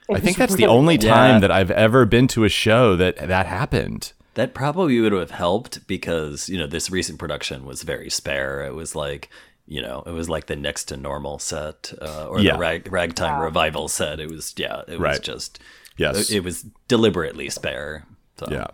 I 0.09 0.19
think 0.19 0.37
that's 0.37 0.55
the 0.55 0.67
only 0.67 0.97
time 0.97 1.35
Yeah. 1.35 1.39
that 1.39 1.51
I've 1.51 1.71
ever 1.71 2.05
been 2.05 2.27
to 2.29 2.43
a 2.43 2.49
show 2.49 2.95
that 2.95 3.17
that 3.17 3.45
happened. 3.47 4.13
That 4.35 4.53
probably 4.53 4.99
would 4.99 5.13
have 5.13 5.31
helped 5.31 5.87
because, 5.87 6.49
you 6.49 6.57
know, 6.57 6.67
this 6.67 6.89
recent 6.91 7.17
production 7.19 7.65
was 7.65 7.83
very 7.83 8.09
spare. 8.09 8.63
It 8.65 8.75
was 8.75 8.95
like, 8.95 9.29
you 9.65 9.81
know, 9.81 10.03
it 10.05 10.11
was 10.11 10.29
like 10.29 10.47
the 10.47 10.55
next 10.57 10.85
to 10.85 10.97
normal 10.97 11.39
set 11.39 11.93
uh, 12.01 12.27
or 12.27 12.39
Yeah. 12.39 12.53
the 12.53 12.59
rag, 12.59 12.91
ragtime 12.91 13.41
revival 13.41 13.87
set. 13.87 14.19
It 14.19 14.29
was, 14.29 14.53
yeah, 14.57 14.81
it 14.87 14.99
was 14.99 15.19
just, 15.19 15.59
Yes. 15.97 16.29
it 16.29 16.43
was 16.43 16.65
deliberately 16.87 17.49
spare. 17.49 18.05
So. 18.37 18.47
yeah. 18.51 18.67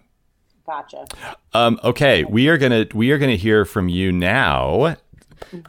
Gotcha. 0.65 1.05
Um, 1.53 1.79
okay, 1.83 2.23
we 2.23 2.47
are 2.47 2.57
gonna 2.57 2.85
we 2.93 3.11
are 3.11 3.17
gonna 3.17 3.35
hear 3.35 3.65
from 3.65 3.89
you 3.89 4.11
now 4.11 4.95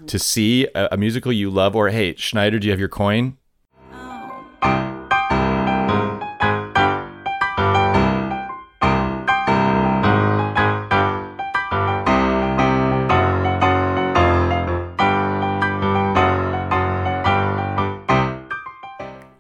to 0.06 0.18
see 0.18 0.66
a, 0.74 0.90
a 0.92 0.96
musical 0.96 1.32
you 1.32 1.50
love 1.50 1.74
or 1.74 1.88
hate. 1.88 2.18
Schneider, 2.20 2.58
do 2.58 2.66
you 2.66 2.70
have 2.72 2.78
your 2.78 2.88
coin? 2.90 3.36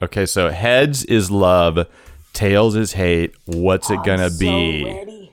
Okay, 0.02 0.26
so 0.26 0.50
heads 0.50 1.04
is 1.04 1.30
love, 1.30 1.86
tails 2.32 2.74
is 2.74 2.94
hate. 2.94 3.34
What's 3.44 3.88
it 3.88 4.02
gonna 4.04 4.30
be? 4.30 4.84
Ready. 4.84 5.32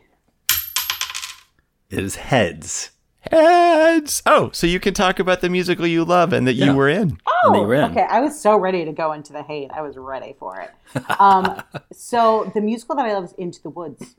It 1.90 2.00
is 2.04 2.16
heads. 2.16 2.92
Heads. 3.32 4.22
Oh, 4.28 4.52
so 4.54 4.68
you 4.68 4.80
can 4.80 4.94
talk 4.94 5.18
about 5.18 5.42
the 5.42 5.50
musical 5.50 5.88
you 5.88 6.06
love 6.06 6.34
and 6.34 6.46
that 6.46 6.54
you 6.54 6.74
were 6.74 6.88
in. 6.88 7.02
And 7.02 7.56
they 7.56 7.60
Oh, 7.60 7.72
okay. 7.72 8.06
I 8.10 8.22
was 8.22 8.40
so 8.40 8.58
ready 8.58 8.86
to 8.86 8.92
go 8.92 9.12
into 9.12 9.34
the 9.34 9.42
hate. 9.42 9.72
I 9.74 9.82
was 9.82 9.98
ready 9.98 10.36
for 10.40 10.62
it. 10.62 10.72
Um, 11.20 11.62
so 11.92 12.52
the 12.54 12.62
musical 12.62 12.96
that 12.96 13.06
I 13.06 13.14
love 13.14 13.26
is 13.26 13.34
Into 13.34 13.62
the 13.64 13.72
Woods. 13.72 14.16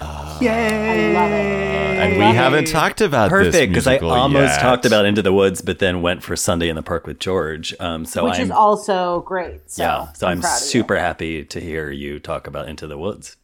I 0.00 1.12
love 1.14 1.30
it. 1.32 1.72
And 2.02 2.18
we 2.18 2.24
haven't 2.24 2.64
it. 2.68 2.72
talked 2.72 3.00
about 3.00 3.30
Perfect, 3.30 3.70
because 3.72 3.86
I 3.86 3.98
almost 3.98 4.54
yet. 4.54 4.60
talked 4.60 4.84
about 4.84 5.04
Into 5.04 5.22
the 5.22 5.32
Woods, 5.32 5.62
but 5.62 5.78
then 5.78 6.02
went 6.02 6.22
for 6.22 6.34
Sunday 6.34 6.68
in 6.68 6.76
the 6.76 6.82
Park 6.82 7.06
with 7.06 7.18
George. 7.20 7.74
Um, 7.78 8.04
so 8.04 8.24
Which 8.24 8.34
I'm 8.34 8.46
is 8.46 8.50
also 8.50 9.20
great. 9.20 9.70
So 9.70 9.82
yeah, 9.82 10.12
so 10.12 10.26
I'm, 10.26 10.40
proud 10.40 10.56
of 10.56 10.62
you. 10.62 10.68
super 10.68 10.98
happy 10.98 11.44
to 11.44 11.60
hear 11.60 11.90
you 11.90 12.18
talk 12.18 12.46
about 12.46 12.68
Into 12.68 12.86
the 12.86 12.98
Woods. 12.98 13.36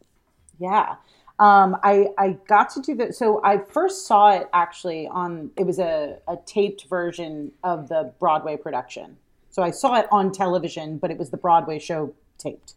Yeah. 0.58 0.96
Um, 1.38 1.76
I, 1.84 2.08
I 2.18 2.36
got 2.48 2.70
to 2.70 2.80
do 2.80 2.96
that. 2.96 3.14
So 3.14 3.40
I 3.44 3.58
first 3.58 4.06
saw 4.06 4.32
it 4.32 4.48
actually 4.52 5.06
on, 5.06 5.52
it 5.56 5.64
was 5.64 5.78
a, 5.78 6.18
a 6.26 6.36
taped 6.46 6.86
version 6.90 7.52
of 7.62 7.88
the 7.88 8.12
Broadway 8.18 8.56
production. 8.56 9.16
So 9.50 9.62
I 9.62 9.70
saw 9.70 10.00
it 10.00 10.08
on 10.10 10.32
television, 10.32 10.98
but 10.98 11.12
it 11.12 11.18
was 11.18 11.30
the 11.30 11.36
Broadway 11.36 11.78
show 11.78 12.12
taped. 12.38 12.74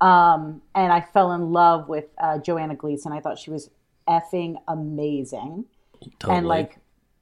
Um, 0.00 0.62
and 0.74 0.92
I 0.92 1.00
fell 1.00 1.32
in 1.32 1.52
love 1.52 1.88
with 1.88 2.06
uh, 2.22 2.38
Joanna 2.38 2.74
Gleason. 2.74 3.12
I 3.12 3.20
thought 3.20 3.38
she 3.38 3.50
was 3.50 3.70
effing 4.08 4.56
amazing. 4.66 5.66
Totally. 6.18 6.38
And 6.38 6.46
like, 6.46 6.78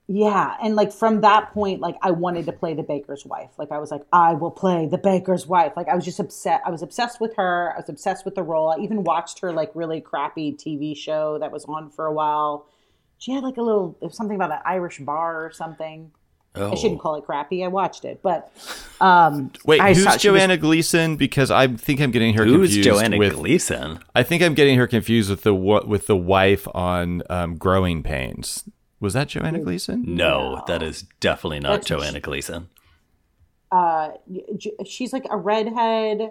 yeah. 0.07 0.57
And 0.63 0.77
like 0.77 0.93
from 0.93 1.21
that 1.21 1.53
point, 1.53 1.81
like 1.81 1.97
I 2.03 2.13
wanted 2.13 2.47
to 2.47 2.53
play 2.53 2.75
the 2.75 2.83
baker's 2.83 3.27
wife. 3.27 3.51
Like 3.59 3.73
I 3.73 3.79
was 3.79 3.91
like, 3.91 4.03
I 4.13 4.35
will 4.35 4.51
play 4.51 4.87
the 4.87 4.97
baker's 4.99 5.47
wife. 5.47 5.73
Like 5.77 5.89
I 5.89 5.95
was 5.95 6.05
just 6.05 6.21
upset. 6.21 6.63
I 6.65 6.71
was 6.71 6.83
obsessed 6.83 7.21
with 7.21 7.37
her. 7.37 7.73
I 7.75 7.81
was 7.81 7.89
obsessed 7.89 8.25
with 8.25 8.35
the 8.35 8.43
role. 8.43 8.71
I 8.71 8.83
even 8.83 9.05
watched 9.05 9.41
her 9.41 9.53
like 9.53 9.71
really 9.75 10.01
crappy 10.01 10.53
TV 10.53 10.97
show 10.97 11.39
that 11.41 11.53
was 11.53 11.65
on 11.67 11.91
for 11.91 12.07
a 12.07 12.13
while. 12.13 12.67
She 13.19 13.33
had 13.33 13.43
like 13.43 13.57
a 13.57 13.63
little 13.63 13.99
something 14.11 14.37
about 14.37 14.53
an 14.53 14.61
Irish 14.65 14.99
bar 14.99 15.45
or 15.45 15.51
something. 15.51 16.13
Oh. 16.55 16.73
I 16.73 16.75
shouldn't 16.75 17.01
call 17.01 17.15
it 17.17 17.25
crappy. 17.25 17.65
I 17.65 17.69
watched 17.69 18.05
it, 18.05 18.21
but 18.23 18.53
um, 19.01 19.53
Wait, 19.65 19.81
I 19.81 19.95
who's 19.95 20.05
saw- 20.05 20.13
was- 20.13 20.23
Joanna 20.23 20.57
Gleason? 20.57 21.17
Because 21.17 21.51
I 21.51 21.67
think 21.69 22.01
I'm 22.01 22.11
getting 22.11 22.35
her 22.35 22.45
confused. 22.45 22.75
Who's 22.75 22.85
confused 22.85 23.01
Joanna 23.01 23.19
with. 23.19 23.35
Gleason? 23.35 23.99
I 24.15 24.23
think 24.23 24.43
I'm 24.43 24.55
getting 24.55 24.77
her 24.79 24.87
confused 24.87 25.31
with 25.31 25.43
the 25.43 25.55
with 25.55 26.07
the 26.07 26.17
wife 26.17 26.67
on 26.75 27.23
um, 27.31 27.57
Growing 27.57 28.03
Pains. 28.03 28.65
Was 29.01 29.13
that 29.15 29.29
Joanna 29.29 29.61
Gleason? 29.61 30.03
No, 30.17 30.63
that 30.67 30.83
is 30.83 31.05
definitely 31.21 31.61
not 31.61 31.83
That's- 31.83 31.87
Joanna 31.87 32.21
Gleason. 32.21 32.69
uh, 33.71 34.11
she's 34.87 35.13
like 35.13 35.27
a 35.31 35.37
redhead. 35.37 36.31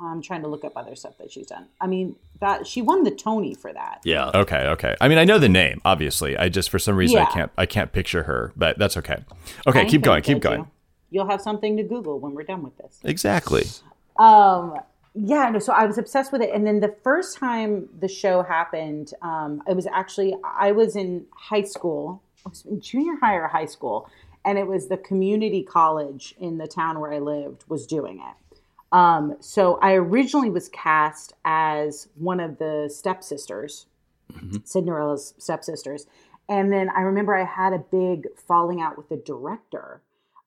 I'm 0.00 0.22
trying 0.22 0.42
to 0.42 0.48
look 0.48 0.64
up 0.64 0.72
other 0.76 0.94
stuff 0.96 1.18
that 1.18 1.30
she's 1.32 1.46
done. 1.46 1.66
I 1.80 1.86
mean, 1.86 2.16
that 2.40 2.66
she 2.66 2.82
won 2.82 3.04
the 3.04 3.10
Tony 3.10 3.54
for 3.54 3.72
that. 3.72 4.00
Yeah. 4.04 4.30
Okay, 4.34 4.66
okay. 4.66 4.96
I 5.00 5.08
mean, 5.08 5.18
I 5.18 5.24
know 5.24 5.38
the 5.38 5.48
name. 5.48 5.80
Obviously, 5.84 6.36
I 6.36 6.48
just 6.48 6.70
for 6.70 6.78
some 6.78 6.96
reason 6.96 7.18
I 7.18 7.26
can't 7.26 7.50
I 7.58 7.66
can't 7.66 7.92
picture 7.92 8.24
her, 8.24 8.52
but 8.56 8.78
that's 8.78 8.96
okay. 8.96 9.24
Okay, 9.66 9.86
keep 9.86 10.02
gonna. 10.02 10.20
Keep 10.20 10.40
going. 10.40 10.60
you. 10.60 10.70
You'll 11.10 11.28
have 11.28 11.40
something 11.40 11.76
to 11.78 11.82
Google 11.82 12.20
when 12.20 12.34
we're 12.34 12.42
done 12.42 12.62
with 12.62 12.76
this. 12.76 13.00
Exactly. 13.02 13.64
Um, 14.18 14.78
yeah, 15.14 15.48
no, 15.50 15.58
so 15.58 15.72
I 15.72 15.86
was 15.86 15.98
obsessed 15.98 16.32
with 16.32 16.42
it. 16.42 16.50
And 16.52 16.66
then 16.66 16.80
the 16.80 16.94
first 17.02 17.38
time 17.38 17.88
the 17.98 18.08
show 18.08 18.42
happened, 18.42 19.14
um, 19.22 19.62
it 19.68 19.74
was 19.74 19.86
actually, 19.86 20.36
I 20.44 20.72
was 20.72 20.96
in 20.96 21.24
high 21.34 21.62
school, 21.62 22.22
I 22.44 22.50
was 22.50 22.64
in 22.64 22.80
junior 22.80 23.16
high 23.20 23.34
or 23.34 23.48
high 23.48 23.66
school, 23.66 24.10
and 24.44 24.58
it 24.58 24.66
was 24.66 24.88
the 24.88 24.96
community 24.96 25.62
college 25.62 26.34
in 26.38 26.58
the 26.58 26.66
town 26.66 27.00
where 27.00 27.12
I 27.12 27.18
lived 27.18 27.64
was 27.68 27.86
doing 27.86 28.20
it. 28.20 28.47
Um, 28.92 29.36
so 29.40 29.78
I 29.82 29.94
originally 29.94 30.50
was 30.50 30.68
cast 30.70 31.34
as 31.44 32.08
one 32.14 32.40
of 32.40 32.58
the 32.58 32.90
stepsisters, 32.92 33.86
Cinderella's 34.64 35.34
stepsisters. 35.38 36.06
And 36.48 36.72
then 36.72 36.88
I 36.90 37.02
remember 37.02 37.36
I 37.36 37.44
had 37.44 37.72
a 37.74 37.78
big 37.78 38.26
falling 38.46 38.80
out 38.80 38.96
with 38.96 39.08
the 39.10 39.16
director. 39.16 40.00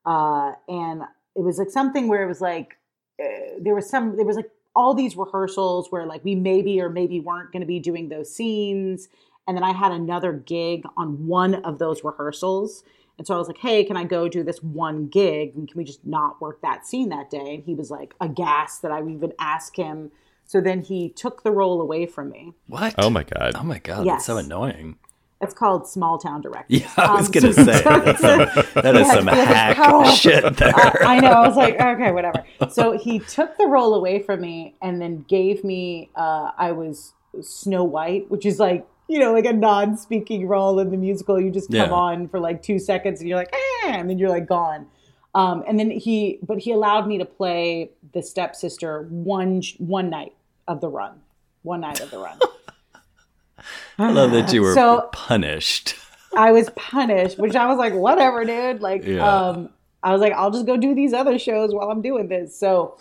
Uh, 0.06 0.54
and 0.68 1.04
it 1.36 1.42
was 1.42 1.60
like 1.60 1.70
something 1.70 2.08
where 2.08 2.24
it 2.24 2.28
was 2.28 2.42
like, 2.42 2.78
uh, 3.22 3.60
there 3.60 3.76
was 3.76 3.88
some, 3.88 4.16
there 4.16 4.26
was 4.26 4.36
like 4.36 4.50
all 4.76 4.94
these 4.94 5.16
rehearsals 5.16 5.92
where 5.92 6.06
like 6.06 6.24
we 6.24 6.34
maybe 6.34 6.82
or 6.82 6.90
maybe 6.90 7.20
weren't 7.20 7.52
going 7.52 7.62
to 7.62 7.68
be 7.68 7.80
doing 7.80 8.10
those 8.10 8.34
scenes. 8.34 9.10
And 9.48 9.56
then 9.56 9.64
I 9.64 9.74
had 9.74 9.92
another 9.92 10.34
gig 10.34 10.84
on 10.98 11.28
one 11.28 11.56
of 11.56 11.78
those 11.78 12.04
rehearsals. 12.04 12.84
And 13.22 13.28
so 13.28 13.36
I 13.36 13.38
was 13.38 13.46
like, 13.48 13.60
hey, 13.60 13.84
can 13.84 13.98
I 13.98 14.04
go 14.04 14.28
do 14.28 14.42
this 14.44 14.64
one 14.64 15.06
gig? 15.06 15.52
And 15.56 15.68
can 15.68 15.78
we 15.78 15.84
just 15.84 16.04
not 16.04 16.42
work 16.42 16.60
that 16.64 16.88
scene 16.88 17.10
that 17.10 17.30
day? 17.30 17.54
And 17.54 17.64
he 17.64 17.76
was 17.76 17.92
like 17.92 18.16
aghast 18.20 18.82
that 18.82 18.92
I 18.92 19.00
would 19.00 19.14
even 19.14 19.32
ask 19.38 19.76
him. 19.76 20.10
So 20.44 20.60
then 20.60 20.82
he 20.82 21.10
took 21.10 21.44
the 21.44 21.52
role 21.52 21.82
away 21.82 22.08
from 22.08 22.32
me. 22.32 22.54
What? 22.66 22.96
Oh 22.98 23.12
my 23.12 23.22
god. 23.22 23.52
Oh 23.54 23.62
my 23.64 23.78
god, 23.78 24.08
that's 24.08 24.26
so 24.26 24.38
annoying. 24.38 24.98
It's 25.40 25.54
called 25.54 25.88
Small 25.88 26.18
Town 26.18 26.42
Director. 26.42 26.66
Yeah, 26.74 26.90
I 26.98 27.14
was 27.18 27.28
Um, 27.28 27.32
gonna 27.32 27.54
so- 27.54 27.64
say 27.64 27.82
that's 27.84 28.22
some, 28.22 28.40
that 28.82 28.96
is 28.96 29.08
Yeah, 29.08 29.14
some 29.14 29.26
like, 29.28 29.48
hack 29.48 29.78
oh. 29.80 30.16
shit 30.16 30.58
there. 30.58 30.74
I, 30.76 31.18
I 31.18 31.20
know. 31.20 31.30
I 31.30 31.48
was 31.48 31.58
like, 31.58 31.80
okay, 31.80 32.12
whatever. 32.12 32.44
So 32.72 32.98
he 32.98 33.20
took 33.20 33.56
the 33.60 33.68
role 33.68 33.94
away 33.94 34.24
from 34.24 34.42
me 34.42 34.74
and 34.82 35.00
then 35.00 35.26
gave 35.28 35.64
me. 35.64 36.10
Uh, 36.16 36.54
I 36.58 36.72
was 36.72 37.14
Snow 37.40 37.84
White, 37.84 38.32
which 38.32 38.48
is 38.48 38.60
like 38.60 38.88
you 39.12 39.20
know, 39.20 39.34
like 39.34 39.46
a 39.46 39.54
non-speaking 39.54 40.48
role 40.48 40.80
in 40.80 40.90
the 40.92 40.98
musical. 40.98 41.40
You 41.40 41.52
just 41.52 41.70
come 41.70 41.90
Yeah. 41.90 41.92
on 41.92 42.28
for 42.30 42.40
like 42.40 42.64
two 42.64 42.80
seconds, 42.80 43.20
and 43.20 43.28
you're 43.30 43.38
like, 43.38 43.54
eh, 43.54 43.90
and 43.92 44.10
then 44.10 44.18
you're 44.18 44.30
like 44.30 44.48
gone. 44.48 44.88
Um, 45.36 45.64
and 45.68 45.80
then 45.80 45.92
he, 45.92 46.40
but 46.42 46.60
he 46.60 46.72
allowed 46.72 47.08
me 47.08 47.18
to 47.18 47.26
play 47.26 47.92
the 48.14 48.22
stepsister 48.22 49.04
one 49.10 49.62
one 49.78 50.10
night 50.10 50.34
of 50.68 50.82
the 50.82 50.90
run, 50.90 51.22
one 51.64 51.82
night 51.82 52.00
of 52.02 52.10
the 52.12 52.18
run. 52.20 52.38
I 54.00 54.12
love 54.12 54.32
that 54.32 54.52
you 54.54 54.62
were 54.62 54.74
So- 54.74 55.10
punished. 55.12 55.96
I 56.36 56.52
was 56.54 56.70
punished, 56.78 57.38
which 57.38 57.56
I 57.56 57.68
was 57.68 57.78
like, 57.78 57.94
whatever, 57.94 58.46
dude. 58.46 58.82
Like, 58.82 59.04
Yeah. 59.06 59.28
um, 59.28 59.70
I 60.02 60.14
was 60.14 60.22
like, 60.22 60.32
I'll 60.34 60.50
just 60.52 60.66
go 60.66 60.78
do 60.78 60.96
these 60.96 61.14
other 61.14 61.38
shows 61.38 61.74
while 61.74 61.92
I'm 61.92 62.02
doing 62.02 62.30
this. 62.30 62.58
So, 62.58 62.98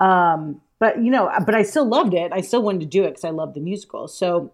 um, 0.00 0.60
but 0.78 0.96
you 1.02 1.10
know, 1.10 1.30
but 1.44 1.54
I 1.54 1.62
still 1.62 1.84
loved 1.84 2.14
it. 2.14 2.32
I 2.32 2.40
still 2.40 2.62
wanted 2.62 2.80
to 2.80 2.86
do 2.86 3.04
it 3.04 3.10
because 3.10 3.24
I 3.24 3.30
loved 3.30 3.54
the 3.54 3.60
musical. 3.60 4.08
So, 4.08 4.50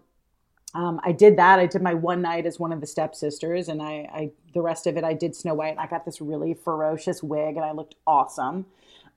um, 0.73 0.99
I 1.03 1.11
did 1.11 1.37
that. 1.37 1.59
I 1.59 1.65
did 1.65 1.81
my 1.81 1.93
one 1.93 2.21
night 2.21 2.45
as 2.45 2.59
one 2.59 2.71
of 2.71 2.81
the 2.81 2.87
stepsisters, 2.87 3.67
and 3.67 3.81
I, 3.81 4.09
I 4.13 4.31
the 4.53 4.61
rest 4.61 4.87
of 4.87 4.97
it 4.97 5.03
I 5.03 5.13
did 5.13 5.35
Snow 5.35 5.53
White. 5.53 5.71
And 5.71 5.79
I 5.79 5.87
got 5.87 6.05
this 6.05 6.21
really 6.21 6.53
ferocious 6.53 7.23
wig, 7.23 7.55
and 7.55 7.65
I 7.65 7.71
looked 7.71 7.95
awesome. 8.05 8.65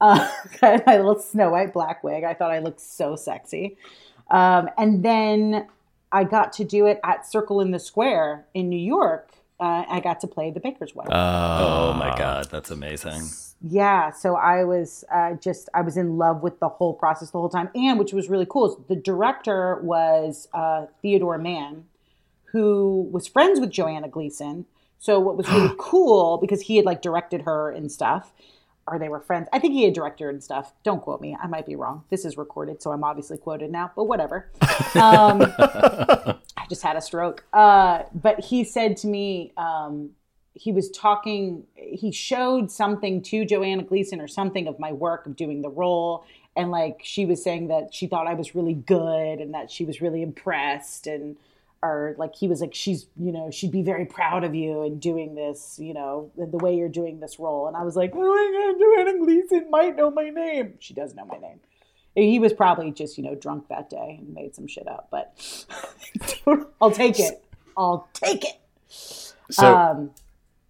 Uh, 0.01 0.31
my 0.63 0.81
little 0.87 1.19
Snow 1.19 1.51
White 1.51 1.73
black 1.73 2.03
wig. 2.05 2.25
I 2.25 2.35
thought 2.35 2.51
I 2.51 2.61
looked 2.61 2.81
so 2.81 3.17
sexy. 3.17 3.77
Um, 4.31 4.71
and 4.79 5.05
then 5.05 5.67
I 6.13 6.25
got 6.25 6.53
to 6.55 6.65
do 6.65 6.87
it 6.87 7.01
at 7.05 7.27
Circle 7.27 7.61
in 7.61 7.73
the 7.73 7.81
Square 7.81 8.47
in 8.55 8.69
New 8.69 8.79
York. 8.79 9.31
Uh, 9.59 9.85
I 9.89 10.01
got 10.01 10.21
to 10.21 10.27
play 10.27 10.51
the 10.51 10.61
baker's 10.61 10.95
wife. 10.95 11.09
Oh 11.11 11.93
my 11.93 12.17
god, 12.17 12.49
that's 12.51 12.71
amazing. 12.71 13.29
Yeah, 13.63 14.11
so 14.11 14.37
I 14.37 14.65
was 14.65 15.05
uh, 15.13 15.35
just 15.35 15.69
I 15.75 15.83
was 15.83 15.97
in 15.97 16.17
love 16.17 16.43
with 16.43 16.61
the 16.61 16.69
whole 16.69 16.95
process 16.95 17.31
the 17.31 17.39
whole 17.39 17.51
time, 17.51 17.69
and 17.75 17.99
which 17.99 18.13
was 18.13 18.31
really 18.31 18.47
cool. 18.49 18.67
is 18.67 18.77
The 18.89 18.97
director 18.97 19.79
was 19.83 20.49
uh, 20.55 20.87
Theodore 21.03 21.37
Mann, 21.37 21.85
who 22.45 23.09
was 23.13 23.27
friends 23.27 23.61
with 23.61 23.71
Joanna 23.71 24.09
Gleason. 24.09 24.65
So 24.99 25.21
what 25.21 25.37
was 25.37 25.49
really 25.49 25.75
cool 25.79 26.39
because 26.39 26.63
he 26.63 26.77
had 26.77 26.87
like 26.87 27.03
directed 27.03 27.43
her 27.43 27.71
and 27.71 27.93
stuff, 27.93 28.33
or 28.87 28.99
they 28.99 29.11
were 29.11 29.21
friends. 29.21 29.49
I 29.53 29.59
think 29.59 29.75
he 29.75 29.85
had 29.85 29.93
directed 29.93 30.25
her 30.25 30.31
and 30.31 30.43
stuff. 30.43 30.73
Don't 30.83 31.03
quote 31.03 31.21
me. 31.21 31.37
I 31.41 31.47
might 31.47 31.67
be 31.67 31.77
wrong. 31.77 32.05
This 32.09 32.25
is 32.25 32.39
recorded, 32.39 32.81
so 32.81 32.93
I'm 32.93 33.05
obviously 33.05 33.37
quoted 33.37 33.71
now. 33.71 33.93
But 33.95 34.05
whatever. 34.05 34.51
Um, 34.97 35.41
I 35.57 36.67
just 36.69 36.83
had 36.83 36.97
a 36.97 37.01
stroke. 37.01 37.45
Uh, 37.53 38.03
but 38.13 38.41
he 38.41 38.65
said 38.65 38.97
to 38.99 39.07
me, 39.07 39.53
um, 39.57 40.11
he 40.61 40.73
was 40.73 40.91
talking, 40.91 41.65
he 41.75 42.13
showed 42.13 42.71
something 42.71 43.23
to 43.23 43.47
Joanna 43.47 43.83
Gleason 43.83 44.21
or 44.21 44.29
something 44.29 44.69
of 44.69 44.79
my 44.79 44.93
work 44.93 45.25
of 45.25 45.35
doing 45.35 45.63
the 45.63 45.71
role. 45.71 46.27
And 46.55 46.71
like 46.71 47.01
she 47.03 47.25
was 47.25 47.43
saying 47.43 47.69
that 47.69 47.95
she 47.95 48.07
thought 48.07 48.27
I 48.27 48.35
was 48.35 48.55
really 48.55 48.75
good 48.75 49.39
and 49.39 49.55
that 49.55 49.71
she 49.71 49.87
was 49.87 50.03
really 50.03 50.21
impressed 50.23 51.07
and 51.07 51.39
or 51.83 52.15
like 52.19 52.35
he 52.35 52.47
was 52.47 52.61
like 52.61 52.75
she's 52.75 53.07
you 53.19 53.33
know 53.33 53.51
she'd 53.51 53.73
be 53.73 53.81
very 53.81 54.05
proud 54.05 54.45
of 54.45 54.55
you 54.55 54.83
and 54.83 55.01
doing 55.01 55.35
this 55.35 55.79
you 55.81 55.95
know 55.95 56.31
the, 56.37 56.59
way 56.59 56.77
you're 56.77 56.91
doing 56.91 57.21
this 57.21 57.39
role. 57.39 57.67
And 57.67 57.75
I 57.75 57.83
was 57.83 57.97
like 57.97 58.13
oh 58.15 58.19
my 58.19 58.73
god 58.75 58.79
Joanna 58.79 59.25
Gleason 59.25 59.71
might 59.71 59.97
know 59.97 60.11
my 60.11 60.29
name. 60.29 60.75
She 60.79 60.93
does 60.93 61.15
know 61.15 61.25
my 61.25 61.39
name. 61.39 61.61
He 62.15 62.39
was 62.39 62.53
probably 62.53 62.91
just 62.91 63.17
you 63.17 63.25
know 63.25 63.35
drunk 63.35 63.69
that 63.69 63.89
day 63.89 64.19
and 64.19 64.35
made 64.35 64.55
some 64.55 64.67
shit 64.67 64.87
up 64.87 65.09
but 65.11 65.35
I'll 66.83 66.91
take 66.91 67.19
it. 67.19 67.43
I'll 67.79 68.11
take 68.13 68.45
it. 68.45 68.61
So 68.89 69.75
um 69.75 70.11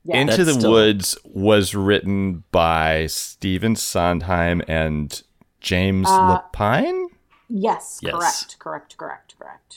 yeah. 0.05 0.17
Into 0.19 0.37
That's 0.45 0.55
the 0.55 0.61
still- 0.61 0.71
Woods 0.73 1.19
was 1.25 1.75
written 1.75 2.45
by 2.53 3.07
Stephen 3.07 3.77
Sondheim 3.77 4.63
and 4.69 5.23
James 5.61 6.09
Uh, 6.09 6.39
Lapine. 6.55 7.07
yes, 7.49 8.01
Yes. 8.03 8.13
correct 8.15 8.59
correct 8.59 8.97
correct 8.97 9.35
correct 9.39 9.77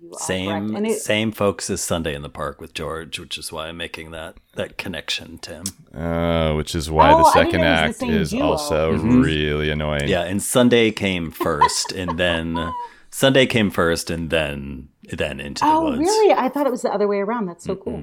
you 0.00 0.10
are 0.12 0.18
Same 0.20 0.70
correct. 0.74 0.86
it, 0.86 1.00
same 1.00 1.32
folks 1.32 1.68
as 1.70 1.80
Sunday 1.80 2.14
in 2.14 2.22
the 2.22 2.28
Park 2.28 2.60
with 2.60 2.72
George, 2.72 3.18
which 3.18 3.36
is 3.36 3.50
why 3.50 3.66
I'm 3.68 3.76
making 3.78 4.12
that 4.12 4.36
that 4.54 4.78
connection, 4.78 5.38
Tim. 5.38 5.64
Uh, 5.94 6.54
which 6.54 6.74
is 6.76 6.88
why 6.90 7.12
Oh, 7.12 7.18
the 7.18 7.32
second 7.32 7.62
know 7.62 7.66
it 7.66 7.70
was 7.88 7.90
act 7.96 7.98
the 8.00 8.06
is 8.08 8.30
duo. 8.30 8.42
also 8.52 8.92
Mm-hmm. 8.92 9.22
really 9.22 9.70
annoying. 9.70 10.06
Yeah, 10.08 10.22
and 10.22 10.40
Sunday 10.42 10.92
came 10.92 11.30
first, 11.32 11.90
and 11.92 12.16
then 12.18 12.72
Sunday 13.10 13.44
came 13.46 13.70
first, 13.70 14.08
and 14.10 14.30
then 14.30 14.88
then 15.10 15.40
into 15.40 15.64
the 15.64 15.70
oh 15.70 15.84
woods. 15.86 15.98
really 16.00 16.32
I 16.32 16.48
thought 16.48 16.66
it 16.66 16.70
was 16.70 16.82
the 16.82 16.92
other 16.92 17.08
way 17.08 17.18
around 17.18 17.46
that's 17.46 17.64
so 17.64 17.74
cool 17.74 18.02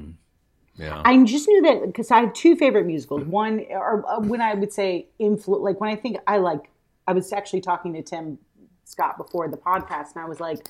Yeah. 0.77 1.01
I 1.05 1.23
just 1.23 1.47
knew 1.47 1.61
that 1.63 1.85
because 1.85 2.11
I 2.11 2.19
have 2.19 2.33
two 2.33 2.55
favorite 2.55 2.85
musicals. 2.85 3.23
One, 3.23 3.65
or 3.69 4.05
uh, 4.07 4.19
when 4.19 4.41
I 4.41 4.53
would 4.53 4.73
say 4.73 5.07
influ, 5.19 5.59
like 5.61 5.79
when 5.79 5.89
I 5.89 5.95
think 5.95 6.17
I 6.27 6.37
like, 6.37 6.69
I 7.07 7.13
was 7.13 7.31
actually 7.31 7.61
talking 7.61 7.93
to 7.93 8.01
Tim 8.01 8.37
Scott 8.83 9.17
before 9.17 9.47
the 9.47 9.57
podcast, 9.57 10.15
and 10.15 10.23
I 10.23 10.25
was 10.25 10.39
like, 10.39 10.67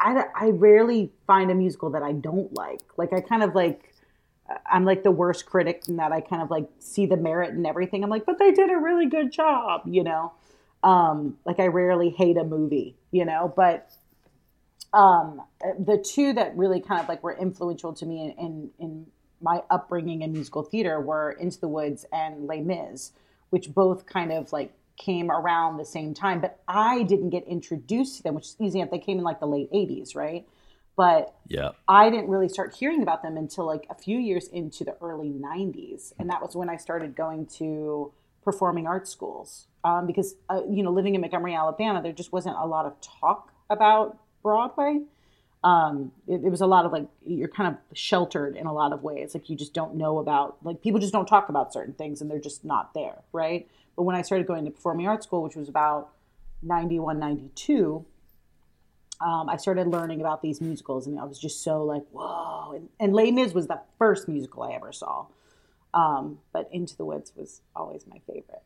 I, 0.00 0.24
I 0.34 0.50
rarely 0.50 1.10
find 1.26 1.50
a 1.50 1.54
musical 1.54 1.90
that 1.90 2.02
I 2.02 2.12
don't 2.12 2.54
like. 2.54 2.80
Like 2.96 3.12
I 3.12 3.20
kind 3.20 3.42
of 3.42 3.54
like, 3.54 3.94
uh, 4.48 4.54
I'm 4.70 4.84
like 4.84 5.02
the 5.02 5.10
worst 5.10 5.46
critic 5.46 5.84
in 5.88 5.96
that 5.96 6.12
I 6.12 6.20
kind 6.20 6.40
of 6.40 6.50
like 6.50 6.68
see 6.78 7.06
the 7.06 7.16
merit 7.16 7.50
in 7.50 7.66
everything. 7.66 8.04
I'm 8.04 8.10
like, 8.10 8.26
but 8.26 8.38
they 8.38 8.52
did 8.52 8.70
a 8.70 8.76
really 8.76 9.06
good 9.06 9.32
job, 9.32 9.82
you 9.86 10.04
know. 10.04 10.32
Um, 10.84 11.36
like 11.44 11.58
I 11.58 11.66
rarely 11.66 12.10
hate 12.10 12.36
a 12.36 12.44
movie, 12.44 12.96
you 13.10 13.24
know, 13.24 13.52
but 13.56 13.90
um, 14.92 15.42
the 15.60 15.98
two 15.98 16.32
that 16.34 16.56
really 16.56 16.80
kind 16.80 17.00
of 17.00 17.08
like 17.08 17.24
were 17.24 17.36
influential 17.36 17.92
to 17.94 18.06
me 18.06 18.34
in, 18.38 18.46
in, 18.46 18.70
in 18.78 19.06
my 19.40 19.62
upbringing 19.70 20.22
in 20.22 20.32
musical 20.32 20.62
theater 20.62 21.00
were 21.00 21.32
Into 21.32 21.60
the 21.60 21.68
Woods 21.68 22.04
and 22.12 22.46
Les 22.46 22.60
Mis, 22.60 23.12
which 23.50 23.72
both 23.72 24.06
kind 24.06 24.32
of 24.32 24.52
like 24.52 24.72
came 24.96 25.30
around 25.30 25.76
the 25.76 25.84
same 25.84 26.12
time. 26.12 26.40
But 26.40 26.60
I 26.66 27.04
didn't 27.04 27.30
get 27.30 27.46
introduced 27.46 28.16
to 28.18 28.22
them, 28.22 28.34
which 28.34 28.46
is 28.46 28.56
easy 28.60 28.80
enough. 28.80 28.90
They 28.90 28.98
came 28.98 29.18
in 29.18 29.24
like 29.24 29.40
the 29.40 29.46
late 29.46 29.70
80s, 29.72 30.14
right? 30.14 30.46
But 30.96 31.36
yeah. 31.46 31.70
I 31.86 32.10
didn't 32.10 32.28
really 32.28 32.48
start 32.48 32.74
hearing 32.74 33.02
about 33.02 33.22
them 33.22 33.36
until 33.36 33.64
like 33.64 33.86
a 33.88 33.94
few 33.94 34.18
years 34.18 34.48
into 34.48 34.82
the 34.84 34.96
early 35.00 35.30
90s. 35.30 36.12
And 36.18 36.28
that 36.28 36.42
was 36.42 36.56
when 36.56 36.68
I 36.68 36.76
started 36.76 37.14
going 37.14 37.46
to 37.58 38.12
performing 38.42 38.86
arts 38.88 39.10
schools. 39.10 39.68
Um, 39.84 40.08
because, 40.08 40.34
uh, 40.50 40.62
you 40.68 40.82
know, 40.82 40.90
living 40.90 41.14
in 41.14 41.20
Montgomery, 41.20 41.54
Alabama, 41.54 42.02
there 42.02 42.12
just 42.12 42.32
wasn't 42.32 42.56
a 42.58 42.66
lot 42.66 42.84
of 42.84 43.00
talk 43.00 43.52
about 43.70 44.18
Broadway. 44.42 45.02
Um, 45.64 46.12
it, 46.26 46.44
it 46.44 46.50
was 46.50 46.60
a 46.60 46.66
lot 46.66 46.84
of 46.86 46.92
like, 46.92 47.06
you're 47.26 47.48
kind 47.48 47.74
of 47.74 47.96
sheltered 47.96 48.56
in 48.56 48.66
a 48.66 48.72
lot 48.72 48.92
of 48.92 49.02
ways. 49.02 49.34
Like, 49.34 49.50
you 49.50 49.56
just 49.56 49.74
don't 49.74 49.96
know 49.96 50.18
about, 50.18 50.56
like, 50.62 50.82
people 50.82 51.00
just 51.00 51.12
don't 51.12 51.26
talk 51.26 51.48
about 51.48 51.72
certain 51.72 51.94
things 51.94 52.20
and 52.20 52.30
they're 52.30 52.38
just 52.38 52.64
not 52.64 52.94
there, 52.94 53.22
right? 53.32 53.68
But 53.96 54.04
when 54.04 54.14
I 54.14 54.22
started 54.22 54.46
going 54.46 54.64
to 54.64 54.70
performing 54.70 55.08
arts 55.08 55.26
school, 55.26 55.42
which 55.42 55.56
was 55.56 55.68
about 55.68 56.10
91, 56.62 57.18
92, 57.18 58.04
um, 59.20 59.48
I 59.48 59.56
started 59.56 59.88
learning 59.88 60.20
about 60.20 60.42
these 60.42 60.60
musicals, 60.60 61.06
and 61.06 61.18
I 61.18 61.24
was 61.24 61.38
just 61.38 61.62
so 61.62 61.82
like, 61.82 62.04
whoa! 62.12 62.74
And, 62.76 62.88
and 63.00 63.14
Les 63.14 63.32
Mis 63.32 63.52
was 63.52 63.66
the 63.66 63.80
first 63.98 64.28
musical 64.28 64.62
I 64.62 64.72
ever 64.72 64.92
saw, 64.92 65.26
um, 65.92 66.38
but 66.52 66.68
Into 66.70 66.96
the 66.96 67.04
Woods 67.04 67.32
was 67.34 67.60
always 67.74 68.06
my 68.06 68.18
favorite. 68.26 68.62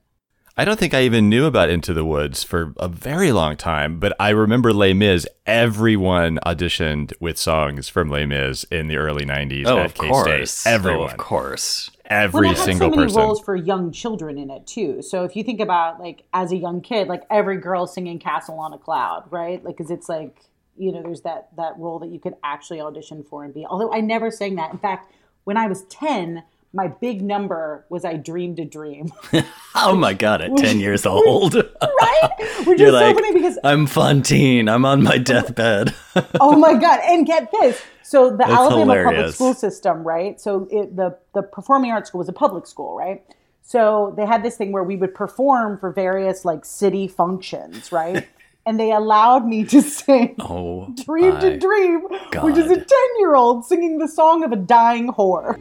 I 0.56 0.66
don't 0.66 0.78
think 0.78 0.92
I 0.92 1.02
even 1.04 1.30
knew 1.30 1.46
about 1.46 1.70
Into 1.70 1.94
the 1.94 2.04
Woods 2.04 2.44
for 2.44 2.74
a 2.76 2.86
very 2.86 3.32
long 3.32 3.56
time, 3.56 3.98
but 3.98 4.14
I 4.20 4.28
remember 4.30 4.72
Les 4.74 4.92
Mis. 4.92 5.26
Everyone 5.46 6.38
auditioned 6.44 7.14
with 7.20 7.38
songs 7.38 7.88
from 7.88 8.10
Les 8.10 8.26
Mis 8.26 8.64
in 8.64 8.88
the 8.88 8.96
early 8.98 9.24
'90s 9.24 9.64
Oh, 9.66 9.78
at 9.78 9.86
of 9.86 9.94
K 9.94 10.08
course. 10.08 10.52
State. 10.52 10.70
Everyone, 10.70 11.00
Oh, 11.00 11.04
of 11.04 11.16
course. 11.16 11.90
every 12.04 12.42
well, 12.48 12.50
it 12.52 12.58
had 12.58 12.64
single 12.66 12.90
so 12.90 12.96
many 12.96 13.06
person. 13.06 13.20
roles 13.22 13.40
for 13.40 13.56
young 13.56 13.92
children 13.92 14.36
in 14.36 14.50
it 14.50 14.66
too. 14.66 15.00
So 15.00 15.24
if 15.24 15.34
you 15.36 15.42
think 15.42 15.58
about 15.60 15.98
like 16.00 16.24
as 16.34 16.52
a 16.52 16.56
young 16.56 16.82
kid, 16.82 17.08
like 17.08 17.22
every 17.30 17.56
girl 17.56 17.86
singing 17.86 18.18
"Castle 18.18 18.58
on 18.60 18.74
a 18.74 18.78
Cloud," 18.78 19.24
right? 19.30 19.64
Like, 19.64 19.78
because 19.78 19.90
it's 19.90 20.08
like 20.10 20.36
you 20.76 20.92
know, 20.92 21.02
there's 21.02 21.22
that 21.22 21.48
that 21.56 21.78
role 21.78 21.98
that 22.00 22.08
you 22.10 22.18
could 22.18 22.34
actually 22.44 22.80
audition 22.82 23.22
for 23.24 23.42
and 23.42 23.54
be. 23.54 23.64
Although 23.64 23.92
I 23.92 24.00
never 24.02 24.30
sang 24.30 24.56
that. 24.56 24.70
In 24.70 24.78
fact, 24.78 25.10
when 25.44 25.56
I 25.56 25.66
was 25.66 25.84
ten, 25.84 26.42
my 26.72 26.88
big 26.88 27.22
number 27.22 27.84
was 27.88 28.04
"I 28.04 28.14
Dreamed 28.14 28.58
a 28.58 28.64
Dream." 28.64 29.12
Oh 29.74 29.94
my 29.96 30.12
god, 30.12 30.42
at 30.42 30.54
ten 30.58 30.78
years 30.86 31.06
old. 31.06 31.54
right? 31.54 32.30
Which 32.66 32.78
You're 32.78 32.88
is 32.88 32.94
like, 32.94 33.16
so 33.16 33.22
funny 33.22 33.32
because 33.32 33.58
I'm 33.64 33.86
Fantine. 33.86 34.68
I'm 34.68 34.84
on 34.84 35.02
my 35.02 35.16
deathbed. 35.16 35.94
oh 36.40 36.56
my 36.58 36.74
god! 36.74 37.00
And 37.04 37.26
get 37.26 37.50
this. 37.50 37.82
So 38.02 38.36
the 38.36 38.46
Alabama 38.46 39.02
public 39.02 39.34
school 39.34 39.54
system, 39.54 40.04
right? 40.04 40.38
So 40.38 40.68
it, 40.70 40.94
the 40.94 41.16
the 41.34 41.42
performing 41.42 41.90
arts 41.90 42.10
school 42.10 42.18
was 42.18 42.28
a 42.28 42.34
public 42.34 42.66
school, 42.66 42.94
right? 42.94 43.24
So 43.62 44.12
they 44.16 44.26
had 44.26 44.42
this 44.42 44.56
thing 44.56 44.72
where 44.72 44.84
we 44.84 44.96
would 44.96 45.14
perform 45.14 45.78
for 45.78 45.90
various 45.90 46.44
like 46.44 46.66
city 46.66 47.08
functions, 47.08 47.90
right? 47.92 48.28
and 48.66 48.78
they 48.78 48.92
allowed 48.92 49.46
me 49.46 49.64
to 49.64 49.80
sing 49.82 50.36
oh, 50.40 50.94
"Dream 51.04 51.40
to 51.40 51.58
Dream," 51.58 52.02
which 52.42 52.56
is 52.56 52.70
a 52.70 52.76
ten 52.76 53.08
year 53.18 53.34
old 53.34 53.64
singing 53.64 53.98
the 53.98 54.08
song 54.08 54.44
of 54.44 54.52
a 54.52 54.56
dying 54.56 55.08
whore. 55.12 55.58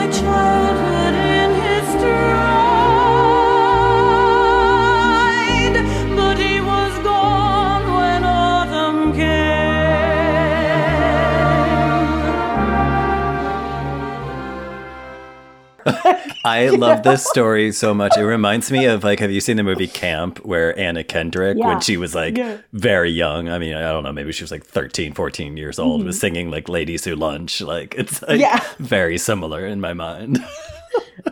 My 0.00 0.06
childhood 0.06 1.14
in 1.14 1.50
his 1.60 1.84
stride, 1.92 2.69
I 16.44 16.68
love 16.72 17.02
this 17.02 17.24
story 17.26 17.72
so 17.72 17.92
much. 17.94 18.16
It 18.16 18.22
reminds 18.24 18.70
me 18.70 18.86
of 18.86 19.04
like, 19.04 19.20
have 19.20 19.30
you 19.30 19.40
seen 19.40 19.56
the 19.56 19.62
movie 19.62 19.86
Camp 19.86 20.38
where 20.44 20.78
Anna 20.78 21.04
Kendrick, 21.04 21.56
Yeah. 21.58 21.66
when 21.68 21.80
she 21.80 21.96
was 21.96 22.14
like 22.14 22.36
Yeah. 22.36 22.58
very 22.72 23.10
young, 23.10 23.48
I 23.48 23.58
mean, 23.58 23.74
I 23.74 23.90
don't 23.92 24.04
know, 24.04 24.12
maybe 24.12 24.32
she 24.32 24.42
was 24.44 24.50
like 24.50 24.64
13, 24.64 25.12
14 25.14 25.56
years 25.56 25.78
old, 25.78 26.04
was 26.04 26.18
singing 26.20 26.50
like 26.50 26.68
Ladies 26.68 27.04
Who 27.04 27.14
Lunch. 27.16 27.60
Like, 27.60 27.94
it's 27.96 28.22
like 28.22 28.30
Mm-hmm. 28.30 28.40
Yeah. 28.40 28.64
very 28.78 29.18
similar 29.18 29.66
in 29.66 29.80
my 29.80 29.92
mind. 29.94 30.44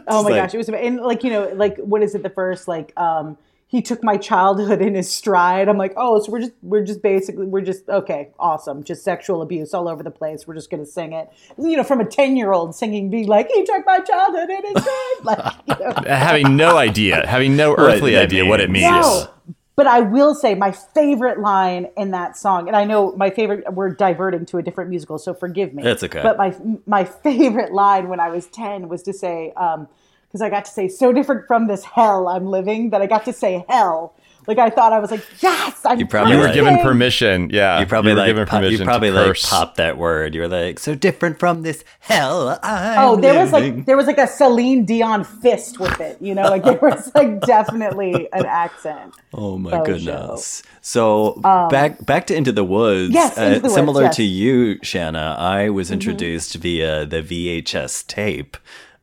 Oh 0.06 0.22
my 0.22 0.30
like- 0.30 0.42
gosh, 0.42 0.54
it 0.54 0.58
was 0.58 0.68
and 0.68 1.00
like 1.00 1.24
you 1.24 1.30
know 1.30 1.48
like 1.54 1.76
what 1.78 2.02
is 2.02 2.14
it 2.14 2.22
the 2.22 2.30
first 2.30 2.68
like 2.68 2.92
um 2.98 3.36
he 3.70 3.82
took 3.82 4.02
my 4.02 4.16
childhood 4.16 4.80
in 4.80 4.94
his 4.94 5.12
stride. 5.12 5.68
I'm 5.68 5.76
like, 5.76 5.92
oh, 5.94 6.20
so 6.20 6.32
we're 6.32 6.40
just 6.40 6.52
we're 6.62 6.82
just 6.82 7.02
basically 7.02 7.46
we're 7.46 7.60
just 7.60 7.86
okay, 7.86 8.30
awesome, 8.38 8.82
just 8.82 9.04
sexual 9.04 9.42
abuse 9.42 9.74
all 9.74 9.88
over 9.88 10.02
the 10.02 10.10
place. 10.10 10.46
We're 10.46 10.54
just 10.54 10.70
gonna 10.70 10.86
sing 10.86 11.12
it, 11.12 11.28
you 11.58 11.76
know, 11.76 11.84
from 11.84 12.00
a 12.00 12.06
ten 12.06 12.34
year 12.34 12.52
old 12.52 12.74
singing, 12.74 13.10
being 13.10 13.28
like, 13.28 13.48
he 13.48 13.64
took 13.64 13.84
my 13.84 14.00
childhood 14.00 14.48
in 14.48 14.64
his 14.64 14.82
stride, 14.82 15.24
like 15.24 15.54
you 15.66 15.84
know. 15.84 15.92
having 16.06 16.56
no 16.56 16.78
idea, 16.78 17.26
having 17.26 17.56
no 17.56 17.74
earthly 17.76 18.12
that 18.12 18.24
idea 18.24 18.46
what 18.46 18.60
it 18.60 18.70
means. 18.70 18.90
means. 18.90 19.06
No. 19.06 19.28
But 19.76 19.86
I 19.86 20.00
will 20.00 20.34
say 20.34 20.54
my 20.54 20.72
favorite 20.72 21.38
line 21.38 21.88
in 21.96 22.10
that 22.12 22.38
song, 22.38 22.68
and 22.68 22.76
I 22.76 22.84
know 22.84 23.12
my 23.16 23.28
favorite. 23.28 23.70
We're 23.72 23.90
diverting 23.90 24.46
to 24.46 24.58
a 24.58 24.62
different 24.62 24.88
musical, 24.88 25.18
so 25.18 25.34
forgive 25.34 25.74
me. 25.74 25.82
That's 25.82 26.02
okay. 26.02 26.22
But 26.22 26.38
my 26.38 26.56
my 26.86 27.04
favorite 27.04 27.72
line 27.72 28.08
when 28.08 28.18
I 28.18 28.30
was 28.30 28.46
ten 28.46 28.88
was 28.88 29.02
to 29.02 29.12
say, 29.12 29.52
um, 29.56 29.88
because 30.28 30.42
I 30.42 30.50
got 30.50 30.64
to 30.66 30.70
say 30.70 30.88
so 30.88 31.12
different 31.12 31.46
from 31.46 31.66
this 31.66 31.84
hell 31.84 32.28
I'm 32.28 32.46
living 32.46 32.90
that 32.90 33.02
I 33.02 33.06
got 33.06 33.24
to 33.26 33.32
say 33.32 33.64
hell. 33.68 34.14
Like 34.46 34.56
I 34.58 34.70
thought 34.70 34.94
I 34.94 34.98
was 34.98 35.10
like, 35.10 35.22
yes, 35.42 35.80
I'm. 35.84 35.98
You 36.00 36.06
probably 36.06 36.32
You 36.32 36.38
were 36.38 36.44
like- 36.44 36.54
given 36.54 36.78
permission. 36.78 37.50
Yeah, 37.52 37.80
You 37.80 37.84
probably 37.86 38.12
were 38.12 38.18
like 38.20 38.28
given 38.28 38.46
pop, 38.46 38.62
you 38.62 38.68
permission 38.68 38.86
probably 38.86 39.08
to 39.10 39.14
like 39.14 39.26
curse. 39.26 39.46
popped 39.50 39.76
that 39.76 39.98
word. 39.98 40.34
You 40.34 40.40
were 40.40 40.48
like 40.48 40.78
so 40.78 40.94
different 40.94 41.38
from 41.38 41.64
this 41.64 41.84
hell. 42.00 42.58
I'm 42.62 42.98
Oh, 42.98 43.16
there 43.20 43.38
was 43.38 43.52
like 43.52 43.84
there 43.84 43.94
was 43.98 44.06
like 44.06 44.16
a 44.16 44.26
Celine 44.26 44.86
Dion 44.86 45.24
fist 45.24 45.78
with 45.78 46.00
it, 46.00 46.16
you 46.22 46.34
know, 46.34 46.44
like 46.44 46.64
there 46.64 46.78
was 46.80 47.12
like 47.14 47.42
definitely 47.42 48.26
an 48.32 48.46
accent. 48.46 49.12
Oh 49.34 49.58
my 49.58 49.70
faux 49.70 49.86
goodness! 49.86 50.62
So 50.80 51.34
back 51.70 52.06
back 52.06 52.26
to 52.28 52.34
Into 52.34 52.50
the 52.52 52.64
Woods. 52.64 53.10
Um, 53.10 53.12
Yes, 53.14 53.36
uh, 53.36 53.42
Into 53.42 53.58
the 53.60 53.62
Woods, 53.64 53.74
similar 53.74 54.02
yes. 54.04 54.12
Mm-hmm. 54.14 54.22
to 54.22 54.24
you, 54.24 54.78
Shanna, 54.82 55.36
I 55.38 55.68
was 55.68 55.90
introduced 55.90 56.54
via 56.54 57.04
the 57.04 57.20
VHS 57.22 58.06
tape. 58.06 58.56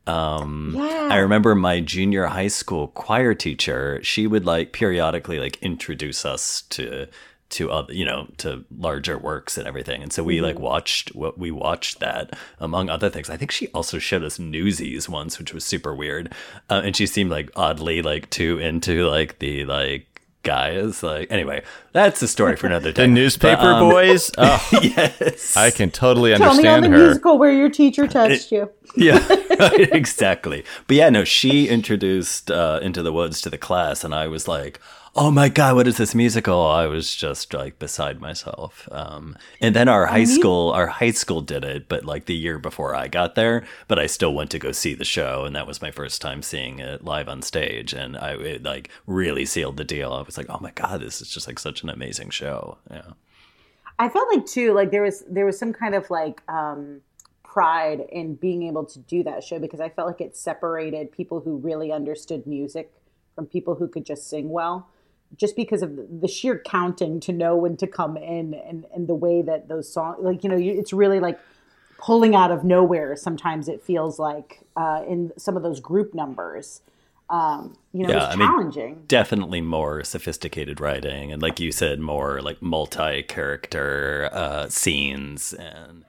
Um, 0.07 0.73
Yeah. 0.77 1.09
I 1.11 1.17
remember 1.17 1.55
my 1.55 1.79
junior 1.81 2.25
high 2.27 2.47
school 2.47 2.87
choir 2.89 3.33
teacher. 3.33 3.99
She 4.03 4.27
would 4.27 4.45
like 4.45 4.71
periodically 4.73 5.39
like 5.39 5.57
introduce 5.61 6.25
us 6.25 6.61
to 6.71 7.07
to 7.47 7.69
other 7.69 7.93
you 7.93 8.03
know 8.03 8.27
to 8.37 8.65
larger 8.75 9.19
works 9.19 9.55
and 9.55 9.67
everything 9.67 10.01
and 10.01 10.11
so 10.11 10.23
we 10.23 10.37
Mm-hmm. 10.37 10.45
like 10.45 10.59
watched 10.59 11.13
what 11.13 11.37
we 11.37 11.51
watched 11.51 11.99
that 11.99 12.33
among 12.59 12.89
other 12.89 13.07
things 13.07 13.29
i 13.29 13.37
think 13.37 13.51
she 13.51 13.67
also 13.67 13.99
showed 13.99 14.23
us 14.23 14.39
newsies 14.39 15.07
once 15.07 15.37
which 15.37 15.53
was 15.53 15.63
super 15.63 15.93
weird 15.93 16.33
uh, 16.71 16.81
and 16.83 16.95
she 16.97 17.05
seemed 17.05 17.29
like 17.29 17.51
oddly 17.55 18.01
like 18.01 18.27
too 18.31 18.57
into 18.57 19.07
like 19.07 19.37
the 19.37 19.63
like 19.65 20.14
guys 20.45 21.03
like 21.03 21.29
anyway 21.31 21.61
that's 21.91 22.21
a 22.21 22.27
story 22.27 22.55
for 22.55 22.67
another 22.67 22.91
day 22.93 23.01
The 23.03 23.07
newspaper 23.09 23.61
But, 23.61 23.81
um, 23.83 23.89
boys. 23.89 24.31
Oh, 24.37 24.69
yes 24.81 25.57
I 25.57 25.71
can 25.71 25.91
totally 25.91 26.33
understand 26.33 26.55
Tell 26.55 26.63
me 26.63 26.69
on 26.69 26.75
understand 26.75 26.93
the 26.93 26.97
her. 26.97 27.05
musical 27.07 27.37
where 27.37 27.51
your 27.51 27.69
teacher 27.69 28.07
touched 28.07 28.51
you. 28.53 28.69
yeah 28.95 29.19
right, 29.59 29.91
exactly 29.93 30.63
but 30.87 30.95
yeah 30.95 31.09
no 31.09 31.23
she 31.25 31.67
introduced 31.67 32.49
uh, 32.51 32.79
into 32.81 33.01
the 33.03 33.11
woods 33.11 33.41
to 33.41 33.49
the 33.49 33.57
class 33.57 34.03
and 34.05 34.15
i 34.15 34.27
was 34.27 34.47
like 34.47 34.79
oh 35.15 35.31
my 35.31 35.49
god 35.49 35.75
what 35.75 35.87
is 35.87 35.97
this 35.97 36.13
musical? 36.13 36.61
I 36.61 36.87
was 36.87 37.15
just 37.15 37.53
like 37.53 37.79
beside 37.79 38.19
myself. 38.19 38.87
Um, 38.91 39.37
and 39.61 39.75
then 39.75 39.87
our 39.87 40.07
high 40.07 40.25
school 40.25 40.71
our 40.71 40.87
high 40.87 41.11
school 41.11 41.41
did 41.41 41.63
it 41.63 41.87
but 41.87 42.05
like 42.05 42.25
the 42.25 42.35
year 42.35 42.59
before 42.59 42.95
i 42.95 43.07
got 43.07 43.35
there 43.35 43.65
but 43.87 43.99
i 43.99 44.05
still 44.05 44.33
went 44.33 44.51
to 44.51 44.59
go 44.59 44.71
see 44.71 44.93
the 44.93 45.05
show 45.05 45.45
and 45.45 45.55
that 45.55 45.67
was 45.67 45.81
my 45.81 45.91
first 45.91 46.21
time 46.21 46.41
seeing 46.41 46.79
it 46.79 47.03
live 47.03 47.27
on 47.29 47.41
stage 47.41 47.93
and 47.93 48.17
i 48.17 48.31
it 48.31 48.63
like 48.63 48.89
really 49.07 49.45
sealed 49.45 49.77
the 49.77 49.83
deal. 49.83 50.13
I 50.13 50.21
was 50.21 50.37
like 50.37 50.49
oh 50.49 50.59
my 50.61 50.71
god 50.71 51.01
this 51.01 51.21
is 51.21 51.29
just 51.29 51.47
like 51.47 51.59
such 51.59 51.83
an 51.83 51.89
amazing 51.89 52.29
show. 52.29 52.77
Yeah. 52.91 53.11
I 53.97 54.09
felt 54.09 54.27
like 54.33 54.45
too, 54.45 54.73
like 54.73 54.91
there 54.91 55.01
was 55.01 55.23
there 55.29 55.45
was 55.45 55.57
some 55.57 55.73
kind 55.73 55.95
of 55.95 56.09
like 56.09 56.41
um, 56.49 57.01
pride 57.43 58.01
in 58.11 58.35
being 58.35 58.63
able 58.63 58.85
to 58.85 58.99
do 58.99 59.23
that 59.23 59.43
show 59.43 59.59
because 59.59 59.79
I 59.79 59.89
felt 59.89 60.07
like 60.07 60.21
it 60.21 60.35
separated 60.35 61.11
people 61.11 61.39
who 61.39 61.57
really 61.57 61.91
understood 61.91 62.45
music 62.45 62.91
from 63.33 63.45
people 63.45 63.75
who 63.75 63.87
could 63.87 64.05
just 64.05 64.29
sing 64.29 64.49
well, 64.49 64.89
just 65.37 65.55
because 65.55 65.81
of 65.81 65.95
the- 65.95 66.07
the 66.21 66.27
sheer 66.27 66.57
counting 66.59 67.19
to 67.21 67.31
know 67.33 67.55
when 67.55 67.75
to 67.77 67.87
come 67.87 68.17
in 68.17 68.53
and 68.53 68.85
and 68.93 69.07
the 69.07 69.15
way 69.15 69.41
that 69.41 69.67
those 69.67 69.91
songs, 69.91 70.17
like 70.21 70.43
you 70.43 70.49
know, 70.49 70.55
you, 70.55 70.71
it's 70.79 70.93
really 70.93 71.19
like 71.19 71.39
pulling 71.97 72.35
out 72.35 72.51
of 72.51 72.63
nowhere. 72.63 73.15
Sometimes 73.15 73.67
it 73.67 73.81
feels 73.81 74.19
like 74.19 74.61
uh, 74.75 75.03
in 75.07 75.31
some 75.37 75.55
of 75.57 75.63
those 75.63 75.79
group 75.79 76.13
numbers. 76.13 76.81
Um, 77.29 77.75
you 77.91 78.03
know, 78.03 78.09
Yeah, 78.09 78.25
it's 78.25 78.35
I 78.35 78.37
mean, 78.37 78.47
challenging. 78.47 79.03
definitely 79.07 79.59
more 79.61 80.03
sophisticated 80.03 80.79
writing 80.79 81.31
and 81.31 81.41
like 81.41 81.59
you 81.59 81.71
said 81.71 81.99
more 81.99 82.39
like 82.39 82.61
multi-character 82.61 84.29
uh 84.31 84.69
scenes 84.69 85.51
and 85.53 86.05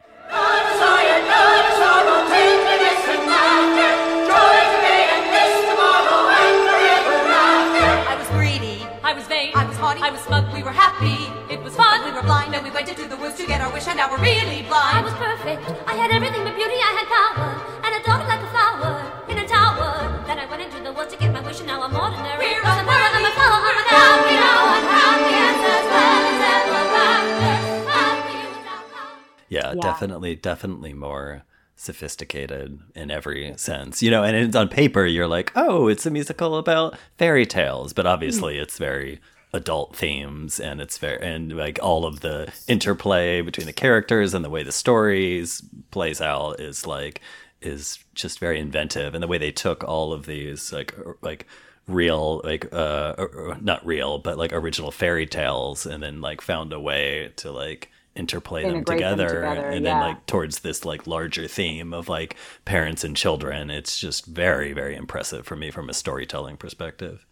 to 13.47 13.53
get 13.53 13.61
our 13.61 13.73
wish, 13.73 13.87
and 13.87 13.97
now 13.97 14.11
we're 14.11 14.19
really 14.19 14.63
blind. 14.67 14.99
I 14.99 15.03
was 15.07 15.15
perfect. 15.15 15.63
I 15.87 15.95
had 15.95 16.11
everything 16.11 16.43
but 16.43 16.55
beauty. 16.59 16.75
I 16.83 16.93
had 16.99 17.07
power 17.07 17.47
and 17.87 17.93
a 17.95 18.01
daughter 18.03 18.27
like 18.27 18.43
a 18.43 18.51
flower 18.51 18.99
in 19.31 19.39
a 19.39 19.47
tower. 19.47 20.11
Then 20.27 20.39
I 20.39 20.47
went 20.51 20.63
into 20.63 20.83
the 20.83 20.93
woods 20.93 21.13
to 21.15 21.19
get 21.19 21.33
my 21.33 21.41
wish, 21.41 21.59
and 21.63 21.69
now 21.69 21.83
I'm 21.83 21.95
ordinary. 21.95 22.59
We're 22.59 22.67
I'm 22.67 22.83
a 22.83 22.91
flower, 22.91 23.07
I'm 23.15 23.25
a 23.25 23.31
flower, 23.39 23.63
I'm 23.63 23.79
a 23.79 23.85
Happy 23.87 24.35
happy 24.35 24.35
now 24.35 24.51
now 24.51 24.75
and 24.75 24.83
and 24.83 24.99
happy 24.99 25.31
happy 25.31 25.63
as 25.63 25.63
as 25.79 25.87
well 25.87 25.95
well 25.95 26.27
as 26.27 26.35
as 26.35 26.43
ever 26.67 26.81
ever 26.83 27.87
Happy 27.87 28.39
without 28.51 28.85
power. 28.91 29.15
yeah, 29.49 29.69
Yeah. 29.75 29.81
definitely 29.81 30.35
definitely 30.35 30.93
more 30.93 31.43
sophisticated 31.79 32.81
in 32.95 33.11
every 33.11 33.53
sense 33.59 34.03
you 34.03 34.11
know 34.11 34.25
and 34.25 34.35
it's 34.35 34.57
on 34.57 34.67
paper 34.67 35.05
you're 35.05 35.29
like 35.29 35.53
oh 35.57 35.89
it's 35.89 36.07
a 36.07 36.11
musical 36.11 36.57
about 36.57 36.97
fairy 37.19 37.45
tales 37.45 37.93
but 37.93 38.07
obviously 38.07 38.57
mm. 38.57 38.63
it's 38.63 38.79
very 38.79 39.21
adult 39.57 39.97
themes 39.97 40.61
and 40.61 40.81
it's 40.81 40.99
very 40.99 41.21
and 41.27 41.57
like 41.57 41.79
all 41.83 42.05
of 42.05 42.21
the 42.21 42.53
interplay 42.69 43.41
between 43.41 43.67
the 43.67 43.73
characters 43.73 44.35
and 44.35 44.45
the 44.45 44.51
way 44.51 44.63
the 44.63 44.71
stories 44.71 45.63
plays 45.91 46.21
out 46.21 46.61
is 46.61 46.87
like 46.87 47.21
is 47.63 47.99
just 48.15 48.39
very 48.39 48.61
inventive 48.61 49.15
and 49.15 49.23
the 49.23 49.27
way 49.27 49.39
they 49.39 49.51
took 49.51 49.83
all 49.83 50.13
of 50.13 50.27
these 50.27 50.73
like 50.73 50.97
er, 50.99 51.17
like 51.23 51.47
real 51.89 52.41
like 52.45 52.73
uh 52.73 53.15
or- 53.17 53.29
or 53.29 53.59
not 53.61 53.85
real 53.87 54.19
but 54.19 54.37
like 54.37 54.53
original 54.53 54.91
fairy 54.91 55.27
tales 55.27 55.87
and 55.87 56.03
then 56.03 56.21
like 56.21 56.41
found 56.41 56.73
a 56.73 56.81
way 56.81 57.33
to 57.37 57.51
like 57.51 57.91
interplay 58.15 58.63
them 58.63 58.77
Integrate 58.77 59.01
them 59.01 59.19
together, 59.19 59.41
together, 59.41 59.69
and 59.69 59.85
then 59.85 59.97
yeah. 59.97 60.07
like 60.07 60.27
towards 60.27 60.61
this 60.61 60.85
like 60.85 61.07
larger 61.07 61.47
theme 61.47 61.93
of 61.93 62.09
like 62.09 62.37
parents 62.65 63.05
and 63.05 63.17
children 63.17 63.71
it's 63.71 63.99
just 63.99 64.27
very 64.27 64.73
very 64.73 64.97
impressive 64.97 65.47
for 65.47 65.55
me 65.57 65.71
from 65.71 65.89
a 65.89 65.95
storytelling 65.95 66.57
perspective 66.57 67.27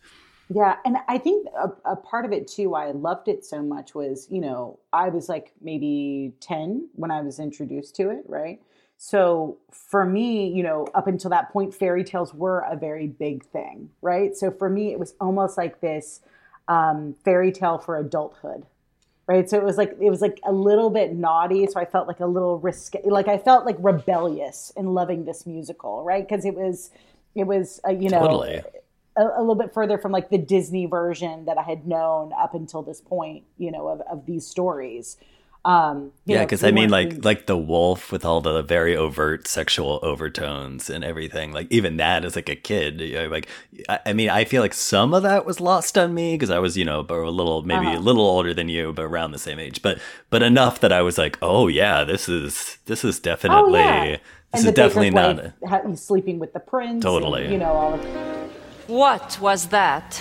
Yeah, 0.50 0.76
and 0.84 0.98
I 1.08 1.18
think 1.18 1.48
a, 1.56 1.92
a 1.92 1.96
part 1.96 2.24
of 2.24 2.32
it 2.32 2.46
too, 2.46 2.70
why 2.70 2.88
I 2.88 2.90
loved 2.90 3.28
it 3.28 3.44
so 3.44 3.62
much 3.62 3.94
was, 3.94 4.28
you 4.30 4.40
know, 4.40 4.78
I 4.92 5.08
was 5.08 5.28
like 5.28 5.52
maybe 5.62 6.34
10 6.40 6.90
when 6.94 7.10
I 7.10 7.22
was 7.22 7.38
introduced 7.38 7.96
to 7.96 8.10
it, 8.10 8.24
right? 8.28 8.60
So 8.98 9.58
for 9.70 10.04
me, 10.04 10.48
you 10.48 10.62
know, 10.62 10.86
up 10.94 11.06
until 11.06 11.30
that 11.30 11.50
point, 11.52 11.74
fairy 11.74 12.04
tales 12.04 12.34
were 12.34 12.60
a 12.60 12.76
very 12.76 13.06
big 13.06 13.44
thing, 13.46 13.90
right? 14.02 14.36
So 14.36 14.50
for 14.50 14.68
me, 14.68 14.92
it 14.92 14.98
was 14.98 15.14
almost 15.20 15.56
like 15.56 15.80
this 15.80 16.20
um, 16.68 17.14
fairy 17.24 17.50
tale 17.50 17.78
for 17.78 17.98
adulthood, 17.98 18.66
right? 19.26 19.48
So 19.48 19.56
it 19.56 19.64
was 19.64 19.78
like 19.78 19.96
it 20.00 20.10
was 20.10 20.20
like 20.20 20.40
a 20.44 20.52
little 20.52 20.90
bit 20.90 21.14
naughty. 21.14 21.66
So 21.66 21.80
I 21.80 21.86
felt 21.86 22.06
like 22.06 22.20
a 22.20 22.26
little 22.26 22.58
risky, 22.58 23.00
like 23.04 23.28
I 23.28 23.38
felt 23.38 23.66
like 23.66 23.76
rebellious 23.78 24.72
in 24.76 24.94
loving 24.94 25.24
this 25.24 25.46
musical, 25.46 26.04
right? 26.04 26.26
Because 26.26 26.44
it 26.44 26.54
was, 26.54 26.90
it 27.34 27.44
was, 27.44 27.80
uh, 27.86 27.90
you 27.90 28.10
know, 28.10 28.20
Totally. 28.20 28.62
A, 29.16 29.22
a 29.24 29.40
little 29.40 29.54
bit 29.54 29.72
further 29.72 29.98
from 29.98 30.12
like 30.12 30.30
the 30.30 30.38
Disney 30.38 30.86
version 30.86 31.44
that 31.46 31.58
I 31.58 31.62
had 31.62 31.86
known 31.86 32.32
up 32.38 32.54
until 32.54 32.82
this 32.82 33.00
point, 33.00 33.44
you 33.58 33.70
know, 33.70 33.88
of, 33.88 34.00
of 34.02 34.26
these 34.26 34.46
stories. 34.46 35.16
Um, 35.66 36.12
you 36.26 36.34
yeah 36.34 36.44
because 36.44 36.62
i 36.62 36.70
mean 36.70 36.90
like 36.90 37.24
like 37.24 37.46
the 37.46 37.56
wolf 37.56 38.12
with 38.12 38.22
all 38.22 38.42
the 38.42 38.60
very 38.62 38.94
overt 38.94 39.48
sexual 39.48 39.98
overtones 40.02 40.90
and 40.90 41.02
everything 41.02 41.52
like 41.52 41.68
even 41.70 41.96
that 41.96 42.22
as 42.22 42.36
like 42.36 42.50
a 42.50 42.54
kid 42.54 43.00
you 43.00 43.14
know, 43.14 43.28
like 43.28 43.48
I, 43.88 43.98
I 44.04 44.12
mean 44.12 44.28
i 44.28 44.44
feel 44.44 44.60
like 44.60 44.74
some 44.74 45.14
of 45.14 45.22
that 45.22 45.46
was 45.46 45.60
lost 45.62 45.96
on 45.96 46.12
me 46.12 46.34
because 46.34 46.50
i 46.50 46.58
was 46.58 46.76
you 46.76 46.84
know 46.84 47.00
a 47.00 47.30
little 47.30 47.62
maybe 47.62 47.86
Uh-huh. 47.86 47.96
a 47.96 47.98
little 47.98 48.26
older 48.26 48.52
than 48.52 48.68
you 48.68 48.92
but 48.92 49.04
around 49.06 49.30
the 49.32 49.38
same 49.38 49.58
age 49.58 49.80
but 49.80 49.98
but 50.28 50.42
enough 50.42 50.80
that 50.80 50.92
i 50.92 51.00
was 51.00 51.16
like 51.16 51.38
oh 51.40 51.66
yeah 51.68 52.04
this 52.04 52.28
is 52.28 52.76
this 52.84 53.02
is 53.02 53.18
oh 53.18 53.22
definitely 53.22 53.80
yeah, 53.80 54.04
this 54.52 54.60
and 54.60 54.66
is 54.66 54.74
definitely 54.74 55.10
not 55.10 55.36
wife, 55.62 55.98
sleeping 55.98 56.38
with 56.38 56.52
the 56.52 56.60
prince, 56.60 56.92
and, 56.92 57.02
Totally. 57.02 57.50
you 57.50 57.56
know, 57.58 57.72
all 57.72 57.94
of 57.94 58.02
What 58.86 59.38
was 59.40 59.68
that? 59.68 60.20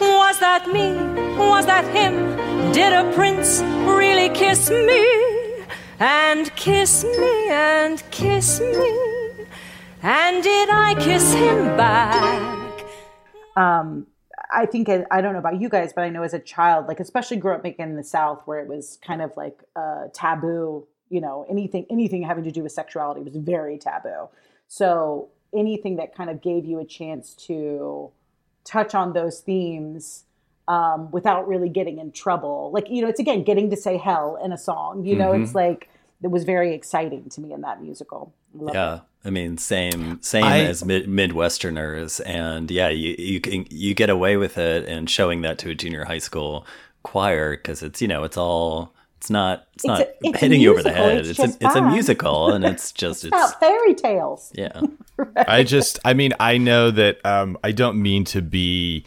Was 0.00 0.38
that 0.40 0.68
me? 0.68 0.92
Was 1.38 1.66
that 1.66 1.84
him? 1.94 2.72
Did 2.72 2.92
a 2.92 3.10
prince 3.14 3.62
really 3.86 4.28
kiss 4.30 4.68
me? 4.68 5.64
And 5.98 6.54
kiss 6.56 7.04
me 7.04 7.48
and 7.48 8.02
kiss 8.10 8.60
me? 8.60 9.46
And 10.02 10.42
did 10.42 10.68
I 10.68 10.94
kiss 10.98 11.32
him 11.32 11.76
back? 11.76 12.64
um 13.56 14.06
i 14.50 14.66
think 14.66 14.88
I, 14.88 15.20
don't 15.20 15.32
know 15.32 15.38
about 15.38 15.60
you 15.60 15.68
guys 15.68 15.92
but 15.92 16.02
i 16.02 16.08
know 16.08 16.22
as 16.22 16.34
a 16.34 16.38
child 16.38 16.86
like 16.86 17.00
especially 17.00 17.36
grew 17.36 17.54
up 17.54 17.64
in 17.64 17.96
the 17.96 18.04
south 18.04 18.42
where 18.46 18.60
it 18.60 18.68
was 18.68 18.98
kind 19.06 19.22
of 19.22 19.32
like 19.36 19.62
uh 19.76 20.08
taboo 20.12 20.86
you 21.10 21.20
know 21.20 21.44
anything 21.48 21.86
anything 21.90 22.22
having 22.22 22.44
to 22.44 22.50
do 22.50 22.62
with 22.62 22.72
sexuality 22.72 23.20
was 23.20 23.34
very 23.36 23.78
taboo 23.78 24.28
so 24.68 25.28
anything 25.54 25.96
that 25.96 26.14
kind 26.14 26.30
of 26.30 26.40
gave 26.40 26.64
you 26.64 26.78
a 26.80 26.84
chance 26.84 27.34
to 27.34 28.10
touch 28.64 28.94
on 28.94 29.12
those 29.12 29.40
themes 29.40 30.24
um 30.68 31.10
without 31.10 31.46
really 31.46 31.68
getting 31.68 31.98
in 31.98 32.10
trouble 32.10 32.70
like 32.72 32.88
you 32.88 33.02
know 33.02 33.08
it's 33.08 33.20
again 33.20 33.44
getting 33.44 33.68
to 33.70 33.76
say 33.76 33.96
hell 33.98 34.38
in 34.42 34.50
a 34.52 34.58
song 34.58 35.04
you 35.04 35.14
know 35.14 35.32
Mhm. 35.32 35.42
it's 35.42 35.54
like 35.54 35.88
it 36.22 36.28
was 36.30 36.44
very 36.44 36.72
exciting 36.74 37.28
to 37.28 37.40
me 37.42 37.52
in 37.52 37.60
that 37.60 37.82
musical 37.82 38.32
I 38.54 38.62
love 38.62 38.68
it. 38.68 38.74
Yeah, 38.78 39.00
I 39.26 39.30
mean, 39.30 39.58
same 39.58 40.22
same 40.22 40.44
I- 40.44 40.60
as 40.60 40.84
mid- 40.84 41.06
Midwesterners, 41.08 42.20
and 42.24 42.70
yeah, 42.70 42.88
you 42.88 43.14
you 43.18 43.40
can 43.40 43.66
you 43.68 43.94
get 43.94 44.08
away 44.08 44.36
with 44.36 44.56
it 44.56 44.88
and 44.88 45.10
showing 45.10 45.42
that 45.42 45.58
to 45.58 45.70
a 45.70 45.74
junior 45.74 46.04
high 46.04 46.18
school 46.18 46.64
choir 47.02 47.56
because 47.56 47.82
it's 47.82 48.00
you 48.00 48.06
know 48.08 48.22
it's 48.24 48.36
all 48.38 48.93
it's 49.24 49.30
not 49.30 49.66
it's, 49.74 49.84
It's 49.84 49.88
not 49.88 50.00
a- 50.02 50.08
it's 50.22 50.38
hitting 50.40 50.60
you 50.60 50.72
over 50.72 50.82
the 50.82 50.92
head. 50.92 51.24
it's 51.26 51.38
It's, 51.38 51.56
a 51.56 51.64
it's 51.66 51.74
a 51.74 51.80
musical, 51.82 52.52
and 52.52 52.62
it's 52.62 52.92
just 53.02 53.24
it's 53.24 53.32
it's 53.34 53.34
about 53.34 53.58
fairy 53.58 53.94
tales 53.94 54.52
yeah. 54.54 54.80
I 55.36 55.62
just, 55.62 55.98
I 56.04 56.12
mean, 56.12 56.32
I 56.40 56.58
know 56.58 56.90
that 56.90 57.24
um, 57.24 57.56
I 57.64 57.70
don't 57.72 58.02
mean 58.02 58.24
to 58.26 58.42
be 58.42 59.04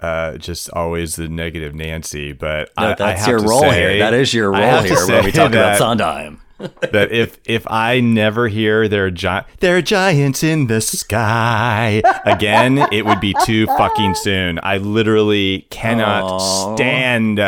uh, 0.00 0.38
just 0.38 0.70
always 0.70 1.14
the 1.16 1.28
negative 1.28 1.74
Nancy, 1.74 2.32
but 2.32 2.70
No, 2.78 2.86
I, 2.86 2.90
I 2.92 2.94
that's 2.94 3.20
have 3.20 3.28
your 3.28 3.38
to 3.40 3.46
role 3.46 3.60
say- 3.60 3.90
here. 3.90 3.98
That 4.00 4.14
is 4.14 4.32
your 4.34 4.50
role 4.50 4.60
here 4.82 5.06
when 5.06 5.24
we 5.24 5.30
say 5.30 5.30
talk 5.30 5.50
about 5.52 5.52
that- 5.52 5.78
Sondheim. 5.78 6.40
that 6.92 7.10
if 7.10 7.38
if 7.46 7.66
I 7.70 8.00
never 8.00 8.48
hear 8.48 8.86
there 8.86 9.06
are 9.06 9.10
gi- 9.10 9.46
there 9.60 9.78
are 9.78 9.82
giants 9.82 10.42
in 10.42 10.66
the 10.66 10.82
sky 10.82 12.02
again, 12.26 12.76
it 12.92 13.06
would 13.06 13.20
be 13.20 13.34
too 13.44 13.64
fucking 13.66 14.14
soon. 14.14 14.60
I 14.62 14.76
literally 14.76 15.66
cannot 15.70 16.24
Aw. 16.24 16.74
stand 16.76 17.38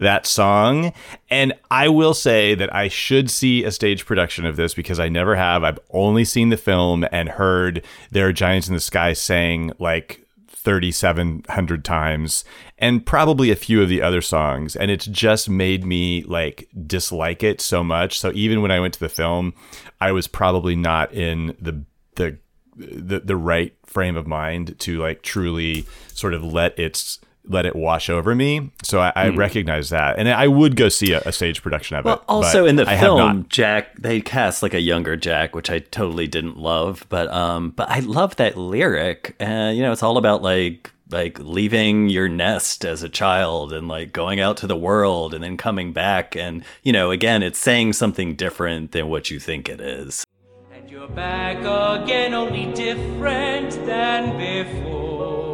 that 0.00 0.26
song, 0.26 0.92
and 1.30 1.52
I 1.70 1.88
will 1.88 2.14
say 2.14 2.54
that 2.54 2.74
I 2.74 2.88
should 2.88 3.30
see 3.30 3.64
a 3.64 3.70
stage 3.70 4.04
production 4.04 4.44
of 4.44 4.56
this 4.56 4.74
because 4.74 4.98
I 4.98 5.08
never 5.08 5.36
have. 5.36 5.62
I've 5.62 5.78
only 5.90 6.24
seen 6.24 6.48
the 6.48 6.56
film 6.56 7.06
and 7.12 7.28
heard 7.28 7.84
there 8.10 8.28
are 8.28 8.32
giants 8.32 8.68
in 8.68 8.74
the 8.74 8.80
sky 8.80 9.12
saying 9.12 9.72
like 9.78 10.26
3700 10.48 11.84
times 11.84 12.44
and 12.78 13.06
probably 13.06 13.50
a 13.50 13.56
few 13.56 13.82
of 13.82 13.88
the 13.88 14.02
other 14.02 14.20
songs. 14.20 14.76
And 14.76 14.90
it's 14.90 15.06
just 15.06 15.48
made 15.48 15.84
me 15.84 16.22
like 16.24 16.68
dislike 16.86 17.42
it 17.42 17.60
so 17.60 17.82
much. 17.82 18.18
So 18.18 18.30
even 18.34 18.60
when 18.60 18.70
i 18.70 18.80
went 18.80 18.94
to 18.94 19.00
the 19.00 19.08
film 19.08 19.54
i 20.00 20.12
was 20.12 20.26
probably 20.26 20.76
not 20.76 21.12
in 21.12 21.56
the 21.60 21.84
the 22.16 22.38
the, 22.76 23.20
the 23.20 23.36
right 23.36 23.74
frame 23.84 24.16
of 24.16 24.26
mind 24.26 24.78
to 24.80 24.98
like 24.98 25.22
truly 25.22 25.86
sort 26.08 26.34
of 26.34 26.42
let 26.42 26.78
its 26.78 27.18
let 27.50 27.66
it 27.66 27.74
wash 27.74 28.08
over 28.08 28.34
me 28.34 28.70
so 28.82 29.00
i, 29.00 29.12
I 29.14 29.28
recognize 29.28 29.90
that 29.90 30.18
and 30.18 30.28
i 30.28 30.46
would 30.46 30.76
go 30.76 30.88
see 30.88 31.12
a, 31.12 31.20
a 31.26 31.32
stage 31.32 31.62
production 31.62 31.96
of. 31.96 32.04
Well, 32.04 32.16
it 32.16 32.22
also 32.28 32.66
in 32.66 32.76
the 32.76 32.88
I 32.88 32.98
film, 32.98 33.46
Jack 33.48 33.96
they 33.96 34.20
cast 34.20 34.62
like 34.62 34.74
a 34.74 34.80
younger 34.80 35.16
Jack, 35.16 35.54
which 35.54 35.70
I 35.70 35.78
totally 35.78 36.26
didn't 36.26 36.56
love, 36.56 37.06
but 37.08 37.28
um, 37.32 37.70
but 37.70 37.88
I 37.88 38.00
love 38.00 38.36
that 38.36 38.56
lyric. 38.56 39.36
And 39.38 39.76
you 39.76 39.82
know, 39.82 39.92
it's 39.92 40.02
all 40.02 40.16
about 40.16 40.42
like 40.42 40.90
like 41.10 41.38
leaving 41.40 42.08
your 42.08 42.28
nest 42.28 42.84
as 42.84 43.02
a 43.02 43.08
child 43.08 43.72
and 43.72 43.88
like 43.88 44.12
going 44.12 44.40
out 44.40 44.56
to 44.58 44.66
the 44.66 44.76
world 44.76 45.34
and 45.34 45.42
then 45.42 45.56
coming 45.56 45.92
back. 45.92 46.36
And 46.36 46.64
you 46.82 46.92
know, 46.92 47.10
again, 47.10 47.42
it's 47.42 47.58
saying 47.58 47.94
something 47.94 48.34
different 48.34 48.92
than 48.92 49.08
what 49.08 49.30
you 49.30 49.40
think 49.40 49.68
it 49.68 49.80
is. 49.80 50.24
And 50.72 50.88
you're 50.88 51.08
back 51.08 51.58
again, 51.58 52.34
only 52.34 52.72
different 52.72 53.72
than 53.86 54.36
before. 54.38 55.49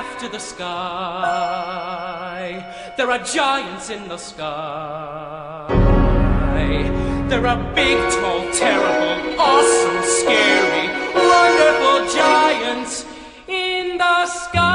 After 0.00 0.28
the 0.28 0.38
sky, 0.38 0.64
there 2.96 3.10
are 3.10 3.18
giants 3.22 3.90
in 3.90 4.08
the 4.08 4.16
sky. 4.16 5.66
There 7.28 7.46
are 7.46 7.74
big, 7.74 7.98
tall, 8.14 8.40
terrible, 8.52 9.38
awesome, 9.38 10.02
scary, 10.02 10.88
wonderful 11.14 11.98
giants 12.16 13.04
in 13.46 13.98
the 13.98 14.26
sky. 14.26 14.66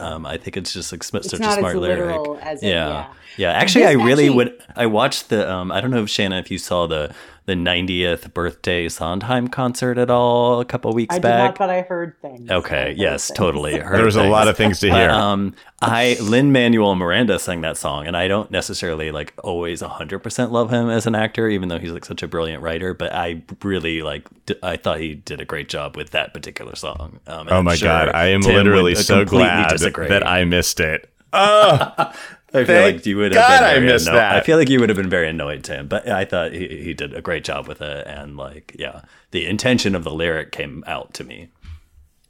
Um, 0.00 0.24
I 0.24 0.36
think 0.38 0.56
it's 0.56 0.72
just 0.72 0.92
like 0.92 1.02
such 1.02 1.24
not 1.40 1.42
a 1.42 1.46
as 1.50 1.58
smart 1.58 1.76
lyric. 1.76 1.98
literal 1.98 2.38
as 2.42 2.62
it- 2.62 2.68
yeah. 2.68 2.88
yeah. 2.88 3.06
yeah, 3.36 3.52
Actually, 3.52 3.84
I 3.86 3.92
really 3.92 4.10
actually- 4.26 4.30
would. 4.30 4.62
I 4.76 4.86
watched 4.86 5.28
the. 5.28 5.50
Um, 5.50 5.70
I 5.72 5.80
don't 5.80 5.90
know 5.90 6.02
if 6.04 6.10
Shanna, 6.10 6.38
if 6.38 6.50
you 6.50 6.58
saw 6.58 6.86
the 6.86 7.12
the 7.46 7.54
90th 7.54 8.34
birthday 8.34 8.88
Sondheim 8.88 9.48
concert 9.48 9.98
at 9.98 10.10
all 10.10 10.60
a 10.60 10.64
couple 10.64 10.92
weeks 10.92 11.14
back. 11.18 11.18
I 11.18 11.18
did 11.18 11.22
back. 11.22 11.44
not, 11.50 11.58
but 11.58 11.70
I 11.70 11.80
heard 11.82 12.20
things. 12.20 12.50
Okay. 12.50 12.88
Heard 12.88 12.98
Yes, 12.98 13.28
things. 13.28 13.36
totally. 13.38 13.80
There 13.96 14.04
was 14.04 14.16
a 14.16 14.24
lot 14.24 14.48
of 14.48 14.56
things 14.56 14.80
to 14.80 14.90
hear. 14.90 15.08
um, 15.10 15.54
I 15.80 16.16
Lin 16.20 16.52
Manuel 16.52 16.94
Miranda 16.96 17.38
sang 17.38 17.60
that 17.60 17.76
song, 17.76 18.06
and 18.06 18.16
I 18.16 18.28
don't 18.28 18.50
necessarily 18.50 19.10
like 19.12 19.32
always 19.44 19.80
hundred 19.80 20.20
percent 20.20 20.50
love 20.52 20.70
him 20.70 20.88
as 20.90 21.06
an 21.06 21.14
actor, 21.14 21.48
even 21.48 21.68
though 21.68 21.78
he's 21.78 21.92
like 21.92 22.04
such 22.04 22.22
a 22.22 22.28
brilliant 22.28 22.62
writer. 22.62 22.94
But 22.94 23.12
I 23.12 23.42
really 23.62 24.02
like. 24.02 24.26
D- 24.46 24.56
I 24.62 24.76
thought 24.76 25.00
he 25.00 25.14
did 25.14 25.40
a 25.40 25.44
great 25.44 25.68
job 25.68 25.96
with 25.96 26.10
that 26.10 26.32
particular 26.34 26.74
song. 26.76 27.20
Um, 27.26 27.48
oh 27.50 27.62
my 27.62 27.74
sure 27.76 27.88
god 27.88 28.08
i 28.10 28.26
am 28.28 28.42
Tim 28.42 28.54
literally 28.54 28.94
so 28.94 29.24
glad 29.24 29.68
disagree. 29.70 30.08
that 30.08 30.26
i 30.26 30.44
missed 30.44 30.78
it 30.80 31.10
oh 31.36 32.12
I 32.54 32.64
feel 32.64 32.76
Thank 32.76 32.96
like 32.96 33.06
you 33.06 33.16
would 33.18 33.34
have 33.34 33.42
God 33.42 33.58
been 33.58 33.68
I 33.68 33.74
very 33.74 33.86
missed 33.86 34.08
anno- 34.08 34.18
that. 34.18 34.36
I 34.36 34.40
feel 34.40 34.56
like 34.56 34.68
you 34.68 34.80
would 34.80 34.88
have 34.88 34.96
been 34.96 35.10
very 35.10 35.28
annoyed, 35.28 35.64
Tim. 35.64 35.88
But 35.88 36.08
I 36.08 36.24
thought 36.24 36.52
he, 36.52 36.68
he 36.68 36.94
did 36.94 37.12
a 37.12 37.20
great 37.20 37.44
job 37.44 37.66
with 37.68 37.82
it, 37.82 38.06
and 38.06 38.36
like, 38.36 38.74
yeah, 38.78 39.02
the 39.32 39.46
intention 39.46 39.94
of 39.94 40.04
the 40.04 40.12
lyric 40.12 40.52
came 40.52 40.82
out 40.86 41.12
to 41.14 41.24
me. 41.24 41.48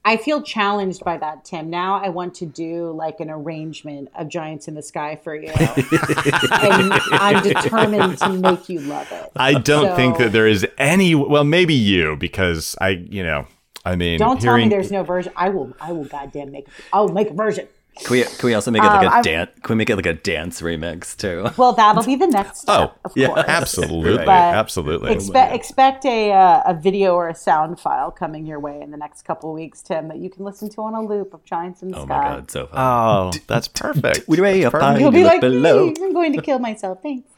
I 0.04 0.16
feel 0.16 0.40
challenged 0.40 1.04
by 1.04 1.16
that, 1.18 1.44
Tim. 1.44 1.68
Now 1.68 2.00
I 2.00 2.10
want 2.10 2.34
to 2.36 2.46
do 2.46 2.92
like 2.92 3.18
an 3.18 3.28
arrangement 3.28 4.08
of 4.16 4.28
Giants 4.28 4.68
in 4.68 4.74
the 4.74 4.82
Sky 4.82 5.16
for 5.16 5.34
you. 5.34 5.48
and 5.50 6.92
I'm 7.12 7.42
determined 7.42 8.18
to 8.18 8.28
make 8.28 8.68
you 8.68 8.80
love 8.80 9.10
it. 9.10 9.32
I 9.34 9.54
don't 9.54 9.96
think 9.96 10.18
that 10.18 10.30
there 10.32 10.46
is 10.46 10.66
any. 10.78 11.16
Well, 11.16 11.44
maybe 11.44 11.74
you, 11.74 12.16
because 12.16 12.76
I, 12.80 12.90
you 12.90 13.24
know, 13.24 13.46
I 13.84 13.94
mean, 13.94 14.18
Don't 14.18 14.40
tell 14.40 14.56
me 14.56 14.68
there's 14.68 14.90
no 14.90 15.04
version. 15.04 15.32
I 15.36 15.48
will 15.48 15.72
I 15.80 15.92
will 15.92 16.04
goddamn 16.04 16.50
make 16.50 16.66
I'll 16.92 17.08
make 17.08 17.30
a 17.30 17.34
version. 17.34 17.68
Can 18.04 18.12
we 18.12 18.22
can 18.24 18.46
we 18.46 18.54
also 18.54 18.70
make 18.70 18.82
it 18.82 18.86
like 18.86 19.00
Um, 19.00 19.06
a 19.06 19.10
I'm- 19.10 19.22
dance? 19.22 19.50
Can 19.62 19.74
we 19.74 19.76
make 19.78 19.88
it 19.90 19.96
like 19.96 20.06
a 20.06 20.12
dance 20.12 20.60
remix 20.60 21.16
too? 21.16 21.48
Well, 21.56 21.72
that'll 21.72 22.02
be 22.04 22.14
the 22.16 22.26
next 22.26 22.60
step, 22.60 22.92
Oh, 22.94 22.98
of 23.04 23.12
yeah, 23.16 23.28
course. 23.28 23.44
absolutely, 23.48 24.16
But 24.18 24.28
absolutely. 24.28 25.12
Expect 25.12 25.54
expect 25.54 26.04
a 26.04 26.32
uh, 26.32 26.62
a 26.66 26.74
video 26.74 27.14
or 27.14 27.28
a 27.28 27.34
sound 27.34 27.80
file 27.80 28.10
coming 28.10 28.44
your 28.46 28.60
way 28.60 28.80
in 28.82 28.90
the 28.90 28.96
next 28.98 29.22
couple 29.22 29.50
of 29.50 29.54
weeks, 29.54 29.80
Tim, 29.82 30.08
that 30.08 30.18
you 30.18 30.28
can 30.28 30.44
listen 30.44 30.68
to 30.70 30.82
on 30.82 30.94
a 30.94 31.00
loop 31.02 31.32
of 31.32 31.42
Giants 31.44 31.82
in 31.82 31.90
the 31.90 31.98
Oh 31.98 32.04
Sky. 32.04 32.16
my 32.18 32.22
god, 32.36 32.50
so 32.50 32.66
fun. 32.66 32.78
Oh, 32.78 33.32
that's 33.46 33.68
perfect. 33.68 34.28
Way 34.28 34.60
That's 34.60 34.66
up 34.66 34.72
perfect. 34.72 34.82
high. 34.92 34.98
You'll 34.98 35.10
be 35.10 35.24
like, 35.24 35.40
below. 35.40 35.88
I'm 35.88 36.12
going 36.12 36.32
to 36.34 36.42
kill 36.42 36.58
myself. 36.58 36.98
Thanks. 37.02 37.28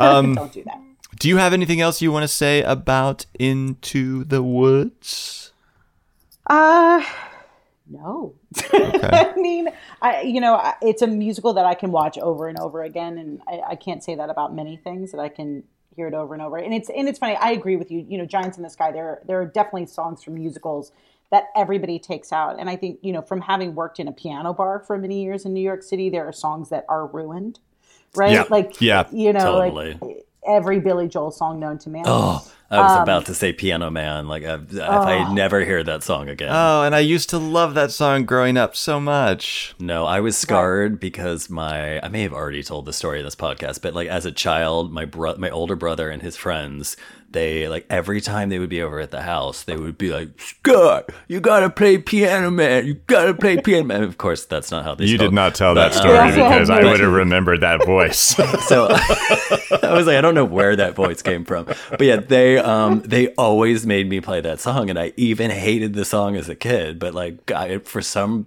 Um, 0.00 0.34
Don't 0.34 0.52
do 0.52 0.64
that. 0.64 0.80
Do 1.20 1.28
you 1.28 1.36
have 1.36 1.52
anything 1.52 1.80
else 1.80 2.00
you 2.02 2.10
want 2.12 2.24
to 2.24 2.28
say 2.28 2.62
about 2.62 3.26
Into 3.38 4.24
the 4.24 4.42
Woods? 4.42 5.52
Uh 6.46 7.04
no. 7.90 8.34
I 8.72 9.34
mean, 9.36 9.68
I 10.00 10.22
you 10.22 10.40
know, 10.40 10.72
it's 10.80 11.02
a 11.02 11.06
musical 11.06 11.52
that 11.54 11.66
I 11.66 11.74
can 11.74 11.90
watch 11.90 12.16
over 12.18 12.48
and 12.48 12.58
over 12.58 12.82
again, 12.82 13.18
and 13.18 13.42
I, 13.46 13.72
I 13.72 13.74
can't 13.76 14.02
say 14.02 14.14
that 14.14 14.30
about 14.30 14.54
many 14.54 14.76
things 14.76 15.12
that 15.12 15.20
I 15.20 15.28
can 15.28 15.64
hear 15.94 16.06
it 16.06 16.14
over 16.14 16.32
and 16.32 16.42
over. 16.42 16.56
And 16.56 16.72
it's 16.72 16.88
and 16.88 17.08
it's 17.08 17.18
funny. 17.18 17.36
I 17.36 17.50
agree 17.50 17.76
with 17.76 17.90
you. 17.90 18.04
You 18.08 18.18
know, 18.18 18.24
Giants 18.24 18.56
in 18.56 18.62
the 18.62 18.70
Sky. 18.70 18.92
There 18.92 19.20
there 19.26 19.40
are 19.40 19.46
definitely 19.46 19.86
songs 19.86 20.22
from 20.22 20.34
musicals 20.34 20.92
that 21.30 21.48
everybody 21.54 21.98
takes 21.98 22.32
out, 22.32 22.58
and 22.58 22.70
I 22.70 22.76
think 22.76 23.00
you 23.02 23.12
know, 23.12 23.20
from 23.20 23.42
having 23.42 23.74
worked 23.74 24.00
in 24.00 24.08
a 24.08 24.12
piano 24.12 24.54
bar 24.54 24.80
for 24.80 24.96
many 24.96 25.22
years 25.22 25.44
in 25.44 25.52
New 25.52 25.60
York 25.60 25.82
City, 25.82 26.08
there 26.08 26.26
are 26.26 26.32
songs 26.32 26.70
that 26.70 26.86
are 26.88 27.06
ruined, 27.06 27.58
right? 28.14 28.32
Yeah. 28.32 28.44
Like 28.48 28.80
Yeah, 28.80 29.06
you 29.12 29.32
know, 29.32 29.60
totally. 29.60 29.98
like 30.00 30.26
every 30.48 30.80
Billy 30.80 31.08
Joel 31.08 31.30
song 31.30 31.60
known 31.60 31.78
to 31.78 31.90
man. 31.90 32.04
Oh, 32.06 32.46
I 32.70 32.80
was 32.82 32.92
Um, 32.92 33.02
about 33.02 33.26
to 33.26 33.34
say 33.34 33.52
Piano 33.52 33.90
Man. 33.90 34.28
Like, 34.28 34.42
if, 34.42 34.72
if 34.72 34.78
Oh. 34.80 34.82
I 35.02 35.32
never 35.32 35.64
hear 35.64 35.82
that 35.84 36.02
song 36.02 36.28
again. 36.28 36.50
Oh, 36.52 36.82
and 36.82 36.94
I 36.94 36.98
used 37.00 37.30
to 37.30 37.38
love 37.38 37.74
that 37.74 37.90
song 37.90 38.24
growing 38.26 38.56
up 38.58 38.76
so 38.76 39.00
much. 39.00 39.74
No, 39.78 40.04
I 40.04 40.20
was 40.20 40.36
scarred 40.36 41.00
because 41.00 41.48
my 41.48 41.98
I 42.04 42.08
may 42.08 42.22
have 42.22 42.32
already 42.34 42.62
told 42.62 42.84
the 42.84 42.92
story 42.92 43.20
in 43.20 43.24
this 43.24 43.34
podcast, 43.36 43.80
but 43.80 43.94
like 43.94 44.08
as 44.08 44.26
a 44.26 44.32
child, 44.32 44.92
my 44.92 45.04
bro- 45.06 45.36
my 45.38 45.48
older 45.50 45.76
brother 45.76 46.10
and 46.10 46.20
his 46.22 46.36
friends, 46.36 46.96
they 47.30 47.68
like 47.68 47.86
every 47.90 48.20
time 48.20 48.48
they 48.48 48.58
would 48.58 48.68
be 48.70 48.80
over 48.82 49.00
at 49.00 49.10
the 49.10 49.22
house, 49.22 49.64
they 49.64 49.76
would 49.76 49.98
be 49.98 50.10
like, 50.10 50.28
"Scott, 50.40 51.10
you 51.28 51.40
gotta 51.40 51.68
play 51.68 51.98
Piano 51.98 52.50
Man. 52.50 52.86
You 52.86 52.94
gotta 53.06 53.34
play 53.34 53.56
Piano 53.62 53.84
Man." 53.84 54.02
Of 54.02 54.18
course, 54.18 54.46
that's 54.46 54.70
not 54.70 54.84
how 54.84 54.94
they. 54.94 55.04
You 55.04 55.16
spoke. 55.16 55.28
did 55.28 55.34
not 55.34 55.54
tell 55.54 55.74
But, 55.74 55.92
that 55.92 55.96
um, 55.96 56.02
story 56.02 56.12
They 56.12 56.18
also 56.18 56.44
had 56.44 56.54
because 56.54 56.70
I 56.70 56.84
would 56.84 57.00
have 57.00 57.12
remembered 57.24 57.60
that 57.60 57.84
voice. 57.84 58.18
so 58.66 58.88
I 58.90 59.92
was 59.92 60.06
like, 60.06 60.16
I 60.16 60.20
don't 60.20 60.34
know 60.34 60.44
where 60.44 60.74
that 60.76 60.94
voice 60.94 61.22
came 61.22 61.44
from, 61.44 61.66
but 61.66 62.00
yeah, 62.00 62.16
they 62.16 62.58
um 62.58 63.00
they 63.00 63.28
always 63.34 63.86
made 63.86 64.08
me 64.08 64.20
play 64.20 64.40
that 64.40 64.60
song, 64.60 64.88
and 64.88 64.98
I 64.98 65.12
even 65.16 65.50
hated 65.50 65.94
the 65.94 66.04
song 66.04 66.36
as 66.36 66.48
a 66.48 66.54
kid. 66.54 66.98
But 66.98 67.14
like, 67.14 67.50
I, 67.50 67.78
for 67.78 68.00
some 68.00 68.46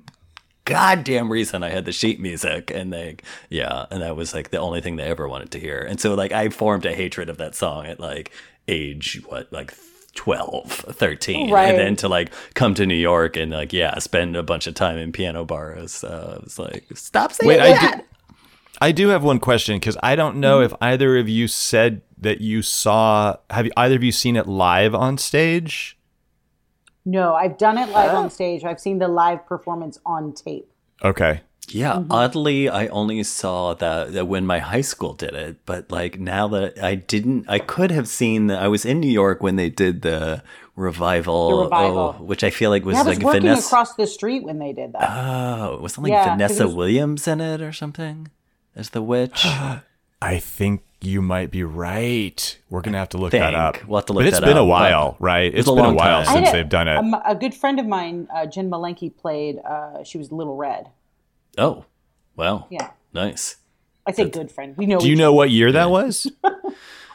goddamn 0.65 1.31
reason 1.31 1.63
I 1.63 1.69
had 1.69 1.85
the 1.85 1.91
sheet 1.91 2.19
music. 2.19 2.71
And 2.71 2.93
they, 2.93 3.17
yeah, 3.49 3.85
and 3.91 4.01
that 4.01 4.15
was 4.15 4.33
like 4.33 4.51
the 4.51 4.57
only 4.57 4.81
thing 4.81 4.95
they 4.95 5.03
ever 5.03 5.27
wanted 5.27 5.51
to 5.51 5.59
hear. 5.59 5.79
And 5.79 5.99
so 5.99 6.13
like 6.13 6.31
I 6.31 6.49
formed 6.49 6.85
a 6.85 6.93
hatred 6.93 7.29
of 7.29 7.37
that 7.37 7.55
song 7.55 7.85
at 7.85 7.99
like 7.99 8.31
age, 8.67 9.21
what, 9.27 9.51
like 9.51 9.73
12, 10.15 10.71
13. 10.71 11.51
Right. 11.51 11.69
And 11.69 11.77
then 11.77 11.95
to 11.97 12.09
like 12.09 12.31
come 12.53 12.73
to 12.75 12.85
New 12.85 12.95
York 12.95 13.37
and 13.37 13.51
like, 13.51 13.73
yeah, 13.73 13.97
spend 13.99 14.35
a 14.35 14.43
bunch 14.43 14.67
of 14.67 14.73
time 14.73 14.97
in 14.97 15.11
piano 15.11 15.45
bars. 15.45 16.03
Uh, 16.03 16.37
I 16.39 16.43
was 16.43 16.59
like, 16.59 16.85
stop 16.93 17.31
saying 17.31 17.47
Wait, 17.47 17.59
I 17.59 17.69
that. 17.69 17.97
do, 17.97 18.35
I 18.81 18.91
do 18.91 19.09
have 19.09 19.23
one 19.23 19.39
question 19.39 19.77
because 19.77 19.97
I 20.01 20.15
don't 20.15 20.37
know 20.37 20.61
if 20.61 20.73
either 20.81 21.17
of 21.17 21.29
you 21.29 21.47
said 21.47 22.01
that 22.17 22.41
you 22.41 22.61
saw. 22.61 23.37
Have 23.49 23.65
you, 23.67 23.71
either 23.77 23.95
of 23.95 24.03
you 24.03 24.11
seen 24.11 24.35
it 24.35 24.47
live 24.47 24.95
on 24.95 25.17
stage? 25.17 25.97
No, 27.05 27.33
I've 27.33 27.57
done 27.57 27.77
it 27.77 27.89
live 27.89 28.13
on 28.13 28.29
stage. 28.29 28.63
I've 28.63 28.79
seen 28.79 28.99
the 28.99 29.07
live 29.07 29.45
performance 29.45 29.99
on 30.05 30.33
tape. 30.33 30.71
Okay. 31.03 31.41
Yeah, 31.73 31.93
Mm-hmm. 31.93 32.11
oddly, 32.11 32.69
I 32.69 32.87
only 32.87 33.23
saw 33.23 33.73
that, 33.75 34.13
that 34.13 34.27
when 34.27 34.45
my 34.45 34.59
high 34.59 34.81
school 34.81 35.13
did 35.13 35.33
it, 35.33 35.57
but 35.65 35.89
like 35.91 36.19
now 36.19 36.47
that 36.49 36.81
I 36.83 36.95
didn't, 36.95 37.45
I 37.49 37.59
could 37.59 37.91
have 37.91 38.07
seen. 38.07 38.47
that 38.47 38.61
I 38.61 38.67
was 38.67 38.85
in 38.85 38.99
New 38.99 39.09
York 39.11 39.41
when 39.41 39.55
they 39.55 39.69
did 39.69 40.01
the 40.01 40.43
revival, 40.75 41.49
The 41.57 41.63
revival. 41.63 42.15
oh, 42.19 42.23
which 42.23 42.43
I 42.43 42.49
feel 42.49 42.69
like 42.69 42.83
was 42.85 42.95
Yeah, 42.95 43.03
was 43.03 43.17
like 43.17 43.25
working 43.25 43.41
Vanessa. 43.43 43.67
across 43.67 43.93
the 43.95 44.07
street 44.07 44.43
when 44.43 44.59
they 44.59 44.73
did 44.73 44.93
that. 44.93 45.09
oh, 45.09 45.79
wasn't 45.81 46.03
like 46.03 46.11
Yeah, 46.11 46.23
'cause 46.25 46.31
Vanessa 46.33 46.65
was- 46.67 46.75
Williams 46.75 47.27
in 47.27 47.41
it 47.41 47.61
or 47.61 47.71
something 47.73 48.29
as 48.75 48.89
the 48.91 49.01
witch? 49.01 49.45
I 50.23 50.37
think 50.37 50.83
you 51.01 51.21
might 51.21 51.49
be 51.49 51.63
right. 51.63 52.57
We're 52.69 52.81
gonna 52.81 52.99
have 52.99 53.09
to 53.09 53.17
look 53.17 53.31
think. 53.31 53.41
that 53.43 53.55
up. 53.55 53.83
We'll 53.87 53.97
have 53.99 54.05
to 54.05 54.13
look 54.13 54.21
but 54.21 54.27
it's 54.27 54.39
that 54.39 54.45
been 54.45 54.57
a 54.57 54.63
while, 54.65 55.15
but 55.19 55.25
right? 55.25 55.45
it 55.51 55.55
was 55.55 55.59
It's 55.61 55.69
a 55.69 55.73
been 55.75 55.85
a 55.85 55.93
while 55.93 56.23
time. 56.23 56.35
Since 56.35 56.49
had 56.49 56.55
they've 56.55 56.69
done 56.69 56.87
it. 56.87 56.97
A, 56.97 57.31
a 57.31 57.35
good 57.35 57.55
friend 57.55 57.79
of 57.79 57.87
mine, 57.87 58.27
uh, 58.33 58.45
Jen 58.45 58.69
Malenki, 58.69 59.15
played. 59.15 59.57
Uh, 59.67 60.03
she 60.03 60.17
was 60.19 60.31
Little 60.31 60.55
Red. 60.55 60.89
Oh, 61.57 61.85
wow, 62.35 62.67
Yeah, 62.69 62.91
nice. 63.13 63.57
I 64.05 64.11
say 64.11 64.29
good 64.29 64.51
friend. 64.51 64.75
We 64.77 64.85
know. 64.87 64.99
Do 64.99 65.09
you 65.09 65.15
know 65.15 65.33
what 65.33 65.49
year 65.51 65.71
that 65.71 65.89
was? 65.89 66.29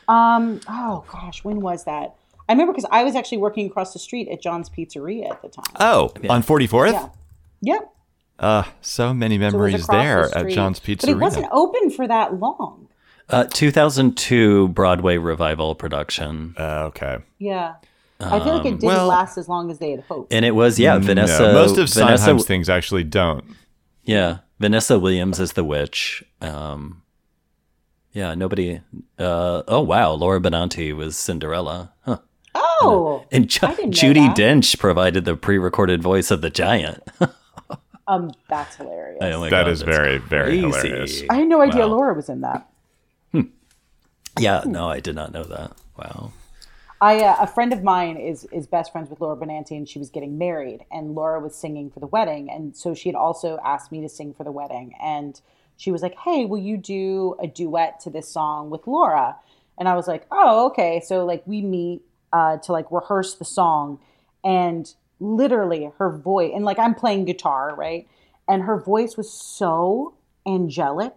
Um. 0.08 0.60
Oh 0.68 1.04
gosh, 1.10 1.42
when 1.42 1.60
was 1.60 1.84
that? 1.84 2.14
I 2.48 2.52
remember 2.52 2.72
because 2.72 2.88
I 2.92 3.02
was 3.02 3.16
actually 3.16 3.38
working 3.38 3.66
across 3.66 3.92
the 3.92 3.98
street 3.98 4.28
at 4.28 4.40
John's 4.40 4.70
Pizzeria 4.70 5.28
at 5.30 5.42
the 5.42 5.48
time. 5.48 5.64
Oh, 5.80 6.12
on 6.28 6.44
44th? 6.44 6.92
Yeah. 6.92 7.08
Yeah. 7.60 7.78
Uh, 8.38 8.62
so 8.80 9.12
many 9.12 9.36
So 9.36 9.42
it 9.42 9.44
was 9.46 9.52
memories 9.54 9.86
the 9.86 9.92
there 9.92 10.36
at 10.36 10.48
John's 10.50 10.78
Pizzeria. 10.78 11.00
But 11.00 11.08
it 11.08 11.16
wasn't 11.18 11.48
open 11.50 11.90
for 11.90 12.06
that 12.06 12.38
long. 12.38 12.86
Uh, 13.28 13.44
2002 13.44 14.68
Broadway 14.68 15.16
revival 15.16 15.74
production, 15.74 16.54
Uh, 16.56 16.84
okay. 16.84 17.18
Yeah. 17.38 17.74
I 18.20 18.38
feel 18.38 18.54
like 18.58 18.66
it 18.66 18.70
didn't 18.72 18.84
well- 18.84 19.08
last 19.08 19.36
as 19.36 19.48
long 19.48 19.70
as 19.72 19.78
they 19.80 19.90
had 19.90 20.00
hoped. 20.04 20.32
and 20.32 20.44
it 20.44 20.52
was 20.54 20.78
yeah, 20.78 20.96
Vanessa. 20.98 21.42
No, 21.48 21.52
most 21.52 21.72
of 21.72 21.88
Vanessa, 21.92 22.16
Sondheim's 22.18 22.46
things 22.46 22.68
actually 22.68 23.02
don't. 23.02 23.44
Yeah, 24.06 24.38
Vanessa 24.58 24.98
Williams 24.98 25.38
is 25.40 25.52
the 25.52 25.64
witch. 25.64 26.24
Um, 26.40 27.02
yeah, 28.12 28.34
nobody. 28.34 28.80
Uh, 29.18 29.62
oh 29.68 29.80
wow, 29.82 30.12
Laura 30.12 30.40
Benanti 30.40 30.94
was 30.94 31.16
Cinderella. 31.16 31.92
Huh. 32.02 32.18
oh. 32.54 33.24
And 33.32 33.48
Ju- 33.50 33.66
I 33.66 33.74
didn't 33.74 33.90
know 34.02 34.08
Judi 34.12 34.26
that. 34.28 34.36
Dench 34.36 34.78
provided 34.78 35.24
the 35.24 35.36
pre-recorded 35.36 36.02
voice 36.02 36.30
of 36.30 36.40
the 36.40 36.50
giant. 36.50 37.02
Um. 38.08 38.30
That's 38.48 38.76
hilarious. 38.76 39.18
oh 39.20 39.40
That 39.42 39.50
God, 39.50 39.68
is 39.68 39.80
that's 39.80 39.96
very, 39.96 40.18
very 40.18 40.58
hilarious. 40.60 41.24
I 41.28 41.38
had 41.38 41.48
no 41.48 41.60
idea 41.60 41.88
Wow. 41.88 41.94
Laura 41.96 42.14
was 42.14 42.28
in 42.28 42.40
that. 42.42 42.70
Yeah, 44.38 44.62
no, 44.64 44.88
I 44.88 45.00
did 45.00 45.16
not 45.16 45.32
know 45.32 45.42
that. 45.42 45.72
Wow. 45.98 46.30
I 47.00 47.20
uh, 47.20 47.36
a 47.40 47.46
friend 47.46 47.72
of 47.72 47.82
mine 47.82 48.16
is 48.16 48.46
is 48.52 48.66
best 48.66 48.92
friends 48.92 49.10
with 49.10 49.20
Laura 49.20 49.36
Benanti, 49.36 49.76
and 49.76 49.88
she 49.88 49.98
was 49.98 50.08
getting 50.10 50.38
married, 50.38 50.84
and 50.90 51.14
Laura 51.14 51.40
was 51.40 51.54
singing 51.54 51.90
for 51.90 52.00
the 52.00 52.06
wedding, 52.06 52.50
and 52.50 52.76
so 52.76 52.94
she 52.94 53.08
had 53.08 53.16
also 53.16 53.58
asked 53.64 53.92
me 53.92 54.00
to 54.00 54.08
sing 54.08 54.32
for 54.32 54.44
the 54.44 54.52
wedding, 54.52 54.94
and 55.00 55.40
she 55.76 55.90
was 55.90 56.02
like, 56.02 56.16
"Hey, 56.24 56.46
will 56.46 56.58
you 56.58 56.76
do 56.76 57.36
a 57.40 57.46
duet 57.46 58.00
to 58.00 58.10
this 58.10 58.28
song 58.28 58.70
with 58.70 58.86
Laura?" 58.86 59.36
And 59.78 59.88
I 59.88 59.94
was 59.94 60.08
like, 60.08 60.26
"Oh, 60.30 60.66
okay." 60.68 61.02
So 61.04 61.24
like 61.26 61.42
we 61.46 61.60
meet 61.60 62.02
uh, 62.32 62.58
to 62.58 62.72
like 62.72 62.90
rehearse 62.90 63.34
the 63.34 63.44
song, 63.44 64.00
and 64.42 64.92
literally 65.20 65.90
her 65.98 66.10
voice, 66.10 66.52
and 66.54 66.64
like 66.64 66.78
I'm 66.78 66.94
playing 66.94 67.26
guitar, 67.26 67.74
right, 67.76 68.08
and 68.48 68.62
her 68.62 68.80
voice 68.80 69.16
was 69.18 69.30
so 69.30 70.14
angelic 70.46 71.12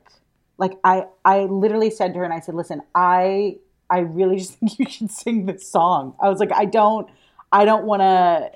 like 0.58 0.74
I 0.84 1.06
I 1.24 1.42
literally 1.46 1.90
said 1.90 2.14
to 2.14 2.20
her 2.20 2.26
and 2.26 2.34
I 2.34 2.42
said, 2.42 2.54
"Listen, 2.54 2.82
I 2.94 3.58
I 3.90 4.00
really 4.00 4.38
just 4.38 4.54
think 4.60 4.80
you 4.80 4.90
should 4.90 5.12
sing 5.12 5.46
this 5.46 5.68
song." 5.68 6.16
I 6.22 6.30
was 6.30 6.40
like, 6.40 6.52
"I 6.52 6.66
don't 6.66 7.10
I 7.52 7.66
don't 7.66 7.86
want 7.86 8.02
to 8.02 8.52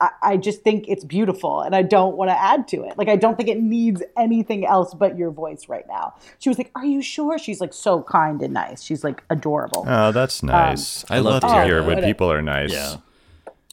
I, 0.00 0.10
I 0.22 0.36
just 0.36 0.62
think 0.62 0.86
it's 0.88 1.04
beautiful 1.04 1.60
and 1.60 1.74
I 1.74 1.82
don't 1.82 2.16
want 2.16 2.30
to 2.30 2.38
add 2.38 2.68
to 2.68 2.84
it. 2.84 2.96
Like 2.96 3.08
I 3.08 3.16
don't 3.16 3.36
think 3.36 3.48
it 3.48 3.60
needs 3.60 4.02
anything 4.16 4.66
else 4.66 4.94
but 4.94 5.18
your 5.18 5.30
voice 5.30 5.68
right 5.68 5.86
now." 5.88 6.14
She 6.38 6.48
was 6.48 6.58
like, 6.58 6.70
"Are 6.74 6.84
you 6.84 7.02
sure?" 7.02 7.38
She's 7.38 7.60
like 7.60 7.72
so 7.72 8.02
kind 8.02 8.40
and 8.42 8.54
nice. 8.54 8.82
She's 8.82 9.04
like 9.04 9.22
adorable. 9.30 9.84
Oh, 9.86 10.12
that's 10.12 10.42
um, 10.42 10.48
nice. 10.48 11.04
I 11.10 11.18
love 11.18 11.42
to 11.42 11.48
to 11.48 11.54
hear 11.54 11.64
hear 11.64 11.82
when 11.82 12.02
people 12.02 12.30
are 12.30 12.42
nice. 12.42 12.72
Yeah. 12.72 12.96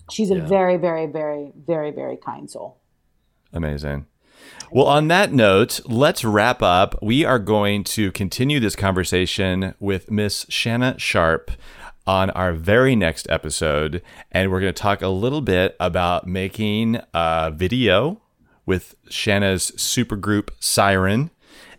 She's 0.09 0.31
a 0.31 0.39
very 0.39 0.77
very 0.77 1.05
very 1.05 1.51
very 1.55 1.91
very 1.91 2.17
kind 2.17 2.49
soul. 2.49 2.77
Amazing. 3.53 4.05
Well, 4.71 4.87
on 4.87 5.07
that 5.07 5.31
note, 5.31 5.79
let's 5.85 6.25
wrap 6.25 6.61
up. 6.61 7.01
We 7.01 7.23
are 7.23 7.39
going 7.39 7.83
to 7.85 8.11
continue 8.11 8.59
this 8.59 8.75
conversation 8.75 9.73
with 9.79 10.11
Miss 10.11 10.45
Shanna 10.49 10.95
Sharp 10.97 11.51
on 12.05 12.29
our 12.31 12.53
very 12.53 12.95
next 12.95 13.29
episode. 13.29 14.01
And 14.31 14.51
we're 14.51 14.61
going 14.61 14.73
to 14.73 14.81
talk 14.81 15.01
a 15.01 15.09
little 15.09 15.41
bit 15.41 15.75
about 15.79 16.27
making 16.27 16.99
a 17.13 17.51
video 17.53 18.21
with 18.65 18.95
Shanna's 19.09 19.71
supergroup 19.71 20.49
Siren 20.59 21.31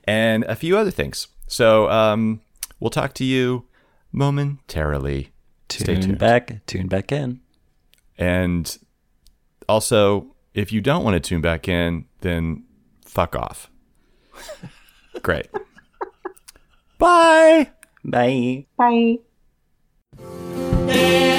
and 0.05 0.45
a 0.45 0.57
few 0.57 0.77
other 0.77 0.90
things. 0.90 1.28
So 1.47 1.89
um, 1.90 2.40
we'll 2.81 2.90
talk 2.90 3.15
to 3.15 3.24
you 3.24 3.66
momentarily. 4.12 5.31
Stay 5.69 6.01
tuned. 6.01 6.19
back. 6.19 6.65
Tune 6.66 6.86
back 6.89 7.12
in. 7.12 7.40
And 8.16 8.78
also, 9.69 10.35
if 10.55 10.73
you 10.73 10.81
don't 10.81 11.05
want 11.05 11.15
to 11.15 11.20
tune 11.20 11.41
back 11.41 11.69
in, 11.69 12.07
then 12.20 12.65
fuck 13.05 13.37
off. 13.37 13.70
Great. 15.23 15.49
Bye. 16.99 17.70
Bye. 18.05 18.66
Bye. 18.77 19.19
Hey, 20.87 21.38